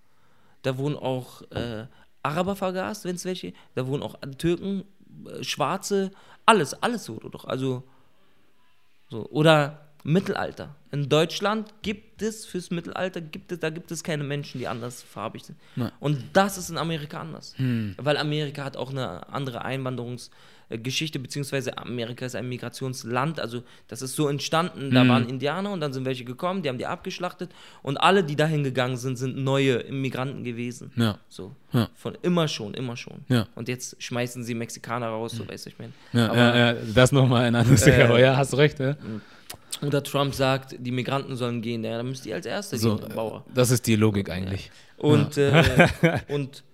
Da 0.62 0.78
wurden 0.78 0.96
auch 0.96 1.42
äh, 1.50 1.86
Araber 2.22 2.56
vergast, 2.56 3.04
wenn 3.04 3.16
es 3.16 3.24
welche. 3.24 3.52
Da 3.74 3.86
wurden 3.86 4.02
auch 4.02 4.18
Türken, 4.38 4.84
äh, 5.26 5.44
Schwarze, 5.44 6.10
alles, 6.46 6.74
alles 6.74 7.08
wurde 7.08 7.30
doch. 7.30 7.44
Also, 7.44 7.84
so. 9.08 9.28
Oder 9.28 9.83
Mittelalter. 10.04 10.74
In 10.92 11.08
Deutschland 11.08 11.72
gibt 11.82 12.22
es 12.22 12.44
fürs 12.46 12.70
Mittelalter, 12.70 13.20
gibt 13.20 13.50
es, 13.50 13.58
da 13.58 13.70
gibt 13.70 13.90
es 13.90 14.04
keine 14.04 14.22
Menschen, 14.22 14.58
die 14.60 14.68
andersfarbig 14.68 15.42
sind. 15.44 15.58
Nein. 15.74 15.90
Und 15.98 16.22
das 16.34 16.56
ist 16.58 16.70
in 16.70 16.78
Amerika 16.78 17.20
anders. 17.20 17.54
Weil 17.96 18.16
Amerika 18.18 18.64
hat 18.64 18.76
auch 18.76 18.90
eine 18.90 19.28
andere 19.32 19.64
Einwanderungsgeschichte, 19.64 21.18
beziehungsweise 21.18 21.76
Amerika 21.78 22.26
ist 22.26 22.36
ein 22.36 22.48
Migrationsland. 22.48 23.40
Also 23.40 23.62
das 23.88 24.02
ist 24.02 24.14
so 24.14 24.28
entstanden, 24.28 24.90
da 24.92 25.08
waren 25.08 25.28
Indianer 25.28 25.72
und 25.72 25.80
dann 25.80 25.92
sind 25.92 26.04
welche 26.04 26.24
gekommen, 26.24 26.62
die 26.62 26.68
haben 26.68 26.78
die 26.78 26.86
abgeschlachtet 26.86 27.50
und 27.82 27.96
alle, 27.96 28.22
die 28.22 28.36
dahin 28.36 28.62
gegangen 28.62 28.96
sind, 28.96 29.16
sind 29.16 29.36
neue 29.36 29.76
Immigranten 29.76 30.44
gewesen. 30.44 30.92
Ja. 30.96 31.18
So. 31.28 31.56
Ja. 31.72 31.88
Von 31.94 32.16
immer 32.22 32.46
schon, 32.46 32.74
immer 32.74 32.96
schon. 32.96 33.24
Ja. 33.28 33.48
Und 33.56 33.68
jetzt 33.68 34.00
schmeißen 34.02 34.44
sie 34.44 34.54
Mexikaner 34.54 35.08
raus, 35.08 35.32
so 35.32 35.48
weißt 35.48 35.66
du, 35.66 35.70
ich 35.70 35.78
meine. 35.78 35.92
Ja, 36.12 36.26
Aber- 36.28 36.36
ja, 36.38 36.72
ja, 36.74 36.78
das 36.94 37.10
nochmal 37.10 37.44
ein 37.46 37.54
anderes 37.54 37.82
Äh, 37.86 37.96
Thema. 38.02 38.18
Ja, 38.18 38.36
hast 38.36 38.56
recht. 38.56 38.78
Ja. 38.78 38.96
Oder 39.82 40.02
Trump 40.02 40.34
sagt, 40.34 40.76
die 40.78 40.90
Migranten 40.92 41.36
sollen 41.36 41.60
gehen, 41.62 41.82
ja, 41.84 41.96
dann 41.96 42.08
müsst 42.08 42.26
ihr 42.26 42.34
als 42.34 42.46
Erste 42.46 42.78
So, 42.78 42.96
gehen, 42.96 43.14
Bauer. 43.14 43.44
das 43.54 43.70
ist 43.70 43.86
die 43.86 43.96
Logik 43.96 44.30
eigentlich. 44.30 44.70
Und, 44.96 45.36
äh, 45.38 46.20
und 46.28 46.64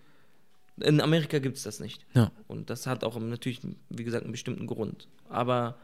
in 0.76 1.00
Amerika 1.00 1.38
gibt 1.38 1.56
es 1.56 1.62
das 1.62 1.80
nicht. 1.80 2.06
Ja. 2.14 2.30
Und 2.46 2.70
das 2.70 2.86
hat 2.86 3.04
auch 3.04 3.18
natürlich, 3.18 3.60
wie 3.88 4.04
gesagt, 4.04 4.24
einen 4.24 4.32
bestimmten 4.32 4.66
Grund. 4.66 5.08
Aber 5.28 5.76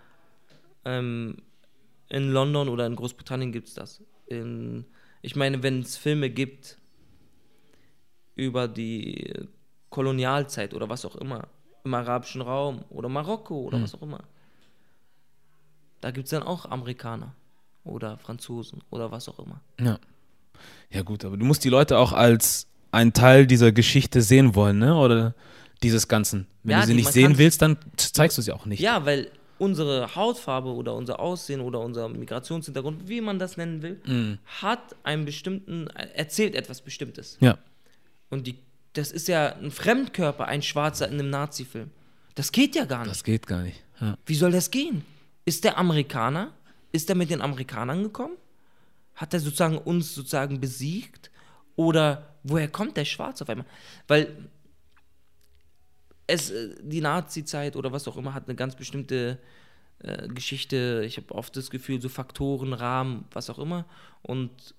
ähm, 0.84 1.36
in 2.08 2.30
London 2.30 2.68
oder 2.68 2.86
in 2.86 2.96
Großbritannien 2.96 3.52
gibt 3.52 3.68
es 3.68 3.74
das. 3.74 4.02
In, 4.26 4.84
ich 5.22 5.36
meine, 5.36 5.62
wenn 5.62 5.80
es 5.80 5.96
Filme 5.96 6.30
gibt 6.30 6.78
über 8.34 8.68
die 8.68 9.48
Kolonialzeit 9.90 10.74
oder 10.74 10.88
was 10.88 11.04
auch 11.04 11.16
immer, 11.16 11.48
im 11.84 11.94
arabischen 11.94 12.42
Raum 12.42 12.84
oder 12.90 13.08
Marokko 13.08 13.60
oder 13.62 13.80
was 13.80 13.94
auch 13.94 14.02
immer, 14.02 14.24
da 16.06 16.12
gibt 16.12 16.26
es 16.26 16.30
dann 16.30 16.44
auch 16.44 16.66
Amerikaner 16.66 17.34
oder 17.82 18.16
Franzosen 18.18 18.80
oder 18.90 19.10
was 19.10 19.28
auch 19.28 19.40
immer. 19.40 19.60
Ja. 19.80 19.98
Ja, 20.88 21.02
gut, 21.02 21.24
aber 21.24 21.36
du 21.36 21.44
musst 21.44 21.64
die 21.64 21.68
Leute 21.68 21.98
auch 21.98 22.12
als 22.12 22.68
einen 22.92 23.12
Teil 23.12 23.48
dieser 23.48 23.72
Geschichte 23.72 24.22
sehen 24.22 24.54
wollen, 24.54 24.78
ne? 24.78 24.94
Oder 24.94 25.34
dieses 25.82 26.06
Ganzen. 26.06 26.46
Wenn 26.62 26.70
Ja, 26.74 26.80
du 26.82 26.86
sie 26.86 26.94
nicht 26.94 27.10
sehen 27.12 27.38
willst, 27.38 27.60
dann 27.60 27.76
zeigst 27.96 28.38
du 28.38 28.42
sie 28.42 28.52
auch 28.52 28.66
nicht. 28.66 28.78
Ja, 28.78 29.04
weil 29.04 29.32
unsere 29.58 30.14
Hautfarbe 30.14 30.68
oder 30.68 30.94
unser 30.94 31.18
Aussehen 31.18 31.60
oder 31.60 31.80
unser 31.80 32.08
Migrationshintergrund, 32.08 33.08
wie 33.08 33.20
man 33.20 33.40
das 33.40 33.56
nennen 33.56 33.82
will, 33.82 34.00
Mhm. 34.06 34.38
hat 34.60 34.94
einen 35.02 35.24
bestimmten, 35.24 35.88
erzählt 35.88 36.54
etwas 36.54 36.82
Bestimmtes. 36.82 37.36
Ja. 37.40 37.58
Und 38.30 38.46
die, 38.46 38.58
das 38.92 39.10
ist 39.10 39.26
ja 39.26 39.56
ein 39.56 39.72
Fremdkörper, 39.72 40.46
ein 40.46 40.62
Schwarzer 40.62 41.08
in 41.08 41.14
einem 41.14 41.30
Nazi-Film. 41.30 41.90
Das 42.36 42.52
geht 42.52 42.76
ja 42.76 42.84
gar 42.84 43.00
nicht. 43.00 43.10
Das 43.10 43.24
geht 43.24 43.48
gar 43.48 43.62
nicht. 43.62 43.82
Ja. 44.00 44.16
Wie 44.24 44.36
soll 44.36 44.52
das 44.52 44.70
gehen? 44.70 45.02
Ist 45.46 45.64
der 45.64 45.78
Amerikaner? 45.78 46.52
Ist 46.92 47.08
er 47.08 47.16
mit 47.16 47.30
den 47.30 47.40
Amerikanern 47.40 48.02
gekommen? 48.02 48.36
Hat 49.14 49.32
er 49.32 49.40
sozusagen 49.40 49.78
uns 49.78 50.14
sozusagen 50.14 50.60
besiegt? 50.60 51.30
Oder 51.76 52.34
woher 52.42 52.68
kommt 52.68 52.96
der 52.98 53.06
Schwarz 53.06 53.40
auf 53.40 53.48
einmal? 53.48 53.66
Weil 54.08 54.50
es, 56.26 56.50
äh, 56.50 56.74
die 56.82 57.00
Nazi-Zeit 57.00 57.76
oder 57.76 57.92
was 57.92 58.06
auch 58.08 58.16
immer 58.16 58.34
hat 58.34 58.48
eine 58.48 58.56
ganz 58.56 58.76
bestimmte 58.76 59.38
äh, 60.00 60.28
Geschichte. 60.28 61.02
Ich 61.06 61.16
habe 61.16 61.34
oft 61.34 61.56
das 61.56 61.70
Gefühl, 61.70 62.00
so 62.00 62.08
Faktoren, 62.08 62.72
Rahmen, 62.72 63.24
was 63.30 63.48
auch 63.48 63.58
immer. 63.58 63.86
Und 64.22 64.74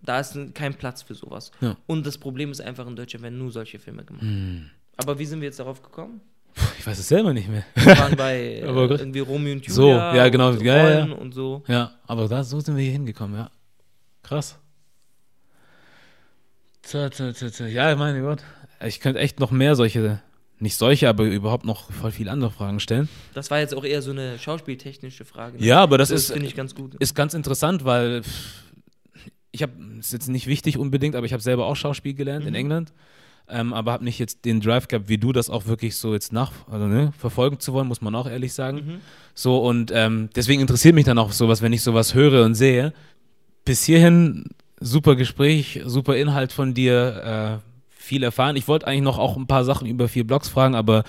da 0.00 0.20
ist 0.20 0.36
kein 0.54 0.74
Platz 0.74 1.02
für 1.02 1.14
sowas. 1.14 1.50
Ja. 1.60 1.76
Und 1.86 2.06
das 2.06 2.18
Problem 2.18 2.50
ist 2.50 2.60
einfach, 2.60 2.86
in 2.86 2.96
Deutschland 2.96 3.22
werden 3.22 3.38
nur 3.38 3.50
solche 3.50 3.78
Filme 3.78 4.04
gemacht. 4.04 4.22
Hm. 4.22 4.70
Aber 4.96 5.18
wie 5.18 5.26
sind 5.26 5.40
wir 5.40 5.48
jetzt 5.48 5.58
darauf 5.58 5.82
gekommen? 5.82 6.20
Ich 6.78 6.86
weiß 6.86 6.98
es 6.98 7.08
selber 7.08 7.32
nicht 7.32 7.48
mehr. 7.48 7.64
Wir 7.74 7.96
waren 7.98 8.16
bei 8.16 8.36
äh, 8.40 8.60
irgendwie 8.60 9.20
Romeo 9.20 9.52
und 9.54 9.60
Julia 9.66 9.74
So, 9.74 9.88
ja, 9.90 10.28
genau, 10.28 10.50
und 10.50 10.62
ja, 10.62 11.06
ja, 11.06 11.12
und 11.14 11.32
so. 11.32 11.62
Ja, 11.68 11.92
aber 12.06 12.28
da, 12.28 12.42
so 12.44 12.60
sind 12.60 12.76
wir 12.76 12.82
hier 12.82 12.92
hingekommen, 12.92 13.36
ja. 13.38 13.50
Krass. 14.22 14.58
Tja, 16.82 17.08
tja, 17.10 17.32
tja. 17.32 17.66
Ja, 17.66 17.94
meine 17.96 18.20
Gott. 18.22 18.42
Ich 18.84 19.00
könnte 19.00 19.20
echt 19.20 19.38
noch 19.38 19.50
mehr 19.52 19.76
solche, 19.76 20.20
nicht 20.58 20.76
solche, 20.76 21.08
aber 21.08 21.24
überhaupt 21.24 21.64
noch 21.64 21.90
voll 21.92 22.10
viele 22.10 22.30
andere 22.30 22.50
Fragen 22.50 22.80
stellen. 22.80 23.08
Das 23.34 23.50
war 23.50 23.60
jetzt 23.60 23.74
auch 23.74 23.84
eher 23.84 24.02
so 24.02 24.10
eine 24.10 24.38
schauspieltechnische 24.38 25.24
Frage. 25.24 25.58
ne? 25.58 25.64
Ja, 25.64 25.80
aber 25.80 25.98
das, 25.98 26.08
das 26.08 26.22
ist, 26.24 26.32
finde 26.32 26.46
ich 26.46 26.56
ganz 26.56 26.74
gut. 26.74 26.96
ist 26.96 27.14
ganz 27.14 27.34
interessant, 27.34 27.84
weil 27.84 28.22
ich 29.52 29.62
habe, 29.62 29.72
ist 30.00 30.12
jetzt 30.12 30.28
nicht 30.28 30.46
wichtig 30.48 30.78
unbedingt, 30.78 31.14
aber 31.14 31.26
ich 31.26 31.32
habe 31.32 31.42
selber 31.42 31.66
auch 31.66 31.76
Schauspiel 31.76 32.14
gelernt 32.14 32.44
in 32.46 32.50
Mhm. 32.50 32.56
England. 32.58 32.92
Ähm, 33.48 33.72
aber 33.72 33.92
habe 33.92 34.04
nicht 34.04 34.18
jetzt 34.18 34.44
den 34.44 34.60
Drive 34.60 34.88
gehabt, 34.88 35.08
wie 35.08 35.18
du 35.18 35.32
das 35.32 35.50
auch 35.50 35.66
wirklich 35.66 35.96
so 35.96 36.14
jetzt 36.14 36.32
nach, 36.32 36.52
also 36.70 36.86
ne, 36.86 37.12
verfolgen 37.18 37.60
zu 37.60 37.72
wollen, 37.72 37.88
muss 37.88 38.00
man 38.00 38.14
auch 38.14 38.26
ehrlich 38.26 38.54
sagen. 38.54 38.76
Mhm. 38.76 39.00
So 39.34 39.58
und 39.58 39.92
ähm, 39.94 40.30
deswegen 40.34 40.60
interessiert 40.60 40.94
mich 40.94 41.04
dann 41.04 41.18
auch 41.18 41.32
sowas, 41.32 41.60
wenn 41.60 41.72
ich 41.72 41.82
sowas 41.82 42.14
höre 42.14 42.44
und 42.44 42.54
sehe. 42.54 42.92
Bis 43.64 43.84
hierhin 43.84 44.46
super 44.80 45.16
Gespräch, 45.16 45.80
super 45.84 46.16
Inhalt 46.16 46.52
von 46.52 46.74
dir, 46.74 47.60
äh, 47.62 47.68
viel 47.90 48.22
erfahren. 48.22 48.56
Ich 48.56 48.68
wollte 48.68 48.86
eigentlich 48.86 49.02
noch 49.02 49.18
auch 49.18 49.36
ein 49.36 49.46
paar 49.46 49.64
Sachen 49.64 49.86
über 49.86 50.08
vier 50.08 50.26
Blogs 50.26 50.48
fragen, 50.48 50.74
aber 50.74 51.04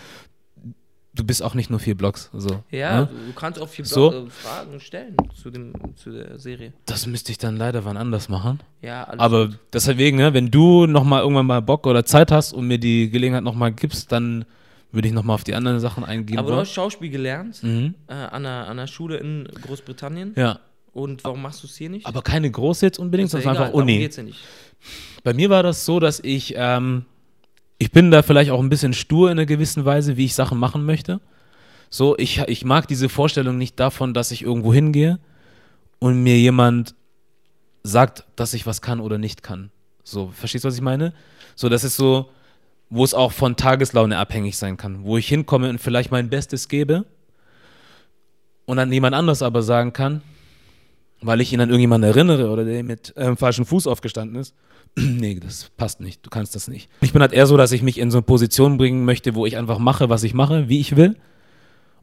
du 1.16 1.24
bist 1.24 1.44
auch 1.44 1.54
nicht 1.54 1.70
nur 1.70 1.80
vier 1.80 1.96
Blogs. 1.96 2.30
Also, 2.34 2.64
Ja, 2.72 3.02
ne? 3.02 3.10
du, 3.28 3.34
kannst 3.34 3.60
auch 3.62 3.68
viel 3.70 3.86
So. 3.86 4.10
Bla- 4.10 4.20
äh, 4.24 4.30
Fragen 4.30 4.80
stellen 4.80 5.16
zu, 5.36 5.50
dem, 5.52 5.74
zu 5.96 6.12
der 6.12 6.40
Serie. 6.40 6.74
Das 6.86 7.06
müsste 7.08 7.32
ich 7.32 7.38
dann 7.38 7.56
leider 7.58 7.86
wann 7.86 7.98
anders 7.98 8.30
machen. 8.30 8.60
Ja, 8.82 9.04
alles 9.06 9.20
Aber 9.20 9.48
gut. 9.48 9.60
deswegen, 9.72 10.18
ne, 10.18 10.34
wenn 10.34 10.50
du 10.52 10.86
noch 10.88 11.04
mal 11.04 11.22
irgendwann 11.22 11.46
mal 11.46 11.62
Bock 11.62 11.86
oder 11.88 12.04
Zeit 12.06 12.32
hast 12.32 12.54
und 12.54 12.68
mir 12.68 12.80
die 12.80 13.10
Gelegenheit 13.10 13.44
noch 13.44 13.56
mal 13.56 13.72
gibst, 13.72 14.12
dann 14.12 14.46
würde 14.92 15.08
ich 15.08 15.14
noch 15.14 15.24
mal 15.24 15.34
auf 15.34 15.44
die 15.44 15.56
anderen 15.56 15.80
Sachen 15.80 16.04
eingehen. 16.04 16.38
Aber 16.38 16.52
du 16.52 16.56
hast 16.58 16.72
Schauspiel 16.72 17.10
gelernt 17.10 17.62
mhm. 17.64 17.96
äh, 18.08 18.14
an, 18.14 18.46
einer, 18.46 18.66
an 18.66 18.72
einer 18.80 18.88
Schule 18.88 19.18
in 19.18 19.48
Großbritannien. 19.62 20.34
Ja, 20.36 20.60
Und 20.94 21.24
warum 21.24 21.42
machst 21.42 21.64
du 21.64 21.68
es 21.68 21.76
hier 21.76 21.90
nicht? 21.90 22.06
aber 22.06 22.22
keine 22.22 22.50
große 22.52 22.86
jetzt 22.86 23.00
unbedingt, 23.00 23.30
sondern 23.32 23.50
einfach 23.52 23.66
darum 23.68 23.82
Uni. 23.82 23.98
geht's 24.00 24.18
ja 24.18 24.24
nicht. 24.24 24.40
Bei 25.24 25.34
mir 25.34 25.50
war 25.50 25.64
das 25.64 25.86
so, 25.86 26.00
dass 26.00 26.20
ich, 26.20 26.54
ähm, 26.58 27.06
ich 27.78 27.92
bin 27.92 28.12
da 28.12 28.22
vielleicht 28.22 28.52
auch 28.52 28.60
ein 28.60 28.70
bisschen 28.70 28.94
stur 28.94 29.30
in 29.30 29.38
einer 29.38 29.46
gewissen 29.46 29.86
Weise, 29.86 30.18
wie 30.18 30.26
ich 30.26 30.36
Sachen 30.36 30.58
machen 30.58 30.86
möchte. 30.86 31.20
So, 31.90 32.18
ich, 32.18 32.40
ich 32.48 32.66
mag 32.66 32.88
diese 32.88 33.10
Vorstellung 33.10 33.58
nicht 33.58 33.80
davon, 33.80 34.14
dass 34.14 34.32
ich 34.32 34.42
irgendwo 34.42 34.74
hingehe 34.74 35.20
und 36.00 36.24
mir 36.24 36.38
jemand 36.38 36.96
sagt, 37.84 38.26
dass 38.36 38.54
ich 38.54 38.66
was 38.66 38.82
kann 38.82 39.00
oder 39.00 39.18
nicht 39.18 39.44
kann. 39.44 39.70
So, 40.04 40.32
verstehst 40.34 40.64
du, 40.64 40.68
was 40.68 40.76
ich 40.76 40.82
meine? 40.82 41.14
So, 41.56 41.70
das 41.70 41.84
ist 41.84 41.96
so, 41.96 42.30
wo 42.90 43.04
es 43.04 43.14
auch 43.14 43.32
von 43.32 43.56
Tageslaune 43.56 44.18
abhängig 44.18 44.58
sein 44.58 44.78
kann, 44.78 45.04
wo 45.04 45.18
ich 45.18 45.28
hinkomme 45.28 45.70
und 45.70 45.80
vielleicht 45.80 46.12
mein 46.12 46.30
Bestes 46.30 46.68
gebe 46.68 47.06
und 48.66 48.78
dann 48.78 48.92
jemand 48.92 49.16
anders 49.16 49.42
aber 49.42 49.62
sagen 49.62 49.94
kann, 49.94 50.22
weil 51.24 51.42
ich 51.42 51.54
ihn 51.54 51.62
an 51.62 51.70
irgendjemanden 51.70 52.10
erinnere 52.10 52.50
oder 52.50 52.66
der 52.66 52.84
mit 52.84 53.14
ähm, 53.18 53.38
falschem 53.38 53.66
Fuß 53.66 53.88
aufgestanden 53.88 54.40
ist, 54.40 54.56
nee, 54.96 55.40
das 55.40 55.72
passt 55.78 56.02
nicht, 56.02 56.26
du 56.26 56.30
kannst 56.30 56.56
das 56.56 56.68
nicht. 56.68 56.90
Ich 57.02 57.14
bin 57.14 57.22
halt 57.22 57.34
eher 57.34 57.48
so, 57.48 57.58
dass 57.58 57.72
ich 57.72 57.82
mich 57.82 57.98
in 57.98 58.12
so 58.12 58.18
eine 58.20 58.24
Position 58.24 58.78
bringen 58.78 59.06
möchte, 59.06 59.36
wo 59.36 59.46
ich 59.46 59.58
einfach 59.58 59.80
mache, 59.80 60.10
was 60.10 60.24
ich 60.24 60.34
mache, 60.34 60.70
wie 60.70 60.80
ich 60.80 60.96
will. 60.96 61.16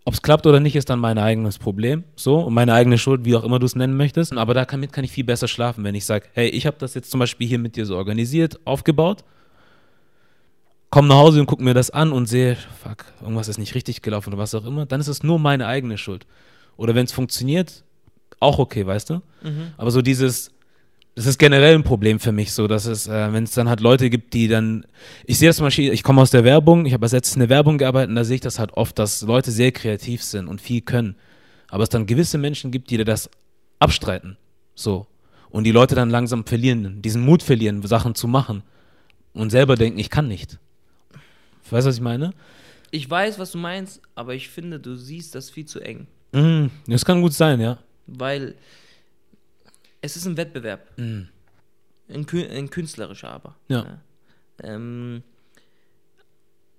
Ob 0.05 0.14
es 0.14 0.23
klappt 0.23 0.47
oder 0.47 0.61
nicht, 0.61 0.77
ist 0.77 0.89
dann 0.89 0.99
mein 0.99 1.18
eigenes 1.18 1.59
Problem. 1.59 2.05
So, 2.16 2.39
und 2.39 2.55
meine 2.55 2.73
eigene 2.73 2.97
Schuld, 2.97 3.25
wie 3.25 3.37
auch 3.37 3.45
immer 3.45 3.59
du 3.59 3.66
es 3.66 3.77
nennen 3.77 3.97
möchtest. 3.97 4.33
Aber 4.33 4.55
damit 4.55 4.93
kann 4.93 5.05
ich 5.05 5.12
viel 5.12 5.25
besser 5.25 5.47
schlafen, 5.47 5.85
wenn 5.85 5.95
ich 5.95 6.07
sage, 6.07 6.27
hey, 6.33 6.49
ich 6.49 6.66
habe 6.66 6.79
das 6.79 6.95
jetzt 6.95 7.11
zum 7.11 7.21
Beispiel 7.21 7.47
hier 7.47 7.59
mit 7.59 7.77
dir 7.77 7.85
so 7.85 7.97
organisiert, 7.97 8.59
aufgebaut. 8.64 9.25
Komm 10.89 11.07
nach 11.07 11.16
Hause 11.16 11.41
und 11.41 11.47
guck 11.47 11.61
mir 11.61 11.75
das 11.75 11.91
an 11.91 12.12
und 12.12 12.27
sehe, 12.27 12.57
fuck, 12.83 13.05
irgendwas 13.21 13.47
ist 13.47 13.59
nicht 13.59 13.75
richtig 13.75 14.03
gelaufen 14.03 14.31
oder 14.31 14.39
was 14.39 14.55
auch 14.55 14.64
immer. 14.64 14.87
Dann 14.87 15.01
ist 15.01 15.09
es 15.09 15.23
nur 15.23 15.39
meine 15.39 15.66
eigene 15.66 15.99
Schuld. 15.99 16.27
Oder 16.77 16.95
wenn 16.95 17.05
es 17.05 17.12
funktioniert, 17.12 17.85
auch 18.39 18.59
okay, 18.59 18.87
weißt 18.87 19.11
du? 19.11 19.14
Mhm. 19.43 19.72
Aber 19.76 19.91
so 19.91 20.03
dieses, 20.03 20.53
das 21.14 21.26
ist 21.26 21.39
generell 21.39 21.74
ein 21.74 21.83
Problem 21.83 22.20
für 22.20 22.33
mich, 22.33 22.53
so 22.53 22.66
dass 22.66 22.87
es, 22.87 23.07
äh, 23.07 23.33
wenn 23.33 23.45
es 23.45 23.53
dann 23.53 23.68
halt 23.68 23.81
Leute 23.81 24.09
gibt, 24.11 24.33
die 24.35 24.49
dann, 24.49 24.87
ich 25.26 25.39
sehe 25.39 25.49
das 25.49 25.57
zum 25.57 25.66
Beispiel, 25.66 25.93
ich 25.93 26.03
komme 26.03 26.22
aus 26.22 26.31
der 26.31 26.45
Werbung, 26.45 26.87
ich 26.87 26.93
habe 26.93 27.05
als 27.05 27.12
letztes 27.12 27.37
eine 27.37 27.49
Werbung 27.49 27.78
gearbeitet 27.78 28.11
und 28.11 28.16
da 28.16 28.24
sehe 28.24 28.37
ich 28.37 28.41
das 28.41 28.59
halt 28.59 28.72
oft, 28.74 28.99
dass 28.99 29.22
Leute 29.22 29.51
sehr 29.51 29.72
kreativ 29.72 30.22
sind 30.22 30.49
und 30.49 30.61
viel 30.61 30.81
können. 30.81 31.16
Aber 31.68 31.83
es 31.83 31.89
dann 31.89 32.07
gewisse 32.07 32.39
Menschen 32.39 32.70
gibt, 32.70 32.91
die 32.91 32.97
dir 32.97 33.05
das 33.05 33.31
abstreiten. 33.78 34.37
So. 34.74 35.07
Und 35.51 35.64
die 35.64 35.72
Leute 35.72 35.95
dann 35.95 36.11
langsam 36.11 36.45
verlieren, 36.45 37.03
diesen 37.03 37.22
Mut 37.22 37.43
verlieren, 37.43 37.83
Sachen 37.83 38.14
zu 38.14 38.28
machen. 38.28 38.62
Und 39.33 39.51
selber 39.51 39.76
denken, 39.76 39.99
ich 39.99 40.11
kann 40.11 40.26
nicht. 40.26 40.59
Weißt 41.70 41.87
du, 41.87 41.89
was 41.89 41.97
ich 41.97 42.03
meine? 42.03 42.33
Ich 42.91 43.09
weiß, 43.09 43.39
was 43.39 43.53
du 43.53 43.59
meinst, 43.59 44.01
aber 44.16 44.35
ich 44.35 44.49
finde, 44.49 44.81
du 44.81 44.97
siehst 44.97 45.35
das 45.35 45.51
viel 45.51 45.66
zu 45.66 45.81
eng. 45.81 46.09
Mhm, 46.33 46.70
das 46.87 47.05
kann 47.05 47.22
gut 47.22 47.33
sein, 47.33 47.61
ja. 47.61 47.78
Weil 48.11 48.56
es 50.00 50.16
ist 50.16 50.26
ein 50.26 50.36
Wettbewerb. 50.36 50.86
Mhm. 50.98 51.28
Ein, 52.08 52.26
ein 52.50 52.70
künstlerischer 52.70 53.30
aber. 53.30 53.56
Ja. 53.68 54.00
Ähm, 54.62 55.22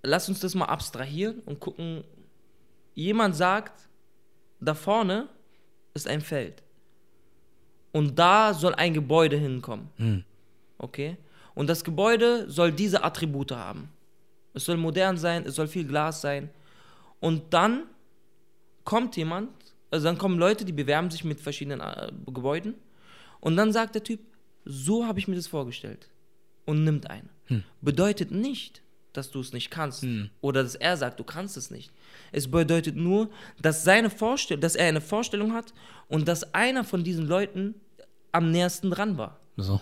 lass 0.03 0.27
uns 0.29 0.39
das 0.39 0.55
mal 0.55 0.65
abstrahieren 0.65 1.39
und 1.45 1.59
gucken. 1.59 2.03
Jemand 2.93 3.35
sagt, 3.35 3.87
da 4.59 4.73
vorne 4.73 5.29
ist 5.93 6.07
ein 6.07 6.21
Feld. 6.21 6.61
Und 7.91 8.17
da 8.17 8.53
soll 8.53 8.75
ein 8.75 8.93
Gebäude 8.93 9.37
hinkommen. 9.37 9.89
Mhm. 9.97 10.23
Okay? 10.77 11.17
Und 11.53 11.67
das 11.67 11.83
Gebäude 11.83 12.49
soll 12.49 12.71
diese 12.71 13.03
Attribute 13.03 13.51
haben. 13.51 13.89
Es 14.53 14.65
soll 14.65 14.77
modern 14.77 15.17
sein, 15.17 15.45
es 15.45 15.55
soll 15.55 15.67
viel 15.67 15.85
Glas 15.85 16.21
sein. 16.21 16.49
Und 17.19 17.53
dann 17.53 17.83
kommt 18.83 19.15
jemand, 19.15 19.49
also 19.91 20.05
dann 20.05 20.17
kommen 20.17 20.39
Leute, 20.39 20.65
die 20.65 20.71
bewerben 20.71 21.11
sich 21.11 21.23
mit 21.23 21.39
verschiedenen 21.39 21.81
äh, 21.81 22.11
Gebäuden. 22.27 22.75
Und 23.41 23.57
dann 23.57 23.73
sagt 23.73 23.95
der 23.95 24.03
Typ, 24.03 24.21
so 24.65 25.05
habe 25.05 25.19
ich 25.19 25.27
mir 25.27 25.35
das 25.35 25.47
vorgestellt. 25.47 26.09
Und 26.65 26.83
nimmt 26.83 27.09
einen. 27.09 27.29
Bedeutet 27.81 28.31
nicht, 28.31 28.81
dass 29.13 29.29
du 29.31 29.41
es 29.41 29.51
nicht 29.51 29.69
kannst. 29.71 30.03
Oder 30.39 30.63
dass 30.63 30.75
er 30.75 30.95
sagt, 30.95 31.19
du 31.19 31.23
kannst 31.23 31.57
es 31.57 31.69
nicht. 31.69 31.91
Es 32.31 32.49
bedeutet 32.49 32.95
nur, 32.95 33.29
dass, 33.61 33.83
seine 33.83 34.09
dass 34.09 34.75
er 34.75 34.87
eine 34.87 35.01
Vorstellung 35.01 35.53
hat 35.53 35.73
und 36.07 36.27
dass 36.27 36.53
einer 36.53 36.83
von 36.83 37.03
diesen 37.03 37.27
Leuten 37.27 37.75
am 38.31 38.51
nächsten 38.51 38.89
dran 38.91 39.17
war. 39.17 39.39
So. 39.57 39.81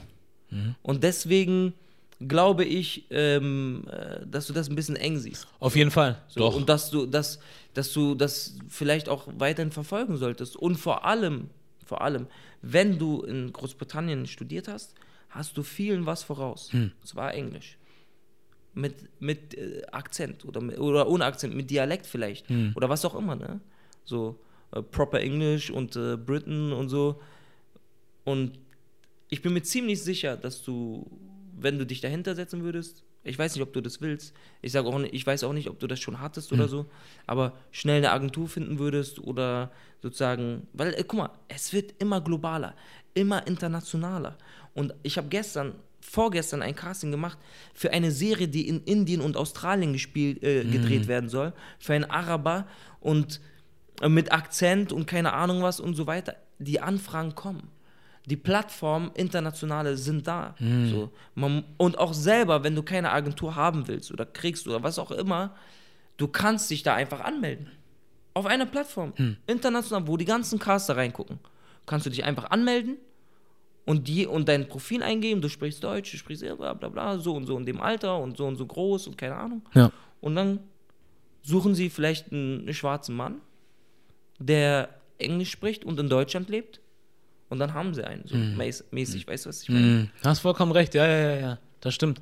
Und 0.82 1.04
deswegen 1.04 1.74
glaube 2.20 2.66
ich, 2.66 3.06
ähm, 3.12 3.86
äh, 3.90 4.26
dass 4.26 4.48
du 4.48 4.54
das 4.54 4.70
ein 4.70 4.76
bisschen 4.76 4.96
eng 4.96 5.18
siehst. 5.18 5.48
Auf 5.60 5.76
jeden 5.76 5.92
Fall. 5.92 6.22
So, 6.28 6.48
Und 6.50 6.68
dass 6.68 6.90
du, 6.90 7.06
dass, 7.06 7.40
dass 7.74 7.94
du 7.94 8.16
das 8.16 8.56
vielleicht 8.68 9.08
auch 9.08 9.28
weiterhin 9.38 9.72
verfolgen 9.72 10.18
solltest. 10.18 10.56
Und 10.56 10.76
vor 10.76 11.06
allem, 11.06 11.50
vor 11.86 12.02
allem, 12.02 12.28
wenn 12.62 13.00
du 13.00 13.22
in 13.22 13.54
Großbritannien 13.54 14.28
studiert 14.28 14.68
hast, 14.68 14.96
hast 15.30 15.56
du 15.58 15.64
vielen 15.64 16.06
was 16.06 16.24
voraus. 16.24 16.70
Und 16.74 17.08
zwar 17.08 17.34
Englisch. 17.34 17.78
Mit, 18.74 19.10
mit 19.20 19.56
äh, 19.56 19.82
Akzent 19.92 20.46
oder, 20.46 20.62
mit, 20.62 20.78
oder 20.80 21.08
ohne 21.08 21.26
Akzent, 21.26 21.56
mit 21.56 21.70
Dialekt 21.70 22.06
vielleicht. 22.06 22.50
Oder 22.76 22.90
was 22.90 23.04
auch 23.06 23.16
immer, 23.16 23.36
ne? 23.36 23.60
So 24.06 24.40
äh, 24.72 24.82
Proper 24.82 25.20
English 25.22 25.70
und 25.72 25.96
äh, 25.96 26.18
Britain 26.18 26.74
und 26.74 26.90
so. 26.90 27.20
Und 28.26 28.60
ich 29.30 29.42
bin 29.42 29.54
mir 29.54 29.64
ziemlich 29.64 30.02
sicher, 30.04 30.38
dass 30.38 30.64
du, 30.64 31.10
wenn 31.62 31.78
du 31.78 31.86
dich 31.86 32.02
dahinter 32.02 32.36
setzen 32.36 32.64
würdest, 32.64 33.04
ich 33.24 33.38
weiß 33.38 33.56
nicht, 33.56 33.64
ob 33.64 33.74
du 33.74 33.82
das 33.82 34.02
willst, 34.02 34.34
ich 34.62 34.72
sage 34.72 34.88
auch 34.88 35.00
nicht, 35.00 35.14
ich 35.14 35.26
weiß 35.26 35.44
auch 35.44 35.54
nicht, 35.54 35.70
ob 35.70 35.80
du 35.80 35.88
das 35.88 36.00
schon 36.00 36.20
hattest 36.20 36.52
oder 36.54 36.68
so, 36.68 36.86
aber 37.28 37.54
schnell 37.72 37.98
eine 37.98 38.12
Agentur 38.12 38.48
finden 38.48 38.80
würdest 38.80 39.20
oder 39.20 39.72
sozusagen, 40.02 40.68
weil, 40.74 40.94
äh, 40.94 41.04
guck 41.06 41.20
mal, 41.20 41.32
es 41.48 41.74
wird 41.74 41.94
immer 42.00 42.22
globaler, 42.22 42.76
immer 43.14 43.46
internationaler. 43.46 44.38
Und 44.74 44.94
ich 45.04 45.18
habe 45.18 45.28
gestern 45.28 45.76
vorgestern 46.02 46.62
ein 46.62 46.76
Casting 46.76 47.12
gemacht 47.12 47.38
für 47.74 47.92
eine 47.92 48.12
Serie, 48.12 48.48
die 48.48 48.68
in 48.68 48.84
Indien 48.84 49.22
und 49.22 49.38
Australien 49.38 49.94
gespielt, 49.94 50.42
äh, 50.44 50.64
gedreht 50.64 51.08
werden 51.08 51.30
soll. 51.30 51.54
Für 51.78 51.94
einen 51.94 52.06
Araber 52.06 52.68
und 53.00 53.42
äh, 54.02 54.10
mit 54.10 54.32
Akzent 54.32 54.92
und 54.92 55.06
keine 55.06 55.34
Ahnung 55.34 55.62
was 55.62 55.80
und 55.80 55.96
so 55.96 56.08
weiter. 56.08 56.36
Die 56.58 56.80
Anfragen 56.80 57.36
kommen. 57.36 57.70
Die 58.30 58.38
Plattformen 58.38 59.10
internationale 59.16 59.98
sind 59.98 60.28
da. 60.28 60.56
So. 60.60 61.10
Man, 61.34 61.64
und 61.78 61.98
auch 61.98 62.14
selber, 62.14 62.64
wenn 62.64 62.76
du 62.76 62.84
keine 62.84 63.12
Agentur 63.12 63.56
haben 63.56 63.88
willst 63.88 64.12
oder 64.12 64.26
kriegst 64.26 64.68
oder 64.68 64.84
was 64.84 65.00
auch 65.00 65.10
immer, 65.10 65.56
du 66.18 66.28
kannst 66.28 66.70
dich 66.70 66.84
da 66.84 66.94
einfach 66.94 67.22
anmelden. 67.22 67.72
Auf 68.36 68.46
einer 68.46 68.68
Plattform. 68.68 69.14
International, 69.48 70.08
wo 70.08 70.16
die 70.16 70.26
ganzen 70.26 70.60
Caster 70.60 70.96
reingucken. 70.96 71.40
Kannst 71.88 72.06
du 72.06 72.12
dich 72.12 72.24
einfach 72.24 72.52
anmelden 72.52 72.98
und 73.86 74.08
die 74.08 74.28
und 74.28 74.48
dein 74.48 74.68
Profil 74.68 75.02
eingeben, 75.02 75.42
du 75.42 75.50
sprichst 75.50 75.84
Deutsch, 75.84 76.12
du 76.12 76.18
sprichst 76.18 76.46
bla 76.58 76.76
bla 76.76 76.90
bla, 76.90 77.18
so 77.18 77.36
und 77.36 77.48
so 77.48 77.58
in 77.58 77.66
dem 77.66 77.82
Alter 77.82 78.20
und 78.20 78.38
so 78.38 78.46
und 78.46 78.58
so 78.58 78.68
groß 78.68 79.08
und 79.08 79.18
keine 79.18 79.36
Ahnung. 79.36 79.64
Ja. 79.74 79.92
Und 80.22 80.36
dann 80.36 80.60
suchen 81.42 81.74
sie 81.74 81.90
vielleicht 81.90 82.32
einen 82.32 82.72
schwarzen 82.76 83.16
Mann, 83.16 83.42
der 84.38 84.90
Englisch 85.18 85.50
spricht 85.50 85.84
und 85.84 86.00
in 86.00 86.10
Deutschland 86.10 86.50
lebt. 86.50 86.80
Und 87.50 87.60
dann 87.60 87.74
haben 87.74 87.94
sie 87.94 88.06
einen, 88.06 88.28
so 88.28 88.36
mäß- 88.36 88.84
mäßig, 88.92 89.28
weißt 89.28 89.46
du, 89.46 89.50
was 89.50 89.64
ich 89.64 89.70
meine? 89.70 89.86
Hm, 89.86 90.10
hast 90.24 90.40
vollkommen 90.40 90.72
recht, 90.72 90.94
ja, 90.94 91.06
ja, 91.08 91.30
ja, 91.32 91.36
ja. 91.40 91.60
Das 91.82 91.94
stimmt. 91.96 92.22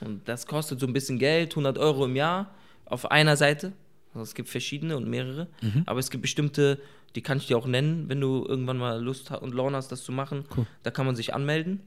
Und 0.00 0.26
das 0.28 0.46
kostet 0.46 0.80
so 0.80 0.86
ein 0.86 0.92
bisschen 0.92 1.18
Geld, 1.18 1.52
100 1.52 1.76
Euro 1.78 2.06
im 2.06 2.16
Jahr 2.16 2.54
auf 2.86 3.10
einer 3.10 3.36
Seite. 3.36 3.72
Also 4.14 4.22
es 4.22 4.34
gibt 4.34 4.48
verschiedene 4.48 4.96
und 4.96 5.08
mehrere. 5.08 5.46
Aber 5.86 6.00
es 6.00 6.10
gibt 6.10 6.22
bestimmte, 6.22 6.78
die 7.14 7.22
kann 7.22 7.38
ich 7.38 7.46
dir 7.46 7.56
auch 7.58 7.66
nennen, 7.66 8.08
wenn 8.08 8.20
du 8.20 8.44
irgendwann 8.46 8.78
mal 8.78 9.00
Lust 9.02 9.30
und 9.30 9.54
Laune 9.54 9.76
hast, 9.76 9.92
das 9.92 10.02
zu 10.04 10.12
machen. 10.12 10.44
Cool. 10.56 10.66
Da 10.82 10.90
kann 10.90 11.06
man 11.06 11.16
sich 11.16 11.34
anmelden 11.34 11.80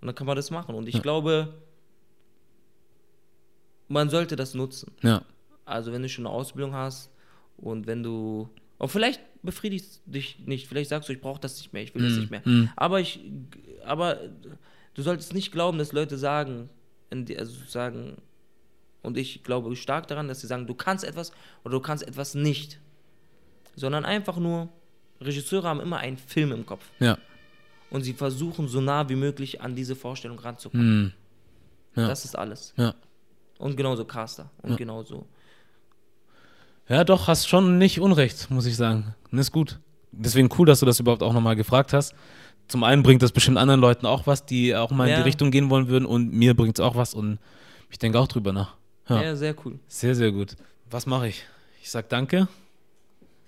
und 0.00 0.06
dann 0.08 0.14
kann 0.14 0.26
man 0.26 0.36
das 0.36 0.50
machen. 0.50 0.74
Und 0.74 0.88
ich 0.88 1.00
glaube, 1.02 1.54
man 3.88 4.08
sollte 4.10 4.36
das 4.36 4.54
nutzen. 4.54 4.92
Ja. 5.02 5.22
Also 5.64 5.92
wenn 5.92 6.02
du 6.02 6.08
schon 6.08 6.26
eine 6.26 6.34
Ausbildung 6.34 6.74
hast 6.74 7.10
und 7.56 7.86
wenn 7.86 8.02
du. 8.02 8.48
Und 8.78 8.88
vielleicht 8.88 9.20
befriedigt 9.44 10.00
dich 10.06 10.38
nicht, 10.46 10.66
vielleicht 10.66 10.90
sagst 10.90 11.08
du, 11.08 11.12
ich 11.12 11.20
brauche 11.20 11.40
das 11.40 11.56
nicht 11.58 11.72
mehr, 11.72 11.82
ich 11.82 11.94
will 11.94 12.02
das 12.02 12.18
nicht 12.18 12.30
mehr. 12.30 12.42
Aber 12.76 13.00
ich, 13.00 13.20
aber 13.84 14.18
du 14.94 15.02
solltest 15.02 15.34
nicht 15.34 15.52
glauben, 15.52 15.78
dass 15.78 15.92
Leute 15.92 16.18
sagen, 16.18 16.70
also 17.10 17.54
sagen, 17.68 18.16
und 19.02 19.18
ich 19.18 19.42
glaube 19.44 19.76
stark 19.76 20.08
daran, 20.08 20.28
dass 20.28 20.40
sie 20.40 20.46
sagen, 20.46 20.66
du 20.66 20.74
kannst 20.74 21.04
etwas 21.04 21.30
oder 21.62 21.72
du 21.74 21.80
kannst 21.80 22.06
etwas 22.06 22.34
nicht. 22.34 22.80
Sondern 23.76 24.04
einfach 24.04 24.36
nur, 24.38 24.68
Regisseure 25.20 25.68
haben 25.68 25.80
immer 25.80 25.98
einen 25.98 26.16
Film 26.16 26.52
im 26.52 26.64
Kopf 26.64 26.84
Ja. 27.00 27.18
und 27.90 28.02
sie 28.02 28.12
versuchen 28.14 28.68
so 28.68 28.80
nah 28.80 29.08
wie 29.08 29.16
möglich 29.16 29.60
an 29.60 29.74
diese 29.76 29.94
Vorstellung 29.96 30.38
ranzukommen. 30.38 31.12
Hm. 31.94 32.02
Ja. 32.02 32.08
Das 32.08 32.24
ist 32.24 32.36
alles. 32.36 32.72
Ja. 32.76 32.94
Und 33.58 33.76
genauso 33.76 34.04
Caster 34.04 34.50
und 34.62 34.76
genauso. 34.76 35.26
Ja, 36.88 37.04
doch, 37.04 37.28
hast 37.28 37.48
schon 37.48 37.78
nicht 37.78 38.00
Unrecht, 38.00 38.50
muss 38.50 38.66
ich 38.66 38.76
sagen. 38.76 39.14
Und 39.30 39.38
ist 39.38 39.52
gut. 39.52 39.78
Deswegen 40.12 40.48
cool, 40.58 40.66
dass 40.66 40.80
du 40.80 40.86
das 40.86 41.00
überhaupt 41.00 41.22
auch 41.22 41.32
nochmal 41.32 41.56
gefragt 41.56 41.92
hast. 41.92 42.14
Zum 42.68 42.84
einen 42.84 43.02
bringt 43.02 43.22
das 43.22 43.32
bestimmt 43.32 43.58
anderen 43.58 43.80
Leuten 43.80 44.06
auch 44.06 44.26
was, 44.26 44.46
die 44.46 44.74
auch 44.76 44.90
mal 44.90 45.04
in 45.04 45.10
Ja. 45.10 45.16
die 45.18 45.22
Richtung 45.22 45.50
gehen 45.50 45.70
wollen 45.70 45.88
würden 45.88 46.06
und 46.06 46.32
mir 46.32 46.54
bringt 46.54 46.78
es 46.78 46.84
auch 46.84 46.94
was 46.96 47.14
und 47.14 47.38
ich 47.90 47.98
denke 47.98 48.18
auch 48.18 48.28
drüber 48.28 48.52
nach. 48.52 48.74
Ja. 49.08 49.22
Ja, 49.22 49.36
sehr 49.36 49.54
cool. 49.64 49.78
Sehr, 49.88 50.14
sehr 50.14 50.32
gut. 50.32 50.56
Was 50.90 51.06
mache 51.06 51.28
ich? 51.28 51.44
Ich 51.82 51.90
sag 51.90 52.08
danke. 52.08 52.48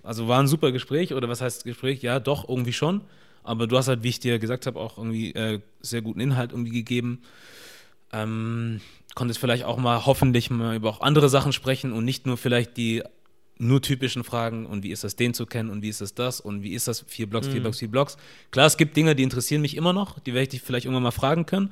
Also 0.03 0.27
war 0.27 0.39
ein 0.39 0.47
super 0.47 0.71
Gespräch 0.71 1.13
oder 1.13 1.27
was 1.29 1.41
heißt 1.41 1.63
Gespräch? 1.63 2.01
Ja, 2.01 2.19
doch, 2.19 2.47
irgendwie 2.47 2.73
schon. 2.73 3.01
Aber 3.43 3.65
du 3.65 3.77
hast 3.77 3.87
halt, 3.87 4.03
wie 4.03 4.09
ich 4.09 4.19
dir 4.19 4.39
gesagt 4.39 4.65
habe, 4.67 4.79
auch 4.79 4.97
irgendwie 4.97 5.33
äh, 5.33 5.61
sehr 5.81 6.01
guten 6.01 6.19
Inhalt 6.19 6.51
irgendwie 6.51 6.71
gegeben. 6.71 7.21
Ähm, 8.13 8.81
konntest 9.15 9.39
vielleicht 9.39 9.63
auch 9.63 9.77
mal 9.77 10.05
hoffentlich 10.05 10.49
mal 10.49 10.75
über 10.75 10.89
auch 10.89 11.01
andere 11.01 11.29
Sachen 11.29 11.51
sprechen 11.53 11.91
und 11.91 12.05
nicht 12.05 12.25
nur 12.25 12.37
vielleicht 12.37 12.77
die 12.77 13.03
nur 13.59 13.81
typischen 13.81 14.23
Fragen 14.23 14.65
und 14.65 14.83
wie 14.83 14.91
ist 14.91 15.03
das 15.03 15.15
den 15.15 15.33
zu 15.33 15.45
kennen 15.45 15.69
und 15.69 15.81
wie 15.81 15.89
ist 15.89 16.01
das 16.01 16.13
das 16.13 16.39
und 16.39 16.63
wie 16.63 16.73
ist 16.73 16.87
das 16.87 17.05
vier 17.07 17.27
Blocks, 17.27 17.47
vier 17.47 17.61
Blocks, 17.61 17.79
vier 17.79 17.91
Blocks. 17.91 18.17
Klar, 18.51 18.67
es 18.67 18.77
gibt 18.77 18.95
Dinge, 18.95 19.15
die 19.15 19.23
interessieren 19.23 19.61
mich 19.61 19.75
immer 19.75 19.93
noch, 19.93 20.19
die 20.19 20.33
werde 20.33 20.43
ich 20.43 20.49
dich 20.49 20.61
vielleicht 20.61 20.85
irgendwann 20.85 21.03
mal 21.03 21.11
fragen 21.11 21.45
können. 21.45 21.71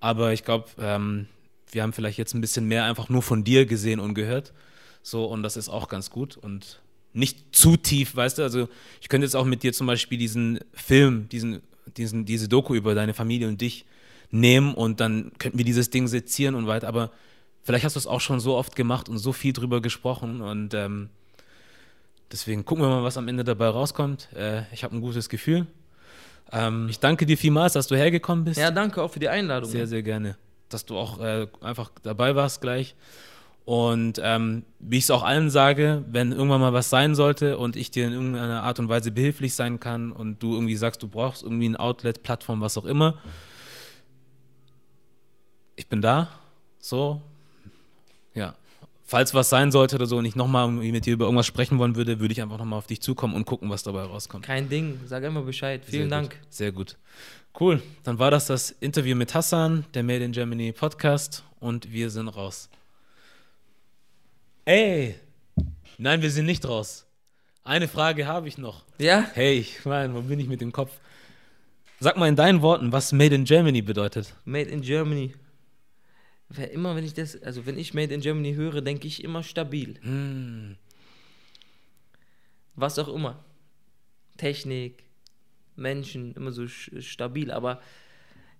Aber 0.00 0.32
ich 0.32 0.44
glaube, 0.44 0.66
ähm, 0.78 1.26
wir 1.70 1.82
haben 1.82 1.92
vielleicht 1.92 2.18
jetzt 2.18 2.34
ein 2.34 2.40
bisschen 2.40 2.66
mehr 2.66 2.84
einfach 2.84 3.08
nur 3.08 3.22
von 3.22 3.44
dir 3.44 3.66
gesehen 3.66 4.00
und 4.00 4.14
gehört. 4.14 4.52
So, 5.02 5.24
und 5.24 5.42
das 5.42 5.56
ist 5.56 5.68
auch 5.68 5.88
ganz 5.88 6.10
gut 6.10 6.36
und 6.36 6.80
nicht 7.12 7.54
zu 7.54 7.76
tief, 7.76 8.16
weißt 8.16 8.38
du? 8.38 8.42
Also, 8.42 8.68
ich 9.00 9.08
könnte 9.08 9.24
jetzt 9.24 9.36
auch 9.36 9.44
mit 9.44 9.62
dir 9.62 9.72
zum 9.72 9.86
Beispiel 9.86 10.18
diesen 10.18 10.60
Film, 10.72 11.28
diesen, 11.28 11.62
diesen, 11.96 12.24
diese 12.24 12.48
Doku 12.48 12.74
über 12.74 12.94
deine 12.94 13.14
Familie 13.14 13.48
und 13.48 13.60
dich 13.60 13.86
nehmen 14.30 14.74
und 14.74 15.00
dann 15.00 15.32
könnten 15.38 15.58
wir 15.58 15.64
dieses 15.64 15.90
Ding 15.90 16.08
sezieren 16.08 16.54
und 16.54 16.66
weiter. 16.66 16.88
Aber 16.88 17.12
vielleicht 17.64 17.84
hast 17.84 17.96
du 17.96 17.98
es 17.98 18.06
auch 18.06 18.20
schon 18.20 18.38
so 18.38 18.56
oft 18.56 18.76
gemacht 18.76 19.08
und 19.08 19.18
so 19.18 19.32
viel 19.32 19.52
drüber 19.52 19.82
gesprochen 19.82 20.40
und 20.40 20.74
ähm, 20.74 21.10
deswegen 22.30 22.64
gucken 22.64 22.84
wir 22.84 22.88
mal, 22.88 23.02
was 23.02 23.16
am 23.16 23.26
Ende 23.26 23.42
dabei 23.42 23.68
rauskommt. 23.68 24.28
Äh, 24.34 24.62
ich 24.72 24.84
habe 24.84 24.94
ein 24.94 25.00
gutes 25.00 25.28
Gefühl. 25.28 25.66
Ähm, 26.52 26.88
ich 26.88 27.00
danke 27.00 27.26
dir 27.26 27.36
vielmals, 27.36 27.72
dass 27.72 27.88
du 27.88 27.96
hergekommen 27.96 28.44
bist. 28.44 28.60
Ja, 28.60 28.70
danke 28.70 29.02
auch 29.02 29.10
für 29.10 29.18
die 29.18 29.28
Einladung. 29.28 29.68
Sehr, 29.70 29.86
sehr 29.86 30.02
gerne. 30.02 30.36
Dass 30.68 30.84
du 30.84 30.96
auch 30.96 31.18
äh, 31.20 31.48
einfach 31.60 31.90
dabei 32.02 32.36
warst 32.36 32.60
gleich. 32.60 32.94
Und 33.64 34.20
ähm, 34.22 34.64
wie 34.78 34.98
ich 34.98 35.04
es 35.04 35.10
auch 35.10 35.22
allen 35.22 35.48
sage, 35.48 36.04
wenn 36.06 36.32
irgendwann 36.32 36.60
mal 36.60 36.74
was 36.74 36.90
sein 36.90 37.14
sollte 37.14 37.56
und 37.56 37.76
ich 37.76 37.90
dir 37.90 38.06
in 38.06 38.12
irgendeiner 38.12 38.62
Art 38.62 38.78
und 38.78 38.90
Weise 38.90 39.10
behilflich 39.10 39.54
sein 39.54 39.80
kann 39.80 40.12
und 40.12 40.42
du 40.42 40.52
irgendwie 40.52 40.76
sagst, 40.76 41.02
du 41.02 41.08
brauchst 41.08 41.42
irgendwie 41.42 41.70
ein 41.70 41.76
Outlet, 41.76 42.22
Plattform, 42.22 42.60
was 42.60 42.76
auch 42.76 42.84
immer, 42.84 43.18
ich 45.76 45.88
bin 45.88 46.02
da. 46.02 46.28
So. 46.78 47.22
Falls 49.06 49.34
was 49.34 49.50
sein 49.50 49.70
sollte 49.70 49.96
oder 49.96 50.06
so 50.06 50.16
und 50.16 50.24
ich 50.24 50.34
nochmal 50.34 50.66
mit 50.68 51.04
dir 51.04 51.12
über 51.12 51.26
irgendwas 51.26 51.46
sprechen 51.46 51.78
wollen 51.78 51.94
würde, 51.94 52.20
würde 52.20 52.32
ich 52.32 52.40
einfach 52.40 52.56
nochmal 52.56 52.78
auf 52.78 52.86
dich 52.86 53.02
zukommen 53.02 53.34
und 53.34 53.44
gucken, 53.44 53.68
was 53.68 53.82
dabei 53.82 54.02
rauskommt. 54.02 54.46
Kein 54.46 54.70
Ding, 54.70 54.98
sag 55.06 55.22
immer 55.24 55.42
Bescheid. 55.42 55.82
Vielen 55.84 56.08
Sehr 56.08 56.18
Dank. 56.18 56.30
Gut. 56.30 56.38
Sehr 56.48 56.72
gut. 56.72 56.96
Cool. 57.60 57.82
Dann 58.02 58.18
war 58.18 58.30
das 58.30 58.46
das 58.46 58.70
Interview 58.70 59.14
mit 59.14 59.34
Hassan, 59.34 59.84
der 59.92 60.02
Made 60.02 60.24
in 60.24 60.32
Germany 60.32 60.72
Podcast 60.72 61.44
und 61.60 61.92
wir 61.92 62.08
sind 62.08 62.28
raus. 62.28 62.70
Ey! 64.64 65.16
Nein, 65.98 66.22
wir 66.22 66.30
sind 66.30 66.46
nicht 66.46 66.66
raus. 66.66 67.06
Eine 67.62 67.88
Frage 67.88 68.26
habe 68.26 68.48
ich 68.48 68.56
noch. 68.56 68.84
Ja? 68.98 69.26
Hey, 69.34 69.58
ich 69.58 69.84
meine, 69.84 70.14
wo 70.14 70.22
bin 70.22 70.40
ich 70.40 70.48
mit 70.48 70.62
dem 70.62 70.72
Kopf? 70.72 70.98
Sag 72.00 72.16
mal 72.16 72.28
in 72.28 72.36
deinen 72.36 72.62
Worten, 72.62 72.90
was 72.90 73.12
Made 73.12 73.34
in 73.34 73.44
Germany 73.44 73.82
bedeutet. 73.82 74.34
Made 74.44 74.70
in 74.70 74.80
Germany. 74.80 75.34
Wer 76.48 76.70
immer, 76.70 76.94
wenn 76.94 77.04
ich 77.04 77.14
das, 77.14 77.42
also 77.42 77.66
wenn 77.66 77.78
ich 77.78 77.94
Made 77.94 78.12
in 78.12 78.20
Germany 78.20 78.54
höre, 78.54 78.80
denke 78.80 79.06
ich 79.06 79.24
immer 79.24 79.42
stabil. 79.42 79.98
Hm. 80.02 80.76
Was 82.74 82.98
auch 82.98 83.08
immer. 83.08 83.44
Technik, 84.36 85.04
Menschen, 85.76 86.34
immer 86.34 86.52
so 86.52 86.66
stabil. 86.68 87.50
Aber 87.50 87.80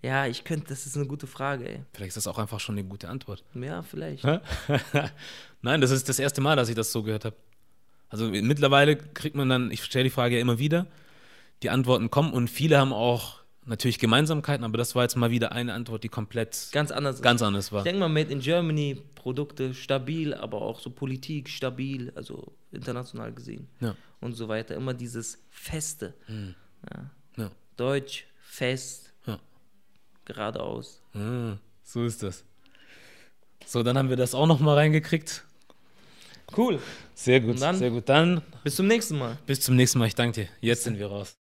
ja, 0.02 0.26
ich 0.26 0.44
könnte, 0.44 0.68
das 0.68 0.86
ist 0.86 0.96
eine 0.96 1.06
gute 1.06 1.26
Frage, 1.26 1.68
ey. 1.68 1.82
Vielleicht 1.92 2.08
ist 2.08 2.16
das 2.16 2.26
auch 2.26 2.38
einfach 2.38 2.60
schon 2.60 2.76
eine 2.76 2.86
gute 2.86 3.08
Antwort. 3.08 3.42
Ja, 3.54 3.82
vielleicht. 3.82 4.24
Nein, 5.62 5.80
das 5.80 5.90
ist 5.90 6.08
das 6.08 6.18
erste 6.18 6.40
Mal, 6.40 6.56
dass 6.56 6.68
ich 6.68 6.74
das 6.74 6.92
so 6.92 7.02
gehört 7.02 7.24
habe. 7.24 7.36
Also 8.08 8.28
mittlerweile 8.28 8.96
kriegt 8.96 9.34
man 9.34 9.48
dann, 9.48 9.70
ich 9.70 9.82
stelle 9.82 10.04
die 10.04 10.10
Frage 10.10 10.36
ja 10.36 10.40
immer 10.40 10.58
wieder, 10.58 10.86
die 11.62 11.70
Antworten 11.70 12.10
kommen 12.10 12.32
und 12.32 12.48
viele 12.48 12.78
haben 12.78 12.92
auch 12.92 13.43
natürlich 13.66 13.98
Gemeinsamkeiten, 13.98 14.64
aber 14.64 14.76
das 14.78 14.94
war 14.94 15.02
jetzt 15.02 15.16
mal 15.16 15.30
wieder 15.30 15.52
eine 15.52 15.72
Antwort, 15.74 16.04
die 16.04 16.08
komplett 16.08 16.68
Ganz 16.72 16.90
anders. 16.90 17.22
ganz 17.22 17.42
anders 17.42 17.72
war. 17.72 17.80
Ich 17.80 17.84
denke 17.84 18.00
mal, 18.00 18.08
Made 18.08 18.30
in 18.32 18.40
Germany, 18.40 19.00
Produkte 19.14 19.74
stabil, 19.74 20.34
aber 20.34 20.60
auch 20.62 20.80
so 20.80 20.90
Politik 20.90 21.48
stabil, 21.48 22.12
also 22.14 22.52
international 22.72 23.32
gesehen 23.32 23.68
Ja. 23.80 23.96
und 24.20 24.34
so 24.34 24.48
weiter. 24.48 24.74
Immer 24.74 24.94
dieses 24.94 25.38
Feste. 25.50 26.14
Ja. 26.28 27.10
Ja. 27.38 27.50
Deutsch, 27.76 28.26
fest, 28.42 29.12
geradeaus. 30.26 31.02
Ah, 31.14 31.56
so 31.82 32.04
ist 32.04 32.22
das. 32.22 32.44
So, 33.66 33.82
dann 33.82 33.96
haben 33.98 34.08
wir 34.08 34.16
das 34.16 34.34
auch 34.34 34.46
noch 34.46 34.60
mal 34.60 34.74
reingekriegt. 34.74 35.44
Cool. 36.56 36.78
Sehr 37.14 37.40
gut, 37.40 37.60
dann? 37.60 37.76
sehr 37.76 37.90
gut. 37.90 38.08
Dann 38.08 38.42
Bis 38.62 38.76
zum 38.76 38.86
nächsten 38.86 39.18
Mal. 39.18 39.36
bis 39.46 39.60
zum 39.60 39.76
nächsten 39.76 39.98
Mal. 39.98 40.06
Ich 40.06 40.14
danke 40.14 40.42
dir. 40.42 40.48
Jetzt 40.60 40.84
sind 40.84 40.98
wir 40.98 41.06
raus. 41.08 41.36